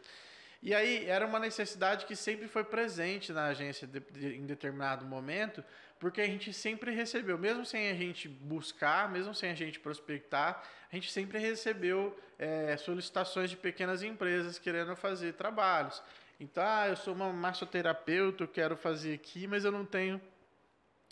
E 0.62 0.72
aí 0.72 1.06
era 1.06 1.26
uma 1.26 1.40
necessidade 1.40 2.06
que 2.06 2.14
sempre 2.14 2.46
foi 2.46 2.62
presente 2.62 3.32
na 3.32 3.46
agência 3.46 3.84
de, 3.86 3.98
de, 3.98 4.36
em 4.36 4.46
determinado 4.46 5.04
momento, 5.04 5.64
porque 5.98 6.20
a 6.20 6.26
gente 6.26 6.52
sempre 6.52 6.92
recebeu, 6.92 7.36
mesmo 7.36 7.64
sem 7.66 7.90
a 7.90 7.94
gente 7.94 8.28
buscar, 8.28 9.10
mesmo 9.10 9.34
sem 9.34 9.50
a 9.50 9.54
gente 9.54 9.80
prospectar, 9.80 10.62
a 10.90 10.94
gente 10.94 11.10
sempre 11.10 11.38
recebeu 11.38 12.16
é, 12.38 12.76
solicitações 12.76 13.50
de 13.50 13.56
pequenas 13.56 14.04
empresas 14.04 14.58
querendo 14.58 14.94
fazer 14.94 15.32
trabalhos. 15.32 16.00
Então, 16.38 16.62
ah, 16.64 16.88
eu 16.88 16.96
sou 16.96 17.14
uma 17.14 17.32
massoterapeuta, 17.32 18.44
eu 18.44 18.48
quero 18.48 18.76
fazer 18.76 19.14
aqui, 19.14 19.46
mas 19.48 19.64
eu 19.64 19.72
não 19.72 19.84
tenho 19.84 20.20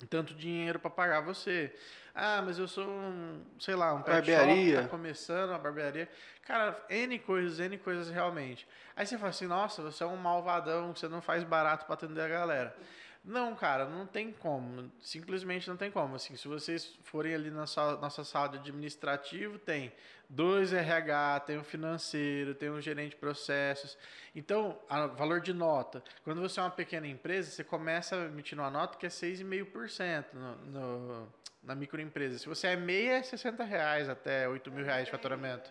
tanto 0.07 0.35
dinheiro 0.35 0.79
para 0.79 0.91
pagar 0.91 1.21
você. 1.21 1.75
Ah, 2.15 2.43
mas 2.45 2.59
eu 2.59 2.67
sou 2.67 2.87
um, 2.87 3.43
sei 3.59 3.75
lá, 3.75 3.95
um 3.95 4.03
barbearia. 4.03 4.77
shop, 4.77 4.83
tá 4.85 4.89
começando, 4.89 5.51
uma 5.51 5.59
barbearia. 5.59 6.09
Cara, 6.45 6.79
N 6.89 7.19
coisas, 7.21 7.61
N 7.61 7.79
coisas 7.79 8.11
realmente. 8.11 8.67
Aí 8.97 9.07
você 9.07 9.17
fala 9.17 9.31
assim, 9.31 9.47
nossa, 9.47 9.83
você 9.83 10.03
é 10.03 10.07
um 10.07 10.17
malvadão, 10.17 10.95
você 10.95 11.09
não 11.09 11.23
faz 11.23 11.45
barato 11.45 11.87
para 11.87 11.95
atender 11.95 12.21
a 12.23 12.29
galera. 12.29 12.77
Não, 13.23 13.55
cara, 13.55 13.85
não 13.85 14.07
tem 14.07 14.33
como. 14.33 14.91
Simplesmente 15.01 15.69
não 15.69 15.77
tem 15.77 15.91
como. 15.91 16.17
Assim, 16.17 16.37
se 16.37 16.49
vocês 16.49 16.99
forem 17.05 17.35
ali 17.35 17.51
na 17.51 17.67
nossa 18.01 18.25
sala 18.25 18.49
de 18.49 18.59
administrativo, 18.59 19.59
tem 19.59 19.93
dois 20.29 20.73
RH, 20.73 21.41
tem 21.41 21.59
um 21.59 21.65
financeiro, 21.65 22.55
tem 22.55 22.71
um 22.71 22.81
gerente 22.81 23.11
de 23.11 23.17
processos. 23.17 23.99
Então, 24.35 24.79
a 24.89 25.07
valor 25.07 25.41
de 25.41 25.53
nota. 25.53 26.03
Quando 26.25 26.41
você 26.41 26.61
é 26.61 26.63
uma 26.63 26.71
pequena 26.71 27.07
empresa, 27.07 27.51
você 27.51 27.63
começa 27.63 28.17
emitindo 28.17 28.63
uma 28.63 28.71
nota 28.71 28.97
que 28.97 29.05
é 29.05 29.11
6,5% 29.11 30.25
no, 30.33 30.57
no, 30.67 31.29
na 31.63 31.75
microempresa. 31.75 32.39
Se 32.39 32.49
você 32.49 32.69
é 32.69 32.77
meia, 32.77 33.19
é 33.19 33.23
60 33.23 33.63
reais 33.65 34.09
até 34.09 34.49
8 34.49 34.71
mil 34.73 34.85
reais 34.85 35.05
de 35.05 35.11
faturamento. 35.11 35.71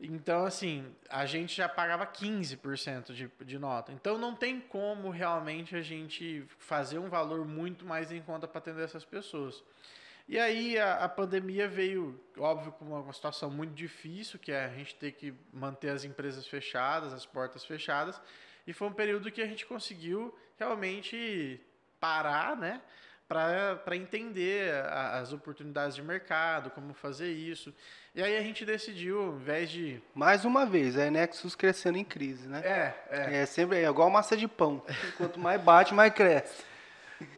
Então, 0.00 0.44
assim, 0.44 0.84
a 1.08 1.24
gente 1.24 1.54
já 1.54 1.68
pagava 1.68 2.06
15% 2.06 3.12
de, 3.12 3.30
de 3.44 3.58
nota. 3.58 3.92
Então, 3.92 4.18
não 4.18 4.34
tem 4.34 4.60
como 4.60 5.10
realmente 5.10 5.76
a 5.76 5.82
gente 5.82 6.44
fazer 6.58 6.98
um 6.98 7.08
valor 7.08 7.46
muito 7.46 7.84
mais 7.84 8.10
em 8.10 8.20
conta 8.20 8.48
para 8.48 8.58
atender 8.58 8.84
essas 8.84 9.04
pessoas. 9.04 9.62
E 10.28 10.38
aí, 10.38 10.78
a, 10.78 11.04
a, 11.04 11.08
pandemia 11.08 11.68
veio, 11.68 12.20
óbvio, 12.38 12.72
com 12.72 12.84
uma, 12.86 13.00
uma 13.00 13.12
situação 13.12 13.50
muito 13.50 13.74
difícil, 13.74 14.38
que 14.38 14.50
é 14.50 14.64
a 14.64 14.68
gente 14.68 14.94
ter 14.96 15.12
que 15.12 15.34
manter 15.52 15.90
as 15.90 16.04
empresas 16.04 16.46
fechadas, 16.46 17.12
as 17.12 17.24
portas 17.24 17.64
fechadas. 17.64 18.20
E 18.66 18.72
foi 18.72 18.88
um 18.88 18.92
período 18.92 19.30
que 19.30 19.42
a 19.42 19.46
gente 19.46 19.64
conseguiu 19.66 20.34
realmente 20.58 21.60
parar, 22.00 22.56
né? 22.56 22.82
Para 23.28 23.96
entender 23.96 24.72
a, 24.74 25.18
as 25.18 25.32
oportunidades 25.32 25.96
de 25.96 26.02
mercado, 26.02 26.70
como 26.70 26.92
fazer 26.92 27.32
isso. 27.32 27.74
E 28.14 28.22
aí 28.22 28.36
a 28.36 28.42
gente 28.42 28.64
decidiu, 28.64 29.20
ao 29.20 29.36
invés 29.36 29.70
de. 29.70 30.00
Mais 30.14 30.44
uma 30.44 30.66
vez, 30.66 30.96
é 30.96 31.10
Nexus 31.10 31.54
crescendo 31.54 31.98
em 31.98 32.04
crise, 32.04 32.46
né? 32.46 32.60
É, 32.64 32.94
é. 33.10 33.42
É 33.42 33.46
sempre 33.46 33.78
é 33.78 33.88
igual 33.88 34.10
massa 34.10 34.36
de 34.36 34.46
pão. 34.46 34.82
Quanto 35.16 35.38
mais 35.40 35.60
bate, 35.60 35.94
mais 35.94 36.12
cresce. 36.12 36.62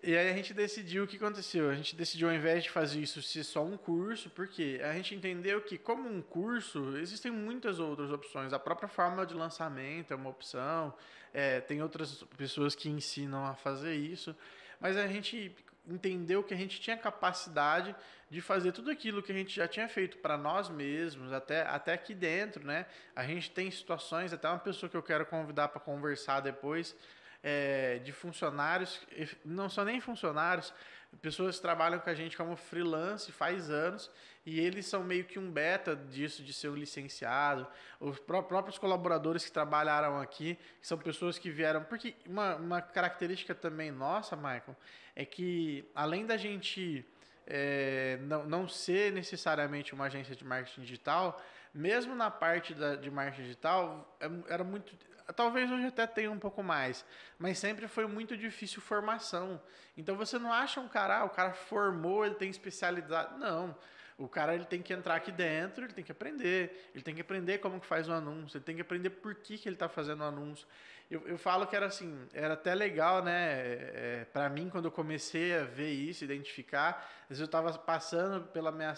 E 0.03 0.17
aí 0.17 0.31
a 0.31 0.33
gente 0.33 0.53
decidiu 0.53 1.05
o 1.05 1.07
que 1.07 1.17
aconteceu. 1.17 1.71
A 1.71 1.75
gente 1.75 1.95
decidiu, 1.95 2.29
ao 2.29 2.35
invés 2.35 2.65
de 2.65 2.71
fazer 2.71 3.01
isso 3.01 3.23
ser 3.23 3.45
só 3.45 3.63
um 3.63 3.77
curso, 3.77 4.31
porque 4.31 4.81
a 4.83 4.93
gente 4.93 5.15
entendeu 5.15 5.61
que, 5.61 5.79
como 5.79 6.09
um 6.09 6.23
curso, 6.23 6.97
existem 6.97 7.31
muitas 7.31 7.79
outras 7.79 8.11
opções. 8.11 8.53
A 8.53 8.59
própria 8.59 8.89
forma 8.89 9.25
de 9.25 9.35
lançamento 9.35 10.13
é 10.13 10.17
uma 10.17 10.31
opção, 10.31 10.93
é, 11.33 11.61
tem 11.61 11.83
outras 11.83 12.25
pessoas 12.37 12.75
que 12.75 12.89
ensinam 12.89 13.45
a 13.47 13.55
fazer 13.55 13.95
isso. 13.95 14.35
Mas 14.81 14.97
a 14.97 15.07
gente 15.07 15.55
entendeu 15.87 16.43
que 16.43 16.53
a 16.53 16.57
gente 16.57 16.81
tinha 16.81 16.97
capacidade 16.97 17.95
de 18.29 18.41
fazer 18.41 18.73
tudo 18.73 18.91
aquilo 18.91 19.23
que 19.23 19.31
a 19.31 19.35
gente 19.35 19.55
já 19.55 19.69
tinha 19.69 19.89
feito 19.89 20.19
para 20.19 20.37
nós 20.37 20.69
mesmos, 20.69 21.33
até, 21.33 21.63
até 21.63 21.93
aqui 21.93 22.15
dentro, 22.15 22.65
né? 22.65 22.87
A 23.15 23.25
gente 23.25 23.51
tem 23.51 23.71
situações, 23.71 24.33
até 24.33 24.49
uma 24.49 24.59
pessoa 24.59 24.91
que 24.91 24.97
eu 24.97 25.03
quero 25.03 25.25
convidar 25.27 25.69
para 25.69 25.81
conversar 25.81 26.41
depois, 26.41 26.97
é, 27.43 27.99
de 27.99 28.13
funcionários, 28.13 29.01
não 29.45 29.69
são 29.69 29.85
nem 29.85 30.01
funcionários, 30.01 30.75
pessoas 31.23 31.57
que 31.57 31.63
trabalham 31.63 32.01
com 32.01 32.11
a 32.11 32.15
gente 32.15 32.37
como 32.37 32.57
freelance 32.57 33.31
faz 33.31 33.71
anos 33.71 34.11
e 34.47 34.61
eles 34.61 34.87
são 34.87 35.03
meio 35.03 35.25
que 35.25 35.41
um 35.41 35.51
beta 35.51 35.97
disso, 35.97 36.41
de 36.45 36.53
ser 36.53 36.69
um 36.69 36.77
licenciado. 36.77 37.67
Os 37.99 38.21
próprios 38.21 38.79
colaboradores 38.79 39.45
que 39.45 39.51
trabalharam 39.51 40.21
aqui 40.21 40.57
são 40.81 40.97
pessoas 40.97 41.37
que 41.37 41.51
vieram. 41.51 41.83
Porque 41.83 42.15
uma, 42.25 42.55
uma 42.55 42.81
característica 42.81 43.57
também 43.57 43.91
nossa, 43.91 44.37
Michael, 44.37 44.77
é 45.17 45.25
que 45.25 45.85
além 45.93 46.25
da 46.25 46.37
gente 46.37 47.05
é, 47.45 48.19
não, 48.23 48.47
não 48.47 48.69
ser 48.69 49.13
necessariamente 49.13 49.93
uma 49.93 50.05
agência 50.05 50.37
de 50.37 50.45
marketing 50.45 50.83
digital, 50.83 51.43
mesmo 51.75 52.15
na 52.15 52.31
parte 52.31 52.73
da, 52.73 52.95
de 52.95 53.11
marketing 53.11 53.43
digital, 53.43 54.17
é, 54.21 54.31
era 54.49 54.63
muito 54.63 54.95
talvez 55.35 55.69
hoje 55.73 55.87
até 55.87 56.07
tenha 56.07 56.31
um 56.31 56.39
pouco 56.39 56.63
mais, 56.63 57.05
mas 57.37 57.59
sempre 57.59 57.89
foi 57.89 58.07
muito 58.07 58.37
difícil 58.37 58.81
formação. 58.81 59.61
Então 59.97 60.15
você 60.15 60.39
não 60.39 60.53
acha 60.53 60.81
um 60.81 60.87
cara, 60.87 61.19
ah, 61.19 61.25
o 61.25 61.31
cara 61.31 61.53
formou, 61.53 62.25
ele 62.25 62.37
tem 62.37 62.49
especialidade. 62.49 63.37
Não. 63.41 63.77
O 64.19 64.29
cara 64.29 64.55
ele 64.55 64.65
tem 64.65 64.81
que 64.81 64.93
entrar 64.93 65.17
aqui 65.17 65.31
dentro, 65.31 65.85
ele 65.85 65.93
tem 65.93 66.03
que 66.03 66.13
aprender, 66.13 66.91
ele 66.95 67.05
tem 67.05 67.15
que 67.15 67.21
aprender 67.21 67.59
como 67.59 67.79
que 67.79 67.87
faz 67.87 68.09
o 68.09 68.13
um 68.13 68.15
anúncio, 68.15 68.57
ele 68.57 68.65
tem 68.65 68.75
que 68.75 68.81
aprender 68.81 69.11
por 69.11 69.35
que, 69.35 69.59
que 69.59 69.69
ele 69.69 69.77
está 69.77 69.89
fazendo 69.89 70.21
o 70.21 70.25
um 70.25 70.29
anúncio. 70.29 70.67
Eu, 71.11 71.27
eu 71.29 71.39
falo 71.39 71.67
que 71.67 71.77
era 71.77 71.87
assim, 71.87 72.27
era 72.33 72.55
até 72.55 72.75
legal, 72.75 73.23
né? 73.23 73.61
É, 73.61 74.21
é 74.23 74.27
para 74.33 74.49
mim, 74.49 74.71
quando 74.71 74.87
eu 74.87 74.91
comecei 74.91 75.55
a 75.55 75.65
ver 75.65 75.91
isso, 75.91 76.25
identificar, 76.25 77.09
às 77.25 77.29
vezes 77.29 77.41
eu 77.41 77.47
estava 77.47 77.73
passando 77.79 78.47
pela 78.49 78.73
minha 78.73 78.95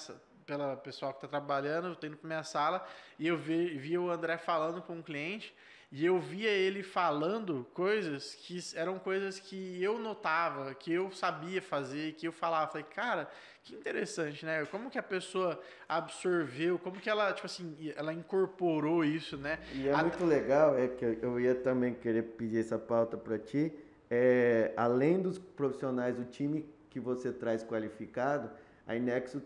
pela 0.47 0.79
pessoa 0.79 1.13
que 1.13 1.19
está 1.19 1.29
trabalhando, 1.29 1.95
tendo 1.95 2.17
para 2.17 2.27
minha 2.27 2.43
sala 2.43 2.87
e 3.19 3.29
eu 3.29 3.37
vi, 3.37 3.77
vi 3.77 3.99
o 3.99 4.11
André 4.11 4.39
falando 4.39 4.81
com 4.81 4.95
um 4.95 5.03
cliente 5.03 5.55
e 5.91 6.05
eu 6.05 6.19
via 6.21 6.51
ele 6.51 6.83
falando 6.83 7.67
coisas 7.73 8.35
que 8.35 8.59
eram 8.75 8.99
coisas 8.99 9.41
que 9.41 9.83
eu 9.83 9.99
notava, 9.99 10.75
que 10.75 10.93
eu 10.93 11.11
sabia 11.11 11.63
fazer, 11.63 12.13
que 12.13 12.29
eu 12.29 12.33
falava. 12.33 12.71
Falei, 12.71 12.87
cara, 12.95 13.27
que 13.65 13.75
interessante, 13.75 14.45
né? 14.45 14.67
Como 14.67 14.91
que 14.91 14.99
a 14.99 15.03
pessoa 15.03 15.59
absorveu, 15.89 16.79
como 16.79 17.01
que 17.01 17.09
ela, 17.09 17.33
tipo 17.33 17.47
assim, 17.47 17.75
ela 17.97 18.13
incorporou 18.13 19.03
isso, 19.03 19.39
né? 19.39 19.59
E 19.73 19.89
é 19.89 19.95
a... 19.95 20.03
muito 20.03 20.25
legal, 20.27 20.77
é 20.77 20.89
que 20.89 21.05
eu 21.23 21.41
ia 21.41 21.55
também 21.55 21.95
querer 21.95 22.23
pedir 22.23 22.61
essa 22.61 22.79
pauta 22.79 23.17
para 23.17 23.39
ti. 23.39 23.73
É, 24.11 24.75
além 24.77 25.21
dos 25.21 25.39
profissionais, 25.39 26.19
o 26.19 26.25
time 26.25 26.69
que 26.91 27.01
você 27.01 27.33
traz 27.33 27.65
qualificado, 27.65 28.51
A 28.87 28.95
Inexus, 28.95 29.43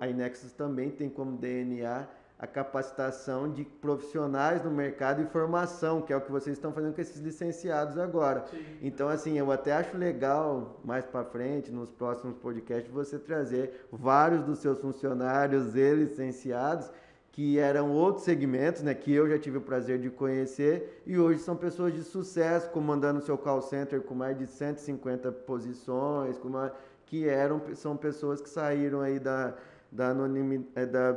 a 0.00 0.08
Inexus 0.08 0.52
também 0.52 0.90
tem 0.90 1.08
como 1.08 1.36
DNA 1.36 2.08
a 2.38 2.46
capacitação 2.46 3.50
de 3.50 3.64
profissionais 3.64 4.62
no 4.62 4.70
mercado 4.70 5.22
e 5.22 5.26
formação, 5.26 6.02
que 6.02 6.12
é 6.12 6.16
o 6.16 6.20
que 6.20 6.30
vocês 6.30 6.56
estão 6.56 6.72
fazendo 6.72 6.94
com 6.94 7.00
esses 7.00 7.20
licenciados 7.20 7.96
agora. 7.96 8.44
Sim. 8.50 8.62
Então, 8.82 9.08
assim, 9.08 9.38
eu 9.38 9.50
até 9.50 9.72
acho 9.72 9.96
legal 9.96 10.78
mais 10.84 11.06
para 11.06 11.24
frente, 11.24 11.72
nos 11.72 11.90
próximos 11.90 12.36
podcasts, 12.36 12.92
você 12.92 13.18
trazer 13.18 13.86
vários 13.90 14.44
dos 14.44 14.58
seus 14.58 14.78
funcionários 14.78 15.74
e 15.74 15.94
licenciados 15.94 16.90
que 17.32 17.58
eram 17.58 17.92
outros 17.92 18.24
segmentos, 18.24 18.82
né, 18.82 18.94
que 18.94 19.12
eu 19.12 19.28
já 19.28 19.38
tive 19.38 19.58
o 19.58 19.60
prazer 19.60 19.98
de 19.98 20.08
conhecer 20.08 21.02
e 21.06 21.18
hoje 21.18 21.38
são 21.40 21.54
pessoas 21.54 21.92
de 21.92 22.02
sucesso, 22.02 22.70
comandando 22.70 23.20
seu 23.20 23.36
call 23.36 23.60
center 23.60 24.00
com 24.00 24.14
mais 24.14 24.38
de 24.38 24.46
150 24.46 25.30
posições, 25.32 26.38
com 26.38 26.48
uma, 26.48 26.72
que 27.04 27.28
eram 27.28 27.60
são 27.74 27.94
pessoas 27.94 28.40
que 28.40 28.48
saíram 28.48 29.02
aí 29.02 29.18
da 29.18 29.54
da 29.96 30.08
anonimidade, 30.10 30.70
é, 30.76 30.86
da 30.86 31.16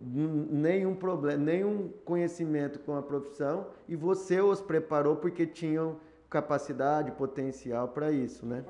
nenhum 0.00 0.94
problema, 0.94 1.42
nenhum 1.42 1.88
conhecimento 2.04 2.78
com 2.78 2.96
a 2.96 3.02
profissão 3.02 3.68
e 3.86 3.94
você 3.94 4.40
os 4.40 4.60
preparou 4.60 5.16
porque 5.16 5.46
tinham 5.46 6.00
capacidade, 6.30 7.10
potencial 7.12 7.88
para 7.88 8.10
isso, 8.10 8.46
né? 8.46 8.64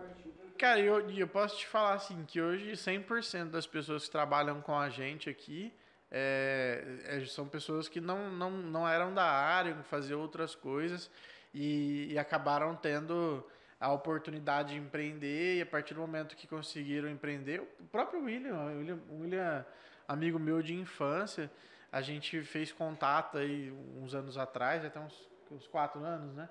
Cara, 0.59 0.81
eu, 0.81 1.09
eu 1.11 1.29
posso 1.29 1.59
te 1.59 1.67
falar 1.67 1.95
assim 1.95 2.25
que 2.27 2.41
hoje 2.41 2.73
100% 2.73 3.51
das 3.51 3.67
pessoas 3.67 4.07
que 4.07 4.11
trabalham 4.11 4.61
com 4.61 4.75
a 4.75 4.89
gente 4.89 5.29
aqui 5.31 5.73
é, 6.11 6.83
é, 7.05 7.25
são 7.27 7.47
pessoas 7.47 7.89
que 7.89 8.01
não, 8.01 8.31
não, 8.31 8.51
não 8.51 8.89
eram 8.89 9.13
da 9.13 9.25
área, 9.25 9.75
faziam 9.85 10.21
outras 10.21 10.55
coisas 10.55 11.11
e, 11.53 12.13
e, 12.13 12.19
acabaram 12.19 12.75
tendo 12.75 13.45
a 13.79 13.93
oportunidade 13.93 14.75
de 14.75 14.81
empreender 14.81 15.59
e 15.59 15.63
a 15.63 15.67
partir 15.67 15.95
do 15.95 16.01
momento 16.01 16.35
que 16.35 16.47
conseguiram 16.47 17.09
empreender, 17.09 17.61
o 17.61 17.85
próprio 17.91 18.23
William, 18.23 18.55
o 18.55 18.79
William, 18.79 19.01
William 19.11 19.67
amigo 20.09 20.39
meu 20.39 20.63
de 20.63 20.75
infância, 20.75 21.51
a 21.93 22.01
gente 22.01 22.43
fez 22.43 22.73
contato 22.73 23.39
aí 23.39 23.71
uns 23.97 24.15
anos 24.15 24.37
atrás, 24.39 24.85
até 24.85 24.99
uns, 24.99 25.29
uns 25.51 25.67
quatro 25.67 26.05
anos, 26.05 26.35
né? 26.35 26.49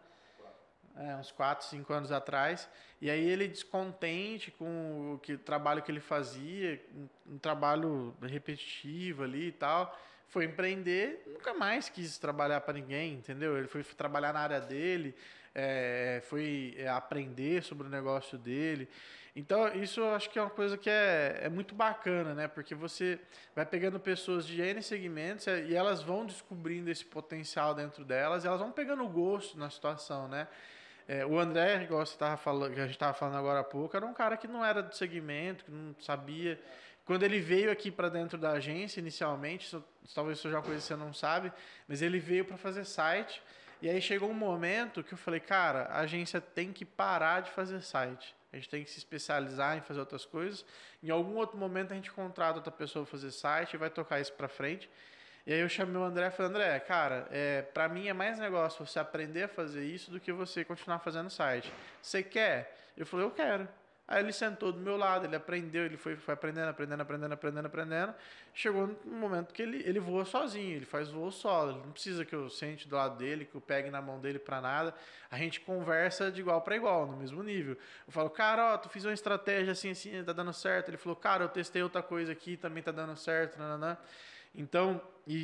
É, 0.98 1.14
uns 1.18 1.30
4, 1.30 1.66
5 1.68 1.92
anos 1.92 2.10
atrás. 2.10 2.70
E 3.02 3.10
aí 3.10 3.20
ele 3.20 3.50
descontente 3.50 4.50
com 4.50 5.16
o, 5.16 5.20
que, 5.20 5.34
o 5.34 5.38
trabalho 5.38 5.82
que 5.82 5.92
ele 5.92 6.00
fazia, 6.00 6.82
um, 6.96 7.34
um, 7.34 7.38
trabalho 7.38 8.16
repetitivo 8.22 9.24
ali 9.24 9.48
e 9.48 9.52
tal, 9.52 9.94
foi 10.30 10.46
empreender, 10.46 11.22
nunca 11.28 11.54
mais 11.54 11.90
quis 11.90 12.18
trabalhar 12.18 12.62
para 12.62 12.76
ninguém, 12.76 13.16
entendeu? 13.16 13.58
Ele 13.58 13.68
foi 13.68 13.84
trabalhar 13.84 14.34
na 14.34 14.40
área 14.40 14.62
dele, 14.62 15.14
é, 15.56 16.22
foi 16.26 16.76
é, 16.78 16.90
aprender 16.90 17.64
sobre 17.64 17.88
o 17.88 17.90
negócio 17.90 18.38
dele. 18.38 18.88
Então, 19.36 19.68
isso 19.76 20.00
eu 20.00 20.14
acho 20.14 20.30
que 20.30 20.38
é 20.38 20.42
uma 20.42 20.50
coisa 20.50 20.78
que 20.78 20.90
é, 20.90 21.40
é 21.44 21.50
muito 21.50 21.74
bacana, 21.74 22.34
né? 22.34 22.48
Porque 22.48 22.76
você 22.76 23.20
vai 23.54 23.66
pegando 23.66 24.00
pessoas 24.00 24.46
de 24.46 24.62
N 24.62 24.82
segmentos 24.82 25.48
e 25.48 25.76
elas 25.76 26.02
vão 26.02 26.26
descobrindo 26.26 26.90
esse 26.90 27.04
potencial 27.04 27.74
dentro 27.74 28.06
delas, 28.06 28.46
elas 28.46 28.60
vão 28.60 28.72
pegando 28.72 29.06
gosto 29.08 29.58
na 29.58 29.70
situação, 29.70 30.28
né? 30.28 30.48
É, 31.08 31.26
o 31.26 31.38
André, 31.38 31.84
igual 31.84 32.06
você 32.06 32.18
tava 32.18 32.38
falando, 32.38 32.74
que 32.74 32.80
a 32.80 32.86
gente 32.86 32.96
estava 32.96 33.14
falando 33.14 33.38
agora 33.38 33.60
há 33.60 33.64
pouco, 33.64 33.96
era 33.96 34.06
um 34.06 34.14
cara 34.14 34.38
que 34.38 34.48
não 34.48 34.66
era 34.66 34.82
do 34.82 34.96
segmento, 34.96 35.66
que 35.66 35.72
não 35.72 35.96
sabia. 36.00 36.60
Quando 37.06 37.24
ele 37.24 37.40
veio 37.40 37.70
aqui 37.70 37.92
para 37.92 38.10
dentro 38.10 38.38
da 38.38 38.52
agência, 38.52 39.00
inicialmente, 39.00 39.68
isso, 39.68 39.84
talvez 40.16 40.40
seja 40.40 40.56
uma 40.56 40.64
coisa 40.64 40.80
que 40.80 40.88
você 40.88 40.96
não 40.96 41.14
sabe, 41.14 41.52
mas 41.88 42.02
ele 42.02 42.20
veio 42.20 42.46
para 42.46 42.58
fazer 42.58 42.86
site. 42.86 43.42
E 43.86 43.90
aí 43.90 44.02
chegou 44.02 44.28
um 44.28 44.34
momento 44.34 45.04
que 45.04 45.14
eu 45.14 45.18
falei, 45.18 45.40
cara, 45.40 45.84
a 45.92 46.00
agência 46.00 46.42
tem 46.42 46.74
que 46.74 46.84
parar 46.84 47.44
de 47.44 47.52
fazer 47.52 47.80
site. 47.82 48.36
A 48.52 48.56
gente 48.56 48.68
tem 48.68 48.84
que 48.84 48.90
se 48.90 48.98
especializar 48.98 49.78
em 49.78 49.82
fazer 49.82 50.00
outras 50.00 50.26
coisas. 50.26 50.66
Em 51.04 51.12
algum 51.12 51.36
outro 51.36 51.56
momento 51.56 51.92
a 51.92 51.96
gente 51.96 52.12
contrata 52.12 52.58
outra 52.58 52.72
pessoa 52.72 53.06
para 53.06 53.12
fazer 53.12 53.30
site 53.30 53.76
e 53.76 53.78
vai 53.78 53.92
tocar 53.92 54.20
isso 54.20 54.34
para 54.34 54.48
frente. 54.48 54.90
E 55.46 55.54
aí 55.54 55.60
eu 55.60 55.70
chamei 55.70 55.98
o 55.98 56.04
André 56.04 56.26
e 56.26 56.32
falei, 56.32 56.50
André, 56.50 56.80
cara, 56.80 57.28
é, 57.30 57.62
para 57.62 57.88
mim 57.88 58.08
é 58.08 58.14
mais 58.14 58.40
negócio 58.40 58.84
você 58.84 58.98
aprender 58.98 59.44
a 59.44 59.48
fazer 59.48 59.86
isso 59.86 60.10
do 60.10 60.20
que 60.20 60.34
você 60.34 60.66
continuar 60.66 60.98
fazendo 60.98 61.30
site. 61.30 61.72
Você 62.02 62.24
quer? 62.24 62.76
Eu 62.98 63.06
falei, 63.06 63.28
eu 63.28 63.30
quero. 63.30 63.70
Aí 64.08 64.22
ele 64.22 64.32
sentou 64.32 64.72
do 64.72 64.80
meu 64.80 64.96
lado, 64.96 65.26
ele 65.26 65.36
aprendeu, 65.36 65.84
ele 65.84 65.98
foi, 65.98 66.16
foi 66.16 66.36
aprendendo, 66.36 66.70
aprendendo, 66.70 67.02
aprendendo, 67.02 67.34
aprendendo, 67.34 67.66
aprendendo. 67.66 68.14
Chegou 68.54 68.96
no 69.04 69.18
momento 69.18 69.52
que 69.52 69.64
ele, 69.64 69.82
ele 69.84 70.00
voa 70.00 70.24
sozinho, 70.24 70.76
ele 70.76 70.86
faz 70.86 71.10
voo 71.10 71.32
solo. 71.32 71.72
Ele 71.72 71.80
não 71.80 71.92
precisa 71.92 72.24
que 72.24 72.36
eu 72.36 72.48
sente 72.48 72.88
do 72.88 72.96
lado 72.96 73.18
dele, 73.18 73.46
que 73.46 73.56
eu 73.56 73.62
pegue 73.62 73.90
na 73.90 74.04
mão 74.04 74.20
dele 74.20 74.38
para 74.38 74.62
nada. 74.62 74.94
A 75.32 75.38
gente 75.38 75.60
conversa 75.60 76.32
de 76.32 76.40
igual 76.40 76.62
para 76.62 76.76
igual, 76.76 77.08
no 77.08 77.18
mesmo 77.18 77.42
nível. 77.42 77.76
Eu 78.06 78.14
falo, 78.14 78.30
cara, 78.30 78.76
ó, 78.76 78.78
tu 78.78 78.90
fiz 78.90 79.04
uma 79.06 79.14
estratégia 79.14 79.72
assim, 79.72 79.90
assim, 79.90 80.24
tá 80.24 80.34
dando 80.34 80.54
certo. 80.54 80.90
Ele 80.90 80.98
falou, 80.98 81.16
cara, 81.16 81.44
eu 81.44 81.50
testei 81.50 81.82
outra 81.82 82.04
coisa 82.04 82.32
aqui, 82.32 82.56
também 82.56 82.84
tá 82.84 82.92
dando 82.92 83.18
certo, 83.18 83.58
nananã. 83.58 83.98
Então, 84.58 85.02
e, 85.28 85.36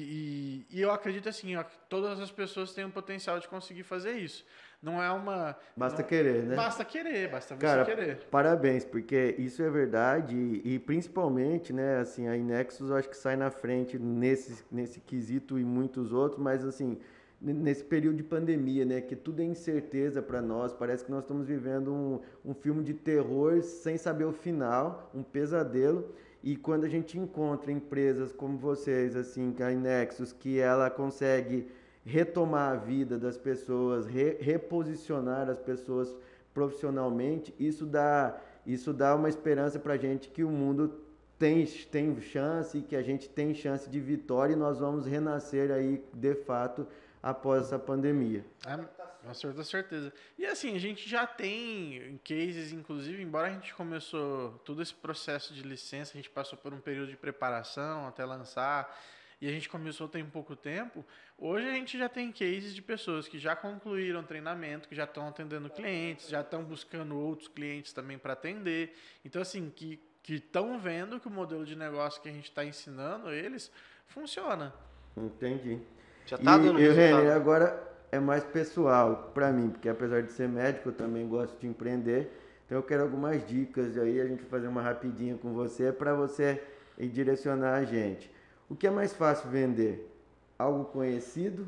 e, 0.70 0.78
e, 0.78 0.82
eu 0.82 0.92
acredito 0.92 1.28
assim, 1.28 1.56
ó, 1.56 1.64
que 1.64 1.76
todas 1.90 2.20
as 2.20 2.32
pessoas 2.32 2.74
têm 2.74 2.86
o 2.86 2.92
potencial 2.92 3.40
de 3.40 3.48
conseguir 3.48 3.84
fazer 3.84 4.18
isso. 4.18 4.46
Não 4.82 5.02
é 5.02 5.12
uma. 5.12 5.56
Basta 5.78 6.02
não, 6.02 6.10
querer, 6.10 6.44
né? 6.44 6.56
Basta 6.56 6.84
querer, 6.84 7.30
basta 7.30 7.56
Cara, 7.56 7.86
você 7.86 7.96
querer. 7.96 8.18
Parabéns, 8.32 8.84
porque 8.84 9.36
isso 9.38 9.62
é 9.62 9.70
verdade 9.70 10.36
e, 10.36 10.74
e, 10.74 10.80
principalmente, 10.80 11.72
né, 11.72 12.00
assim, 12.00 12.28
a 12.28 12.36
Inexus 12.36 12.90
eu 12.90 12.96
acho 12.96 13.08
que 13.08 13.16
sai 13.16 13.36
na 13.36 13.52
frente 13.52 14.00
nesse, 14.00 14.64
nesse 14.72 15.00
quesito 15.00 15.60
e 15.60 15.64
muitos 15.64 16.12
outros, 16.12 16.42
mas 16.42 16.66
assim, 16.66 16.98
nesse 17.40 17.84
período 17.84 18.18
de 18.18 18.24
pandemia, 18.24 18.84
né, 18.84 19.02
que 19.02 19.16
tudo 19.16 19.44
é 19.44 19.46
incerteza 19.46 20.20
para 20.20 20.42
nós, 20.42 20.74
parece 20.74 21.06
que 21.06 21.12
nós 21.12 21.22
estamos 21.22 21.46
vivendo 21.46 21.94
um, 21.94 22.20
um 22.44 22.54
filme 22.56 22.84
de 22.84 22.96
terror 22.96 23.62
sem 23.62 23.98
saber 23.98 24.26
o 24.26 24.32
final, 24.32 25.12
um 25.14 25.22
pesadelo. 25.22 26.12
E 26.44 26.56
quando 26.56 26.86
a 26.86 26.90
gente 26.90 27.20
encontra 27.20 27.72
empresas 27.72 28.34
como 28.34 28.58
vocês, 28.58 29.16
assim, 29.16 29.56
a 29.60 29.72
Inexus, 29.72 30.34
que 30.34 30.60
ela 30.60 30.90
consegue 30.90 31.70
retomar 32.06 32.74
a 32.74 32.76
vida 32.76 33.18
das 33.18 33.38
pessoas, 33.38 34.06
re, 34.06 34.38
reposicionar 34.40 35.50
as 35.50 35.60
pessoas 35.60 36.16
profissionalmente, 36.54 37.54
isso 37.60 37.86
dá, 37.86 38.40
isso 38.66 38.92
dá 38.94 39.16
uma 39.16 39.30
esperança 39.30 39.80
para 39.80 39.94
a 39.94 39.98
gente 39.98 40.30
que 40.30 40.44
o 40.44 40.50
mundo 40.50 41.00
tem, 41.38 41.66
tem 41.66 42.20
chance, 42.22 42.82
que 42.82 42.96
a 42.96 43.02
gente 43.02 43.30
tem 43.30 43.54
chance 43.54 43.90
de 43.90 44.00
vitória 44.00 44.54
e 44.54 44.56
nós 44.56 44.80
vamos 44.80 45.06
renascer 45.06 45.72
aí 45.72 46.04
de 46.14 46.36
fato 46.36 46.88
após 47.22 47.64
essa 47.64 47.80
pandemia. 47.80 48.44
É, 48.66 48.78
com 49.24 49.64
certeza. 49.64 50.12
E 50.38 50.46
assim, 50.46 50.76
a 50.76 50.80
gente 50.80 51.08
já 51.08 51.28
tem 51.28 52.20
cases, 52.24 52.72
inclusive, 52.72 53.22
embora 53.22 53.48
a 53.48 53.52
gente 53.52 53.74
começou 53.74 54.52
todo 54.66 54.82
esse 54.82 54.94
processo 54.94 55.54
de 55.54 55.62
licença, 55.62 56.12
a 56.14 56.18
gente 56.18 56.30
passou 56.30 56.58
por 56.58 56.74
um 56.74 56.80
período 56.80 57.10
de 57.10 57.18
preparação 57.18 58.08
até 58.08 58.26
lançar 58.26 59.00
e 59.42 59.48
a 59.48 59.52
gente 59.52 59.68
começou 59.68 60.08
tem 60.08 60.24
pouco 60.24 60.56
tempo, 60.56 61.04
hoje 61.36 61.68
a 61.68 61.74
gente 61.74 61.98
já 61.98 62.08
tem 62.08 62.32
cases 62.32 62.76
de 62.76 62.82
pessoas 62.82 63.28
que 63.28 63.40
já 63.40 63.56
concluíram 63.56 64.22
treinamento, 64.24 64.88
que 64.88 64.96
já 64.96 65.06
estão 65.06 65.28
atendendo 65.28 65.68
clientes, 65.70 66.30
já 66.30 66.42
estão 66.42 66.64
buscando 66.64 67.18
outros 67.18 67.48
clientes 67.48 67.92
também 67.92 68.20
para 68.20 68.34
atender. 68.34 68.96
Então, 69.26 69.42
assim, 69.42 69.72
que 69.76 70.00
estão 70.30 70.80
vendo 70.80 71.20
que 71.20 71.28
o 71.28 71.32
modelo 71.32 71.66
de 71.66 71.76
negócio 71.76 72.22
que 72.22 72.30
a 72.30 72.32
gente 72.32 72.46
está 72.46 72.64
ensinando 72.64 73.32
eles 73.32 73.72
funciona. 74.06 74.72
Entendi. 75.18 75.80
Já 76.28 76.36
está 76.36 76.58
dando 76.58 76.80
e, 76.80 76.84
resultado. 76.84 77.22
René, 77.22 77.34
agora 77.34 77.92
é 78.12 78.20
mais 78.20 78.44
pessoal 78.44 79.32
para 79.34 79.52
mim, 79.52 79.70
porque 79.70 79.90
apesar 79.90 80.22
de 80.22 80.32
ser 80.32 80.48
médico, 80.48 80.90
eu 80.90 80.94
também 80.94 81.28
gosto 81.28 81.58
de 81.60 81.66
empreender. 81.66 82.32
Então 82.66 82.78
eu 82.78 82.84
quero 82.84 83.02
algumas 83.02 83.46
dicas 83.48 83.98
aí, 83.98 84.22
a 84.22 84.28
gente 84.28 84.44
fazer 84.44 84.68
uma 84.68 84.82
rapidinha 84.82 85.36
com 85.36 85.52
você 85.54 85.92
para 85.92 86.14
você 86.14 86.64
direcionar 86.98 87.74
a 87.74 87.84
gente. 87.84 88.30
O 88.72 88.76
que 88.78 88.88
é 88.88 88.90
mais 88.90 89.12
fácil 89.12 89.50
vender? 89.50 90.10
Algo 90.58 90.86
conhecido 90.86 91.68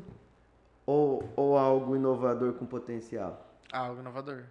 ou, 0.86 1.22
ou 1.36 1.58
algo 1.58 1.94
inovador 1.94 2.54
com 2.54 2.64
potencial? 2.64 3.46
Algo 3.70 4.00
inovador. 4.00 4.44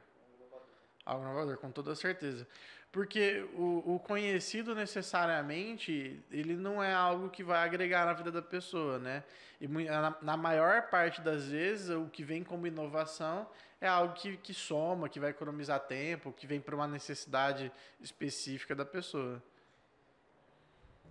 Algo 1.03 1.25
inovador, 1.25 1.57
com 1.57 1.71
toda 1.71 1.95
certeza. 1.95 2.47
Porque 2.91 3.43
o, 3.55 3.95
o, 3.95 3.99
conhecido 3.99 4.75
necessariamente, 4.75 6.23
ele 6.29 6.55
não 6.55 6.81
é 6.81 6.93
algo 6.93 7.27
que 7.31 7.43
vai 7.43 7.57
agregar 7.57 8.05
na 8.05 8.13
vida 8.13 8.31
da 8.31 8.41
pessoa, 8.43 8.99
né? 8.99 9.23
E 9.59 9.67
na, 9.67 10.15
na 10.21 10.37
maior 10.37 10.91
parte 10.91 11.21
das 11.21 11.45
vezes, 11.45 11.89
o 11.89 12.05
que 12.05 12.23
vem 12.23 12.43
como 12.43 12.67
inovação 12.67 13.49
é 13.81 13.87
algo 13.87 14.13
que, 14.13 14.37
que 14.37 14.53
soma, 14.53 15.09
que 15.09 15.19
vai 15.19 15.31
economizar 15.31 15.79
tempo, 15.79 16.31
que 16.31 16.45
vem 16.45 16.61
para 16.61 16.75
uma 16.75 16.87
necessidade 16.87 17.71
específica 17.99 18.75
da 18.75 18.85
pessoa 18.85 19.41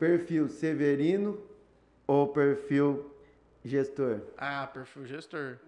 perfil 0.03 0.49
Severino 0.49 1.41
ou 2.09 2.27
perfil 2.27 3.15
gestor? 3.65 4.21
Ah, 4.37 4.67
perfil 4.67 5.07
gestor. 5.07 5.59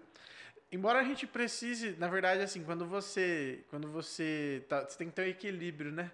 Embora 0.69 0.99
a 0.99 1.03
gente 1.05 1.25
precise, 1.25 1.95
na 1.97 2.09
verdade, 2.09 2.41
assim, 2.41 2.61
quando 2.61 2.85
você, 2.85 3.63
quando 3.69 3.87
você, 3.87 4.61
tá, 4.67 4.81
você 4.81 4.97
tem 4.97 5.07
que 5.07 5.15
ter 5.15 5.21
um 5.21 5.29
equilíbrio, 5.29 5.89
né? 5.89 6.11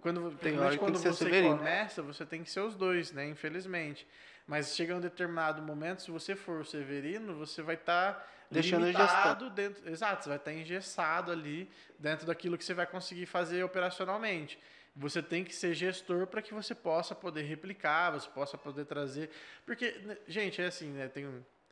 Quando, 0.00 0.22
Tem 0.22 0.56
principalmente 0.56 0.58
hora 0.58 0.70
que 0.70 0.78
tem 0.78 0.92
quando 0.92 0.98
você 0.98 1.24
severino. 1.24 1.58
começa, 1.58 2.02
você 2.02 2.26
tem 2.26 2.42
que 2.42 2.50
ser 2.50 2.60
os 2.60 2.74
dois, 2.74 3.12
né? 3.12 3.28
Infelizmente. 3.28 4.08
Mas 4.44 4.74
chega 4.74 4.96
um 4.96 5.00
determinado 5.00 5.62
momento, 5.62 6.02
se 6.02 6.10
você 6.10 6.34
for 6.34 6.62
o 6.62 6.64
Severino, 6.64 7.36
você 7.36 7.62
vai 7.62 7.76
estar 7.76 8.28
Deixando 8.50 8.86
limitado 8.86 9.48
dentro. 9.50 9.88
Exato, 9.88 10.24
você 10.24 10.28
vai 10.30 10.38
estar 10.38 10.52
engessado 10.52 11.30
ali 11.30 11.70
dentro 11.96 12.26
daquilo 12.26 12.58
que 12.58 12.64
você 12.64 12.74
vai 12.74 12.86
conseguir 12.86 13.26
fazer 13.26 13.62
operacionalmente. 13.62 14.58
Você 14.94 15.22
tem 15.22 15.42
que 15.42 15.54
ser 15.54 15.72
gestor 15.74 16.26
para 16.26 16.42
que 16.42 16.52
você 16.52 16.74
possa 16.74 17.14
poder 17.14 17.42
replicar, 17.42 18.10
você 18.10 18.28
possa 18.28 18.58
poder 18.58 18.84
trazer. 18.84 19.30
Porque, 19.64 19.90
né, 20.04 20.18
gente, 20.28 20.60
é 20.60 20.66
assim, 20.66 20.90
né? 20.90 21.08
Tem 21.08 21.26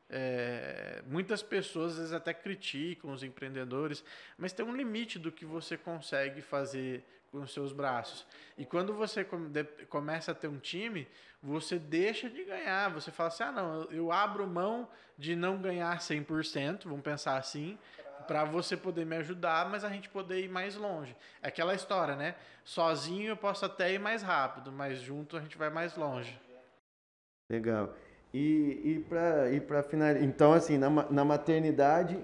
é, 0.08 1.02
muitas 1.06 1.42
pessoas 1.42 1.92
às 1.92 1.98
vezes 1.98 2.12
até 2.12 2.32
criticam 2.34 3.12
os 3.12 3.22
empreendedores, 3.22 4.02
mas 4.38 4.52
tem 4.52 4.64
um 4.64 4.74
limite 4.74 5.18
do 5.18 5.30
que 5.30 5.44
você 5.44 5.76
consegue 5.76 6.40
fazer 6.42 7.04
com 7.30 7.42
os 7.42 7.52
seus 7.52 7.72
braços. 7.72 8.26
E 8.58 8.64
quando 8.64 8.92
você 8.92 9.22
come- 9.24 9.64
começa 9.88 10.32
a 10.32 10.34
ter 10.34 10.48
um 10.48 10.58
time, 10.58 11.06
você 11.42 11.78
deixa 11.78 12.28
de 12.28 12.42
ganhar. 12.44 12.90
Você 12.90 13.10
fala 13.10 13.28
assim: 13.28 13.44
ah, 13.44 13.52
não, 13.52 13.82
eu, 13.82 13.92
eu 13.92 14.12
abro 14.12 14.46
mão 14.46 14.88
de 15.16 15.36
não 15.36 15.60
ganhar 15.60 16.00
100%, 16.00 16.84
vamos 16.84 17.02
pensar 17.02 17.36
assim, 17.36 17.78
para 18.26 18.44
você 18.44 18.76
poder 18.76 19.04
me 19.04 19.16
ajudar, 19.16 19.68
mas 19.68 19.84
a 19.84 19.88
gente 19.88 20.08
poder 20.08 20.44
ir 20.44 20.48
mais 20.48 20.76
longe. 20.76 21.16
É 21.42 21.48
aquela 21.48 21.74
história, 21.74 22.16
né? 22.16 22.34
Sozinho 22.64 23.28
eu 23.28 23.36
posso 23.36 23.64
até 23.64 23.92
ir 23.92 23.98
mais 23.98 24.22
rápido, 24.22 24.70
mas 24.72 24.98
junto 25.00 25.36
a 25.36 25.40
gente 25.40 25.56
vai 25.56 25.70
mais 25.70 25.96
longe. 25.96 26.38
Legal. 27.50 27.94
E, 28.32 28.80
e 28.84 29.04
para 29.08 29.50
e 29.50 29.60
pra 29.60 29.82
finalizar, 29.82 30.22
então 30.22 30.52
assim, 30.52 30.78
na, 30.78 30.88
na 31.10 31.24
maternidade 31.24 32.18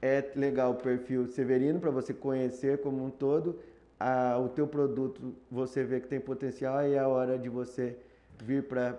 é 0.00 0.30
legal 0.36 0.70
o 0.70 0.76
perfil 0.76 1.26
Severino 1.26 1.80
para 1.80 1.90
você 1.90 2.14
conhecer 2.14 2.80
como 2.80 3.04
um 3.04 3.10
todo 3.10 3.58
a, 3.98 4.38
o 4.38 4.48
teu 4.48 4.66
produto, 4.66 5.34
você 5.50 5.82
vê 5.82 6.00
que 6.00 6.06
tem 6.06 6.20
potencial 6.20 6.86
e 6.86 6.94
é 6.94 6.98
a 6.98 7.08
hora 7.08 7.38
de 7.38 7.48
você 7.48 7.96
vir 8.40 8.62
para 8.64 8.96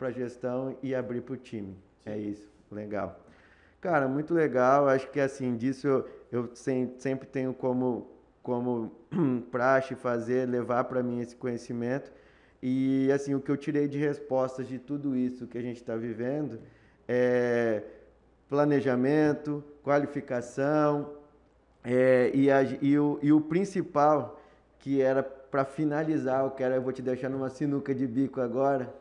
a 0.00 0.10
gestão 0.10 0.76
e 0.82 0.94
abrir 0.94 1.20
para 1.20 1.34
o 1.34 1.36
time. 1.36 1.76
É 2.06 2.16
isso, 2.16 2.50
legal. 2.70 3.23
Cara, 3.84 4.08
muito 4.08 4.32
legal. 4.32 4.88
Acho 4.88 5.10
que 5.10 5.20
assim, 5.20 5.56
disso 5.56 5.86
eu, 5.86 6.08
eu 6.32 6.50
sem- 6.56 6.94
sempre 6.98 7.26
tenho 7.28 7.52
como, 7.52 8.06
como 8.42 8.90
praxe 9.50 9.94
fazer, 9.94 10.48
levar 10.48 10.84
para 10.84 11.02
mim 11.02 11.20
esse 11.20 11.36
conhecimento. 11.36 12.10
E 12.62 13.10
assim, 13.12 13.34
o 13.34 13.40
que 13.40 13.50
eu 13.50 13.56
tirei 13.58 13.86
de 13.86 13.98
respostas 13.98 14.66
de 14.66 14.78
tudo 14.78 15.14
isso 15.14 15.46
que 15.46 15.58
a 15.58 15.62
gente 15.62 15.76
está 15.76 15.96
vivendo 15.96 16.60
é 17.06 17.82
planejamento, 18.48 19.64
qualificação, 19.82 21.12
é, 21.82 22.30
e, 22.34 22.50
a- 22.50 22.62
e 22.82 22.98
o, 22.98 23.18
e 23.22 23.32
o 23.32 23.40
principal, 23.40 24.40
que 24.78 25.00
era 25.02 25.22
para 25.22 25.64
finalizar, 25.64 26.44
eu 26.44 26.50
quero, 26.52 26.74
eu 26.74 26.82
vou 26.82 26.92
te 26.92 27.02
deixar 27.02 27.28
numa 27.28 27.50
sinuca 27.50 27.94
de 27.94 28.06
bico 28.06 28.40
agora, 28.40 28.94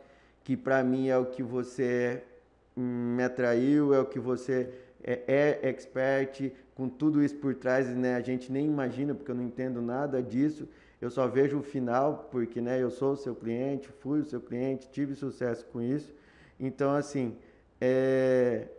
que 0.43 0.57
para 0.57 0.83
mim 0.83 1.09
é 1.09 1.17
o 1.17 1.25
que 1.27 1.41
você 1.43 2.23
hum, 2.23 2.32
me 2.75 3.23
atraiu, 3.23 3.93
é 3.93 3.99
o 3.99 4.05
que 4.05 4.19
você 4.19 4.73
é, 5.03 5.21
é 5.27 5.69
expert, 5.69 6.51
com 6.75 6.89
tudo 6.89 7.23
isso 7.23 7.35
por 7.35 7.55
trás, 7.55 7.87
né? 7.89 8.15
A 8.15 8.21
gente 8.21 8.51
nem 8.51 8.65
imagina, 8.65 9.13
porque 9.13 9.31
eu 9.31 9.35
não 9.35 9.43
entendo 9.43 9.81
nada 9.81 10.21
disso. 10.21 10.67
Eu 10.99 11.11
só 11.11 11.27
vejo 11.27 11.59
o 11.59 11.63
final, 11.63 12.29
porque 12.31 12.61
né, 12.61 12.81
eu 12.81 12.89
sou 12.89 13.11
o 13.11 13.17
seu 13.17 13.35
cliente, 13.35 13.89
fui 13.99 14.21
o 14.21 14.25
seu 14.25 14.39
cliente, 14.39 14.89
tive 14.89 15.15
sucesso 15.15 15.65
com 15.65 15.81
isso. 15.81 16.13
Então, 16.59 16.95
assim, 16.95 17.37
é, 17.79 18.69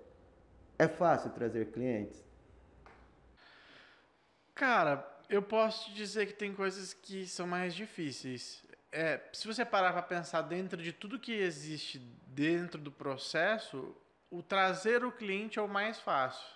é 0.78 0.88
fácil 0.88 1.30
trazer 1.30 1.66
clientes. 1.66 2.24
Cara, 4.54 5.06
eu 5.28 5.42
posso 5.42 5.86
te 5.86 5.94
dizer 5.94 6.26
que 6.26 6.32
tem 6.32 6.54
coisas 6.54 6.94
que 6.94 7.26
são 7.26 7.46
mais 7.46 7.74
difíceis. 7.74 8.64
É, 8.96 9.20
se 9.32 9.44
você 9.48 9.64
parar 9.64 9.92
para 9.92 10.02
pensar 10.02 10.42
dentro 10.42 10.80
de 10.80 10.92
tudo 10.92 11.18
que 11.18 11.32
existe 11.32 11.98
dentro 12.28 12.80
do 12.80 12.92
processo, 12.92 13.92
o 14.30 14.40
trazer 14.40 15.04
o 15.04 15.10
cliente 15.10 15.58
é 15.58 15.62
o 15.62 15.66
mais 15.66 15.98
fácil. 15.98 16.46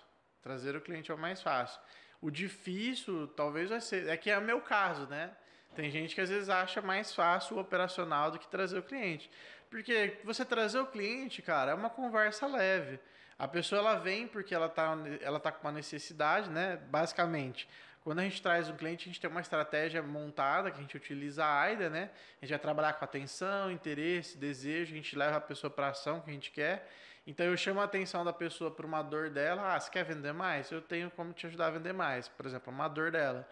Trazer 0.41 0.73
o 0.73 0.79
cliente 0.79 1.11
é 1.11 1.13
o 1.13 1.17
mais 1.17 1.41
fácil. 1.41 1.81
O 2.21 2.31
difícil, 2.31 3.27
talvez 3.35 3.69
vai 3.69 3.81
ser. 3.81 4.07
É 4.07 4.15
que 4.15 4.29
é 4.29 4.37
o 4.37 4.41
meu 4.41 4.61
caso, 4.61 5.05
né? 5.07 5.35
Tem 5.75 5.91
gente 5.91 6.15
que 6.15 6.21
às 6.21 6.29
vezes 6.29 6.47
acha 6.47 6.81
mais 6.81 7.13
fácil 7.13 7.57
o 7.57 7.59
operacional 7.59 8.31
do 8.31 8.39
que 8.39 8.47
trazer 8.47 8.79
o 8.79 8.83
cliente. 8.83 9.29
Porque 9.69 10.17
você 10.23 10.45
trazer 10.45 10.79
o 10.79 10.87
cliente, 10.87 11.41
cara, 11.41 11.71
é 11.71 11.73
uma 11.73 11.89
conversa 11.89 12.47
leve. 12.47 13.01
A 13.37 13.49
pessoa 13.49 13.79
ela 13.79 13.95
vem 13.95 14.25
porque 14.25 14.55
ela 14.55 14.69
tá, 14.69 14.97
ela 15.19 15.41
tá 15.41 15.51
com 15.51 15.67
uma 15.67 15.73
necessidade, 15.73 16.49
né? 16.49 16.77
Basicamente. 16.89 17.67
Quando 18.03 18.19
a 18.19 18.23
gente 18.23 18.41
traz 18.41 18.69
um 18.69 18.75
cliente, 18.75 19.03
a 19.03 19.11
gente 19.11 19.19
tem 19.19 19.29
uma 19.29 19.41
estratégia 19.41 20.01
montada, 20.01 20.71
que 20.71 20.77
a 20.77 20.81
gente 20.81 20.95
utiliza 20.95 21.43
a 21.43 21.61
AIDA, 21.61 21.89
né? 21.89 22.09
A 22.41 22.45
gente 22.45 22.51
vai 22.51 22.59
trabalhar 22.59 22.93
com 22.93 23.03
atenção, 23.03 23.71
interesse, 23.71 24.37
desejo, 24.37 24.93
a 24.93 24.95
gente 24.95 25.15
leva 25.15 25.37
a 25.37 25.41
pessoa 25.41 25.69
para 25.69 25.87
a 25.87 25.89
ação 25.89 26.21
que 26.21 26.29
a 26.29 26.33
gente 26.33 26.51
quer. 26.51 26.89
Então 27.27 27.45
eu 27.45 27.55
chamo 27.57 27.79
a 27.81 27.83
atenção 27.83 28.23
da 28.23 28.33
pessoa 28.33 28.71
para 28.71 28.85
uma 28.85 29.03
dor 29.03 29.29
dela. 29.29 29.75
Ah, 29.75 29.79
você 29.79 29.91
quer 29.91 30.03
vender 30.03 30.33
mais? 30.33 30.71
Eu 30.71 30.81
tenho 30.81 31.11
como 31.11 31.33
te 31.33 31.45
ajudar 31.45 31.67
a 31.67 31.71
vender 31.71 31.93
mais. 31.93 32.27
Por 32.27 32.45
exemplo, 32.45 32.73
uma 32.73 32.87
dor 32.87 33.11
dela. 33.11 33.47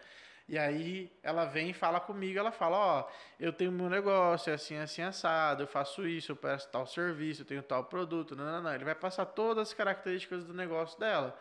E 0.48 0.58
aí 0.58 1.12
ela 1.22 1.44
vem 1.44 1.70
e 1.70 1.74
fala 1.74 2.00
comigo, 2.00 2.38
ela 2.38 2.50
fala, 2.50 2.76
ó, 2.78 3.08
eu 3.38 3.52
tenho 3.52 3.70
meu 3.70 3.90
negócio, 3.90 4.50
é 4.50 4.54
assim, 4.54 4.78
assim, 4.78 5.02
assado, 5.02 5.64
eu 5.64 5.66
faço 5.66 6.08
isso, 6.08 6.32
eu 6.32 6.36
presto 6.36 6.70
tal 6.70 6.86
serviço, 6.86 7.42
eu 7.42 7.46
tenho 7.46 7.62
tal 7.62 7.84
produto, 7.84 8.34
não, 8.34 8.46
não, 8.46 8.62
não. 8.62 8.74
Ele 8.74 8.84
vai 8.84 8.94
passar 8.94 9.26
todas 9.26 9.68
as 9.68 9.74
características 9.74 10.44
do 10.44 10.54
negócio 10.54 10.98
dela. 10.98 11.38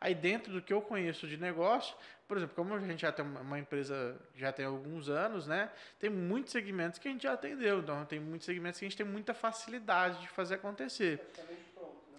Aí 0.00 0.14
dentro 0.14 0.52
do 0.52 0.62
que 0.62 0.72
eu 0.72 0.80
conheço 0.80 1.26
de 1.26 1.36
negócio, 1.36 1.94
por 2.26 2.36
exemplo, 2.36 2.56
como 2.56 2.74
a 2.74 2.78
gente 2.78 3.02
já 3.02 3.12
tem 3.12 3.24
uma 3.24 3.58
empresa, 3.58 4.18
já 4.34 4.50
tem 4.50 4.64
alguns 4.64 5.08
anos, 5.08 5.46
né? 5.46 5.70
Tem 5.98 6.08
muitos 6.08 6.52
segmentos 6.52 6.98
que 6.98 7.08
a 7.08 7.10
gente 7.10 7.24
já 7.24 7.34
atendeu, 7.34 7.80
então 7.80 8.04
tem 8.06 8.18
muitos 8.18 8.46
segmentos 8.46 8.78
que 8.78 8.86
a 8.86 8.88
gente 8.88 8.96
tem 8.96 9.04
muita 9.04 9.34
facilidade 9.34 10.20
de 10.20 10.28
fazer 10.28 10.54
acontecer. 10.54 11.20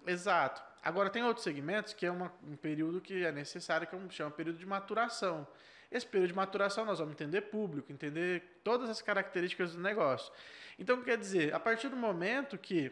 Exato. 0.05 0.61
Agora 0.83 1.09
tem 1.09 1.23
outros 1.23 1.43
segmentos 1.43 1.93
que 1.93 2.05
é 2.05 2.11
uma, 2.11 2.31
um 2.47 2.55
período 2.55 3.01
que 3.01 3.23
é 3.23 3.31
necessário, 3.31 3.87
que 3.87 3.95
é 3.95 3.97
um, 3.97 4.09
chama 4.09 4.31
período 4.31 4.59
de 4.59 4.65
maturação. 4.65 5.47
Esse 5.91 6.05
período 6.05 6.29
de 6.29 6.35
maturação 6.35 6.85
nós 6.85 6.99
vamos 6.99 7.13
entender 7.13 7.41
público, 7.41 7.91
entender 7.91 8.59
todas 8.63 8.89
as 8.89 9.01
características 9.01 9.73
do 9.73 9.81
negócio. 9.81 10.31
Então, 10.79 11.01
quer 11.01 11.17
dizer, 11.17 11.53
a 11.53 11.59
partir 11.59 11.89
do 11.89 11.97
momento 11.97 12.57
que 12.57 12.91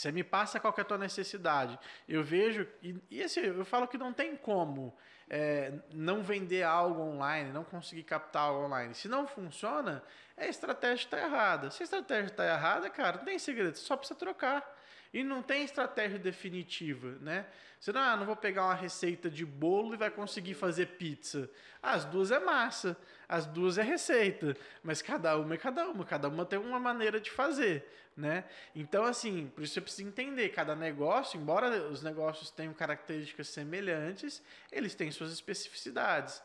você 0.00 0.10
me 0.10 0.24
passa 0.24 0.58
qual 0.58 0.72
que 0.72 0.80
é 0.80 0.82
a 0.82 0.84
tua 0.84 0.98
necessidade, 0.98 1.78
eu 2.08 2.24
vejo, 2.24 2.66
e, 2.82 2.96
e 3.10 3.22
assim, 3.22 3.40
eu 3.40 3.64
falo 3.64 3.86
que 3.86 3.98
não 3.98 4.12
tem 4.12 4.34
como 4.36 4.96
é, 5.28 5.72
não 5.92 6.22
vender 6.22 6.62
algo 6.62 7.00
online, 7.02 7.52
não 7.52 7.62
conseguir 7.62 8.02
captar 8.02 8.44
algo 8.44 8.64
online. 8.64 8.94
Se 8.94 9.08
não 9.08 9.28
funciona, 9.28 10.02
a 10.36 10.46
estratégia 10.46 11.04
está 11.04 11.20
errada. 11.20 11.70
Se 11.70 11.82
a 11.82 11.84
estratégia 11.84 12.26
está 12.26 12.44
errada, 12.44 12.90
cara, 12.90 13.18
não 13.18 13.24
tem 13.24 13.38
segredo, 13.38 13.76
só 13.76 13.96
precisa 13.96 14.18
trocar. 14.18 14.78
E 15.12 15.24
não 15.24 15.42
tem 15.42 15.64
estratégia 15.64 16.18
definitiva, 16.18 17.16
né? 17.20 17.46
Você 17.80 17.92
não, 17.92 18.00
ah, 18.00 18.16
não 18.16 18.26
vou 18.26 18.36
pegar 18.36 18.64
uma 18.64 18.74
receita 18.74 19.28
de 19.28 19.44
bolo 19.44 19.94
e 19.94 19.96
vai 19.96 20.10
conseguir 20.10 20.54
fazer 20.54 20.86
pizza. 20.86 21.50
As 21.82 22.04
duas 22.04 22.30
é 22.30 22.38
massa, 22.38 22.96
as 23.28 23.46
duas 23.46 23.78
é 23.78 23.82
receita, 23.82 24.56
mas 24.82 25.02
cada 25.02 25.36
uma 25.36 25.54
é 25.54 25.56
cada 25.56 25.88
uma, 25.88 26.04
cada 26.04 26.28
uma 26.28 26.44
tem 26.44 26.58
uma 26.58 26.78
maneira 26.78 27.18
de 27.18 27.30
fazer, 27.30 27.88
né? 28.16 28.44
Então, 28.74 29.04
assim, 29.04 29.50
por 29.54 29.64
isso 29.64 29.74
você 29.74 29.80
precisa 29.80 30.06
entender, 30.06 30.50
cada 30.50 30.76
negócio, 30.76 31.40
embora 31.40 31.88
os 31.88 32.02
negócios 32.02 32.50
tenham 32.50 32.74
características 32.74 33.48
semelhantes, 33.48 34.42
eles 34.70 34.94
têm 34.94 35.10
suas 35.10 35.32
especificidades. 35.32 36.40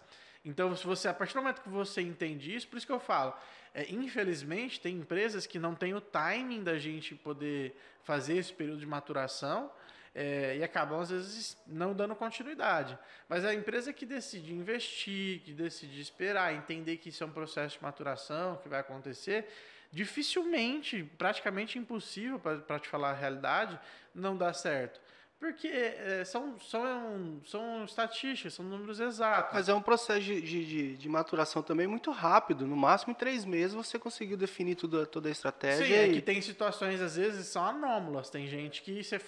Então, 0.46 0.76
se 0.76 0.86
você, 0.86 1.08
a 1.08 1.14
partir 1.14 1.34
do 1.34 1.42
momento 1.42 1.62
que 1.62 1.70
você 1.70 2.02
entende 2.02 2.56
isso, 2.56 2.68
por 2.68 2.78
isso 2.78 2.86
que 2.86 2.92
eu 2.92 3.00
falo, 3.00 3.34
é, 3.74 3.92
infelizmente, 3.92 4.80
tem 4.80 4.96
empresas 4.96 5.48
que 5.48 5.58
não 5.58 5.74
têm 5.74 5.96
o 5.96 6.00
timing 6.00 6.64
da 6.64 6.78
gente 6.78 7.16
poder 7.16 7.76
fazer 8.04 8.38
esse 8.38 8.54
período 8.54 8.80
de 8.80 8.86
maturação 8.86 9.72
é, 10.14 10.56
e 10.58 10.64
acabam, 10.64 11.02
às 11.02 11.10
vezes, 11.10 11.58
não 11.66 11.94
dando 11.94 12.16
continuidade. 12.16 12.98
Mas 13.28 13.44
a 13.44 13.54
empresa 13.54 13.92
que 13.92 14.06
decide 14.06 14.54
investir, 14.54 15.42
que 15.42 15.52
decide 15.52 16.00
esperar, 16.00 16.54
entender 16.54 16.98
que 16.98 17.10
isso 17.10 17.24
é 17.24 17.28
um 17.28 17.32
processo 17.32 17.78
de 17.78 17.84
maturação 17.84 18.56
que 18.58 18.70
vai 18.70 18.80
acontecer, 18.80 19.50
dificilmente, 19.92 21.04
praticamente 21.18 21.80
impossível, 21.80 22.40
para 22.40 22.80
te 22.80 22.88
falar 22.88 23.12
a 23.12 23.14
realidade, 23.14 23.80
não 24.14 24.38
dá 24.38 24.54
certo. 24.54 25.02
Porque 25.40 25.68
é, 25.68 26.24
são, 26.24 26.57
são, 26.60 27.41
são 27.45 27.84
estatísticas, 27.84 28.53
são 28.53 28.66
números 28.66 28.99
exatos. 28.99 29.53
Mas 29.53 29.68
é 29.68 29.74
um 29.74 29.82
processo 29.82 30.22
de, 30.22 30.41
de, 30.41 30.98
de, 30.98 31.10
maturação 31.10 31.62
também 31.62 31.86
muito 31.86 32.10
rápido. 32.10 32.66
No 32.66 32.76
máximo 32.76 33.12
em 33.12 33.16
três 33.16 33.44
meses 33.44 33.74
você 33.74 33.99
conseguiu 33.99 34.38
definir 34.38 34.76
tudo, 34.76 35.06
toda 35.06 35.28
a 35.28 35.32
estratégia. 35.32 35.86
Sim, 35.86 35.94
é 35.94 36.07
e... 36.07 36.14
que 36.14 36.22
tem 36.22 36.41
situações, 36.41 37.02
às 37.02 37.18
vezes, 37.18 37.48
são 37.48 37.66
anômalas. 37.66 38.30
Tem 38.30 38.48
gente 38.48 38.82
que 38.82 39.03
você 39.03 39.20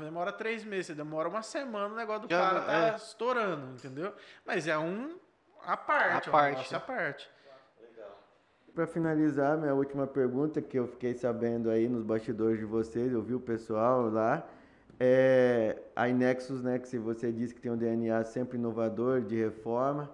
demora 0.00 0.32
três 0.32 0.62
meses, 0.64 0.88
você 0.88 0.94
demora 0.94 1.28
uma 1.28 1.42
semana, 1.42 1.94
o 1.94 1.96
negócio 1.96 2.28
do 2.28 2.30
Já, 2.30 2.40
cara 2.40 2.60
tá 2.60 2.86
é. 2.88 2.96
estourando, 2.96 3.72
entendeu? 3.72 4.14
Mas 4.44 4.68
é 4.68 4.76
um 4.78 5.18
a 5.66 5.76
parte, 5.76 6.28
A 6.28 6.28
é 6.28 6.28
um 6.28 6.32
parte, 6.32 6.50
negócio 6.50 6.72
né? 6.72 6.76
à 6.76 6.80
parte. 6.80 7.30
Para 8.74 8.86
finalizar, 8.88 9.56
minha 9.56 9.72
última 9.72 10.04
pergunta, 10.04 10.60
que 10.60 10.76
eu 10.76 10.88
fiquei 10.88 11.14
sabendo 11.14 11.70
aí 11.70 11.88
nos 11.88 12.02
bastidores 12.02 12.58
de 12.58 12.64
vocês, 12.64 13.12
eu 13.12 13.22
vi 13.22 13.32
o 13.32 13.40
pessoal 13.40 14.10
lá, 14.10 14.44
é 14.98 15.76
a 15.94 16.08
Inexus, 16.08 16.62
né, 16.62 16.78
que 16.78 16.88
se 16.88 16.98
você 16.98 17.32
disse 17.32 17.54
que 17.54 17.60
tem 17.60 17.70
um 17.70 17.76
DNA 17.76 18.24
sempre 18.24 18.58
inovador, 18.58 19.20
de 19.20 19.36
reforma, 19.36 20.10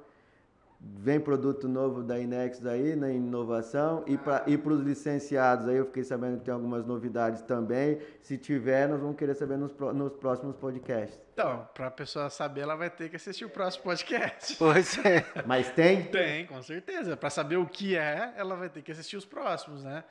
vem 0.80 1.20
produto 1.20 1.68
novo 1.68 2.02
da 2.02 2.18
Inex 2.18 2.64
aí, 2.64 2.96
na 2.96 3.10
inovação. 3.10 4.02
E 4.06 4.16
para 4.16 4.44
e 4.46 4.56
os 4.56 4.80
licenciados 4.80 5.68
aí, 5.68 5.76
eu 5.76 5.86
fiquei 5.86 6.04
sabendo 6.04 6.38
que 6.38 6.44
tem 6.44 6.54
algumas 6.54 6.86
novidades 6.86 7.42
também. 7.42 7.98
Se 8.22 8.38
tiver, 8.38 8.88
nós 8.88 9.00
vamos 9.00 9.16
querer 9.16 9.34
saber 9.34 9.58
nos, 9.58 9.72
nos 9.94 10.12
próximos 10.14 10.56
podcasts. 10.56 11.20
Então, 11.34 11.68
pra 11.74 11.90
pessoa 11.90 12.30
saber, 12.30 12.62
ela 12.62 12.76
vai 12.76 12.88
ter 12.88 13.08
que 13.10 13.16
assistir 13.16 13.44
o 13.44 13.50
próximo 13.50 13.84
podcast. 13.84 14.56
Pois 14.56 14.98
é. 15.04 15.24
Mas 15.46 15.70
tem? 15.70 16.04
Tem, 16.04 16.46
com 16.46 16.62
certeza. 16.62 17.16
Pra 17.16 17.30
saber 17.30 17.56
o 17.56 17.66
que 17.66 17.96
é, 17.96 18.32
ela 18.36 18.56
vai 18.56 18.68
ter 18.68 18.82
que 18.82 18.92
assistir 18.92 19.16
os 19.16 19.26
próximos, 19.26 19.84
né? 19.84 20.04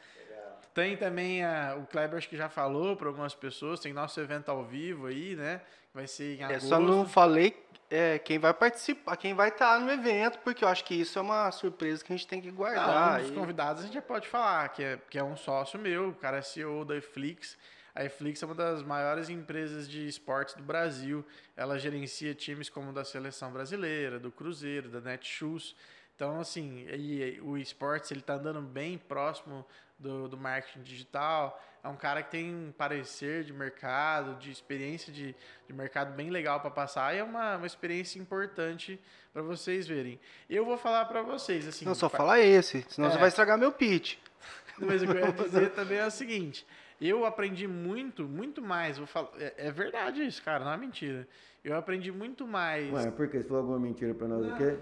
Tem 0.73 0.95
também 0.95 1.43
a, 1.43 1.75
o 1.77 1.85
Kleber, 1.87 2.17
acho 2.17 2.29
que 2.29 2.37
já 2.37 2.49
falou 2.49 2.95
para 2.95 3.07
algumas 3.07 3.33
pessoas, 3.33 3.79
tem 3.79 3.91
nosso 3.93 4.19
evento 4.19 4.49
ao 4.49 4.63
vivo 4.63 5.07
aí, 5.07 5.35
né? 5.35 5.61
Vai 5.93 6.07
ser 6.07 6.37
em 6.37 6.41
É, 6.43 6.45
agosto. 6.45 6.67
só 6.69 6.79
não 6.79 7.07
falei 7.07 7.55
é, 7.89 8.19
quem 8.19 8.37
vai 8.37 8.53
participar, 8.53 9.17
quem 9.17 9.33
vai 9.33 9.49
estar 9.49 9.79
no 9.79 9.91
evento, 9.91 10.37
porque 10.39 10.63
eu 10.63 10.67
acho 10.67 10.85
que 10.85 10.93
isso 10.93 11.17
é 11.17 11.21
uma 11.21 11.49
surpresa 11.51 12.03
que 12.05 12.13
a 12.13 12.15
gente 12.15 12.27
tem 12.27 12.39
que 12.39 12.49
Ah, 12.49 12.51
guardar. 12.51 13.19
um 13.19 13.21
dos 13.23 13.31
e- 13.31 13.33
convidados 13.33 13.81
a 13.81 13.85
gente 13.85 13.95
já 13.95 14.01
pode 14.01 14.27
falar, 14.27 14.69
que 14.69 14.83
é, 14.83 14.99
que 15.09 15.17
é 15.17 15.23
um 15.23 15.35
sócio 15.35 15.79
meu, 15.79 16.09
o 16.09 16.13
cara 16.13 16.37
é 16.37 16.41
CEO 16.41 16.85
da 16.85 16.95
Eflix. 16.95 17.57
A 17.95 18.05
Eflix 18.05 18.41
é 18.43 18.45
uma 18.45 18.53
das 18.55 18.83
maiores 18.83 19.27
empresas 19.29 19.89
de 19.89 20.07
esportes 20.07 20.53
do 20.53 20.63
Brasil. 20.63 21.25
Ela 21.57 21.77
gerencia 21.79 22.33
times 22.35 22.69
como 22.69 22.91
o 22.91 22.93
da 22.93 23.03
Seleção 23.03 23.51
Brasileira, 23.51 24.19
do 24.19 24.31
Cruzeiro, 24.31 24.87
da 24.87 25.01
Netshoes. 25.01 25.75
Então, 26.19 26.37
assim, 26.41 26.85
e, 26.89 27.39
o 27.41 27.57
esportes 27.57 28.11
ele 28.11 28.19
tá 28.19 28.33
andando 28.33 28.59
bem 28.59 28.97
próximo 28.97 29.65
do, 29.97 30.27
do 30.27 30.35
marketing 30.35 30.81
digital. 30.81 31.57
É 31.81 31.87
um 31.87 31.95
cara 31.95 32.21
que 32.21 32.29
tem 32.29 32.53
um 32.53 32.73
parecer 32.73 33.45
de 33.45 33.53
mercado, 33.53 34.35
de 34.37 34.51
experiência 34.51 35.13
de, 35.13 35.33
de 35.65 35.73
mercado 35.73 36.13
bem 36.13 36.29
legal 36.29 36.59
para 36.59 36.71
passar. 36.71 37.15
E 37.15 37.19
é 37.19 37.23
uma, 37.23 37.55
uma 37.55 37.65
experiência 37.65 38.19
importante 38.19 38.99
para 39.31 39.41
vocês 39.41 39.87
verem. 39.87 40.19
Eu 40.49 40.65
vou 40.65 40.77
falar 40.77 41.05
para 41.05 41.21
vocês, 41.21 41.65
assim... 41.65 41.85
Não, 41.85 41.95
só 41.95 42.09
pa- 42.09 42.17
fala 42.17 42.37
esse, 42.37 42.85
senão 42.89 43.07
É. 43.07 43.11
você 43.13 43.17
vai 43.17 43.29
estragar 43.29 43.57
meu 43.57 43.71
pitch. 43.71 44.17
mas 44.77 45.01
o 45.01 45.05
que 45.05 45.13
eu 45.13 45.25
ia 45.25 45.31
dizer 45.31 45.69
também 45.71 45.99
é 45.99 46.05
o 46.05 46.11
seguinte: 46.11 46.67
eu 46.99 47.23
aprendi 47.23 47.65
muito, 47.65 48.27
muito 48.27 48.61
mais. 48.61 48.97
Vou 48.97 49.07
falar, 49.07 49.29
é, 49.39 49.53
é 49.67 49.71
verdade 49.71 50.21
isso, 50.25 50.43
cara, 50.43 50.65
não 50.65 50.73
é 50.73 50.77
mentira. 50.77 51.25
Eu 51.63 51.75
aprendi 51.75 52.11
muito 52.11 52.47
mais. 52.47 52.91
Ué, 52.93 53.11
por 53.11 53.27
quê? 53.29 53.41
Você 53.41 53.47
falou 53.47 53.63
alguma 53.63 53.79
mentira 53.79 54.13
pra 54.13 54.27
nós 54.27 54.45
o 54.45 54.55
quê? 54.55 54.77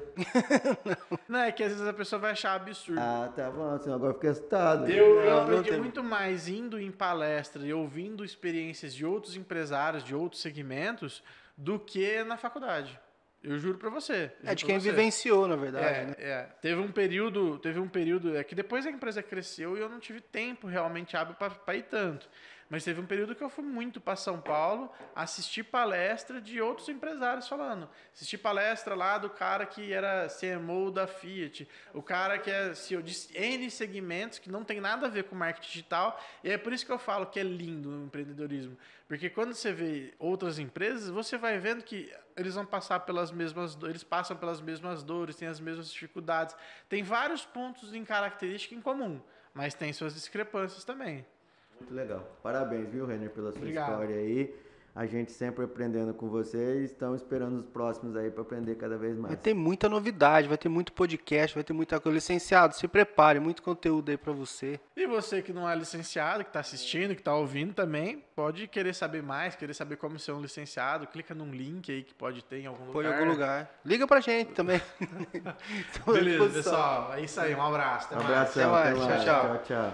Não, 1.28 1.40
é 1.40 1.52
que 1.52 1.64
às 1.64 1.72
vezes 1.72 1.88
a 1.88 1.94
pessoa 1.94 2.20
vai 2.20 2.32
achar 2.32 2.54
absurdo. 2.54 3.00
Ah, 3.02 3.32
tá 3.36 3.50
bom, 3.50 3.78
senão 3.80 3.96
agora 3.96 4.12
eu 4.12 4.16
fiquei 4.16 4.30
assustado. 4.30 4.90
Eu, 4.90 5.20
eu 5.22 5.26
Não, 5.26 5.36
não 5.36 5.44
aprendi 5.44 5.72
muito 5.80 6.04
mais 6.04 6.48
indo 6.48 6.80
em 6.80 6.92
palestra 6.92 7.66
e 7.66 7.74
ouvindo 7.74 8.24
experiências 8.24 8.94
de 8.94 9.06
outros 9.06 9.36
empresários, 9.36 10.04
de 10.04 10.14
outros 10.14 10.42
segmentos, 10.42 11.24
do 11.58 11.80
que 11.80 12.24
na 12.24 12.38
faculdade. 12.38 13.00
Eu 13.44 13.58
juro 13.58 13.78
pra 13.78 13.90
você. 13.90 14.32
É 14.44 14.48
juro 14.48 14.56
de 14.56 14.66
pra 14.66 14.74
quem 14.74 14.80
vivenciou, 14.80 15.48
na 15.48 15.56
verdade. 15.56 15.86
É, 15.86 16.06
né? 16.06 16.16
é. 16.20 16.50
Teve 16.62 16.82
um 16.82 16.92
período, 16.92 17.58
teve 17.60 17.80
um 17.80 17.88
período, 17.88 18.36
é 18.36 18.44
que 18.44 18.54
depois 18.54 18.86
a 18.86 18.92
empresa 18.92 19.24
cresceu 19.24 19.78
e 19.78 19.80
eu 19.80 19.90
não 19.90 20.00
tive 20.00 20.20
tempo 20.22 20.68
realmente 20.68 21.16
hábil 21.16 21.36
para 21.36 21.76
ir 21.76 21.84
tanto. 21.84 22.28
Mas 22.70 22.84
teve 22.84 23.00
um 23.00 23.06
período 23.06 23.34
que 23.34 23.44
eu 23.44 23.50
fui 23.50 23.64
muito 23.64 24.02
para 24.02 24.18
São 24.18 24.42
Paulo 24.42 24.92
assistir 25.16 25.64
palestra 25.64 26.42
de 26.42 26.62
outros 26.62 26.90
empresários 26.90 27.48
falando. 27.48 27.90
Assisti 28.14 28.38
palestra 28.38 28.94
lá 28.94 29.18
do 29.18 29.30
cara 29.30 29.66
que 29.66 29.94
era 29.94 30.28
CMO 30.28 30.92
da 30.92 31.08
Fiat, 31.08 31.68
o 31.94 32.02
cara 32.02 32.38
que 32.38 32.52
é 32.52 32.74
CEO 32.74 33.02
de 33.02 33.16
N 33.34 33.72
segmentos 33.72 34.38
que 34.38 34.52
não 34.52 34.66
tem 34.66 34.82
nada 34.82 35.08
a 35.08 35.10
ver 35.10 35.24
com 35.24 35.36
marketing 35.36 35.68
digital. 35.68 36.22
E 36.44 36.52
é 36.52 36.58
por 36.58 36.74
isso 36.74 36.86
que 36.86 36.92
eu 36.92 37.00
falo 37.00 37.28
que 37.28 37.40
é 37.40 37.44
lindo 37.44 37.90
o 37.90 38.06
empreendedorismo. 38.06 38.78
Porque 39.08 39.30
quando 39.30 39.54
você 39.54 39.72
vê 39.72 40.14
outras 40.20 40.60
empresas, 40.60 41.10
você 41.10 41.38
vai 41.38 41.58
vendo 41.58 41.82
que 41.84 42.14
eles 42.36 42.56
vão 42.56 42.66
passar 42.66 43.00
pelas 43.02 43.32
mesmas, 43.32 43.78
eles 43.84 44.04
passam 44.04 44.36
pelas 44.36 44.60
mesmas 44.60 45.02
dores, 45.04 45.38
têm 45.38 45.48
as 45.48 45.62
mesmas 45.62 45.90
dificuldades. 45.90 46.54
Tem 46.90 47.02
vários 47.02 47.46
pontos 47.46 47.94
em 47.94 48.04
característica 48.04 48.76
em 48.76 48.82
comum, 48.82 49.22
mas 49.54 49.74
tem 49.74 49.94
suas 49.94 50.14
discrepâncias 50.14 50.84
também. 50.84 51.26
Muito 51.80 51.94
legal. 51.94 52.24
Parabéns, 52.44 52.90
viu, 52.90 53.06
Renner, 53.06 53.30
pela 53.30 53.52
sua 53.52 53.60
Obrigado. 53.62 53.90
história 53.92 54.16
aí. 54.16 54.54
A 54.96 55.06
gente 55.06 55.32
sempre 55.32 55.64
aprendendo 55.64 56.12
com 56.12 56.28
você 56.28 56.80
e 56.82 56.86
estamos 56.86 57.22
esperando 57.22 57.56
os 57.58 57.66
próximos 57.68 58.16
aí 58.16 58.32
para 58.32 58.42
aprender 58.42 58.74
cada 58.78 58.98
vez 58.98 59.16
mais. 59.16 59.28
Vai 59.28 59.38
ter 59.40 59.54
muita 59.54 59.88
novidade, 59.88 60.48
vai 60.48 60.58
ter 60.58 60.70
muito 60.70 60.92
podcast, 60.92 61.54
vai 61.54 61.64
ter 61.64 61.72
muita 61.72 62.00
coisa. 62.00 62.16
Licenciado, 62.16 62.74
se 62.74 62.88
prepare, 62.88 63.40
muito 63.40 63.62
conteúdo 63.62 64.10
aí 64.10 64.18
pra 64.18 64.34
você. 64.34 64.80
E 64.96 65.06
você 65.06 65.44
que 65.44 65.54
não 65.54 65.70
é 65.70 65.76
licenciado, 65.76 66.44
que 66.44 66.50
está 66.50 66.62
assistindo, 66.62 67.14
que 67.14 67.22
está 67.22 67.36
ouvindo 67.36 67.76
também, 67.76 68.24
pode 68.36 68.68
querer 68.68 68.96
saber 68.96 69.22
mais, 69.22 69.56
querer 69.56 69.76
saber 69.76 69.98
como 69.98 70.18
ser 70.18 70.32
um 70.32 70.42
licenciado, 70.42 71.06
clica 71.06 71.36
num 71.36 71.52
link 71.52 71.92
aí 71.92 72.02
que 72.02 72.16
pode 72.16 72.44
ter 72.44 72.62
em 72.62 72.66
algum 72.66 72.92
Foi 72.92 73.04
em 73.04 73.08
lugar. 73.08 73.20
algum 73.20 73.32
lugar. 73.34 73.80
Liga 73.86 74.08
pra 74.08 74.20
gente 74.20 74.52
também. 74.54 74.82
Beleza, 76.08 76.50
pessoal. 76.50 77.14
É 77.14 77.22
isso 77.22 77.40
aí. 77.40 77.54
Um 77.54 77.62
abraço. 77.62 78.08
Até 78.08 78.16
Um 78.16 78.24
mais. 78.24 78.32
abração, 78.36 78.74
Até 78.74 78.90
até 78.90 78.96
mais, 78.98 79.08
mais. 79.10 79.24
tchau, 79.24 79.42
tchau. 79.48 79.62
tchau. 79.64 79.94